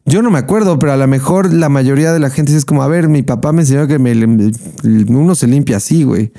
yo 0.06 0.24
no 0.24 0.32
me 0.32 0.40
acuerdo, 0.40 0.80
pero 0.80 0.94
a 0.94 0.98
lo 0.98 1.08
mejor 1.08 1.54
la 1.54 1.70
mayoría 1.70 2.12
de 2.12 2.20
la 2.20 2.32
gente 2.32 2.56
es 2.58 2.66
como, 2.66 2.82
a 2.82 2.88
ver, 2.88 3.08
mi 3.08 3.22
papá 3.22 3.52
me 3.52 3.62
enseñó 3.62 3.86
que 3.86 4.00
me, 4.00 4.14
uno 5.08 5.36
se 5.36 5.46
limpia 5.46 5.78
así, 5.78 6.04
güey. 6.06 6.32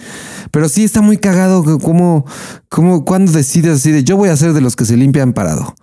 Pero 0.51 0.68
sí 0.68 0.82
está 0.82 1.01
muy 1.01 1.16
cagado, 1.16 1.78
como, 1.78 2.24
como 2.68 3.05
cuando 3.05 3.30
decides 3.30 3.76
así 3.78 3.92
de, 3.92 4.03
yo 4.05 4.16
voy 4.16 4.30
a 4.30 4.36
ser 4.36 4.53
de 4.53 4.61
los 4.61 4.74
que 4.74 4.84
se 4.84 4.97
limpian 4.97 5.32
parado. 5.32 5.74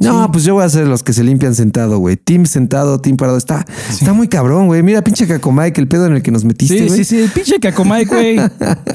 No, 0.00 0.22
Sí. 0.24 0.28
pues 0.32 0.44
yo 0.44 0.54
voy 0.54 0.64
a 0.64 0.68
ser 0.68 0.84
de 0.84 0.90
los 0.90 1.02
que 1.02 1.12
se 1.12 1.24
limpian 1.24 1.54
sentado, 1.54 1.98
güey. 1.98 2.16
Team 2.16 2.46
sentado, 2.46 3.00
team 3.00 3.16
parado. 3.16 3.38
Está, 3.38 3.64
está 3.90 4.12
muy 4.12 4.28
cabrón, 4.28 4.66
güey. 4.66 4.82
Mira, 4.82 5.02
pinche 5.08 5.26
Cacomay, 5.26 5.72
que 5.72 5.80
el 5.80 5.88
pedo 5.88 6.06
en 6.06 6.12
el 6.14 6.22
que 6.22 6.30
nos 6.30 6.44
metiste, 6.44 6.78
Sí, 6.78 6.86
güey. 6.86 6.96
sí, 6.98 7.04
sí, 7.04 7.18
el 7.20 7.30
pinche 7.30 7.58
Cacomike, 7.58 8.06
güey. 8.06 8.38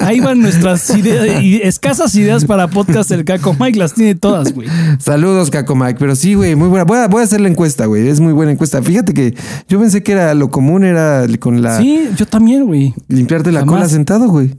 Ahí 0.00 0.20
van 0.20 0.40
nuestras 0.40 0.88
ideas 0.96 1.42
y 1.42 1.56
escasas 1.62 2.14
ideas 2.14 2.44
para 2.44 2.68
podcast. 2.68 3.10
El 3.10 3.24
Cacomike 3.24 3.76
las 3.76 3.94
tiene 3.94 4.14
todas, 4.14 4.52
güey. 4.54 4.68
Saludos, 4.98 5.50
Caco 5.50 5.74
Mike. 5.74 5.96
Pero 5.98 6.14
sí, 6.14 6.34
güey, 6.34 6.54
muy 6.54 6.68
buena. 6.68 6.84
Voy 6.84 6.98
a, 6.98 7.08
voy 7.08 7.20
a 7.22 7.24
hacer 7.24 7.40
la 7.40 7.48
encuesta, 7.48 7.86
güey. 7.86 8.06
Es 8.08 8.20
muy 8.20 8.32
buena 8.32 8.52
encuesta. 8.52 8.80
Fíjate 8.82 9.12
que 9.12 9.34
yo 9.68 9.80
pensé 9.80 10.02
que 10.02 10.12
era 10.12 10.34
lo 10.34 10.50
común, 10.50 10.84
era 10.84 11.26
con 11.40 11.60
la 11.62 11.78
Sí, 11.78 12.08
yo 12.16 12.26
también, 12.26 12.64
güey. 12.66 12.94
limpiarte 13.08 13.50
la 13.52 13.60
Jamás. 13.60 13.74
cola 13.74 13.88
sentado, 13.88 14.28
güey. 14.28 14.54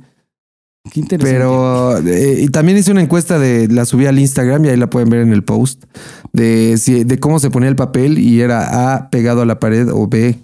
Qué 0.92 1.00
interesante. 1.00 1.34
Pero 1.40 1.98
eh, 2.06 2.42
y 2.44 2.48
también 2.50 2.78
hice 2.78 2.92
una 2.92 3.02
encuesta 3.02 3.40
de 3.40 3.68
la 3.70 3.86
subí 3.86 4.06
al 4.06 4.20
Instagram 4.20 4.66
y 4.66 4.70
ahí 4.70 4.78
la 4.78 4.88
pueden 4.90 5.10
ver 5.10 5.22
en 5.22 5.34
el 5.34 5.44
post 5.44 5.86
de 6.32 6.78
de 7.08 7.20
cómo 7.20 7.40
se 7.40 7.50
ponía 7.50 7.70
el 7.70 7.76
papel 7.76 8.20
y 8.20 8.42
era 8.42 8.94
A 8.94 9.10
pegado 9.10 9.42
a 9.42 9.46
la 9.48 9.60
pared 9.60 9.88
o 9.92 10.08
B 10.08 10.38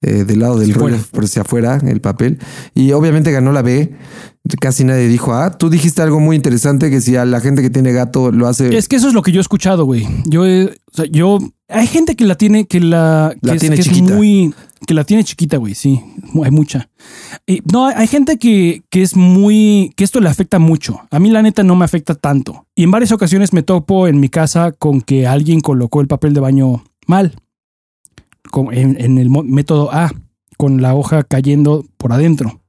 eh, 0.00 0.24
del 0.24 0.38
lado 0.40 0.58
del 0.58 0.74
rollo 0.74 0.96
por 1.10 1.24
hacia 1.24 1.42
afuera 1.42 1.80
el 1.84 2.00
papel 2.00 2.38
y 2.74 2.92
obviamente 2.92 3.32
ganó 3.32 3.52
la 3.52 3.62
B. 3.62 3.94
Casi 4.60 4.84
nadie 4.84 5.08
dijo 5.08 5.34
A. 5.34 5.58
Tú 5.58 5.68
dijiste 5.68 6.00
algo 6.00 6.20
muy 6.20 6.34
interesante 6.36 6.88
que 6.90 7.00
si 7.02 7.16
a 7.16 7.24
la 7.26 7.40
gente 7.40 7.60
que 7.60 7.68
tiene 7.68 7.92
gato 7.92 8.32
lo 8.32 8.46
hace 8.46 8.74
Es 8.78 8.88
que 8.88 8.96
eso 8.96 9.08
es 9.08 9.14
lo 9.14 9.20
que 9.22 9.30
yo 9.32 9.40
he 9.40 9.42
escuchado, 9.42 9.84
güey. 9.84 10.06
Yo, 10.24 10.42
o 10.42 10.70
sea, 10.94 11.04
yo, 11.10 11.38
hay 11.68 11.86
gente 11.86 12.16
que 12.16 12.24
la 12.24 12.34
tiene, 12.36 12.64
que 12.66 12.80
la, 12.80 13.34
La 13.42 13.52
que 13.52 13.56
es- 13.56 13.60
tiene 13.60 13.74
que 13.76 13.82
es 13.82 13.88
chiquita. 13.88 14.14
muy, 14.14 14.54
que 14.86 14.94
la 14.94 15.04
tiene 15.04 15.22
chiquita, 15.24 15.58
güey. 15.58 15.74
Sí, 15.74 16.00
hay 16.42 16.50
mucha. 16.50 16.88
Y, 17.46 17.60
no, 17.70 17.86
hay 17.88 18.06
gente 18.06 18.38
que, 18.38 18.82
que 18.88 19.02
es 19.02 19.16
muy, 19.16 19.92
que 19.96 20.04
esto 20.04 20.18
le 20.20 20.30
afecta 20.30 20.58
mucho. 20.58 21.00
A 21.10 21.18
mí 21.18 21.28
la 21.30 21.42
neta 21.42 21.62
no 21.62 21.76
me 21.76 21.84
afecta 21.84 22.14
tanto. 22.14 22.66
Y 22.74 22.84
en 22.84 22.90
varias 22.90 23.12
ocasiones 23.12 23.52
me 23.52 23.62
topo 23.62 24.08
en 24.08 24.18
mi 24.18 24.30
casa 24.30 24.72
con 24.72 25.02
que 25.02 25.26
alguien 25.26 25.60
colocó 25.60 26.00
el 26.00 26.06
papel 26.06 26.32
de 26.32 26.40
baño 26.40 26.84
mal, 27.06 27.34
en, 28.72 29.00
en 29.00 29.18
el 29.18 29.30
método 29.30 29.92
A, 29.92 30.12
con 30.56 30.82
la 30.82 30.94
hoja 30.94 31.22
cayendo 31.22 31.84
por 31.96 32.12
adentro, 32.12 32.60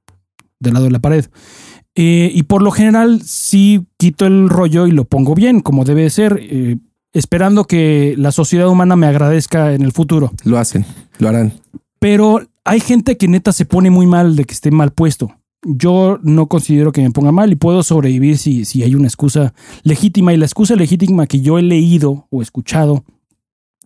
del 0.59 0.73
lado 0.73 0.85
de 0.85 0.91
la 0.91 0.99
pared. 0.99 1.25
Eh, 1.95 2.31
y 2.33 2.43
por 2.43 2.61
lo 2.61 2.71
general 2.71 3.21
sí 3.23 3.85
quito 3.97 4.25
el 4.25 4.47
rollo 4.47 4.87
y 4.87 4.91
lo 4.91 5.05
pongo 5.05 5.35
bien, 5.35 5.59
como 5.59 5.83
debe 5.83 6.03
de 6.03 6.09
ser, 6.09 6.39
eh, 6.41 6.77
esperando 7.11 7.65
que 7.65 8.15
la 8.17 8.31
sociedad 8.31 8.69
humana 8.69 8.95
me 8.95 9.07
agradezca 9.07 9.73
en 9.73 9.81
el 9.81 9.91
futuro. 9.91 10.31
lo 10.45 10.57
hacen, 10.57 10.85
lo 11.17 11.27
harán. 11.27 11.53
Pero 11.99 12.47
hay 12.63 12.79
gente 12.79 13.17
que 13.17 13.27
neta 13.27 13.51
se 13.51 13.65
pone 13.65 13.89
muy 13.89 14.05
mal 14.05 14.35
de 14.35 14.45
que 14.45 14.53
esté 14.53 14.71
mal 14.71 14.91
puesto. 14.91 15.35
Yo 15.65 16.19
no 16.23 16.47
considero 16.47 16.93
que 16.93 17.01
me 17.01 17.11
ponga 17.11 17.33
mal 17.33 17.51
y 17.51 17.57
puedo 17.57 17.83
sobrevivir 17.83 18.37
si, 18.37 18.63
si 18.63 18.83
hay 18.83 18.95
una 18.95 19.07
excusa 19.07 19.53
legítima. 19.83 20.31
Y 20.31 20.37
la 20.37 20.45
excusa 20.45 20.75
legítima 20.75 21.27
que 21.27 21.41
yo 21.41 21.59
he 21.59 21.63
leído 21.63 22.27
o 22.29 22.41
escuchado 22.41 23.03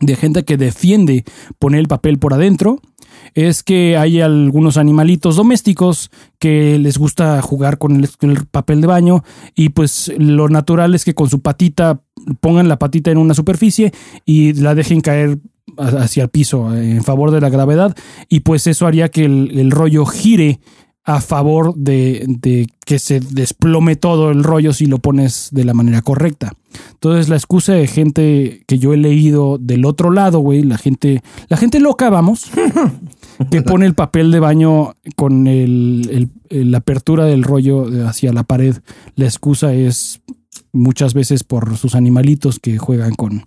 de 0.05 0.15
gente 0.15 0.43
que 0.43 0.57
defiende 0.57 1.23
poner 1.59 1.79
el 1.79 1.87
papel 1.87 2.19
por 2.19 2.33
adentro 2.33 2.79
es 3.33 3.63
que 3.63 3.97
hay 3.97 4.21
algunos 4.21 4.77
animalitos 4.77 5.35
domésticos 5.35 6.11
que 6.39 6.77
les 6.77 6.97
gusta 6.97 7.41
jugar 7.41 7.77
con 7.77 8.03
el, 8.21 8.45
papel 8.51 8.81
de 8.81 8.87
baño 8.87 9.23
y 9.55 9.69
pues 9.69 10.11
lo 10.17 10.49
natural 10.49 10.93
es 10.93 11.05
que 11.05 11.15
con 11.15 11.29
su 11.29 11.41
patita 11.41 12.01
pongan 12.39 12.67
la 12.67 12.79
patita 12.79 13.11
en 13.11 13.17
una 13.17 13.33
superficie 13.33 13.91
y 14.25 14.53
la 14.53 14.75
dejen 14.75 15.01
caer 15.01 15.39
hacia 15.77 16.23
el 16.23 16.29
piso 16.29 16.75
en 16.75 17.03
favor 17.03 17.31
de 17.31 17.41
la 17.41 17.49
gravedad 17.49 17.95
y 18.29 18.41
pues 18.41 18.67
eso 18.67 18.85
haría 18.85 19.09
que 19.09 19.25
el 19.25 19.71
rollo 19.71 20.05
gire 20.05 20.59
a 21.05 21.19
favor 21.19 21.75
de, 21.75 22.25
de 22.27 22.69
que 22.85 22.97
se 22.97 23.19
desplome 23.19 23.95
todo 23.95 24.31
el 24.31 24.43
rollo 24.43 24.73
si 24.73 24.85
lo 24.85 24.99
pones 24.99 25.49
de 25.51 25.65
la 25.65 25.73
manera 25.73 26.01
correcta. 26.01 26.53
Entonces 26.93 27.29
la 27.29 27.35
excusa 27.35 27.73
de 27.73 27.87
gente 27.87 28.63
que 28.67 28.79
yo 28.79 28.93
he 28.93 28.97
leído 28.97 29.57
del 29.57 29.85
otro 29.85 30.11
lado, 30.11 30.39
güey, 30.39 30.63
la 30.63 30.77
gente, 30.77 31.21
la 31.49 31.57
gente 31.57 31.79
loca, 31.79 32.09
vamos, 32.09 32.49
que 33.51 33.61
pone 33.61 33.85
el 33.85 33.95
papel 33.95 34.31
de 34.31 34.39
baño 34.39 34.95
con 35.15 35.47
el, 35.47 36.29
la 36.49 36.77
apertura 36.77 37.25
del 37.25 37.43
rollo 37.43 37.85
hacia 38.07 38.31
la 38.31 38.43
pared. 38.43 38.77
La 39.15 39.25
excusa 39.25 39.73
es 39.73 40.21
muchas 40.71 41.13
veces 41.13 41.43
por 41.43 41.77
sus 41.77 41.95
animalitos 41.95 42.59
que 42.59 42.77
juegan 42.77 43.15
con, 43.15 43.43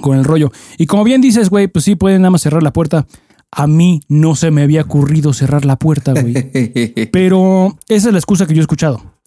con 0.00 0.16
el 0.16 0.24
rollo. 0.24 0.50
Y 0.78 0.86
como 0.86 1.04
bien 1.04 1.20
dices, 1.20 1.50
güey, 1.50 1.68
pues 1.68 1.84
sí, 1.84 1.94
pueden 1.94 2.22
nada 2.22 2.30
más 2.30 2.42
cerrar 2.42 2.62
la 2.62 2.72
puerta. 2.72 3.06
A 3.50 3.66
mí 3.66 4.00
no 4.08 4.34
se 4.34 4.50
me 4.50 4.62
había 4.62 4.82
ocurrido 4.82 5.32
cerrar 5.32 5.64
la 5.64 5.76
puerta, 5.76 6.12
güey. 6.12 6.34
Pero 7.12 7.76
esa 7.88 8.08
es 8.08 8.12
la 8.12 8.18
excusa 8.18 8.46
que 8.46 8.54
yo 8.54 8.60
he 8.60 8.62
escuchado. 8.62 9.18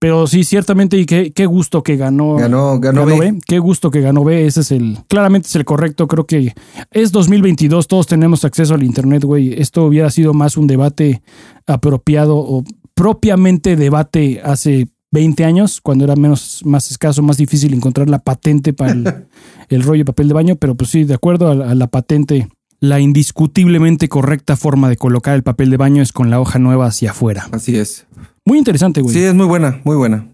Pero 0.00 0.26
sí, 0.26 0.44
ciertamente, 0.44 0.96
y 0.96 1.04
qué, 1.04 1.30
qué 1.30 1.44
gusto 1.44 1.82
que 1.82 1.98
ganó. 1.98 2.36
Ganó, 2.36 2.80
ganó, 2.80 3.04
B. 3.04 3.38
Qué 3.46 3.58
gusto 3.58 3.90
que 3.90 4.00
ganó 4.00 4.24
B. 4.24 4.46
Ese 4.46 4.60
es 4.60 4.72
el. 4.72 4.96
Claramente 5.08 5.48
es 5.48 5.56
el 5.56 5.66
correcto. 5.66 6.08
Creo 6.08 6.26
que 6.26 6.54
es 6.90 7.12
2022. 7.12 7.86
Todos 7.86 8.06
tenemos 8.06 8.46
acceso 8.46 8.72
al 8.72 8.82
Internet, 8.82 9.24
güey. 9.24 9.60
Esto 9.60 9.84
hubiera 9.84 10.08
sido 10.08 10.32
más 10.32 10.56
un 10.56 10.66
debate 10.66 11.20
apropiado 11.66 12.38
o 12.38 12.64
propiamente 12.94 13.76
debate 13.76 14.40
hace 14.42 14.88
20 15.10 15.44
años, 15.44 15.82
cuando 15.82 16.04
era 16.04 16.16
menos, 16.16 16.62
más 16.64 16.90
escaso, 16.90 17.22
más 17.22 17.36
difícil 17.36 17.74
encontrar 17.74 18.08
la 18.08 18.20
patente 18.20 18.72
para 18.72 18.92
el, 18.92 19.04
el 19.68 19.82
rollo 19.82 20.00
de 20.00 20.06
papel 20.06 20.28
de 20.28 20.34
baño. 20.34 20.56
Pero 20.56 20.76
pues 20.76 20.88
sí, 20.88 21.04
de 21.04 21.12
acuerdo 21.12 21.50
a 21.50 21.74
la 21.74 21.86
patente, 21.88 22.48
la 22.80 22.98
indiscutiblemente 22.98 24.08
correcta 24.08 24.56
forma 24.56 24.88
de 24.88 24.96
colocar 24.96 25.34
el 25.34 25.42
papel 25.42 25.70
de 25.70 25.76
baño 25.76 26.02
es 26.02 26.12
con 26.12 26.30
la 26.30 26.40
hoja 26.40 26.58
nueva 26.58 26.86
hacia 26.86 27.10
afuera. 27.10 27.48
Así 27.52 27.76
es. 27.76 28.06
Muy 28.44 28.58
interesante, 28.58 29.02
güey. 29.02 29.14
Sí, 29.14 29.22
es 29.22 29.34
muy 29.34 29.46
buena, 29.46 29.80
muy 29.84 29.96
buena. 29.96 30.26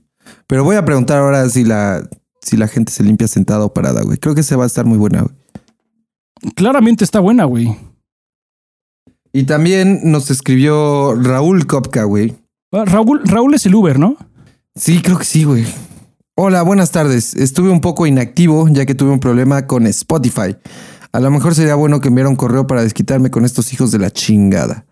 Pero 0.46 0.64
voy 0.64 0.76
a 0.76 0.84
preguntar 0.84 1.18
ahora 1.18 1.48
si 1.48 1.64
la, 1.64 2.08
si 2.40 2.56
la 2.56 2.68
gente 2.68 2.92
se 2.92 3.02
limpia 3.02 3.26
sentada 3.26 3.64
o 3.64 3.74
parada, 3.74 4.02
güey. 4.02 4.18
Creo 4.18 4.34
que 4.34 4.44
se 4.44 4.54
va 4.54 4.64
a 4.64 4.68
estar 4.68 4.84
muy 4.84 4.96
buena, 4.96 5.22
güey. 5.22 5.34
Claramente 6.54 7.02
está 7.02 7.18
buena, 7.18 7.44
güey. 7.44 7.76
Y 9.32 9.42
también 9.44 10.00
nos 10.04 10.30
escribió 10.30 11.14
Raúl 11.14 11.66
Kopka, 11.66 12.04
güey. 12.04 12.36
Ah, 12.72 12.84
Raúl, 12.84 13.22
Raúl 13.24 13.54
es 13.54 13.66
el 13.66 13.74
Uber, 13.74 13.98
¿no? 13.98 14.16
Sí, 14.76 15.02
creo 15.02 15.18
que 15.18 15.24
sí, 15.24 15.44
güey. 15.44 15.66
Hola, 16.36 16.62
buenas 16.62 16.90
tardes. 16.90 17.34
Estuve 17.34 17.70
un 17.70 17.80
poco 17.80 18.06
inactivo 18.06 18.68
ya 18.68 18.86
que 18.86 18.94
tuve 18.94 19.10
un 19.10 19.20
problema 19.20 19.66
con 19.66 19.86
Spotify. 19.86 20.56
A 21.16 21.20
lo 21.20 21.30
mejor 21.30 21.54
sería 21.54 21.74
bueno 21.76 21.98
que 22.02 22.08
enviara 22.08 22.28
un 22.28 22.36
correo 22.36 22.66
para 22.66 22.82
desquitarme 22.82 23.30
con 23.30 23.46
estos 23.46 23.72
hijos 23.72 23.90
de 23.90 23.98
la 23.98 24.10
chingada. 24.10 24.84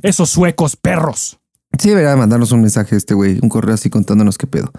Esos 0.00 0.30
suecos 0.30 0.76
perros. 0.76 1.40
Sí, 1.76 1.88
debería 1.88 2.14
mandarnos 2.14 2.52
un 2.52 2.60
mensaje 2.60 2.94
este 2.94 3.14
güey, 3.14 3.40
un 3.42 3.48
correo 3.48 3.74
así 3.74 3.90
contándonos 3.90 4.38
qué 4.38 4.46
pedo. 4.46 4.70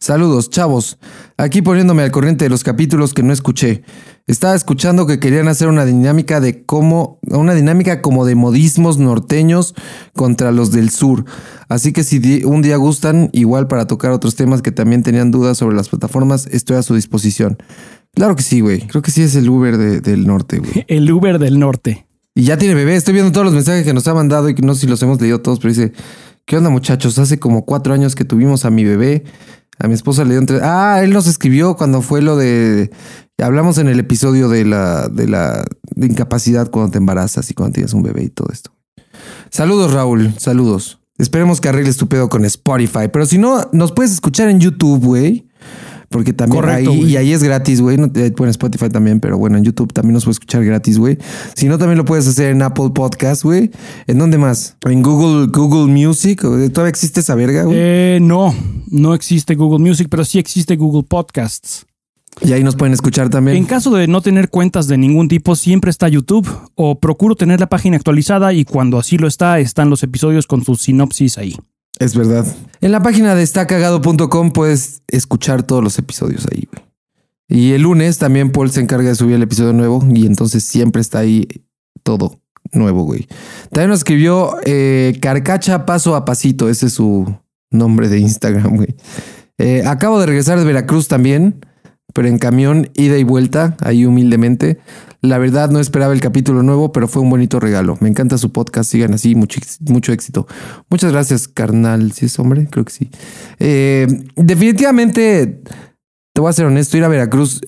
Saludos, 0.00 0.50
chavos. 0.50 0.98
Aquí 1.36 1.62
poniéndome 1.62 2.02
al 2.02 2.10
corriente 2.10 2.44
de 2.44 2.48
los 2.48 2.64
capítulos 2.64 3.14
que 3.14 3.22
no 3.22 3.32
escuché. 3.32 3.84
Estaba 4.28 4.54
escuchando 4.54 5.06
que 5.06 5.18
querían 5.18 5.48
hacer 5.48 5.66
una 5.68 5.84
dinámica 5.84 6.40
de 6.40 6.64
cómo, 6.64 7.18
una 7.28 7.54
dinámica 7.54 8.00
como 8.02 8.24
de 8.24 8.34
modismos 8.36 8.98
norteños 8.98 9.74
contra 10.14 10.52
los 10.52 10.70
del 10.70 10.90
sur. 10.90 11.24
Así 11.68 11.92
que 11.92 12.04
si 12.04 12.44
un 12.44 12.62
día 12.62 12.76
gustan, 12.76 13.30
igual 13.32 13.66
para 13.66 13.86
tocar 13.86 14.12
otros 14.12 14.36
temas 14.36 14.62
que 14.62 14.70
también 14.70 15.02
tenían 15.02 15.30
dudas 15.32 15.58
sobre 15.58 15.74
las 15.76 15.88
plataformas, 15.88 16.46
estoy 16.52 16.76
a 16.76 16.82
su 16.82 16.94
disposición. 16.94 17.58
Claro 18.14 18.36
que 18.36 18.42
sí, 18.42 18.60
güey. 18.60 18.86
Creo 18.86 19.02
que 19.02 19.10
sí 19.10 19.22
es 19.22 19.34
el 19.34 19.48
Uber 19.48 19.76
de- 19.76 20.00
del 20.00 20.26
norte, 20.26 20.58
güey. 20.58 20.84
El 20.88 21.10
Uber 21.10 21.38
del 21.38 21.58
norte. 21.58 22.06
Y 22.34 22.44
ya 22.44 22.56
tiene 22.56 22.74
bebé. 22.74 22.94
Estoy 22.94 23.14
viendo 23.14 23.32
todos 23.32 23.44
los 23.44 23.54
mensajes 23.54 23.84
que 23.84 23.92
nos 23.92 24.06
ha 24.06 24.14
mandado 24.14 24.48
y 24.48 24.54
que 24.54 24.62
no 24.62 24.74
sé 24.74 24.82
si 24.82 24.86
los 24.86 25.02
hemos 25.02 25.20
leído 25.20 25.40
todos, 25.40 25.58
pero 25.58 25.74
dice, 25.74 25.92
¿qué 26.46 26.56
onda 26.56 26.70
muchachos? 26.70 27.18
Hace 27.18 27.38
como 27.38 27.64
cuatro 27.64 27.92
años 27.92 28.14
que 28.14 28.24
tuvimos 28.24 28.64
a 28.64 28.70
mi 28.70 28.84
bebé. 28.84 29.24
A 29.82 29.88
mi 29.88 29.94
esposa 29.94 30.22
le 30.22 30.30
dio 30.30 30.38
entre... 30.38 30.60
Ah, 30.62 31.00
él 31.02 31.12
nos 31.12 31.26
escribió 31.26 31.74
cuando 31.74 32.02
fue 32.02 32.22
lo 32.22 32.36
de... 32.36 32.92
Hablamos 33.38 33.78
en 33.78 33.88
el 33.88 33.98
episodio 33.98 34.48
de 34.48 34.64
la, 34.64 35.08
de 35.08 35.26
la 35.26 35.64
de 35.96 36.06
incapacidad 36.06 36.70
cuando 36.70 36.92
te 36.92 36.98
embarazas 36.98 37.50
y 37.50 37.54
cuando 37.54 37.74
tienes 37.74 37.92
un 37.92 38.04
bebé 38.04 38.22
y 38.22 38.28
todo 38.28 38.48
esto. 38.52 38.70
Saludos, 39.50 39.92
Raúl. 39.92 40.34
Saludos. 40.38 41.00
Esperemos 41.18 41.60
que 41.60 41.68
arregles 41.68 41.96
tu 41.96 42.08
pedo 42.08 42.28
con 42.28 42.44
Spotify. 42.44 43.08
Pero 43.12 43.26
si 43.26 43.38
no, 43.38 43.68
nos 43.72 43.90
puedes 43.90 44.12
escuchar 44.12 44.48
en 44.50 44.60
YouTube, 44.60 45.04
güey. 45.04 45.48
Porque 46.12 46.32
también 46.32 46.60
Correcto, 46.60 46.90
ahí, 46.92 46.98
güey. 46.98 47.10
y 47.10 47.16
ahí 47.16 47.32
es 47.32 47.42
gratis, 47.42 47.80
güey. 47.80 47.96
No, 47.96 48.08
eh, 48.14 48.32
bueno, 48.36 48.50
Spotify 48.52 48.88
también, 48.88 49.18
pero 49.18 49.36
bueno, 49.38 49.58
en 49.58 49.64
YouTube 49.64 49.92
también 49.92 50.14
nos 50.14 50.24
puedes 50.24 50.36
escuchar 50.36 50.64
gratis, 50.64 50.98
güey. 50.98 51.18
Si 51.56 51.66
no, 51.66 51.78
también 51.78 51.98
lo 51.98 52.04
puedes 52.04 52.28
hacer 52.28 52.50
en 52.52 52.62
Apple 52.62 52.90
Podcast, 52.94 53.42
güey. 53.42 53.70
¿En 54.06 54.18
dónde 54.18 54.38
más? 54.38 54.76
En 54.84 55.02
Google, 55.02 55.48
Google 55.52 55.92
Music. 55.92 56.44
¿O 56.44 56.50
¿Todavía 56.70 56.90
existe 56.90 57.20
esa 57.20 57.34
verga, 57.34 57.64
güey? 57.64 57.76
Eh, 57.80 58.18
no, 58.22 58.54
no 58.88 59.14
existe 59.14 59.54
Google 59.56 59.84
Music, 59.84 60.06
pero 60.10 60.24
sí 60.24 60.38
existe 60.38 60.76
Google 60.76 61.02
Podcasts. 61.02 61.86
y 62.40 62.52
ahí 62.52 62.62
nos 62.62 62.76
pueden 62.76 62.92
escuchar 62.92 63.28
también. 63.28 63.56
En 63.56 63.64
caso 63.64 63.90
de 63.90 64.06
no 64.06 64.20
tener 64.20 64.48
cuentas 64.50 64.86
de 64.88 64.98
ningún 64.98 65.28
tipo, 65.28 65.56
siempre 65.56 65.90
está 65.90 66.08
YouTube 66.08 66.48
o 66.74 66.98
procuro 66.98 67.34
tener 67.34 67.60
la 67.60 67.68
página 67.68 67.96
actualizada 67.96 68.52
y 68.52 68.64
cuando 68.64 68.98
así 68.98 69.18
lo 69.18 69.26
está, 69.28 69.58
están 69.60 69.90
los 69.90 70.02
episodios 70.02 70.46
con 70.46 70.64
su 70.64 70.74
sinopsis 70.76 71.38
ahí. 71.38 71.56
Es 72.02 72.16
verdad. 72.16 72.44
En 72.80 72.90
la 72.90 73.00
página 73.00 73.36
de 73.36 73.44
estacagado.com 73.44 74.50
puedes 74.50 75.02
escuchar 75.06 75.62
todos 75.62 75.84
los 75.84 75.96
episodios 76.00 76.48
ahí, 76.50 76.68
güey. 76.72 76.84
Y 77.48 77.74
el 77.74 77.82
lunes 77.82 78.18
también 78.18 78.50
Paul 78.50 78.72
se 78.72 78.80
encarga 78.80 79.10
de 79.10 79.14
subir 79.14 79.36
el 79.36 79.42
episodio 79.42 79.72
nuevo 79.72 80.04
y 80.12 80.26
entonces 80.26 80.64
siempre 80.64 81.00
está 81.00 81.20
ahí 81.20 81.46
todo 82.02 82.40
nuevo, 82.72 83.04
güey. 83.04 83.28
También 83.70 83.90
nos 83.90 84.00
escribió 84.00 84.56
eh, 84.64 85.16
Carcacha 85.20 85.86
Paso 85.86 86.16
a 86.16 86.24
Pasito, 86.24 86.68
ese 86.68 86.86
es 86.86 86.94
su 86.94 87.32
nombre 87.70 88.08
de 88.08 88.18
Instagram, 88.18 88.76
güey. 88.76 88.96
Eh, 89.58 89.84
acabo 89.86 90.18
de 90.18 90.26
regresar 90.26 90.58
de 90.58 90.64
Veracruz 90.64 91.06
también, 91.06 91.64
pero 92.14 92.26
en 92.26 92.38
camión, 92.38 92.90
ida 92.94 93.16
y 93.16 93.22
vuelta, 93.22 93.76
ahí 93.80 94.06
humildemente. 94.06 94.80
La 95.22 95.38
verdad 95.38 95.70
no 95.70 95.78
esperaba 95.78 96.12
el 96.12 96.20
capítulo 96.20 96.64
nuevo, 96.64 96.90
pero 96.90 97.06
fue 97.06 97.22
un 97.22 97.30
bonito 97.30 97.60
regalo. 97.60 97.96
Me 98.00 98.08
encanta 98.08 98.38
su 98.38 98.50
podcast, 98.52 98.90
sigan 98.90 99.14
así, 99.14 99.36
mucho, 99.36 99.60
mucho 99.80 100.12
éxito. 100.12 100.48
Muchas 100.90 101.12
gracias, 101.12 101.46
carnal. 101.46 102.10
¿Sí 102.12 102.26
es 102.26 102.38
hombre? 102.40 102.66
Creo 102.68 102.84
que 102.84 102.92
sí. 102.92 103.08
Eh, 103.60 104.08
definitivamente, 104.34 105.62
te 106.32 106.40
voy 106.40 106.50
a 106.50 106.52
ser 106.52 106.66
honesto, 106.66 106.96
ir 106.96 107.04
a 107.04 107.08
Veracruz 107.08 107.60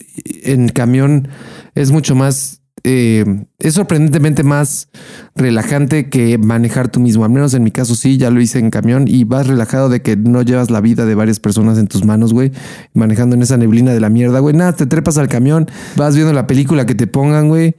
en 0.43 0.69
camión 0.69 1.29
es 1.77 1.91
mucho 1.91 2.15
más, 2.17 2.63
eh, 2.85 3.24
es 3.59 3.74
sorprendentemente 3.74 4.43
más 4.43 4.89
relajante 5.35 6.11
que 6.11 6.39
manejar 6.39 6.89
tú 6.90 7.01
mismo. 7.01 7.24
Al 7.24 7.31
menos 7.31 7.55
en 7.55 7.62
mi 7.65 7.70
caso 7.70 7.94
sí, 7.94 8.19
ya 8.19 8.31
lo 8.31 8.40
hice 8.40 8.59
en 8.59 8.70
camión 8.70 9.09
y 9.09 9.24
vas 9.24 9.47
relajado 9.47 9.89
de 9.89 10.02
que 10.02 10.16
no 10.16 10.43
llevas 10.43 10.70
la 10.70 10.81
vida 10.81 11.06
de 11.06 11.15
varias 11.15 11.40
personas 11.40 11.78
en 11.78 11.86
tus 11.89 12.05
manos, 12.05 12.32
güey, 12.32 12.52
manejando 12.93 13.35
en 13.36 13.43
esa 13.43 13.56
neblina 13.56 13.93
de 13.93 14.01
la 14.01 14.11
mierda, 14.11 14.39
güey. 14.40 14.55
Nada, 14.55 14.74
te 14.74 14.86
trepas 14.86 15.16
al 15.19 15.28
camión, 15.28 15.66
vas 15.97 16.15
viendo 16.15 16.32
la 16.35 16.47
película 16.47 16.86
que 16.86 16.94
te 16.94 17.06
pongan, 17.06 17.48
güey. 17.48 17.74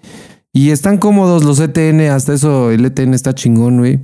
Y 0.52 0.72
están 0.72 0.98
cómodos 0.98 1.44
los 1.44 1.60
ETN, 1.60 2.02
hasta 2.10 2.34
eso 2.34 2.72
el 2.72 2.84
ETN 2.86 3.14
está 3.14 3.36
chingón, 3.36 3.77
güey. 3.77 3.99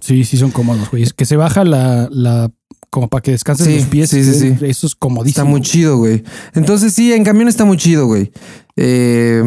Sí, 0.00 0.24
sí 0.24 0.38
son 0.38 0.50
cómodos, 0.50 0.90
güey. 0.90 1.02
Es 1.02 1.12
que 1.12 1.26
se 1.26 1.36
baja 1.36 1.64
la, 1.64 2.08
la 2.10 2.50
como 2.90 3.08
para 3.08 3.22
que 3.22 3.30
descansen 3.30 3.66
Sí, 3.66 3.76
los 3.76 3.84
pies. 3.86 4.10
sí, 4.10 4.24
sí, 4.24 4.32
sí. 4.34 4.56
Eso 4.66 4.86
es 4.86 4.94
comodísimo. 4.94 5.42
Está 5.42 5.44
muy 5.44 5.60
chido, 5.60 5.98
güey. 5.98 6.24
Entonces 6.54 6.94
sí, 6.94 7.12
en 7.12 7.24
camión 7.24 7.46
está 7.46 7.64
muy 7.66 7.76
chido, 7.76 8.06
güey. 8.06 8.32
Eh, 8.76 9.42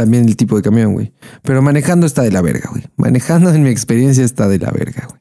también 0.00 0.26
el 0.26 0.34
tipo 0.34 0.56
de 0.56 0.62
camión, 0.62 0.94
güey. 0.94 1.12
Pero 1.42 1.60
manejando 1.60 2.06
está 2.06 2.22
de 2.22 2.30
la 2.30 2.40
verga, 2.40 2.70
güey. 2.70 2.84
Manejando 2.96 3.50
en 3.50 3.62
mi 3.62 3.68
experiencia 3.68 4.24
está 4.24 4.48
de 4.48 4.58
la 4.58 4.70
verga, 4.70 5.06
güey. 5.06 5.20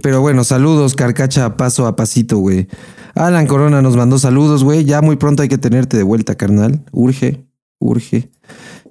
Pero 0.00 0.20
bueno, 0.20 0.44
saludos, 0.44 0.94
carcacha, 0.94 1.56
paso 1.56 1.88
a 1.88 1.96
pasito, 1.96 2.38
güey. 2.38 2.68
Alan 3.16 3.48
Corona 3.48 3.82
nos 3.82 3.96
mandó 3.96 4.20
saludos, 4.20 4.62
güey. 4.62 4.84
Ya 4.84 5.02
muy 5.02 5.16
pronto 5.16 5.42
hay 5.42 5.48
que 5.48 5.58
tenerte 5.58 5.96
de 5.96 6.04
vuelta, 6.04 6.36
carnal. 6.36 6.84
Urge, 6.92 7.48
urge. 7.80 8.30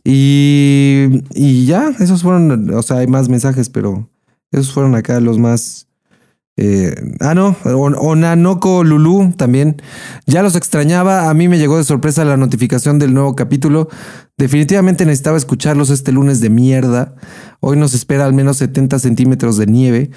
Y, 0.04 1.24
y 1.34 1.66
ya, 1.66 1.94
esos 1.98 2.22
fueron, 2.22 2.74
o 2.74 2.82
sea, 2.84 2.98
hay 2.98 3.08
más 3.08 3.30
mensajes, 3.30 3.70
pero 3.70 4.10
esos 4.52 4.74
fueron 4.74 4.96
acá 4.96 5.22
los 5.22 5.40
más... 5.40 5.88
eh, 6.57 6.95
ah, 7.19 7.34
no, 7.36 7.56
On- 7.65 7.95
Onanoko 7.98 8.84
Lulu 8.84 9.34
también. 9.36 9.82
Ya 10.26 10.41
los 10.44 10.56
extrañaba. 10.56 11.30
A 11.30 11.34
mí 11.34 11.48
me 11.48 11.57
llegó 11.57 11.77
de 11.77 11.84
sorpresa 11.84 12.23
la 12.26 12.38
notificación 12.38 12.98
del 12.99 13.14
nuevo 13.14 13.36
capítulo. 13.36 13.90
Definitivamente 14.38 15.06
necesitaba 15.06 15.38
escucharlos 15.38 15.90
este 15.90 16.11
lunes 16.11 16.40
de 16.41 16.49
mierda. 16.49 17.15
Hoy 17.60 17.77
nos 17.77 17.94
espera 17.94 18.26
al 18.26 18.34
menos 18.34 18.57
70 18.57 18.99
centímetros 18.99 19.57
de 19.57 19.65
nieve. 19.68 20.11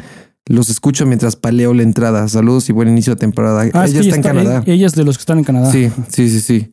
Los 0.47 0.71
escucho 0.71 1.05
mientras 1.07 1.37
paleo 1.37 1.75
la 1.75 1.83
entrada. 1.83 2.27
Saludos 2.29 2.69
y 2.69 2.73
buen 2.73 2.89
inicio 2.89 3.15
de 3.15 3.21
temporada. 3.21 3.63
Ah, 3.75 3.85
Ella 3.87 4.01
que 4.01 4.09
está 4.09 4.17
en 4.17 4.23
Canadá. 4.23 4.63
Ella 4.67 4.87
es 4.87 4.95
de 4.95 5.05
los 5.05 5.19
que 5.19 5.23
están 5.23 5.39
en 5.39 5.45
Canadá. 5.45 5.71
Sí, 5.71 5.91
sí, 6.09 6.31
sí, 6.31 6.41
sí. 6.41 6.73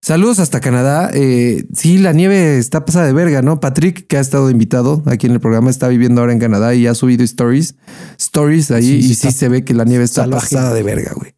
Saludos 0.00 0.38
hasta 0.38 0.60
Canadá. 0.60 1.10
Eh, 1.12 1.64
sí, 1.74 1.98
la 1.98 2.12
nieve 2.12 2.58
está 2.58 2.84
pasada 2.84 3.06
de 3.06 3.12
verga, 3.12 3.42
¿no? 3.42 3.60
Patrick, 3.60 4.06
que 4.06 4.16
ha 4.16 4.20
estado 4.20 4.48
invitado 4.48 5.02
aquí 5.06 5.26
en 5.26 5.32
el 5.32 5.40
programa, 5.40 5.70
está 5.70 5.88
viviendo 5.88 6.20
ahora 6.20 6.32
en 6.32 6.38
Canadá 6.38 6.74
y 6.74 6.86
ha 6.86 6.94
subido 6.94 7.24
stories, 7.24 7.74
stories 8.16 8.70
ahí 8.70 8.82
Sí, 8.84 9.02
sí 9.02 9.10
y 9.10 9.14
sí 9.16 9.32
se 9.32 9.48
ve 9.48 9.64
que 9.64 9.74
la 9.74 9.84
nieve 9.84 10.04
está 10.04 10.22
salvaje. 10.22 10.54
pasada 10.54 10.72
de 10.72 10.82
verga, 10.84 11.12
güey. 11.14 11.34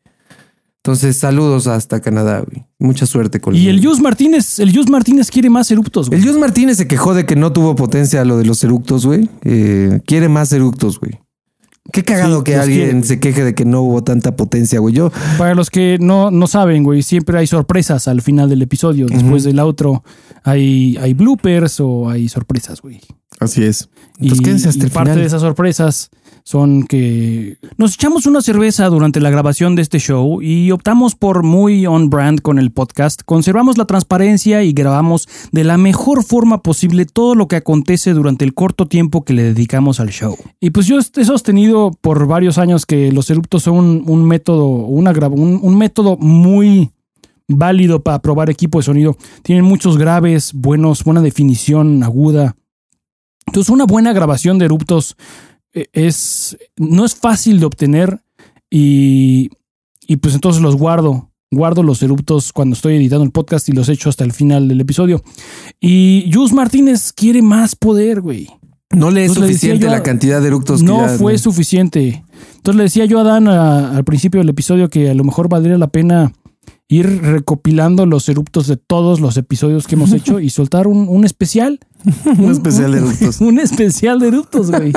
Entonces, 0.82 1.16
saludos 1.18 1.66
hasta 1.66 2.00
Canadá, 2.00 2.40
güey. 2.40 2.64
Mucha 2.78 3.04
suerte 3.06 3.40
con 3.40 3.54
Y 3.54 3.68
el. 3.68 3.80
Yus 3.80 4.00
Martínez, 4.00 4.58
el 4.60 4.72
Yus 4.72 4.88
Martínez 4.88 5.30
quiere 5.30 5.50
más 5.50 5.70
eruptos, 5.70 6.08
güey. 6.08 6.20
El 6.20 6.26
Jus 6.26 6.38
Martínez 6.38 6.78
se 6.78 6.86
quejó 6.86 7.12
de 7.12 7.26
que 7.26 7.36
no 7.36 7.52
tuvo 7.52 7.74
potencia 7.76 8.24
lo 8.24 8.38
de 8.38 8.44
los 8.46 8.62
eructos, 8.64 9.04
güey. 9.04 9.28
Eh, 9.44 10.00
quiere 10.06 10.28
más 10.30 10.52
eructos, 10.52 10.98
güey. 10.98 11.20
Qué 11.92 12.02
cagado 12.04 12.38
Sí, 12.38 12.44
que 12.44 12.56
alguien 12.56 13.04
se 13.04 13.20
queje 13.20 13.44
de 13.44 13.54
que 13.54 13.64
no 13.64 13.82
hubo 13.82 14.02
tanta 14.04 14.36
potencia, 14.36 14.78
güey. 14.80 14.94
Yo, 14.94 15.10
Para 15.38 15.54
los 15.54 15.70
que 15.70 15.98
no, 16.00 16.30
no 16.30 16.46
saben, 16.46 16.82
güey, 16.84 17.02
siempre 17.02 17.38
hay 17.38 17.46
sorpresas 17.46 18.08
al 18.08 18.22
final 18.22 18.48
del 18.48 18.62
episodio. 18.62 19.06
Después 19.06 19.44
del 19.44 19.58
outro 19.58 20.02
hay, 20.42 20.96
hay 21.00 21.14
bloopers 21.14 21.80
o 21.80 22.08
hay 22.08 22.28
sorpresas, 22.28 22.80
güey. 22.80 23.00
así 23.38 23.64
es. 23.64 23.88
Y, 24.18 24.24
Entonces, 24.24 24.44
quédense 24.44 24.68
hasta 24.68 24.84
y 24.84 24.86
el 24.86 24.92
parte 24.92 25.10
final. 25.10 25.20
de 25.20 25.26
esas 25.26 25.40
sorpresas 25.42 26.10
son 26.44 26.84
que 26.84 27.58
nos 27.76 27.94
echamos 27.94 28.26
una 28.26 28.40
cerveza 28.40 28.86
durante 28.88 29.20
la 29.20 29.30
grabación 29.30 29.74
de 29.74 29.82
este 29.82 29.98
show 29.98 30.42
y 30.42 30.70
optamos 30.70 31.14
por 31.14 31.42
muy 31.42 31.86
on 31.86 32.10
brand 32.10 32.40
con 32.40 32.58
el 32.58 32.70
podcast. 32.70 33.22
Conservamos 33.24 33.78
la 33.78 33.84
transparencia 33.84 34.62
y 34.62 34.72
grabamos 34.72 35.28
de 35.52 35.64
la 35.64 35.78
mejor 35.78 36.24
forma 36.24 36.62
posible 36.62 37.06
todo 37.06 37.34
lo 37.34 37.48
que 37.48 37.56
acontece 37.56 38.12
durante 38.12 38.44
el 38.44 38.54
corto 38.54 38.86
tiempo 38.86 39.24
que 39.24 39.32
le 39.32 39.42
dedicamos 39.42 40.00
al 40.00 40.10
show. 40.10 40.36
Y 40.60 40.70
pues 40.70 40.86
yo 40.86 40.98
he 40.98 41.24
sostenido 41.24 41.90
por 42.00 42.26
varios 42.26 42.58
años 42.58 42.86
que 42.86 43.12
los 43.12 43.30
eruptos 43.30 43.64
son 43.64 44.04
un, 44.06 44.24
método, 44.24 44.66
una, 44.66 45.12
un, 45.28 45.60
un 45.62 45.78
método 45.78 46.16
muy 46.16 46.90
válido 47.48 48.02
para 48.02 48.20
probar 48.20 48.50
equipo 48.50 48.78
de 48.78 48.84
sonido. 48.84 49.16
Tienen 49.42 49.64
muchos 49.64 49.98
graves, 49.98 50.52
buenos, 50.54 51.04
buena 51.04 51.20
definición 51.20 52.02
aguda. 52.02 52.56
Entonces, 53.46 53.70
una 53.70 53.84
buena 53.84 54.12
grabación 54.12 54.58
de 54.58 54.66
eruptos 54.66 55.16
es 55.72 56.56
no 56.76 57.04
es 57.04 57.14
fácil 57.14 57.60
de 57.60 57.66
obtener 57.66 58.22
y, 58.70 59.50
y 60.06 60.16
pues 60.16 60.34
entonces 60.34 60.62
los 60.62 60.76
guardo. 60.76 61.28
Guardo 61.52 61.82
los 61.82 62.00
eruptos 62.04 62.52
cuando 62.52 62.74
estoy 62.74 62.94
editando 62.94 63.24
el 63.24 63.32
podcast 63.32 63.68
y 63.68 63.72
los 63.72 63.88
echo 63.88 64.08
hasta 64.08 64.22
el 64.22 64.32
final 64.32 64.68
del 64.68 64.80
episodio. 64.80 65.20
Y 65.80 66.30
Jus 66.32 66.52
Martínez 66.52 67.12
quiere 67.12 67.42
más 67.42 67.74
poder, 67.74 68.20
güey. 68.20 68.48
No 68.92 69.10
le 69.10 69.24
es 69.24 69.34
suficiente 69.34 69.84
yo 69.84 69.90
la 69.90 70.02
cantidad 70.04 70.40
de 70.40 70.46
eructos 70.46 70.80
que 70.80 70.86
No 70.86 71.06
ya- 71.06 71.18
fue 71.18 71.36
suficiente. 71.38 72.24
Entonces 72.56 72.76
le 72.76 72.82
decía 72.84 73.04
yo 73.04 73.18
a 73.18 73.24
Dan 73.24 73.48
a- 73.48 73.96
al 73.96 74.04
principio 74.04 74.40
del 74.40 74.48
episodio 74.48 74.88
que 74.90 75.10
a 75.10 75.14
lo 75.14 75.24
mejor 75.24 75.48
valdría 75.48 75.76
la 75.76 75.88
pena 75.88 76.32
ir 76.88 77.06
recopilando 77.22 78.06
los 78.06 78.28
eruptos 78.28 78.68
de 78.68 78.76
todos 78.76 79.18
los 79.20 79.36
episodios 79.36 79.88
que 79.88 79.96
hemos 79.96 80.12
hecho 80.12 80.38
y 80.38 80.50
soltar 80.50 80.86
un, 80.86 81.08
un 81.08 81.24
especial. 81.24 81.80
Un 82.38 82.50
especial 82.50 82.92
de 82.92 82.98
eructos. 82.98 83.40
Un 83.40 83.58
especial 83.60 84.18
de 84.20 84.28
eruptos, 84.28 84.70
güey. 84.70 84.92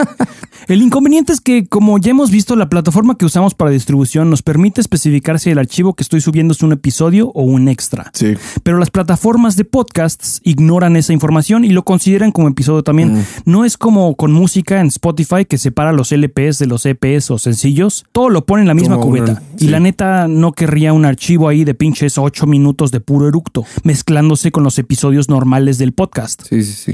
El 0.68 0.82
inconveniente 0.82 1.34
es 1.34 1.42
que, 1.42 1.66
como 1.68 1.98
ya 1.98 2.12
hemos 2.12 2.32
visto, 2.32 2.56
la 2.56 2.70
plataforma 2.70 3.18
que 3.18 3.26
usamos 3.26 3.54
para 3.54 3.72
distribución 3.72 4.30
nos 4.30 4.42
permite 4.42 4.80
especificar 4.80 5.40
si 5.40 5.50
el 5.50 5.58
archivo 5.60 5.94
que 5.94 6.04
estoy 6.04 6.22
subiendo 6.22 6.54
es 6.54 6.62
un 6.64 6.72
episodio 6.72 7.30
o 7.34 7.44
un 7.44 7.68
extra. 7.68 8.10
Sí. 8.14 8.36
Pero 8.64 8.78
las 8.78 8.90
plataformas 8.90 9.58
de 9.58 9.66
podcasts 9.66 10.40
ignoran 10.44 10.96
esa 10.96 11.12
información 11.12 11.66
y 11.66 11.70
lo 11.70 11.84
consideran 11.84 12.32
como 12.32 12.48
episodio 12.48 12.82
también. 12.84 13.14
Mm. 13.16 13.24
No 13.46 13.66
es 13.66 13.78
como 13.78 14.16
con 14.16 14.32
música 14.32 14.80
en 14.80 14.88
Spotify 14.88 15.46
que 15.46 15.58
separa 15.58 15.92
los 15.92 16.12
LPs 16.14 16.60
de 16.60 16.68
los 16.68 16.86
EPs 16.86 17.32
o 17.32 17.38
sencillos. 17.40 18.06
Todo 18.14 18.30
lo 18.30 18.46
pone 18.46 18.62
en 18.62 18.68
la 18.70 18.74
misma 18.74 18.96
Como 18.96 19.08
cubeta. 19.08 19.32
una- 19.34 19.42
Y 19.60 19.68
la 19.68 19.80
neta 19.82 20.28
no 20.30 20.54
querría 20.54 20.94
un 20.94 21.04
archivo 21.06 21.50
ahí 21.50 21.66
de 21.66 21.74
pinches 21.74 22.18
8 22.18 22.48
minutos 22.48 22.92
de 22.92 23.02
puro 23.02 23.28
eructo, 23.28 23.66
mezclándose 23.84 24.52
con 24.52 24.64
los 24.64 24.80
episodios 24.80 25.28
normales 25.28 25.78
del 25.78 25.92
podcast. 25.92 26.44
Sí, 26.48 26.64
sí, 26.64 26.74
sí. 26.74 26.93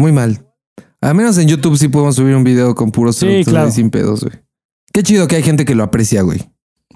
Muy 0.00 0.12
mal. 0.12 0.46
Al 1.02 1.14
menos 1.14 1.36
en 1.36 1.46
YouTube 1.46 1.76
sí 1.76 1.88
podemos 1.88 2.16
subir 2.16 2.34
un 2.34 2.42
video 2.42 2.74
con 2.74 2.90
puros 2.90 3.16
Sí, 3.16 3.42
claro. 3.44 3.70
sin 3.70 3.90
pedos, 3.90 4.24
güey. 4.24 4.34
Qué 4.94 5.02
chido 5.02 5.28
que 5.28 5.36
hay 5.36 5.42
gente 5.42 5.66
que 5.66 5.74
lo 5.74 5.84
aprecia, 5.84 6.22
güey. 6.22 6.40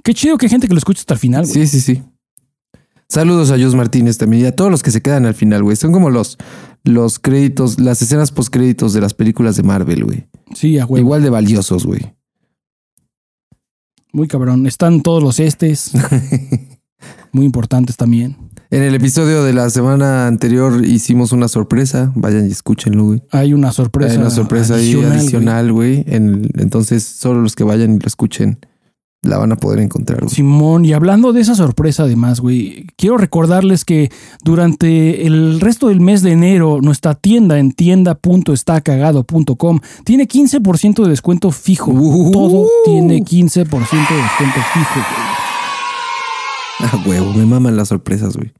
Qué 0.03 0.15
chido 0.15 0.39
que 0.39 0.47
hay 0.47 0.51
gente 0.51 0.69
que 0.69 0.73
lo 0.75 0.79
escucha 0.79 1.01
hasta 1.01 1.13
el 1.13 1.21
final, 1.21 1.43
güey. 1.47 1.53
Sí, 1.53 1.67
sí, 1.67 1.81
sí. 1.81 2.03
Saludos 3.07 3.51
a 3.51 3.59
Jus 3.59 3.75
Martínez 3.75 4.17
también 4.17 4.45
y 4.45 4.47
a 4.47 4.57
todos 4.57 4.71
los 4.71 4.83
que 4.83 4.91
se 4.91 5.03
quedan 5.03 5.27
al 5.27 5.35
final, 5.35 5.63
güey. 5.63 5.77
Son 5.77 5.93
como 5.93 6.09
los, 6.09 6.39
los 6.83 7.19
créditos, 7.19 7.79
las 7.79 8.01
escenas 8.01 8.33
postcréditos 8.33 8.95
de 8.95 9.03
las 9.03 9.13
películas 9.13 9.57
de 9.57 9.65
Marvel, 9.65 10.05
güey. 10.05 10.27
Sí, 10.55 10.79
a 10.79 10.87
huevo. 10.87 10.99
Igual 10.99 11.23
de 11.23 11.29
valiosos, 11.29 11.85
güey. 11.85 12.15
Muy 14.13 14.29
cabrón. 14.29 14.67
Están 14.67 15.03
todos 15.03 15.23
los 15.23 15.41
estes. 15.41 15.93
muy 17.33 17.45
importantes 17.45 17.99
también. 17.99 18.39
En 18.75 18.83
el 18.83 18.95
episodio 18.97 19.45
de 19.45 19.53
la 19.53 19.69
semana 19.71 20.27
anterior 20.27 20.85
hicimos 20.85 21.31
una 21.33 21.47
sorpresa. 21.49 22.11
Vayan 22.17 22.49
y 22.49 22.51
escúchenlo, 22.51 23.05
güey. 23.05 23.23
Hay 23.31 23.55
una 23.55 23.71
sorpresa. 23.71 24.13
Hay 24.15 24.19
una 24.19 24.31
sorpresa 24.31 24.75
ahí 24.75 24.95
adicional, 24.95 25.11
güey. 25.13 25.21
adicional, 25.21 25.73
güey. 25.73 26.05
En- 26.09 26.51
Entonces, 26.59 27.05
solo 27.05 27.41
los 27.41 27.55
que 27.55 27.63
vayan 27.63 27.95
y 27.95 27.99
lo 28.01 28.07
escuchen 28.09 28.59
la 29.23 29.39
van 29.39 29.53
a 29.53 29.57
poder 29.57 29.79
encontrar. 29.79 30.21
güey. 30.23 30.35
Simón, 30.35 30.85
y 30.85 30.93
hablando 30.93 31.33
de 31.33 31.41
esa 31.41 31.55
sorpresa 31.55 32.03
además, 32.03 32.41
güey, 32.41 32.87
quiero 32.99 33.17
recordarles 33.17 33.85
que 33.87 34.11
durante 34.43 35.25
el 35.27 35.61
resto 35.61 35.87
del 35.89 36.01
mes 36.01 36.21
de 36.23 36.33
enero 36.33 36.81
nuestra 36.83 37.15
tienda 37.15 37.59
en 37.61 37.71
tienda.estacagado.com 37.73 39.79
tiene 40.05 40.27
15% 40.29 41.05
de 41.05 41.09
descuento 41.09 41.51
fijo. 41.53 41.91
Uh. 41.93 42.33
Todo 42.33 42.67
tiene 42.85 43.23
15% 43.23 43.55
de 43.55 43.65
descuento 43.65 44.61
fijo. 44.75 44.95
güey. 44.95 45.05
Ah, 46.81 47.01
huevo, 47.07 47.33
me 47.35 47.47
maman 47.47 47.77
las 47.77 47.87
sorpresas, 47.89 48.37
güey. 48.37 48.53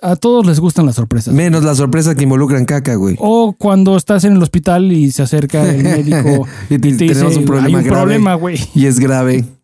A 0.00 0.14
todos 0.16 0.46
les 0.46 0.60
gustan 0.60 0.86
las 0.86 0.94
sorpresas. 0.94 1.34
Menos 1.34 1.64
las 1.64 1.76
sorpresas 1.78 2.14
que 2.14 2.22
involucran 2.22 2.64
caca, 2.64 2.94
güey. 2.94 3.16
O 3.18 3.54
cuando 3.58 3.96
estás 3.96 4.22
en 4.24 4.34
el 4.34 4.42
hospital 4.42 4.92
y 4.92 5.10
se 5.10 5.22
acerca 5.22 5.68
el 5.68 5.82
médico 5.82 6.46
Y 6.70 6.74
y 6.74 6.78
te- 6.78 6.88
dice, 6.92 7.06
tenemos 7.14 7.36
un 7.36 7.44
problema 7.44 7.66
hay 7.66 7.74
un 7.74 7.82
grave". 7.90 8.00
problema, 8.02 8.34
güey. 8.34 8.58
Y 8.74 8.86
es 8.86 8.98
grave. 9.00 9.44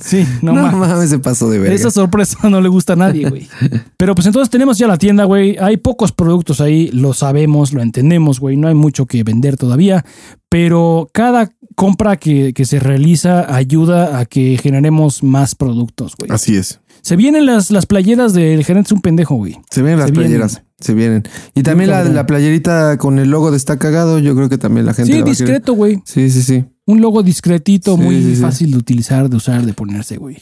Sí, 0.00 0.26
no, 0.42 0.52
No, 0.52 0.64
mames. 0.64 0.88
mames, 0.90 1.08
se 1.08 1.18
pasó 1.18 1.48
de 1.48 1.58
verga. 1.58 1.74
Esa 1.74 1.90
sorpresa 1.90 2.36
no 2.50 2.60
le 2.60 2.68
gusta 2.68 2.92
a 2.92 2.96
nadie, 2.96 3.26
güey. 3.30 3.48
Pero 3.96 4.14
pues 4.14 4.26
entonces 4.26 4.50
tenemos 4.50 4.76
ya 4.76 4.86
la 4.86 4.98
tienda, 4.98 5.24
güey. 5.24 5.56
Hay 5.58 5.78
pocos 5.78 6.12
productos 6.12 6.60
ahí, 6.60 6.88
lo 6.92 7.14
sabemos, 7.14 7.72
lo 7.72 7.80
entendemos, 7.80 8.38
güey. 8.38 8.58
No 8.58 8.68
hay 8.68 8.74
mucho 8.74 9.06
que 9.06 9.24
vender 9.24 9.56
todavía. 9.56 10.04
Pero 10.50 11.08
cada 11.14 11.50
compra 11.76 12.16
que, 12.16 12.52
que 12.52 12.64
se 12.64 12.78
realiza 12.80 13.54
ayuda 13.54 14.18
a 14.18 14.24
que 14.26 14.58
generemos 14.62 15.22
más 15.22 15.54
productos, 15.54 16.14
güey. 16.18 16.30
Así 16.30 16.56
es. 16.56 16.80
Se 17.02 17.16
vienen 17.16 17.46
las, 17.46 17.70
las 17.70 17.86
playeras 17.86 18.32
del 18.32 18.64
gerente 18.64 18.88
es 18.88 18.92
un 18.92 19.00
pendejo, 19.00 19.34
güey. 19.34 19.58
Se 19.70 19.82
vienen 19.82 19.98
las 19.98 20.08
Se 20.08 20.12
vienen. 20.12 20.30
playeras. 20.30 20.62
Se 20.78 20.94
vienen. 20.94 21.22
Y 21.54 21.62
también 21.62 21.90
la, 21.90 22.04
la 22.04 22.26
playerita 22.26 22.96
con 22.98 23.18
el 23.18 23.30
logo 23.30 23.50
de 23.50 23.56
está 23.56 23.78
cagado. 23.78 24.18
Yo 24.20 24.34
creo 24.36 24.48
que 24.48 24.58
también 24.58 24.86
la 24.86 24.94
gente. 24.94 25.12
Sí, 25.12 25.18
la 25.18 25.24
discreto, 25.24 25.72
güey. 25.74 26.00
Sí, 26.04 26.30
sí, 26.30 26.42
sí. 26.42 26.64
Un 26.86 27.00
logo 27.00 27.22
discretito, 27.22 27.96
Sí, 27.96 28.02
muy 28.02 28.16
sí, 28.22 28.36
sí. 28.36 28.40
fácil 28.42 28.70
de 28.72 28.76
utilizar, 28.78 29.28
de 29.28 29.36
usar, 29.36 29.62
de 29.62 29.72
ponerse, 29.74 30.16
güey. 30.16 30.38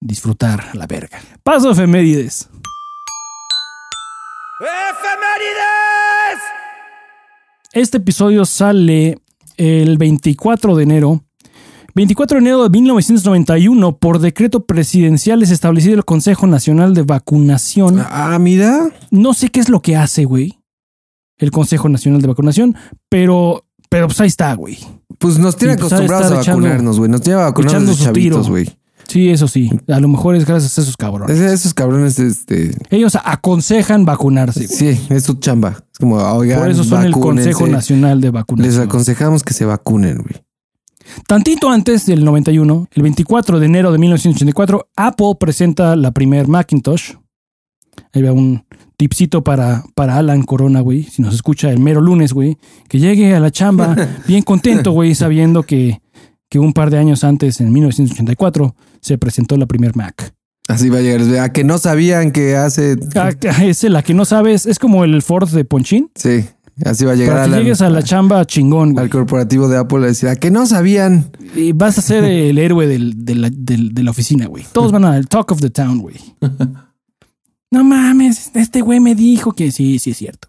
Disfrutar 0.00 0.60
a 0.72 0.74
la 0.76 0.86
verga. 0.86 1.18
Paso 1.42 1.70
efemérides. 1.70 2.48
Este 7.72 7.96
episodio 7.98 8.44
sale 8.44 9.18
el 9.56 9.98
24 9.98 10.76
de 10.76 10.82
enero. 10.82 11.24
24 11.94 12.36
de 12.38 12.40
enero 12.42 12.64
de 12.64 12.70
1991, 12.70 13.98
por 13.98 14.18
decreto 14.18 14.66
presidencial 14.66 15.42
es 15.42 15.50
establecido 15.50 15.94
el 15.94 16.04
Consejo 16.04 16.46
Nacional 16.46 16.92
de 16.94 17.02
Vacunación. 17.02 18.00
Ah, 18.08 18.36
mira. 18.40 18.88
No 19.12 19.32
sé 19.32 19.50
qué 19.50 19.60
es 19.60 19.68
lo 19.68 19.80
que 19.80 19.94
hace, 19.96 20.24
güey. 20.24 20.58
El 21.38 21.50
Consejo 21.52 21.88
Nacional 21.88 22.20
de 22.20 22.28
Vacunación, 22.28 22.76
pero, 23.08 23.64
pero 23.88 24.06
pues 24.08 24.20
ahí 24.20 24.26
está, 24.28 24.54
güey. 24.54 24.78
Pues 25.18 25.38
nos 25.38 25.56
tiene 25.56 25.74
Y 25.74 25.76
pues 25.76 25.92
acostumbrados 25.92 26.32
a 26.32 26.40
echando- 26.40 26.62
vacunarnos, 26.62 26.98
güey. 26.98 27.10
Nos 27.10 27.20
tiene 27.22 27.38
vacunarnos 27.38 27.96
su 27.96 27.96
tiro. 27.96 28.36
chavitos, 28.36 28.50
güey. 28.50 28.68
Sí, 29.08 29.28
eso 29.30 29.48
sí. 29.48 29.70
A 29.88 30.00
lo 30.00 30.08
mejor 30.08 30.34
es 30.36 30.44
gracias 30.46 30.76
a 30.78 30.80
esos 30.82 30.96
cabrones. 30.96 31.38
Es- 31.38 31.52
Esos 31.52 31.74
cabrones, 31.74 32.18
este. 32.18 32.74
Ellos 32.90 33.16
aconsejan 33.22 34.04
vacunarse. 34.04 34.66
Sí, 34.66 34.98
es 35.10 35.24
su 35.24 35.34
chamba. 35.34 35.84
Es 35.92 35.98
como, 35.98 36.16
oigan, 36.16 36.58
Por 36.60 36.70
eso 36.70 36.84
son 36.84 37.04
el. 37.04 37.12
Consejo 37.12 37.66
Nacional 37.66 38.20
de 38.20 38.28
Les 38.28 38.32
Vacunación. 38.32 38.82
aconsejamos 38.82 39.42
que 39.42 39.52
se 39.54 39.64
vacunen, 39.64 40.18
güey. 40.18 40.42
Tantito 41.26 41.68
antes 41.70 42.06
del 42.06 42.24
91, 42.24 42.88
el 42.92 43.02
24 43.02 43.60
de 43.60 43.66
enero 43.66 43.92
de 43.92 43.98
1984, 43.98 44.88
Apple 44.96 45.34
presenta 45.38 45.94
la 45.96 46.10
primer 46.12 46.48
Macintosh. 46.48 47.12
Ahí 48.12 48.22
va 48.22 48.32
un 48.32 48.64
tipcito 48.96 49.44
para, 49.44 49.84
para 49.94 50.16
Alan 50.16 50.42
Corona, 50.42 50.80
güey. 50.80 51.02
Si 51.04 51.20
nos 51.20 51.34
escucha 51.34 51.70
el 51.70 51.78
mero 51.78 52.00
lunes, 52.00 52.32
güey. 52.32 52.56
Que 52.88 52.98
llegue 52.98 53.34
a 53.34 53.40
la 53.40 53.50
chamba 53.50 53.94
bien 54.26 54.42
contento, 54.42 54.92
güey, 54.92 55.14
sabiendo 55.14 55.62
que, 55.64 56.00
que 56.54 56.60
un 56.60 56.72
par 56.72 56.88
de 56.90 56.98
años 56.98 57.24
antes, 57.24 57.60
en 57.60 57.72
1984, 57.72 58.76
se 59.00 59.18
presentó 59.18 59.56
la 59.56 59.66
primer 59.66 59.96
Mac. 59.96 60.32
Así 60.68 60.88
va 60.88 60.98
a 60.98 61.00
llegar. 61.02 61.20
A 61.42 61.52
que 61.52 61.64
no 61.64 61.78
sabían 61.78 62.30
que 62.30 62.54
hace. 62.54 62.96
Ah, 63.16 63.32
Es 63.64 63.82
la 63.82 64.02
que 64.04 64.14
no 64.14 64.24
sabes, 64.24 64.64
es 64.66 64.78
como 64.78 65.02
el 65.02 65.20
Ford 65.22 65.48
de 65.50 65.64
Ponchín. 65.64 66.10
Sí, 66.14 66.44
así 66.84 67.04
va 67.04 67.12
a 67.12 67.14
llegar 67.16 67.34
Para 67.34 67.42
a 67.42 67.44
que 67.46 67.50
la- 67.50 67.58
llegues 67.58 67.82
a 67.82 67.90
la 67.90 68.04
chamba 68.04 68.44
chingón, 68.46 68.92
güey. 68.92 69.02
al 69.04 69.10
corporativo 69.10 69.66
de 69.66 69.78
Apple 69.78 69.98
a 70.04 70.06
decir, 70.06 70.28
a 70.28 70.36
que 70.36 70.52
no 70.52 70.64
sabían. 70.64 71.32
Y 71.56 71.72
vas 71.72 71.98
a 71.98 72.02
ser 72.02 72.22
el 72.22 72.56
héroe 72.56 72.86
del- 72.86 73.24
de, 73.24 73.34
la, 73.34 73.50
del- 73.50 73.92
de 73.92 74.02
la 74.04 74.12
oficina, 74.12 74.46
güey. 74.46 74.64
Todos 74.72 74.92
van 74.92 75.04
al 75.04 75.26
talk 75.26 75.50
of 75.50 75.60
the 75.60 75.70
town, 75.70 75.98
güey. 75.98 76.14
No 77.72 77.82
mames, 77.82 78.52
este 78.54 78.80
güey 78.82 79.00
me 79.00 79.16
dijo 79.16 79.50
que 79.50 79.72
sí, 79.72 79.98
sí 79.98 80.12
es 80.12 80.16
cierto. 80.18 80.46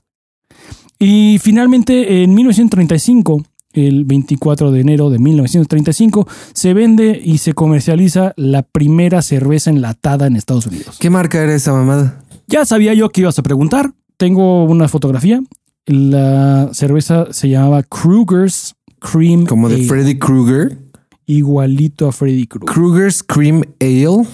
Y 0.99 1.39
finalmente, 1.41 2.21
en 2.21 2.35
1935, 2.35 3.43
el 3.75 4.05
24 4.05 4.71
de 4.71 4.81
enero 4.81 5.09
de 5.09 5.19
1935, 5.19 6.27
se 6.53 6.73
vende 6.73 7.21
y 7.23 7.37
se 7.39 7.53
comercializa 7.53 8.33
la 8.37 8.63
primera 8.63 9.21
cerveza 9.21 9.69
enlatada 9.69 10.27
en 10.27 10.35
Estados 10.35 10.67
Unidos. 10.67 10.97
¿Qué 10.99 11.09
marca 11.09 11.41
era 11.41 11.53
esa 11.53 11.73
mamada? 11.73 12.23
Ya 12.47 12.65
sabía 12.65 12.93
yo 12.93 13.09
que 13.09 13.21
ibas 13.21 13.39
a 13.39 13.43
preguntar. 13.43 13.93
Tengo 14.17 14.65
una 14.65 14.87
fotografía. 14.87 15.41
La 15.85 16.69
cerveza 16.73 17.27
se 17.31 17.49
llamaba 17.49 17.83
Kruger's 17.83 18.75
Cream 18.99 19.45
Como 19.45 19.69
de 19.69 19.75
Ale. 19.75 19.85
Freddy 19.85 20.17
Krueger. 20.17 20.77
Igualito 21.25 22.07
a 22.07 22.11
Freddy 22.11 22.47
Krueger. 22.47 22.73
Kruger's 22.73 23.23
Cream 23.23 23.63
Ale. 23.79 24.27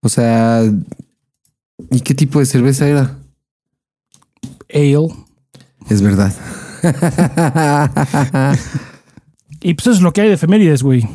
O 0.00 0.08
sea, 0.08 0.62
¿y 1.90 2.00
qué 2.00 2.14
tipo 2.14 2.38
de 2.38 2.46
cerveza 2.46 2.88
era? 2.88 3.18
Ale. 4.72 5.08
Es 5.88 6.00
verdad. 6.02 6.32
Y 9.64 9.74
pues 9.74 9.86
eso 9.86 9.96
es 9.96 10.02
lo 10.02 10.12
que 10.12 10.22
hay 10.22 10.28
de 10.28 10.34
efemérides, 10.34 10.82
güey. 10.82 11.08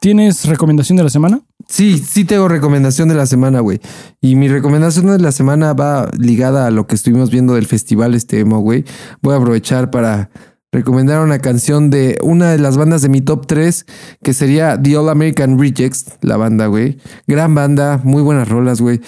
¿Tienes 0.00 0.44
recomendación 0.44 0.96
de 0.96 1.02
la 1.02 1.10
semana? 1.10 1.40
Sí, 1.66 1.98
sí 1.98 2.24
tengo 2.24 2.46
recomendación 2.46 3.08
de 3.08 3.16
la 3.16 3.26
semana, 3.26 3.60
güey. 3.60 3.80
Y 4.20 4.36
mi 4.36 4.46
recomendación 4.46 5.06
de 5.06 5.18
la 5.18 5.32
semana 5.32 5.72
va 5.72 6.08
ligada 6.16 6.66
a 6.66 6.70
lo 6.70 6.86
que 6.86 6.94
estuvimos 6.94 7.30
viendo 7.30 7.54
del 7.54 7.66
festival 7.66 8.14
este 8.14 8.38
emo, 8.38 8.60
güey. 8.60 8.84
Voy 9.22 9.34
a 9.34 9.38
aprovechar 9.38 9.90
para 9.90 10.30
recomendar 10.70 11.20
una 11.20 11.40
canción 11.40 11.90
de 11.90 12.16
una 12.22 12.52
de 12.52 12.58
las 12.58 12.76
bandas 12.76 13.02
de 13.02 13.08
mi 13.08 13.22
top 13.22 13.48
3, 13.48 13.86
que 14.22 14.34
sería 14.34 14.80
The 14.80 14.98
All 14.98 15.08
American 15.08 15.58
Rejects, 15.58 16.18
la 16.20 16.36
banda, 16.36 16.68
güey. 16.68 16.98
Gran 17.26 17.56
banda, 17.56 18.00
muy 18.04 18.22
buenas 18.22 18.48
rolas, 18.48 18.80
güey. 18.80 19.00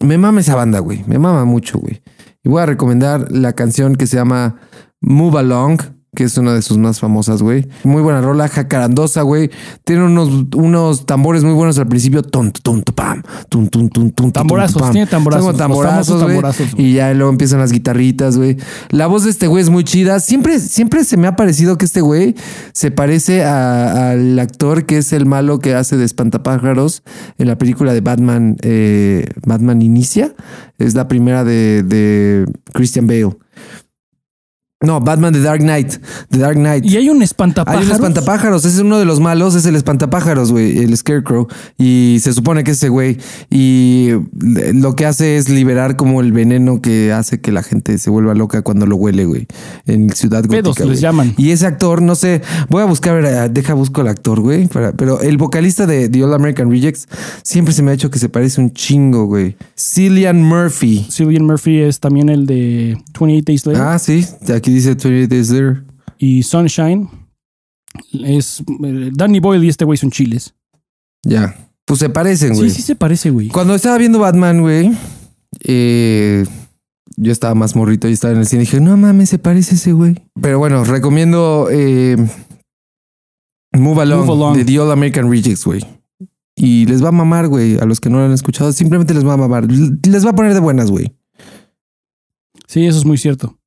Me 0.00 0.18
mama 0.18 0.40
esa 0.40 0.54
banda, 0.54 0.78
güey. 0.80 1.04
Me 1.06 1.18
mama 1.18 1.44
mucho, 1.44 1.78
güey. 1.78 2.02
Y 2.42 2.48
voy 2.48 2.62
a 2.62 2.66
recomendar 2.66 3.30
la 3.32 3.54
canción 3.54 3.96
que 3.96 4.06
se 4.06 4.16
llama 4.16 4.56
Move 5.00 5.38
Along, 5.40 5.80
que 6.16 6.24
es 6.24 6.36
una 6.36 6.52
de 6.52 6.62
sus 6.62 6.78
más 6.78 6.98
famosas, 6.98 7.42
güey. 7.42 7.68
Muy 7.84 8.02
buena 8.02 8.20
rola, 8.20 8.48
jacarandosa, 8.48 9.22
güey. 9.22 9.50
Tiene 9.84 10.02
unos, 10.04 10.46
unos 10.56 11.06
tambores 11.06 11.44
muy 11.44 11.52
buenos 11.54 11.78
al 11.78 11.86
principio. 11.86 12.22
Tum, 12.24 12.50
tum, 12.50 12.82
pam. 12.82 13.22
Tum, 13.48 13.68
tum, 13.68 13.88
tum, 13.88 14.10
tum, 14.10 14.32
Tamborazos, 14.32 14.82
pam. 14.82 14.90
tiene 14.92 15.06
tamborazos, 15.06 15.46
los 15.46 15.56
tamborazos, 15.56 16.22
güey. 16.24 16.40
Y 16.76 16.94
ya 16.94 17.14
luego 17.14 17.30
empiezan 17.30 17.60
las 17.60 17.70
guitarritas, 17.70 18.36
güey. 18.36 18.56
La 18.90 19.06
voz 19.06 19.22
de 19.22 19.30
este 19.30 19.46
güey 19.46 19.62
es 19.62 19.70
muy 19.70 19.84
chida. 19.84 20.18
Siempre, 20.18 20.58
siempre 20.58 21.04
se 21.04 21.16
me 21.16 21.28
ha 21.28 21.36
parecido 21.36 21.78
que 21.78 21.84
este 21.84 22.00
güey 22.00 22.34
se 22.72 22.90
parece 22.90 23.44
a- 23.44 24.10
al 24.10 24.38
actor 24.38 24.86
que 24.86 24.98
es 24.98 25.12
el 25.12 25.26
malo 25.26 25.58
que 25.60 25.74
hace 25.74 25.96
de 25.96 26.04
espantapájaros 26.06 27.02
en 27.38 27.46
la 27.46 27.58
película 27.58 27.92
de 27.92 28.00
Batman, 28.00 28.56
eh, 28.62 29.26
Batman 29.46 29.82
Inicia. 29.82 30.34
Es 30.78 30.94
la 30.94 31.08
primera 31.08 31.44
de, 31.44 31.82
de 31.82 32.46
Christian 32.72 33.06
Bale. 33.06 33.36
No, 34.86 35.00
Batman 35.00 35.32
The 35.32 35.40
Dark 35.40 35.60
Knight. 35.60 35.94
The 36.30 36.38
Dark 36.38 36.56
Knight. 36.56 36.84
Y 36.84 36.96
hay 36.96 37.08
un 37.08 37.22
espantapájaros. 37.22 37.82
Hay 37.82 37.88
un 37.88 37.94
espantapájaros, 37.94 38.64
ese 38.64 38.76
es 38.76 38.82
uno 38.82 38.98
de 38.98 39.04
los 39.04 39.18
malos, 39.18 39.54
es 39.56 39.66
el 39.66 39.74
espantapájaros, 39.74 40.52
güey, 40.52 40.78
el 40.78 40.96
Scarecrow. 40.96 41.48
Y 41.76 42.18
se 42.20 42.32
supone 42.32 42.62
que 42.62 42.70
es 42.70 42.76
ese 42.76 42.88
güey. 42.88 43.18
Y 43.50 44.10
lo 44.74 44.94
que 44.94 45.06
hace 45.06 45.36
es 45.36 45.48
liberar 45.48 45.96
como 45.96 46.20
el 46.20 46.32
veneno 46.32 46.80
que 46.80 47.12
hace 47.12 47.40
que 47.40 47.50
la 47.50 47.62
gente 47.62 47.98
se 47.98 48.10
vuelva 48.10 48.34
loca 48.34 48.62
cuando 48.62 48.86
lo 48.86 48.96
huele, 48.96 49.24
güey. 49.24 49.46
En 49.86 50.10
Ciudad 50.10 50.44
Gótica. 50.44 50.62
Pedos 50.62 50.88
les 50.88 51.00
llaman. 51.00 51.34
Y 51.36 51.50
ese 51.50 51.66
actor, 51.66 52.00
no 52.00 52.14
sé, 52.14 52.42
voy 52.68 52.82
a 52.82 52.84
buscar, 52.84 53.24
eh, 53.24 53.48
deja 53.50 53.74
busco 53.74 54.02
el 54.02 54.08
actor, 54.08 54.40
güey. 54.40 54.68
pero 54.68 55.20
el 55.20 55.36
vocalista 55.36 55.86
de 55.86 56.08
The 56.08 56.22
All 56.22 56.34
American 56.34 56.70
Rejects 56.70 57.08
siempre 57.42 57.74
se 57.74 57.82
me 57.82 57.90
ha 57.90 57.94
hecho 57.94 58.10
que 58.10 58.18
se 58.18 58.28
parece 58.28 58.60
un 58.60 58.72
chingo, 58.72 59.26
güey. 59.26 59.56
Cillian 59.76 60.42
Murphy. 60.42 61.06
Cillian 61.10 61.44
Murphy 61.44 61.80
es 61.80 62.00
también 62.00 62.28
el 62.28 62.46
de 62.46 62.96
28 63.18 63.44
Days 63.44 63.66
Later. 63.66 63.82
Ah, 63.82 63.98
sí, 63.98 64.24
aquí 64.54 64.75
dice 64.76 64.94
28 64.94 65.28
Days 65.34 65.50
Later. 65.50 65.84
Y 66.18 66.42
Sunshine 66.42 67.08
es. 68.24 68.62
eh, 68.84 69.10
Danny 69.14 69.40
Boyle 69.40 69.64
y 69.64 69.68
este 69.68 69.84
güey 69.84 69.96
son 69.98 70.10
chiles. 70.10 70.54
Ya. 71.24 71.56
Pues 71.84 72.00
se 72.00 72.08
parecen, 72.10 72.54
Sí, 72.54 72.60
güey. 72.60 72.70
sí 72.70 72.82
se 72.82 72.96
parece, 72.96 73.30
güey. 73.30 73.48
Cuando 73.48 73.74
estaba 73.74 73.96
viendo 73.98 74.18
Batman, 74.18 74.60
güey, 74.60 74.90
eh, 75.64 76.44
yo 77.16 77.32
estaba 77.32 77.54
más 77.54 77.76
morrito 77.76 78.08
y 78.08 78.12
estaba 78.12 78.32
en 78.34 78.40
el 78.40 78.46
cine 78.46 78.62
y 78.62 78.66
dije, 78.66 78.80
no 78.80 78.96
mames, 78.96 79.28
se 79.30 79.38
parece 79.38 79.76
ese 79.76 79.92
güey. 79.92 80.16
Pero 80.40 80.58
bueno, 80.58 80.84
recomiendo 80.84 81.68
eh, 81.70 82.16
Move, 83.72 84.02
Along, 84.02 84.26
Move 84.26 84.32
Along. 84.32 84.56
de 84.56 84.64
The 84.64 84.80
All 84.80 84.90
American 84.90 85.30
Rejects, 85.30 85.64
güey. 85.64 85.80
Y 86.56 86.86
les 86.86 87.04
va 87.04 87.08
a 87.08 87.12
mamar, 87.12 87.48
güey, 87.48 87.78
a 87.78 87.84
los 87.84 88.00
que 88.00 88.08
no 88.10 88.18
lo 88.18 88.24
han 88.24 88.32
escuchado. 88.32 88.72
Simplemente 88.72 89.12
les 89.14 89.26
va 89.26 89.34
a 89.34 89.36
mamar. 89.36 89.66
Les 89.70 90.24
va 90.26 90.30
a 90.30 90.34
poner 90.34 90.54
de 90.54 90.60
buenas, 90.60 90.90
güey. 90.90 91.14
Sí, 92.66 92.84
eso 92.86 92.98
es 92.98 93.04
muy 93.04 93.18
cierto. 93.18 93.58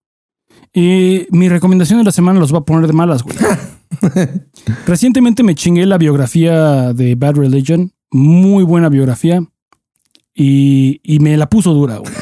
Y 0.74 1.26
mi 1.32 1.50
recomendación 1.50 2.00
de 2.00 2.06
la 2.06 2.12
semana 2.12 2.40
los 2.40 2.52
voy 2.52 2.60
a 2.62 2.66
poner 2.66 2.88
de 2.88 2.94
malas, 2.94 3.24
güey. 3.24 3.36
Recientemente 4.86 5.44
me 5.44 5.56
chingué 5.56 5.86
la 5.86 5.98
biografía 5.98 6.94
de 6.94 7.16
Bad 7.16 7.36
Religion. 7.36 7.92
Muy 8.12 8.64
buena 8.64 8.90
biografía. 8.90 9.44
Y, 10.36 11.00
y 11.04 11.20
me 11.20 11.36
la 11.38 11.50
puso 11.50 11.74
dura, 11.74 11.98
güey. 11.98 12.14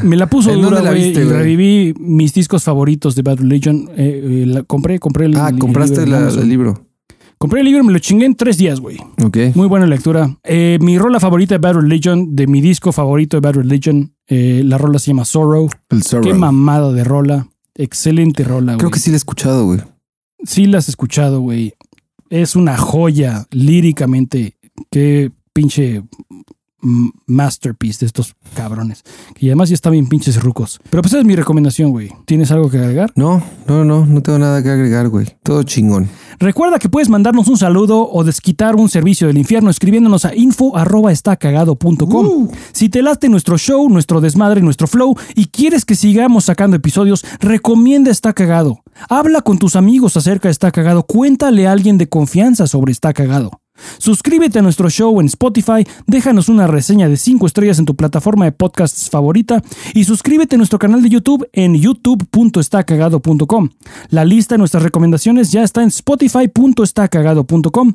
Me 0.03 0.17
la 0.17 0.27
puso 0.29 0.51
¿En 0.51 0.57
dura, 0.61 0.71
dónde 0.79 0.83
la 0.83 0.91
güey. 0.91 1.05
viste, 1.05 1.21
y 1.21 1.25
güey? 1.25 1.37
reviví 1.37 1.95
mis 2.01 2.35
discos 2.35 2.65
favoritos 2.65 3.15
de 3.15 3.23
Bad 3.23 3.37
Religion. 3.39 3.89
Eh, 3.97 4.43
eh, 4.43 4.47
la- 4.47 4.63
compré, 4.65 4.99
compré 4.99 5.27
el 5.27 5.37
Ah, 5.37 5.51
el 5.51 5.59
compraste 5.61 6.05
libro 6.05 6.21
la- 6.21 6.43
el 6.43 6.49
libro. 6.49 6.87
Compré 7.45 7.61
el 7.61 7.67
libro 7.67 7.83
y 7.83 7.87
me 7.87 7.93
lo 7.93 7.99
chingué 7.99 8.25
en 8.25 8.37
tres 8.37 8.57
días, 8.57 8.81
güey. 8.81 8.97
Ok. 9.23 9.37
Muy 9.55 9.69
buena 9.69 9.85
lectura. 9.85 10.35
Eh, 10.45 10.79
mi 10.81 10.97
rola 10.97 11.21
favorita 11.21 11.55
de 11.55 11.59
Bad 11.59 11.75
Religion, 11.75 12.35
de 12.35 12.47
mi 12.47 12.63
disco 12.63 12.91
favorito 12.91 13.37
de 13.37 13.43
Bad 13.43 13.57
Religion, 13.57 14.15
eh, 14.27 14.63
la 14.65 14.79
rola 14.79 14.99
se 14.99 15.09
llama 15.09 15.27
Sorrow. 15.27 15.69
El 15.91 16.03
Sorrow. 16.03 16.25
Qué 16.25 16.33
mamada 16.33 16.91
de 16.91 17.05
rola. 17.05 17.47
Excelente 17.75 18.45
rola, 18.45 18.73
güey. 18.73 18.79
Creo 18.79 18.91
que 18.91 18.99
sí 18.99 19.11
la 19.11 19.17
he 19.17 19.19
escuchado, 19.19 19.67
güey. 19.67 19.81
Sí 20.43 20.65
la 20.65 20.79
has 20.79 20.89
escuchado, 20.89 21.43
güey. 21.43 21.75
Es 22.31 22.57
una 22.57 22.79
joya 22.79 23.47
líricamente. 23.51 24.57
Qué 24.91 25.31
pinche 25.53 26.03
masterpiece 27.27 28.01
de 28.01 28.07
estos 28.07 28.35
cabrones. 28.55 29.03
Y 29.39 29.49
además 29.49 29.69
ya 29.69 29.75
están 29.75 29.93
bien 29.93 30.09
pinches 30.09 30.43
rucos. 30.43 30.81
Pero 30.91 31.03
pues 31.03 31.13
esa 31.13 31.21
es 31.21 31.27
mi 31.27 31.37
recomendación, 31.37 31.91
güey. 31.91 32.11
¿Tienes 32.27 32.51
algo 32.51 32.71
que 32.71 32.79
agregar? 32.79 33.13
No, 33.17 33.43
no, 33.67 33.85
no, 33.85 34.07
no 34.07 34.23
tengo 34.23 34.39
nada 34.39 34.63
que 34.63 34.71
agregar, 34.71 35.09
güey. 35.09 35.27
Todo 35.43 35.63
chingón. 35.63 36.09
Recuerda 36.39 36.79
que 36.79 36.89
puedes 36.89 37.09
mandarnos 37.09 37.49
un 37.49 37.57
saludo 37.57 38.09
o 38.11 38.25
desquitar 38.25 38.77
un 38.77 38.89
servicio 38.89 39.27
del 39.27 39.39
infierno 39.39 39.71
escribiéndonos 39.71 40.25
a 40.25 40.35
info@estacagado.com. 40.35 42.49
Si 42.73 42.89
te 42.89 43.03
late 43.03 43.29
nuestro 43.29 43.59
show, 43.59 43.89
nuestro 43.89 44.21
desmadre, 44.21 44.61
nuestro 44.61 44.87
flow 44.87 45.17
y 45.35 45.47
quieres 45.47 45.85
que 45.85 45.97
sigamos 45.97 46.45
sacando 46.45 46.77
episodios, 46.77 47.25
recomienda 47.41 48.11
Está 48.11 48.33
Cagado. 48.33 48.81
Habla 49.09 49.43
con 49.43 49.59
tus 49.59 49.77
amigos 49.77 50.17
acerca 50.17 50.49
de 50.49 50.53
Está 50.53 50.71
Cagado. 50.71 51.05
Cuéntale 51.05 51.67
a 51.67 51.73
alguien 51.73 51.99
de 51.99 52.09
confianza 52.09 52.67
sobre 52.67 52.93
Está 52.93 53.13
Cagado. 53.13 53.61
Suscríbete 53.99 54.59
a 54.59 54.63
nuestro 54.63 54.91
show 54.91 55.21
en 55.21 55.27
Spotify, 55.27 55.87
déjanos 56.07 56.49
una 56.49 56.67
reseña 56.67 57.09
de 57.09 57.17
5 57.17 57.47
estrellas 57.47 57.79
en 57.79 57.85
tu 57.85 57.95
plataforma 57.95 58.45
de 58.45 58.51
podcasts 58.53 59.09
favorita 59.11 59.63
y 59.95 60.05
suscríbete 60.05 60.57
a 60.57 60.59
nuestro 60.59 60.79
canal 60.79 61.03
de 61.03 61.09
YouTube 61.09 61.49
en 61.53 61.75
youtube.estacagado.com. 61.75 63.69
La 64.11 64.25
lista 64.25 64.55
de 64.55 64.59
nuestras 64.59 64.83
recomendaciones 64.83 65.53
ya 65.53 65.63
está 65.63 65.83
en 65.83 65.89
spotify.estacagado.com. 65.89 67.93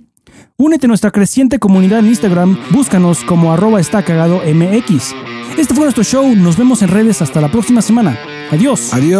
Únete 0.57 0.85
a 0.85 0.89
nuestra 0.89 1.11
creciente 1.11 1.59
comunidad 1.59 1.99
en 1.99 2.07
Instagram, 2.07 2.57
búscanos 2.71 3.23
como 3.23 3.53
arroba 3.53 3.79
estacagado 3.79 4.41
MX. 4.45 5.13
Este 5.57 5.73
fue 5.73 5.85
nuestro 5.85 6.03
show, 6.03 6.35
nos 6.35 6.57
vemos 6.57 6.81
en 6.81 6.89
redes 6.89 7.21
hasta 7.21 7.39
la 7.41 7.51
próxima 7.51 7.81
semana. 7.81 8.17
Adiós. 8.51 8.93
Adiós. 8.93 9.19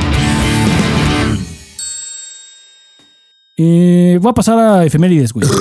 Eh, 3.63 4.17
voy 4.21 4.31
a 4.31 4.33
pasar 4.33 4.57
a 4.57 4.83
efemérides, 4.85 5.33
güey. 5.33 5.47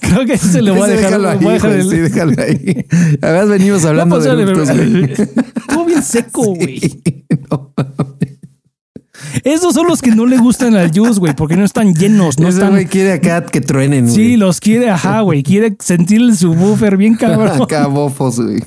Creo 0.00 0.26
que 0.26 0.34
ese 0.34 0.60
lo 0.62 0.74
voy 0.74 0.82
a 0.82 0.86
dejar. 0.88 1.04
déjalo 1.20 1.28
ahí, 1.30 1.38
voy 1.38 1.48
a 1.50 1.52
dejar 1.54 1.70
el- 1.72 1.88
sí, 1.90 1.96
déjalo 1.96 2.34
ahí. 2.42 2.86
Además 3.22 3.48
venimos 3.48 3.84
hablando 3.84 4.18
de 4.20 4.20
pasar 4.20 4.38
al 4.38 4.48
eructos, 4.48 4.76
güey. 4.76 5.12
Estuvo 5.58 5.84
bien 5.86 6.02
seco, 6.02 6.42
güey. 6.54 6.78
Sí, 6.80 7.24
no. 7.50 7.74
Esos 9.44 9.74
son 9.74 9.86
los 9.88 10.00
que 10.02 10.10
no 10.14 10.26
le 10.26 10.36
gustan 10.38 10.76
al 10.76 10.90
juice, 10.92 11.18
güey, 11.20 11.34
porque 11.34 11.56
no 11.56 11.64
están 11.64 11.94
llenos, 11.94 12.38
no 12.38 12.48
Ese 12.48 12.58
están. 12.58 12.70
güey 12.72 12.86
quiere 12.86 13.12
acá 13.12 13.44
que 13.46 13.60
truenen, 13.60 14.04
güey. 14.04 14.14
Sí, 14.14 14.36
los 14.36 14.60
quiere, 14.60 14.90
ajá, 14.90 15.20
güey. 15.22 15.42
Quiere 15.42 15.76
sentir 15.80 16.20
el 16.20 16.36
subwoofer 16.36 16.96
bien 16.96 17.14
cabrón. 17.20 17.60
Acá 17.62 17.86
bofos, 17.86 18.40
güey. 18.40 18.62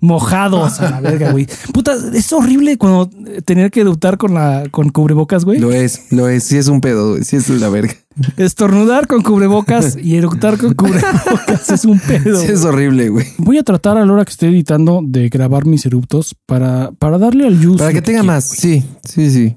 Mojados 0.00 0.80
a 0.80 0.90
la 0.90 1.00
verga, 1.00 1.32
güey. 1.32 1.46
Puta, 1.72 1.94
es 2.14 2.32
horrible 2.32 2.76
cuando 2.78 3.10
tener 3.44 3.70
que 3.70 3.80
eructar 3.80 4.18
con 4.18 4.34
la 4.34 4.64
con 4.70 4.90
cubrebocas, 4.90 5.44
güey. 5.44 5.58
Lo 5.58 5.72
es, 5.72 6.12
lo 6.12 6.28
es. 6.28 6.44
Sí 6.44 6.56
es 6.56 6.68
un 6.68 6.80
pedo, 6.80 7.10
güey. 7.12 7.24
Sí 7.24 7.36
es 7.36 7.48
la 7.48 7.68
verga. 7.68 7.94
Estornudar 8.36 9.06
con 9.06 9.22
cubrebocas 9.22 9.96
y 10.02 10.16
eructar 10.16 10.58
con 10.58 10.74
cubrebocas 10.74 11.70
es 11.70 11.84
un 11.84 11.98
pedo. 12.00 12.40
Sí 12.40 12.48
es 12.52 12.64
horrible, 12.64 13.08
güey. 13.10 13.26
Voy 13.38 13.58
a 13.58 13.62
tratar 13.62 13.98
a 13.98 14.04
la 14.06 14.12
hora 14.12 14.24
que 14.24 14.30
esté 14.32 14.48
editando 14.48 15.00
de 15.04 15.28
grabar 15.28 15.66
mis 15.66 15.84
eruptos 15.86 16.34
para, 16.46 16.92
para 16.98 17.18
darle 17.18 17.46
al 17.46 17.56
juice. 17.62 17.78
Para 17.78 17.92
que 17.92 18.02
tenga 18.02 18.22
más. 18.22 18.44
Sí, 18.44 18.84
sí, 19.04 19.30
sí. 19.30 19.56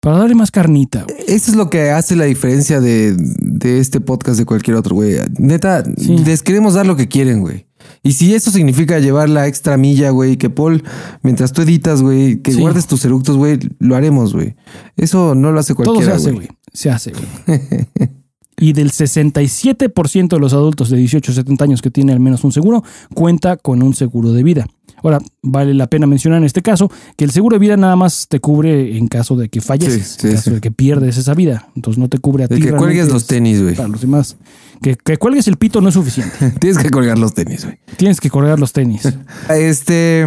Para 0.00 0.18
darle 0.18 0.34
más 0.34 0.50
carnita. 0.50 1.04
güey. 1.04 1.16
Eso 1.26 1.50
es 1.50 1.56
lo 1.56 1.70
que 1.70 1.90
hace 1.90 2.16
la 2.16 2.24
diferencia 2.24 2.80
de, 2.80 3.14
de 3.18 3.78
este 3.80 4.00
podcast 4.00 4.38
de 4.38 4.44
cualquier 4.44 4.76
otro, 4.76 4.94
güey. 4.96 5.16
Neta, 5.38 5.82
Sí. 5.96 6.18
les 6.18 6.42
queremos 6.42 6.74
dar 6.74 6.86
lo 6.86 6.96
que 6.96 7.08
quieren, 7.08 7.40
güey. 7.40 7.63
Y 8.02 8.12
si 8.12 8.34
eso 8.34 8.50
significa 8.50 8.98
llevar 8.98 9.28
la 9.28 9.46
extra 9.46 9.76
milla, 9.76 10.10
güey, 10.10 10.36
que 10.36 10.50
Paul, 10.50 10.82
mientras 11.22 11.52
tú 11.52 11.62
editas, 11.62 12.02
güey, 12.02 12.40
que 12.42 12.52
Sí. 12.52 12.60
guardes 12.60 12.86
tus 12.86 13.04
eructos, 13.04 13.36
güey, 13.36 13.58
lo 13.78 13.96
haremos, 13.96 14.32
güey. 14.34 14.56
Eso 14.96 15.34
no 15.34 15.52
lo 15.52 15.60
hace 15.60 15.74
Todo 15.74 15.84
se 15.84 15.90
cualquiera, 15.90 16.16
hace, 16.16 16.32
güey. 16.32 16.46
güey. 16.46 16.58
Se 16.72 16.90
hace, 16.90 17.12
güey. 17.12 17.58
Y 18.56 18.72
del 18.72 18.92
67% 18.92 20.28
de 20.36 20.38
los 20.40 20.52
adultos 20.52 20.88
de 20.88 20.96
18 20.96 21.32
a 21.32 21.34
70 21.34 21.64
años 21.64 21.82
que 21.82 21.90
tiene 21.90 22.12
al 22.12 22.20
menos 22.20 22.44
un 22.44 22.52
seguro, 22.52 22.84
cuenta 23.12 23.56
con 23.56 23.82
un 23.82 23.94
seguro 23.94 24.32
de 24.32 24.44
vida. 24.44 24.66
Ahora, 25.04 25.20
vale 25.42 25.74
la 25.74 25.86
pena 25.86 26.06
mencionar 26.06 26.38
en 26.38 26.44
este 26.44 26.62
caso 26.62 26.90
que 27.16 27.24
el 27.26 27.30
seguro 27.30 27.56
de 27.56 27.58
vida 27.58 27.76
nada 27.76 27.94
más 27.94 28.26
te 28.26 28.40
cubre 28.40 28.96
en 28.96 29.06
caso 29.06 29.36
de 29.36 29.50
que 29.50 29.60
falleces, 29.60 30.08
Sí, 30.08 30.18
sí, 30.20 30.26
en 30.28 30.32
caso 30.32 30.50
sí. 30.50 30.54
de 30.54 30.60
que 30.62 30.70
pierdes 30.70 31.18
esa 31.18 31.34
vida. 31.34 31.68
Entonces 31.76 31.98
no 31.98 32.08
te 32.08 32.16
cubre 32.16 32.44
a 32.44 32.48
ti. 32.48 32.54
De 32.54 32.60
que 32.60 32.70
realmente, 32.70 32.94
cuelgues 32.94 33.12
los 33.12 33.26
tenis, 33.26 33.62
güey. 33.62 33.74
Para 33.74 33.88
los 33.88 34.00
demás. 34.00 34.38
Que, 34.80 34.96
que 34.96 35.18
cuelgues 35.18 35.46
el 35.46 35.58
pito 35.58 35.82
no 35.82 35.88
es 35.88 35.94
suficiente. 35.94 36.52
Tienes 36.58 36.78
que 36.78 36.88
colgar 36.88 37.18
los 37.18 37.34
tenis, 37.34 37.64
güey. 37.66 37.78
Tienes 37.98 38.18
que 38.18 38.30
colgar 38.30 38.58
los 38.58 38.72
tenis. 38.72 39.02
Este, 39.50 40.24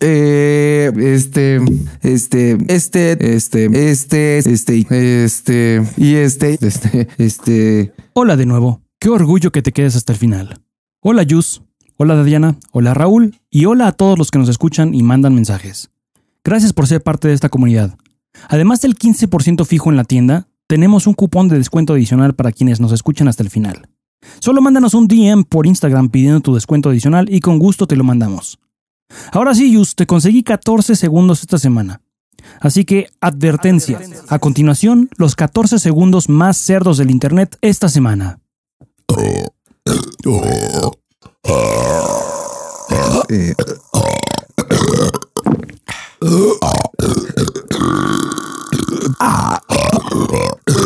eh, 0.00 0.90
este, 0.96 1.60
este, 2.02 2.56
este, 2.68 3.12
este, 3.34 3.90
este, 3.90 4.38
este, 4.38 5.24
este, 5.24 5.82
y 5.98 6.14
este, 6.14 6.58
este, 6.62 7.08
este. 7.18 7.92
Hola 8.14 8.36
de 8.36 8.46
nuevo. 8.46 8.80
Qué 8.98 9.10
orgullo 9.10 9.52
que 9.52 9.60
te 9.60 9.72
quedes 9.72 9.96
hasta 9.96 10.12
el 10.12 10.18
final. 10.18 10.62
Hola 11.00 11.24
Yus. 11.24 11.62
Hola 11.96 12.24
Diana. 12.24 12.56
Hola 12.72 12.92
Raúl. 12.92 13.38
Y 13.50 13.66
hola 13.66 13.86
a 13.86 13.92
todos 13.92 14.18
los 14.18 14.32
que 14.32 14.38
nos 14.38 14.48
escuchan 14.48 14.94
y 14.94 15.04
mandan 15.04 15.34
mensajes. 15.34 15.90
Gracias 16.42 16.72
por 16.72 16.88
ser 16.88 17.02
parte 17.02 17.28
de 17.28 17.34
esta 17.34 17.48
comunidad. 17.48 17.96
Además 18.48 18.80
del 18.80 18.96
15% 18.96 19.64
fijo 19.64 19.90
en 19.90 19.96
la 19.96 20.02
tienda, 20.02 20.48
tenemos 20.66 21.06
un 21.06 21.14
cupón 21.14 21.48
de 21.48 21.56
descuento 21.56 21.92
adicional 21.92 22.34
para 22.34 22.50
quienes 22.50 22.80
nos 22.80 22.90
escuchan 22.90 23.28
hasta 23.28 23.44
el 23.44 23.50
final. 23.50 23.88
Solo 24.40 24.60
mándanos 24.60 24.94
un 24.94 25.06
DM 25.06 25.44
por 25.44 25.66
Instagram 25.66 26.08
pidiendo 26.08 26.40
tu 26.40 26.54
descuento 26.54 26.88
adicional 26.88 27.32
y 27.32 27.38
con 27.38 27.60
gusto 27.60 27.86
te 27.86 27.94
lo 27.94 28.02
mandamos. 28.02 28.58
Ahora 29.30 29.54
sí, 29.54 29.72
Yus, 29.72 29.94
te 29.94 30.06
conseguí 30.06 30.42
14 30.42 30.96
segundos 30.96 31.42
esta 31.42 31.58
semana. 31.58 32.00
Así 32.60 32.84
que, 32.84 33.06
advertencia. 33.20 34.00
A 34.28 34.40
continuación, 34.40 35.10
los 35.16 35.36
14 35.36 35.78
segundos 35.78 36.28
más 36.28 36.56
cerdos 36.56 36.98
del 36.98 37.12
Internet 37.12 37.56
esta 37.60 37.88
semana. 37.88 38.40
Ah. 49.20 49.60